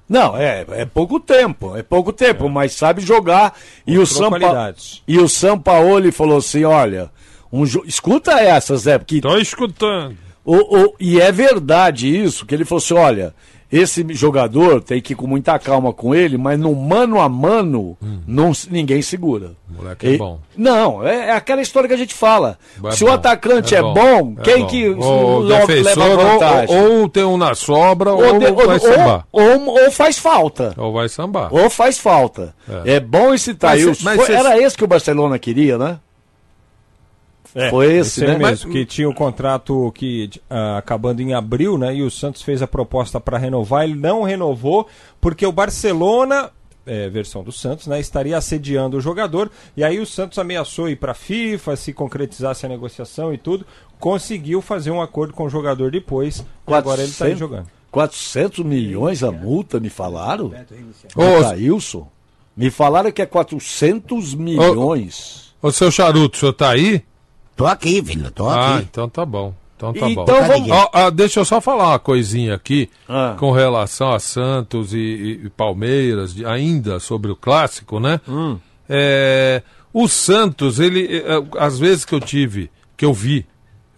Não, 0.08 0.36
é, 0.36 0.64
é 0.70 0.84
pouco 0.84 1.20
tempo, 1.20 1.76
é 1.76 1.84
pouco 1.84 2.12
tempo, 2.12 2.48
mas 2.48 2.72
sabe 2.72 3.00
jogar. 3.02 3.56
E 3.86 3.96
o, 3.96 4.00
Mostrou 4.00 4.22
São 4.22 4.30
Pa- 4.32 4.38
qualidades. 4.40 5.00
e 5.06 5.16
o 5.18 5.28
São 5.28 5.56
Paulo 5.60 6.10
falou 6.10 6.38
assim: 6.38 6.64
olha, 6.64 7.08
um 7.52 7.64
jo- 7.64 7.84
escuta 7.86 8.32
essas, 8.40 8.82
Zé, 8.82 8.98
porque. 8.98 9.20
Tô 9.20 9.36
escutando. 9.38 10.16
O, 10.44 10.56
o- 10.84 10.94
e 10.98 11.20
é 11.20 11.30
verdade 11.30 12.08
isso, 12.08 12.46
que 12.46 12.54
ele 12.54 12.64
falou 12.64 12.78
assim: 12.82 12.94
olha, 12.94 13.34
esse 13.70 14.04
jogador 14.14 14.80
tem 14.82 15.00
que 15.00 15.12
ir 15.12 15.16
com 15.16 15.26
muita 15.26 15.58
calma 15.58 15.92
com 15.92 16.14
ele, 16.14 16.36
mas 16.38 16.58
no 16.58 16.74
mano 16.74 17.20
a 17.20 17.28
mano, 17.28 17.96
não, 18.26 18.52
se- 18.54 18.72
ninguém 18.72 19.00
segura. 19.02 19.52
Moleque 19.68 20.06
é 20.06 20.10
E- 20.12 20.18
bom. 20.18 20.40
Não, 20.56 21.06
é, 21.06 21.26
é 21.28 21.32
aquela 21.32 21.60
história 21.60 21.86
que 21.86 21.94
a 21.94 21.98
gente 21.98 22.14
fala. 22.14 22.58
É 22.82 22.90
Se 22.92 23.04
bom, 23.04 23.10
o 23.10 23.12
atacante 23.14 23.74
é, 23.74 23.82
bom, 23.82 24.34
é 24.38 24.42
quem 24.42 24.60
bom. 24.62 24.66
que 24.66 24.88
o 24.88 25.38
leva 25.84 26.16
vantagem? 26.16 26.76
ou, 26.76 27.00
ou 27.02 27.08
tem 27.08 27.22
um 27.24 27.36
na 27.36 27.54
sobra 27.54 28.12
ou, 28.12 28.24
Ou 28.24 28.38
de- 28.40 28.50
vai 28.50 28.66
ou- 28.66 28.80
sambar. 28.80 29.26
ou- 29.30 29.90
faz 29.92 30.18
falta. 30.18 30.74
Ou 30.76 30.92
vai 30.92 31.08
sambar. 31.08 31.54
Ou 31.54 31.68
faz 31.70 31.98
falta. 31.98 32.54
É. 32.84 32.94
É, 32.94 33.00
bom 33.00 33.32
esse 33.34 33.54
Mas 34.02 34.18
mas 34.18 34.26
cê- 34.26 34.32
Era 34.32 34.58
esse 34.60 34.76
que 34.76 34.84
o 34.84 34.88
Barcelona 34.88 35.38
queria, 35.38 35.76
né? 35.78 35.98
Foi 37.70 37.94
esse, 37.94 38.24
aí 38.24 38.38
né? 38.38 38.38
mesmo, 38.38 38.70
que 38.70 38.84
tinha 38.86 39.08
o 39.08 39.14
contrato 39.14 39.90
que 39.92 40.30
ah, 40.48 40.78
acabando 40.78 41.20
em 41.20 41.34
abril, 41.34 41.76
né? 41.76 41.94
E 41.94 42.02
o 42.02 42.10
Santos 42.10 42.42
fez 42.42 42.62
a 42.62 42.66
proposta 42.66 43.20
para 43.20 43.38
renovar, 43.38 43.84
ele 43.84 43.96
não 43.96 44.22
renovou 44.22 44.86
porque 45.20 45.44
o 45.44 45.52
Barcelona, 45.52 46.50
é, 46.86 47.08
versão 47.08 47.42
do 47.42 47.52
Santos, 47.52 47.86
né, 47.86 48.00
estaria 48.00 48.36
assediando 48.36 48.96
o 48.96 49.00
jogador. 49.00 49.50
E 49.76 49.82
aí 49.82 49.98
o 49.98 50.06
Santos 50.06 50.38
ameaçou 50.38 50.88
ir 50.88 50.96
para 50.96 51.12
a 51.12 51.14
FIFA 51.14 51.76
se 51.76 51.92
concretizasse 51.92 52.64
a 52.64 52.68
negociação 52.68 53.34
e 53.34 53.38
tudo, 53.38 53.66
conseguiu 53.98 54.62
fazer 54.62 54.90
um 54.90 55.02
acordo 55.02 55.34
com 55.34 55.44
o 55.44 55.50
jogador 55.50 55.90
depois. 55.90 56.44
E 56.68 56.72
agora 56.72 57.02
ele 57.02 57.10
está 57.10 57.26
aí 57.26 57.32
400 57.32 57.38
jogando. 57.38 57.80
400 57.90 58.64
milhões 58.64 59.22
a 59.24 59.32
multa, 59.32 59.80
me 59.80 59.90
falaram? 59.90 60.52
Ô, 61.16 61.38
O 61.38 61.42
Taílson? 61.42 62.08
Me 62.56 62.70
falaram 62.70 63.10
que 63.10 63.22
é 63.22 63.26
400 63.26 64.34
milhões. 64.34 65.54
Ô, 65.60 65.70
seu 65.70 65.90
Charuto, 65.90 66.36
o 66.36 66.40
senhor 66.40 66.52
tá 66.52 66.70
aí? 66.70 67.02
Tô 67.60 67.66
aqui, 67.66 68.02
filho, 68.02 68.30
tô 68.30 68.48
Ah, 68.48 68.76
aqui. 68.76 68.86
então 68.90 69.08
tá 69.08 69.24
bom. 69.24 69.54
Então 69.76 69.92
tá 69.92 70.10
Então 70.10 70.24
bom. 70.26 70.42
vamos- 70.46 70.70
Ó, 70.70 70.90
ó, 70.92 71.10
deixa 71.10 71.40
eu 71.40 71.44
só 71.44 71.60
falar 71.60 71.88
uma 71.88 71.98
coisinha 71.98 72.54
aqui 72.54 72.88
Ah. 73.08 73.34
com 73.38 73.50
relação 73.52 74.12
a 74.12 74.18
Santos 74.18 74.92
e, 74.92 74.98
e- 74.98 75.40
e 75.46 75.50
Palmeiras, 75.50 76.34
de- 76.34 76.44
ainda 76.44 76.98
sobre 77.00 77.30
o 77.30 77.36
clássico, 77.36 77.98
né? 78.00 78.20
Hum. 78.28 78.58
É, 78.88 79.62
o 79.92 80.08
Santos, 80.08 80.78
ele, 80.80 81.06
é, 81.18 81.22
às 81.58 81.78
vezes 81.78 82.04
que 82.04 82.14
eu 82.14 82.20
tive, 82.20 82.70
que 82.96 83.04
eu 83.04 83.12
vi, 83.14 83.46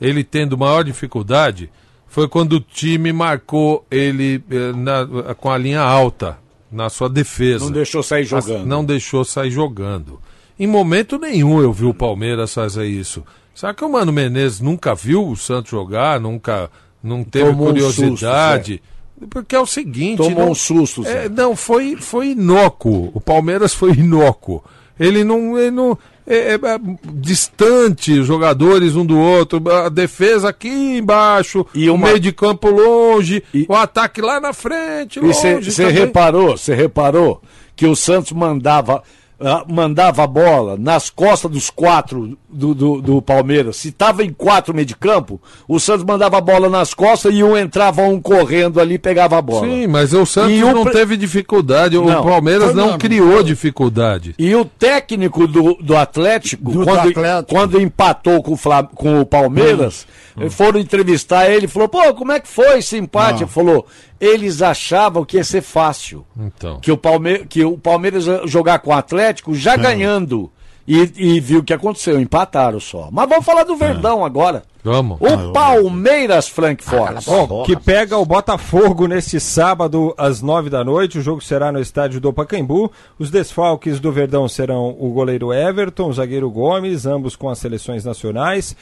ele 0.01 0.23
tendo 0.23 0.57
maior 0.59 0.83
dificuldade, 0.85 1.71
foi 2.07 2.29
quando 2.29 2.55
o 2.55 2.61
time 2.61 3.13
marcou 3.13 3.85
ele 3.91 4.43
é, 4.51 4.73
na- 4.73 5.35
com 5.35 5.51
a 5.51 5.57
linha 5.59 5.81
alta 5.81 6.39
na 6.71 6.89
sua 6.91 7.09
defesa. 7.09 7.65
Não 7.65 7.73
deixou 7.73 8.03
sair 8.03 8.25
jogando. 8.25 8.61
As- 8.61 8.67
Não 8.67 8.85
deixou 8.85 9.25
sair 9.25 9.51
jogando. 9.51 10.21
Em 10.59 10.67
momento 10.67 11.19
nenhum 11.19 11.61
eu 11.61 11.73
vi 11.73 11.87
o 11.87 11.95
Palmeiras 11.95 12.55
fazer 12.55 12.87
isso. 12.87 13.25
Será 13.55 13.75
que 13.75 13.85
o 13.85 13.89
Mano 13.89 14.13
Menezes 14.13 14.61
nunca 14.61 14.95
viu 14.95 15.29
o 15.29 15.37
Santos 15.37 15.71
jogar? 15.71 16.19
Nunca 16.21 16.71
não 17.03 17.23
teve 17.25 17.51
Tomou 17.51 17.67
um 17.67 17.71
curiosidade? 17.71 18.83
Porque 19.31 19.55
é 19.55 19.61
o 19.61 19.67
seguinte. 19.67 20.17
Tomou 20.17 20.47
não, 20.47 20.51
um 20.51 20.55
susto, 20.55 21.07
é, 21.07 21.29
não, 21.29 21.55
foi, 21.55 21.97
foi 21.97 22.29
inócuo. 22.31 23.11
O 23.15 23.21
Palmeiras 23.21 23.73
foi 23.73 23.93
inócuo. 23.93 24.63
Ele 24.99 25.23
não. 25.23 25.57
Ele 25.59 25.71
não 25.71 25.97
é, 26.27 26.53
é, 26.53 26.55
é, 26.55 26.79
distante, 27.15 28.13
os 28.21 28.27
jogadores 28.27 28.95
um 28.95 29.05
do 29.05 29.19
outro, 29.19 29.61
a 29.71 29.89
defesa 29.89 30.51
aqui 30.51 30.69
embaixo, 30.69 31.67
E 31.75 31.91
o 31.91 31.95
uma- 31.95 32.07
meio 32.09 32.21
de 32.21 32.31
campo 32.33 32.69
longe, 32.71 33.43
o 33.69 33.75
ataque 33.75 34.21
lá 34.21 34.41
na 34.41 34.53
frente, 34.53 35.19
E 35.19 35.23
você 35.23 35.55
longe. 35.55 35.85
reparou, 35.91 36.57
você 36.57 36.75
reparou 36.77 37.43
que 37.75 37.87
o 37.87 37.97
Santos 37.97 38.31
mandava 38.33 39.03
ah, 39.45 39.65
mandava 39.69 40.23
a 40.23 40.27
bola 40.27 40.77
nas 40.79 41.11
costas 41.11 41.51
dos 41.51 41.71
quatro 41.71 42.37
do, 42.49 42.75
do, 42.75 43.01
do 43.03 43.23
Palmeiras. 43.23 43.77
Se 43.77 43.91
tava 43.93 44.23
em 44.25 44.33
quatro 44.33 44.75
meio 44.75 44.87
de 44.87 44.95
campo, 44.97 45.41
o 45.67 45.79
Santos 45.81 46.05
mandava 46.05 46.39
a 46.39 46.41
bola 46.41 46.69
nas 46.69 46.95
costas 46.95 47.35
e 47.35 47.43
um 47.43 47.57
entrava 47.57 48.03
um 48.03 48.21
correndo 48.21 48.81
ali 48.81 48.95
e 48.95 48.99
pegava 48.99 49.39
a 49.39 49.43
bola. 49.43 49.67
Sim, 49.67 49.87
mas 49.87 50.13
o 50.13 50.25
Santos 50.25 50.53
E 50.53 50.63
o 50.63 50.73
não 50.73 50.85
teve 50.85 51.17
dificuldade, 51.17 51.97
o 51.97 52.05
Não, 52.05 52.23
Palmeiras 52.23 52.67
foi 52.73 52.75
não 52.75 52.91
não. 52.93 52.99
criou 52.99 53.43
dificuldade. 53.43 54.35
E 54.39 54.55
o 54.55 54.65
técnico 54.65 55.47
do, 55.47 55.75
do 55.81 55.97
Atlético, 55.97 56.71
Do 56.71 56.85
quando, 56.85 57.09
Atlético. 57.11 57.55
quando 57.55 57.81
empatou 57.81 58.43
com 58.43 58.53
o, 58.53 58.57
Flam- 58.57 58.89
com 58.95 59.21
o 59.21 59.27
Palmeiras, 59.27 60.07
Hum. 60.35 60.49
foram 60.49 60.81
entrevistar 60.81 61.51
ele, 61.51 61.69
falou, 61.69 61.89
pô, 61.91 62.15
como 62.15 62.33
é 62.33 62.41
que 62.41 62.49
foi 62.49 62.79
esse 62.79 62.97
empate? 62.97 63.33
Não. 63.35 63.41
Ele 63.43 63.51
falou, 63.51 63.87
eles 64.23 64.63
achavam 64.63 65.25
que 65.25 65.37
ia 65.37 65.43
ser 65.43 65.63
fácil. 65.63 66.25
Então. 66.39 66.79
Que 66.79 66.93
o, 66.93 66.97
Palme 66.97 67.41
que 67.41 67.65
o 67.65 67.77
Palmeiras 67.77 68.29
ia 68.29 68.47
jogar 68.47 68.79
com 68.79 68.91
o 68.91 68.95
Atlético 68.95 69.53
já 69.53 69.77
ganhando. 69.77 70.49
E, 70.87 71.13
e 71.17 71.41
viu 71.41 71.61
o 71.61 71.63
que 71.63 71.73
aconteceu, 71.73 72.21
empataram 72.21 72.79
só. 72.81 73.09
Mas 73.11 73.29
vamos 73.29 73.45
falar 73.45 73.65
do 73.65 73.77
Verdão 73.77 74.25
agora. 74.25 74.63
Vamos. 74.83 75.19
O 75.21 75.53
Palmeiras 75.53 76.49
Frankfurt. 76.49 77.25
Bom, 77.25 77.63
que 77.65 77.77
pega 77.77 78.17
o 78.17 78.27
Botafogo 78.27 79.07
neste 79.07 79.39
sábado 79.39 80.13
às 80.17 80.43
nove 80.43 80.71
da 80.71 80.85
noite. 80.85 81.19
O 81.19 81.23
jogo 81.23 81.41
será 81.41 81.71
no 81.71 81.81
estádio 81.81 82.21
do 82.21 82.33
Pacaembu. 82.33 82.91
Os 83.19 83.31
desfalques 83.31 84.01
do 84.01 84.11
Verdão 84.11 84.49
serão 84.49 84.97
o 84.99 85.11
goleiro 85.11 85.53
Everton, 85.53 86.09
o 86.09 86.13
zagueiro 86.13 86.51
Gomes, 86.51 87.07
ambos 87.07 87.37
com 87.37 87.49
as 87.49 87.59
seleções 87.59 88.05
nacionais. 88.05 88.77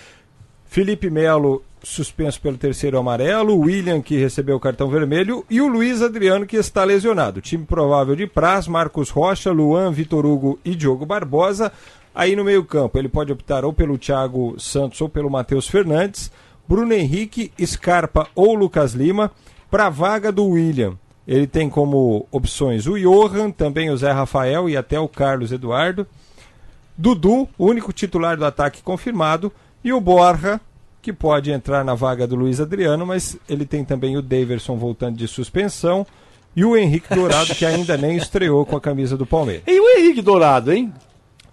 Felipe 0.67 1.11
Melo 1.11 1.63
suspenso 1.83 2.41
pelo 2.41 2.57
terceiro 2.57 2.99
amarelo, 2.99 3.55
o 3.55 3.61
William 3.61 4.01
que 4.01 4.17
recebeu 4.17 4.57
o 4.57 4.61
cartão 4.61 4.89
vermelho 4.89 5.45
e 5.49 5.61
o 5.61 5.69
Luiz 5.69 6.03
Adriano 6.03 6.47
que 6.47 6.57
está 6.57 6.85
lesionado. 6.85 7.41
Time 7.41 7.65
provável 7.65 8.15
de 8.15 8.27
Praz, 8.27 8.69
Marcos 8.69 9.11
Rocha, 9.11 9.51
Luan, 9.51 9.91
Vitor 9.91 10.27
Hugo 10.27 10.59
e 10.65 10.75
Diogo 10.75 11.07
Barbosa. 11.07 11.73
Aí 12.15 12.35
no 12.35 12.45
meio-campo 12.45 12.99
ele 12.99 13.09
pode 13.09 13.33
optar 13.33 13.65
ou 13.65 13.73
pelo 13.73 13.99
Thiago 13.99 14.59
Santos 14.59 15.01
ou 15.01 15.09
pelo 15.09 15.31
Matheus 15.31 15.69
Fernandes, 15.69 16.31
Bruno 16.69 16.93
Henrique, 16.93 17.53
Scarpa 17.65 18.29
ou 18.35 18.55
Lucas 18.55 18.93
Lima 18.93 19.31
para 19.71 19.87
a 19.87 19.91
vaga 19.91 20.31
do 20.31 20.47
William. 20.47 20.95
Ele 21.27 21.47
tem 21.47 21.69
como 21.71 22.27
opções 22.31 22.87
o 22.87 22.99
Johan, 22.99 23.51
também 23.51 23.91
o 23.91 23.97
Zé 23.97 24.11
Rafael 24.11 24.69
e 24.69 24.77
até 24.77 24.99
o 24.99 25.09
Carlos 25.09 25.53
Eduardo. 25.53 26.07
Dudu, 26.97 27.49
o 27.57 27.67
único 27.67 27.93
titular 27.93 28.37
do 28.37 28.45
ataque 28.45 28.83
confirmado, 28.83 29.53
e 29.83 29.93
o 29.93 30.01
Borja, 30.01 30.61
que 31.03 31.13
pode 31.13 31.51
entrar 31.51 31.85
na 31.85 31.95
vaga 31.95 32.27
do 32.27 32.37
Luiz 32.37 32.61
Adriano, 32.61 33.07
mas 33.07 33.37
ele 33.49 33.65
tem 33.65 33.85
também 33.85 34.17
o 34.17 34.23
Daverson 34.23 34.77
voltando 34.77 35.17
de 35.17 35.27
suspensão 35.27 36.07
e 36.55 36.65
o 36.65 36.77
Henrique 36.77 37.15
Dourado, 37.15 37.55
que 37.55 37.65
ainda 37.65 37.97
nem 37.97 38.17
estreou 38.17 38.67
com 38.67 38.77
a 38.77 38.81
camisa 38.81 39.17
do 39.17 39.25
Palmeiras. 39.25 39.63
E 39.67 39.81
o 39.81 39.99
Henrique 39.99 40.21
Dourado, 40.21 40.73
hein? 40.73 40.93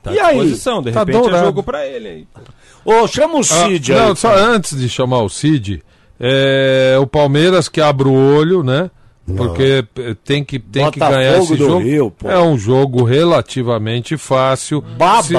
Tá 0.04 0.12
e 0.14 0.20
à 0.20 0.28
aí? 0.28 0.38
disposição, 0.40 0.82
de 0.82 0.92
Tá 0.92 1.00
repente 1.02 1.18
é 1.18 1.22
dourado. 1.22 1.46
jogo 1.46 1.64
pra 1.64 1.86
ele 1.86 2.08
aí. 2.08 2.28
Ô, 2.84 3.08
chama 3.08 3.36
o 3.36 3.40
Ah, 3.40 3.44
Cid 3.44 3.92
não, 3.94 4.10
aí. 4.10 4.16
só 4.16 4.36
antes 4.36 4.78
de 4.78 4.90
chamar 4.90 5.22
o 5.22 5.30
Cid, 5.30 5.84
é, 6.20 6.98
o 7.00 7.06
Palmeiras 7.08 7.70
que 7.70 7.80
abre 7.82 8.08
o 8.08 8.14
olho, 8.14 8.64
né? 8.64 8.90
Porque 9.36 9.84
eh, 9.98 10.16
tem 10.24 10.42
que, 10.42 10.58
tem 10.58 10.90
que 10.90 11.00
ganhar 11.00 11.38
esse 11.40 11.58
jogo. 11.58 11.80
Rio, 11.80 12.14
é 12.24 12.40
um 12.40 12.58
jogo 12.58 13.04
relativamente 13.04 14.16
fácil. 14.18 14.80
Baba. 14.82 15.22
Se, 15.24 15.34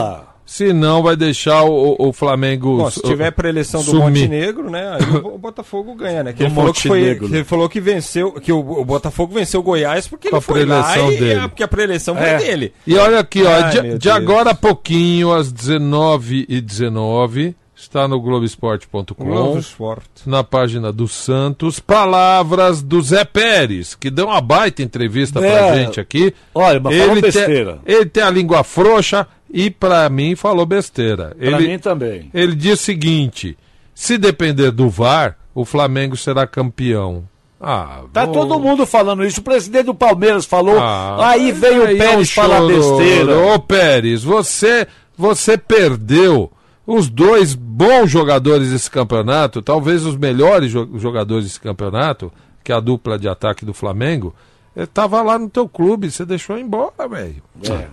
se 0.50 0.72
não, 0.72 1.02
vai 1.02 1.14
deixar 1.14 1.62
o, 1.64 1.94
o 1.98 2.10
Flamengo. 2.10 2.78
Bom, 2.78 2.90
se 2.90 3.02
tiver 3.02 3.30
pré-eleição 3.32 3.82
do 3.82 3.90
sumir. 3.90 4.22
Montenegro, 4.22 4.70
né? 4.70 4.96
Aí 4.98 5.16
o, 5.18 5.34
o 5.34 5.36
Botafogo 5.38 5.94
ganha, 5.94 6.24
né? 6.24 6.32
Que 6.32 6.44
ele 6.44 6.54
falou 6.54 6.72
que, 6.72 6.88
foi, 6.88 7.02
né? 7.02 7.18
ele 7.22 7.44
falou 7.44 7.68
que 7.68 7.78
venceu, 7.80 8.32
que 8.32 8.50
o, 8.50 8.58
o 8.58 8.82
Botafogo 8.84 9.34
venceu 9.34 9.60
o 9.60 9.62
Goiás 9.62 10.08
porque 10.08 10.28
ele 10.28 10.36
a 10.36 10.40
foi 10.40 10.64
lá 10.64 10.96
e, 10.98 11.18
dele. 11.18 11.32
é, 11.34 11.48
porque 11.48 11.62
a 11.62 11.68
pré-eleição 11.68 12.16
foi 12.16 12.24
É. 12.26 12.38
dele. 12.38 12.72
E 12.86 12.96
olha 12.96 13.18
aqui, 13.20 13.42
ó, 13.44 13.50
Ai, 13.50 13.70
de, 13.82 13.98
de 13.98 14.08
agora 14.10 14.52
a 14.52 14.54
pouquinho, 14.54 15.34
às 15.34 15.52
19h19, 15.52 17.54
está 17.76 18.08
no 18.08 18.20
Globoesporte.com. 18.20 19.24
Globo 19.24 19.58
Esporte. 19.58 20.08
na 20.26 20.42
página 20.42 20.92
do 20.92 21.06
Santos, 21.06 21.78
palavras 21.78 22.82
do 22.82 23.00
Zé 23.00 23.24
Pérez, 23.24 23.94
que 23.94 24.10
deu 24.10 24.26
uma 24.26 24.40
baita 24.40 24.82
entrevista 24.82 25.38
pra 25.40 25.48
É. 25.48 25.84
gente 25.84 26.00
aqui. 26.00 26.34
Olha, 26.54 26.80
mas 26.80 26.96
falou 26.96 27.12
tem- 27.14 27.22
besteira. 27.22 27.78
ele 27.86 28.06
tem 28.06 28.22
a 28.22 28.30
língua 28.30 28.64
frouxa 28.64 29.26
e 29.50 29.70
pra 29.70 30.08
mim 30.08 30.34
falou 30.36 30.64
besteira. 30.66 31.34
Pra 31.38 31.46
ele, 31.46 31.68
mim 31.68 31.78
também. 31.78 32.30
ele 32.34 32.54
diz 32.54 32.80
o 32.80 32.82
seguinte: 32.84 33.56
se 33.94 34.18
depender 34.18 34.70
do 34.70 34.88
VAR, 34.88 35.36
o 35.54 35.64
Flamengo 35.64 36.16
será 36.16 36.46
campeão. 36.46 37.24
Ah, 37.60 38.02
Tá 38.12 38.24
bom. 38.24 38.32
todo 38.32 38.60
mundo 38.60 38.86
falando 38.86 39.24
isso. 39.24 39.40
O 39.40 39.42
presidente 39.44 39.86
do 39.86 39.94
Palmeiras 39.94 40.44
falou. 40.46 40.78
Ah, 40.78 41.30
aí 41.30 41.50
veio 41.50 41.82
o 41.82 41.86
aí 41.86 41.96
é 41.96 41.98
Pérez 41.98 42.30
um 42.30 42.32
falar 42.32 42.60
besteira. 42.66 43.36
Ô 43.52 43.58
Pérez, 43.58 44.22
você, 44.22 44.86
você 45.16 45.58
perdeu 45.58 46.52
os 46.86 47.08
dois 47.08 47.54
bons 47.54 48.08
jogadores 48.10 48.70
desse 48.70 48.88
campeonato, 48.90 49.60
talvez 49.60 50.06
os 50.06 50.16
melhores 50.16 50.70
jo- 50.70 50.88
jogadores 50.98 51.44
desse 51.46 51.60
campeonato, 51.60 52.32
que 52.62 52.70
é 52.70 52.74
a 52.76 52.80
dupla 52.80 53.18
de 53.18 53.28
ataque 53.28 53.64
do 53.64 53.74
Flamengo. 53.74 54.32
Ele 54.76 54.86
tava 54.86 55.20
lá 55.22 55.36
no 55.38 55.50
teu 55.50 55.68
clube, 55.68 56.10
você 56.10 56.24
deixou 56.24 56.56
embora, 56.56 57.08
velho. 57.08 57.42
É, 57.68 57.88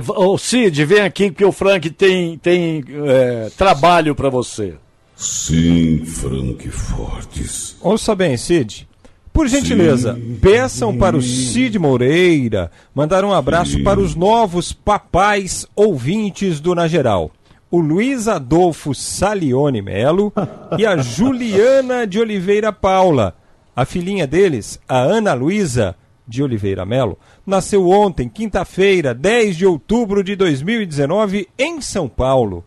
v- 0.00 0.12
ô 0.12 0.36
Cid, 0.36 0.84
vem 0.84 1.00
aqui 1.00 1.30
que 1.30 1.44
o 1.44 1.52
Frank 1.52 1.88
tem, 1.90 2.36
tem 2.38 2.84
é, 3.06 3.50
trabalho 3.56 4.14
pra 4.14 4.28
você. 4.28 4.74
Sim, 5.16 6.04
Frank 6.04 6.68
Fortes. 6.68 7.76
Ouça 7.80 8.14
bem, 8.14 8.36
Cid. 8.36 8.86
Por 9.32 9.48
gentileza, 9.48 10.18
peçam 10.40 10.96
para 10.96 11.16
o 11.16 11.22
Cid 11.22 11.78
Moreira 11.78 12.70
mandar 12.94 13.22
um 13.24 13.32
abraço 13.34 13.82
para 13.82 14.00
os 14.00 14.14
novos 14.14 14.72
papais 14.72 15.66
ouvintes 15.76 16.58
do 16.60 16.74
Na 16.74 16.88
Geral. 16.88 17.30
O 17.70 17.78
Luiz 17.80 18.28
Adolfo 18.28 18.94
Salione 18.94 19.82
Melo 19.82 20.32
e 20.78 20.86
a 20.86 20.96
Juliana 21.02 22.06
de 22.06 22.18
Oliveira 22.18 22.72
Paula. 22.72 23.34
A 23.74 23.84
filhinha 23.84 24.26
deles, 24.26 24.80
a 24.88 24.98
Ana 24.98 25.34
Luísa 25.34 25.94
de 26.26 26.42
Oliveira 26.42 26.84
Melo, 26.84 27.18
nasceu 27.46 27.88
ontem, 27.88 28.28
quinta-feira, 28.28 29.14
10 29.14 29.56
de 29.56 29.66
outubro 29.66 30.22
de 30.24 30.34
2019, 30.36 31.48
em 31.58 31.80
São 31.80 32.08
Paulo. 32.08 32.64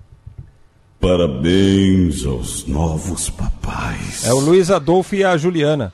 Parabéns 0.99 2.26
aos 2.26 2.68
novos 2.68 3.30
papais. 3.30 4.26
É 4.26 4.34
o 4.34 4.40
Luiz 4.40 4.69
Adolfo 4.69 5.15
e 5.15 5.23
a 5.23 5.38
Juliana. 5.38 5.94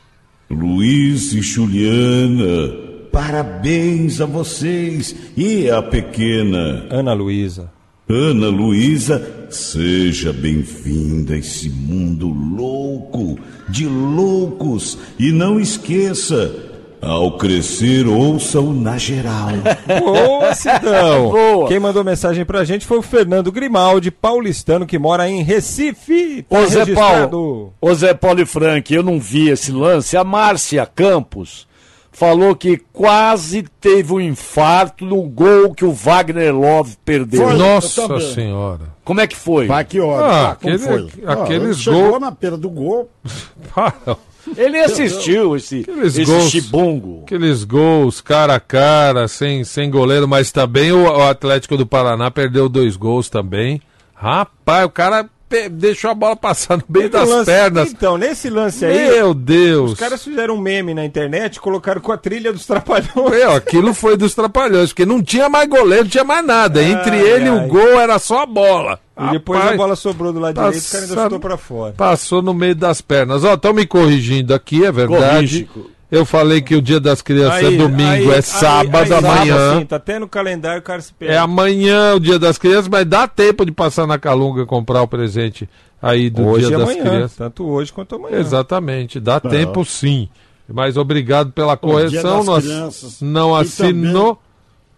Luiz 0.50 1.32
e 1.34 1.42
Juliana, 1.42 2.74
parabéns 3.12 4.20
a 4.20 4.26
vocês. 4.26 5.16
E 5.38 5.70
a 5.70 5.82
pequena 5.82 6.88
Ana 6.90 7.14
Luísa. 7.14 7.72
Ana 8.08 8.50
Luísa, 8.50 9.48
seja 9.50 10.32
bem-vinda 10.32 11.34
a 11.34 11.38
esse 11.38 11.70
mundo 11.70 12.28
louco, 12.28 13.40
de 13.68 13.88
loucos. 13.88 14.98
E 15.18 15.32
não 15.32 15.60
esqueça, 15.60 16.65
ao 17.06 17.38
crescer, 17.38 18.08
ouça 18.08 18.60
o 18.60 18.74
Na 18.74 18.98
Geral. 18.98 19.50
Boa, 20.00 20.54
Sidão! 20.56 21.30
Boa. 21.32 21.68
Quem 21.68 21.80
mandou 21.80 22.04
mensagem 22.04 22.44
pra 22.46 22.64
gente 22.66 22.86
foi 22.86 22.98
o 22.98 23.02
Fernando 23.04 23.52
Grimaldi, 23.52 24.10
paulistano, 24.12 24.86
que 24.86 24.98
mora 25.00 25.30
em 25.30 25.44
Recife. 25.44 26.44
Tá 26.50 26.60
Ô 26.60 26.66
Zé. 26.66 26.86
Paulo, 26.94 27.74
ô 27.80 27.94
Zé 27.94 28.14
Paulo 28.14 28.42
e 28.42 28.46
Frank, 28.46 28.94
eu 28.94 29.04
não 29.04 29.20
vi 29.20 29.50
esse 29.50 29.72
lance. 29.72 30.18
A 30.18 30.24
Márcia 30.24 30.86
Campos 30.86 31.68
falou 32.12 32.56
que 32.56 32.78
quase 32.94 33.64
teve 33.80 34.14
um 34.14 34.22
infarto 34.22 35.04
no 35.06 35.22
gol 35.24 35.74
que 35.74 35.84
o 35.84 35.92
Wagner 35.92 36.56
Love 36.56 36.96
perdeu. 37.04 37.44
Foi. 37.48 37.58
Nossa 37.58 38.20
senhora. 38.22 38.96
Como 39.04 39.20
é 39.22 39.28
que 39.28 39.36
foi? 39.36 39.68
Vai 39.68 39.84
que 39.86 40.00
hora. 40.00 40.26
Ah, 40.26 40.50
Ah, 40.52 40.56
como 40.56 40.74
aquele- 40.76 40.78
foi? 41.10 41.24
aqueles 41.28 41.62
Ah, 41.62 41.66
ele 41.66 41.74
chegou 41.76 42.10
gol- 42.12 42.20
na 42.20 42.32
pera 42.32 42.58
do 42.58 42.70
gol. 42.70 43.10
Para. 43.76 44.18
Ele 44.58 44.80
assistiu 44.80 45.56
esse, 45.56 45.82
Aqueles 45.82 46.18
esse 46.18 46.26
gols. 46.32 46.50
chibungo. 46.50 47.22
Aqueles 47.24 47.64
gols 47.64 48.22
cara 48.22 48.56
a 48.56 48.60
cara, 48.60 49.28
sem, 49.28 49.64
sem 49.64 49.90
goleiro, 49.90 50.28
mas 50.28 50.52
também 50.52 50.92
o, 50.92 51.04
o 51.04 51.24
Atlético 51.24 51.78
do 51.78 51.86
Paraná 51.86 52.30
perdeu 52.30 52.70
dois 52.70 52.96
gols 52.96 53.30
também. 53.30 53.82
Rapaz, 54.14 54.86
o 54.86 54.90
cara 54.90 55.30
deixou 55.72 56.10
a 56.10 56.14
bola 56.16 56.36
passar 56.36 56.78
no 56.78 56.84
meio 56.90 57.10
das 57.10 57.30
lance- 57.30 57.46
pernas. 57.46 57.92
Então, 57.92 58.18
nesse 58.18 58.50
lance 58.50 58.84
aí, 58.86 59.10
Meu 59.12 59.34
Deus. 59.34 59.92
os 59.94 60.00
caras 60.00 60.24
fizeram 60.24 60.56
um 60.56 60.60
meme 60.62 60.94
na 60.94 61.06
internet, 61.06 61.60
colocaram 61.60 62.02
com 62.02 62.12
a 62.12 62.18
trilha 62.18 62.52
dos 62.52 62.66
trapalhões. 62.66 63.30
Meu, 63.32 63.52
aquilo 63.52 63.94
foi 63.94 64.18
dos 64.18 64.34
trapalhões, 64.34 64.90
porque 64.90 65.06
não 65.06 65.22
tinha 65.22 65.48
mais 65.48 65.70
goleiro, 65.70 66.04
não 66.06 66.10
tinha 66.12 66.24
mais 66.24 66.46
nada. 66.46 66.82
Entre 66.84 67.12
Ai, 67.18 67.22
ele 67.28 67.46
e 67.48 67.50
o 67.52 67.68
gol 67.68 68.00
era 68.00 68.18
só 68.20 68.42
a 68.44 68.46
bola. 68.46 69.00
E 69.18 69.32
depois 69.32 69.60
Rapaz, 69.60 69.76
a 69.76 69.78
bola 69.82 69.96
sobrou 69.96 70.34
do 70.34 70.40
lado 70.40 70.56
direito, 70.62 70.84
o 70.86 70.92
cara 70.92 71.04
ainda 71.06 71.24
chutou 71.24 71.40
pra 71.40 71.58
fora. 71.58 71.94
Passou 71.94 72.42
no 72.42 72.54
meio 72.54 72.76
das 72.76 73.00
pernas. 73.00 73.46
Ó, 73.46 73.54
estão 73.54 73.72
me 73.74 73.86
corrigindo 73.86 74.54
aqui, 74.54 74.84
é 74.84 74.92
verdade. 74.92 75.66
Corrige. 75.74 75.95
Eu 76.12 76.24
falei 76.26 76.62
que 76.62 76.76
o 76.76 76.82
dia 76.82 77.00
das 77.00 77.22
crianças 77.22 77.64
é 77.64 77.68
Aí, 77.68 77.78
domingo, 77.78 78.04
aí, 78.10 78.30
é 78.30 78.42
sábado, 78.42 79.12
aí, 79.14 79.20
amanhã. 79.26 79.80
sim, 79.80 79.86
tá 79.86 79.96
até 79.96 80.20
no 80.20 80.28
calendário 80.28 80.80
o 80.80 80.84
cara 80.84 81.02
se 81.02 81.12
perde. 81.14 81.34
É 81.34 81.38
amanhã 81.38 82.14
o 82.16 82.20
dia 82.20 82.38
das 82.38 82.58
crianças, 82.58 82.88
mas 82.88 83.06
dá 83.06 83.28
tempo 83.28 83.66
de 83.66 83.72
passar 83.72 84.06
na 84.06 84.20
Calunga 84.20 84.62
e 84.62 84.66
comprar 84.66 85.02
o 85.02 85.08
presente 85.08 85.68
aí 86.02 86.30
do 86.30 86.46
Hoje 86.48 86.68
dia 86.68 86.76
e 86.76 86.80
das 86.80 86.90
amanhã, 86.90 87.04
crianças. 87.04 87.38
tanto 87.38 87.66
hoje 87.66 87.92
quanto 87.92 88.16
amanhã. 88.16 88.38
Exatamente, 88.38 89.20
dá 89.20 89.42
Não. 89.44 89.50
tempo 89.52 89.84
sim. 89.84 90.30
Mas 90.72 90.96
obrigado 90.96 91.52
pela 91.52 91.76
correção. 91.76 92.38
das 92.46 92.46
Não, 92.48 92.62
Crianças. 92.62 93.18
não 93.22 93.56
assinou. 93.56 94.40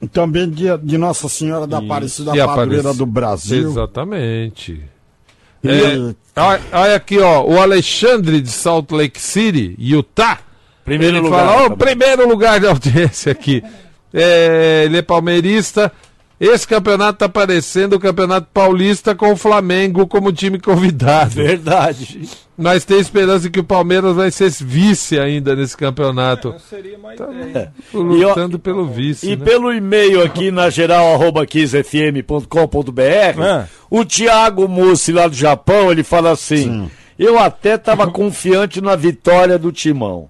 E 0.01 0.07
também 0.07 0.49
dia 0.49 0.77
de 0.81 0.97
Nossa 0.97 1.27
Senhora 1.27 1.65
da 1.65 1.79
Aparecida 1.79 2.35
E 2.35 2.45
Padroeira 2.45 2.93
do 2.93 3.05
Brasil. 3.05 3.69
Exatamente. 3.69 4.81
É, 5.63 6.13
olha, 6.39 6.61
olha 6.71 6.95
aqui, 6.95 7.17
ó, 7.19 7.43
o 7.43 7.59
Alexandre 7.59 8.39
de 8.41 8.49
Salt 8.51 8.91
Lake 8.91 9.19
City, 9.19 9.75
Utah. 9.79 10.39
Primeiro 10.88 11.18
ele 11.18 11.26
lugar, 11.26 11.45
Fala, 11.45 11.64
ó, 11.65 11.69
tá 11.69 11.76
primeiro 11.76 12.26
lugar 12.26 12.61
de 12.61 12.65
audiência 12.65 13.30
aqui. 13.34 13.61
É, 14.14 14.84
ele 14.85 14.97
é 14.97 15.01
palmeirista. 15.01 15.91
Esse 16.39 16.65
campeonato 16.65 17.19
tá 17.19 17.27
parecendo 17.27 17.97
o 17.97 17.99
Campeonato 17.99 18.47
Paulista 18.53 19.14
com 19.14 19.34
o 19.34 19.35
Flamengo 19.35 20.07
como 20.07 20.31
time 20.31 20.57
convidado. 20.59 21.31
Verdade. 21.31 22.22
Mas 22.57 22.85
tem 22.85 22.99
esperança 22.99 23.49
que 23.49 23.59
o 23.59 23.64
Palmeiras 23.64 24.15
vai 24.15 24.31
ser 24.31 24.49
vice 24.49 25.19
ainda 25.19 25.55
nesse 25.55 25.76
campeonato. 25.76 26.55
É. 27.53 27.69
Lutando 27.93 28.57
pelo 28.57 28.85
vice. 28.85 29.31
E 29.31 29.35
né? 29.35 29.43
pelo 29.43 29.73
e-mail 29.73 30.23
aqui 30.23 30.49
na 30.51 30.69
geral 30.69 31.14
arroba 31.14 31.45
Ah. 33.43 33.65
o 33.89 34.05
Thiago 34.05 34.69
Mussi 34.69 35.11
lá 35.11 35.27
do 35.27 35.35
Japão, 35.35 35.91
ele 35.91 36.03
fala 36.03 36.31
assim: 36.31 36.89
Eu 37.19 37.38
até 37.38 37.76
estava 37.76 38.09
confiante 38.09 38.80
na 38.80 38.95
vitória 38.95 39.57
do 39.59 39.72
Timão. 39.72 40.30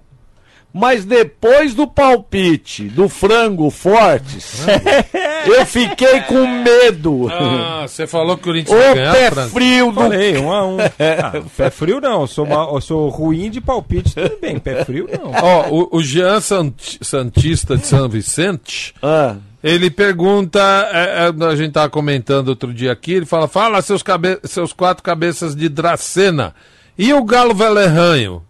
Mas 0.72 1.04
depois 1.06 1.74
do 1.74 1.86
palpite 1.86 2.84
do 2.84 3.08
frango 3.08 3.70
fortes, 3.70 4.64
eu 5.46 5.64
fiquei 5.64 6.20
com 6.20 6.46
medo. 6.46 7.26
Ah, 7.32 7.86
você 7.88 8.06
falou 8.06 8.36
que 8.36 8.42
o 8.42 8.44
Corinthians 8.44 8.78
vai 8.78 8.94
ganhar, 8.94 9.12
pé 9.14 9.30
Franco? 9.30 9.50
frio 9.50 9.86
do. 9.90 9.94
Falei, 10.00 10.36
um 10.38 10.52
a 10.52 10.66
um. 10.66 10.76
Ah, 11.00 11.42
pé 11.56 11.70
frio 11.70 12.00
não, 12.00 12.20
eu 12.20 12.26
sou, 12.26 12.46
mal- 12.46 12.74
eu 12.74 12.80
sou 12.82 13.08
ruim 13.08 13.50
de 13.50 13.60
palpite, 13.62 14.14
tudo 14.14 14.36
bem, 14.40 14.58
pé 14.58 14.84
frio 14.84 15.08
não. 15.10 15.32
Ó, 15.42 15.68
o, 15.70 15.96
o 15.96 16.02
Jean 16.02 16.38
Sant- 16.40 16.98
Santista 17.00 17.76
de 17.76 17.86
São 17.86 18.06
Vicente, 18.08 18.94
Ah. 19.02 19.36
ele 19.64 19.90
pergunta, 19.90 20.60
é, 20.92 21.30
é, 21.30 21.44
a 21.46 21.56
gente 21.56 21.72
tava 21.72 21.88
comentando 21.88 22.48
outro 22.48 22.74
dia 22.74 22.92
aqui, 22.92 23.14
ele 23.14 23.26
fala, 23.26 23.48
fala 23.48 23.80
seus, 23.80 24.02
cabe 24.02 24.38
seus 24.44 24.72
quatro 24.74 25.02
cabeças 25.02 25.56
de 25.56 25.68
Dracena. 25.68 26.54
E 26.96 27.12
o 27.14 27.24
Galo 27.24 27.54
Velerranho? 27.54 28.42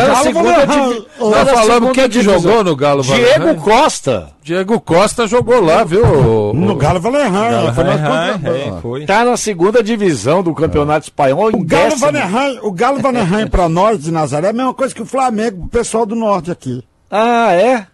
Tá 0.00 0.08
na 0.08 0.16
segunda 0.22 0.66
divi- 0.66 1.00
Tá 1.18 1.30
tá 1.30 1.44
na 1.44 1.46
falando 1.46 1.90
quem 1.92 2.02
que 2.04 2.08
divisão. 2.08 2.40
jogou 2.40 2.64
no 2.64 2.76
Galo 2.76 3.02
Diego 3.02 3.20
Valerranho? 3.22 3.60
Costa. 3.60 4.28
Diego 4.42 4.80
Costa 4.80 5.26
jogou 5.26 5.60
lá, 5.60 5.84
viu? 5.84 6.04
o- 6.04 6.52
No 6.54 6.74
Galo 6.76 7.00
foi 7.00 7.10
Valerranho, 7.10 7.66
contra- 7.74 8.58
é, 8.58 8.80
foi. 8.80 9.04
Tá 9.06 9.24
na 9.24 9.36
segunda 9.36 9.82
divisão 9.82 10.42
do 10.42 10.54
Campeonato 10.54 11.06
Espanhol. 11.06 11.50
em 11.50 11.56
O 11.56 11.64
Galo 11.64 11.84
décimo. 11.84 12.00
Valerranho, 12.00 12.60
o 12.66 12.72
Galo 12.72 13.00
Valerranho 13.00 13.48
pra 13.50 13.68
nós 13.68 14.02
de 14.02 14.10
Nazaré 14.10 14.48
é 14.48 14.50
a 14.50 14.54
mesma 14.54 14.74
coisa 14.74 14.94
que 14.94 15.02
o 15.02 15.06
Flamengo 15.06 15.58
pro 15.60 15.68
pessoal 15.80 16.04
do 16.06 16.14
norte 16.14 16.50
aqui. 16.50 16.82
Ah, 17.10 17.52
é? 17.52 17.86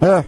É. 0.00 0.24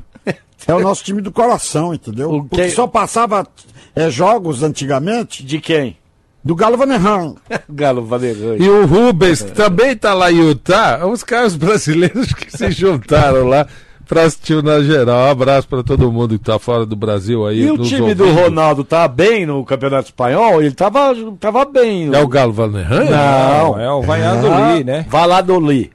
É 0.66 0.74
o 0.74 0.80
nosso 0.80 1.04
time 1.04 1.20
do 1.20 1.30
coração, 1.30 1.92
entendeu? 1.92 2.46
Porque 2.48 2.70
só 2.70 2.86
passava 2.86 3.46
é, 3.94 4.08
jogos 4.08 4.62
antigamente. 4.62 5.44
De 5.44 5.60
quem? 5.60 5.96
Do 6.44 6.54
Galo 6.54 6.76
Valerranho. 6.76 7.36
Galo 7.70 8.04
Valerranho. 8.04 8.62
E 8.62 8.68
o 8.68 8.84
Rubens, 8.84 9.40
que 9.42 9.52
também 9.52 9.96
tá 9.96 10.12
lá 10.12 10.30
em 10.30 10.36
Utah, 10.46 11.06
os 11.06 11.24
caras 11.24 11.56
brasileiros 11.56 12.32
que 12.34 12.54
se 12.54 12.70
juntaram 12.70 13.46
lá 13.48 13.66
pra 14.06 14.24
assistir 14.24 14.62
na 14.62 14.82
geral. 14.82 15.28
Um 15.28 15.30
abraço 15.30 15.66
pra 15.66 15.82
todo 15.82 16.12
mundo 16.12 16.38
que 16.38 16.44
tá 16.44 16.58
fora 16.58 16.84
do 16.84 16.94
Brasil 16.94 17.46
aí. 17.46 17.62
E 17.62 17.70
o 17.70 17.78
time 17.78 18.14
do 18.14 18.24
ouvindo. 18.24 18.42
Ronaldo 18.42 18.84
tá 18.84 19.08
bem 19.08 19.46
no 19.46 19.64
Campeonato 19.64 20.08
Espanhol? 20.08 20.60
Ele 20.60 20.74
tava, 20.74 21.14
tava 21.40 21.64
bem. 21.64 22.14
É 22.14 22.20
o 22.22 22.28
Galo 22.28 22.52
Valerranho? 22.52 23.10
Não. 23.10 23.80
É 23.80 23.90
o 23.90 24.02
Valladolid, 24.02 24.84
né? 24.84 25.06
Valladolid. 25.08 25.90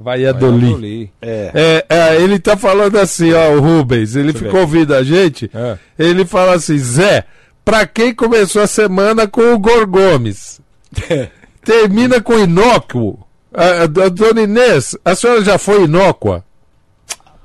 Valladolid. 0.00 1.10
É. 1.20 1.84
É, 1.88 1.94
é, 1.94 2.22
ele 2.22 2.38
tá 2.38 2.56
falando 2.56 2.96
assim, 2.96 3.32
ó, 3.34 3.50
o 3.52 3.60
Rubens, 3.60 4.16
ele 4.16 4.32
Deixa 4.32 4.38
ficou 4.46 4.60
ver. 4.60 4.78
ouvindo 4.78 4.94
a 4.94 5.02
gente, 5.02 5.50
É. 5.54 5.76
ele 5.98 6.24
fala 6.24 6.54
assim, 6.54 6.78
Zé, 6.78 7.24
pra 7.70 7.86
quem 7.86 8.12
começou 8.12 8.62
a 8.62 8.66
semana 8.66 9.28
com 9.28 9.54
o 9.54 9.58
Gor 9.58 9.86
Gomes, 9.86 10.60
termina 11.64 12.20
com 12.20 12.36
inócuo, 12.36 13.24
a, 13.54 13.64
a, 13.64 13.82
a 13.84 14.08
dona 14.08 14.42
Inês, 14.42 14.96
a 15.04 15.14
senhora 15.14 15.44
já 15.44 15.56
foi 15.56 15.84
inócua? 15.84 16.44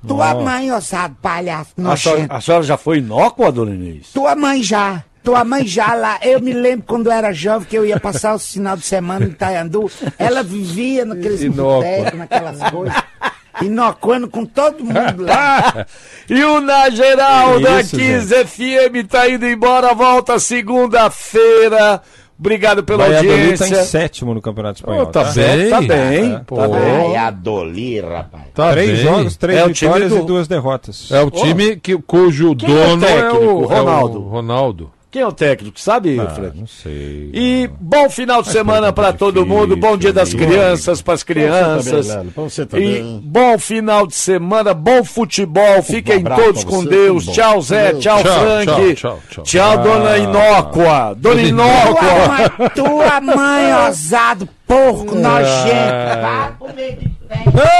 Tua 0.07 0.33
mãe, 0.33 0.71
ossado 0.71 1.15
palhaço, 1.21 1.73
A 1.85 1.95
senhora, 1.95 2.25
a 2.27 2.41
senhora 2.41 2.63
já 2.63 2.75
foi 2.75 2.97
inócua, 2.97 3.51
dona 3.51 3.75
Inês? 3.75 4.09
Tua 4.13 4.35
mãe 4.35 4.63
já. 4.63 5.03
tua 5.23 5.43
mãe 5.43 5.63
já 5.63 5.93
lá, 5.93 6.17
eu 6.23 6.41
me 6.41 6.53
lembro 6.53 6.87
quando 6.87 7.05
eu 7.05 7.11
era 7.11 7.31
jovem 7.31 7.67
que 7.67 7.77
eu 7.77 7.85
ia 7.85 7.99
passar 7.99 8.33
o 8.33 8.39
final 8.39 8.75
de 8.75 8.83
semana 8.83 9.27
em 9.27 9.29
Itaiandu, 9.29 9.91
ela 10.17 10.41
vivia 10.41 11.05
naqueles 11.05 11.43
botecos, 11.53 12.17
naquelas 12.17 12.71
coisas, 12.71 13.03
inocuando 13.61 14.27
com 14.29 14.45
todo 14.45 14.83
mundo 14.83 15.23
lá. 15.25 15.85
E 16.27 16.43
o 16.43 16.59
Na 16.59 16.89
Geral 16.89 17.59
da 17.59 17.81
isso, 17.81 17.95
15 17.95 18.45
FM 18.45 19.07
tá 19.07 19.29
indo 19.29 19.45
embora, 19.45 19.93
volta 19.93 20.39
segunda-feira. 20.39 22.01
Obrigado 22.37 22.83
pela 22.83 23.05
Valladolid 23.05 23.57
tá 23.57 23.63
audiência. 23.63 23.81
em 23.81 23.85
sétimo 23.85 24.33
no 24.33 24.41
Campeonato 24.41 24.79
Espanhol. 24.79 25.03
Ô, 25.03 25.05
tá 25.05 25.23
bem, 25.31 25.69
tá 25.69 25.81
bem. 25.81 26.33
É. 26.33 26.41
Pô. 26.45 26.55
Tá 26.57 26.67
bem. 26.67 26.79
Valladolid, 27.13 28.01
rapaz. 28.01 28.43
Tá 28.53 28.71
três 28.71 28.89
bem. 28.89 28.97
jogos, 28.97 29.37
três 29.37 29.59
É 29.59 29.67
vitórias 29.67 30.09
do- 30.09 30.17
e 30.17 30.25
duas 30.25 30.47
derrotas. 30.47 31.09
É 31.11 31.21
o 31.21 31.31
time 31.31 31.77
que, 31.77 31.95
cujo 31.97 32.53
Quem 32.55 32.69
é 32.75 32.83
o 32.85 32.87
dono 32.89 33.05
é 33.05 33.07
técnico? 33.21 33.45
o 33.45 33.65
Ronaldo. 33.65 34.17
é 34.17 34.19
o 34.19 34.23
Ronaldo. 34.27 34.91
Quem 35.15 35.21
é 35.21 35.27
o 35.27 35.31
técnico, 35.31 35.79
sabe, 35.79 36.19
Ah, 36.19 36.27
Fred? 36.27 36.59
não 36.59 36.67
sei. 36.67 37.29
E 37.33 37.69
bom 37.79 38.09
final 38.09 38.41
de 38.41 38.49
semana 38.49 38.91
para 38.91 39.13
todo 39.13 39.45
mundo, 39.45 39.77
bom 39.77 39.95
dia 39.95 40.11
das 40.11 40.33
crianças 40.33 41.01
para 41.01 41.13
as 41.13 41.23
crianças. 41.23 42.07
Lelo, 42.09 42.31
pra 42.31 42.43
você 42.43 42.63
E 42.63 42.65
também. 42.65 43.21
bom 43.23 43.57
final 43.57 44.05
de 44.05 44.13
semana, 44.13 44.73
bom 44.73 45.05
futebol. 45.05 45.81
Fiquem 45.81 46.17
abraço 46.17 46.41
todos 46.43 46.63
com 46.65 46.81
você, 46.81 46.89
Deus. 46.89 47.25
Tchau, 47.27 47.61
Zé. 47.61 47.93
Tchau, 47.93 48.21
Tchau, 48.21 48.39
Frank. 48.41 48.65
tchau, 48.65 48.93
tchau, 48.95 49.19
tchau. 49.29 49.43
Tchau, 49.45 49.77
dona 49.83 50.17
Inócua. 50.17 51.15
Dona 51.17 51.41
Inócua. 51.43 52.69
Tua 52.75 53.21
mãe, 53.21 53.35
mãe, 53.37 53.85
ousado, 53.85 54.49
porco, 54.67 55.15
nojento. 55.15 56.21
Vá 56.21 56.51
de 56.75 57.09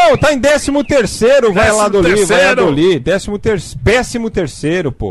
Não, 0.09 0.17
tá 0.17 0.31
em 0.31 0.39
décimo 0.39 0.85
terceiro, 0.85 1.51
vai 1.51 1.69
lá 1.69 1.89
do 1.89 2.01
terceiro. 2.01 2.27
Valladolid. 2.63 2.99
Décimo 3.01 3.37
ter... 3.37 3.61
Péssimo 3.83 4.29
terceiro, 4.29 4.89
pô. 4.89 5.09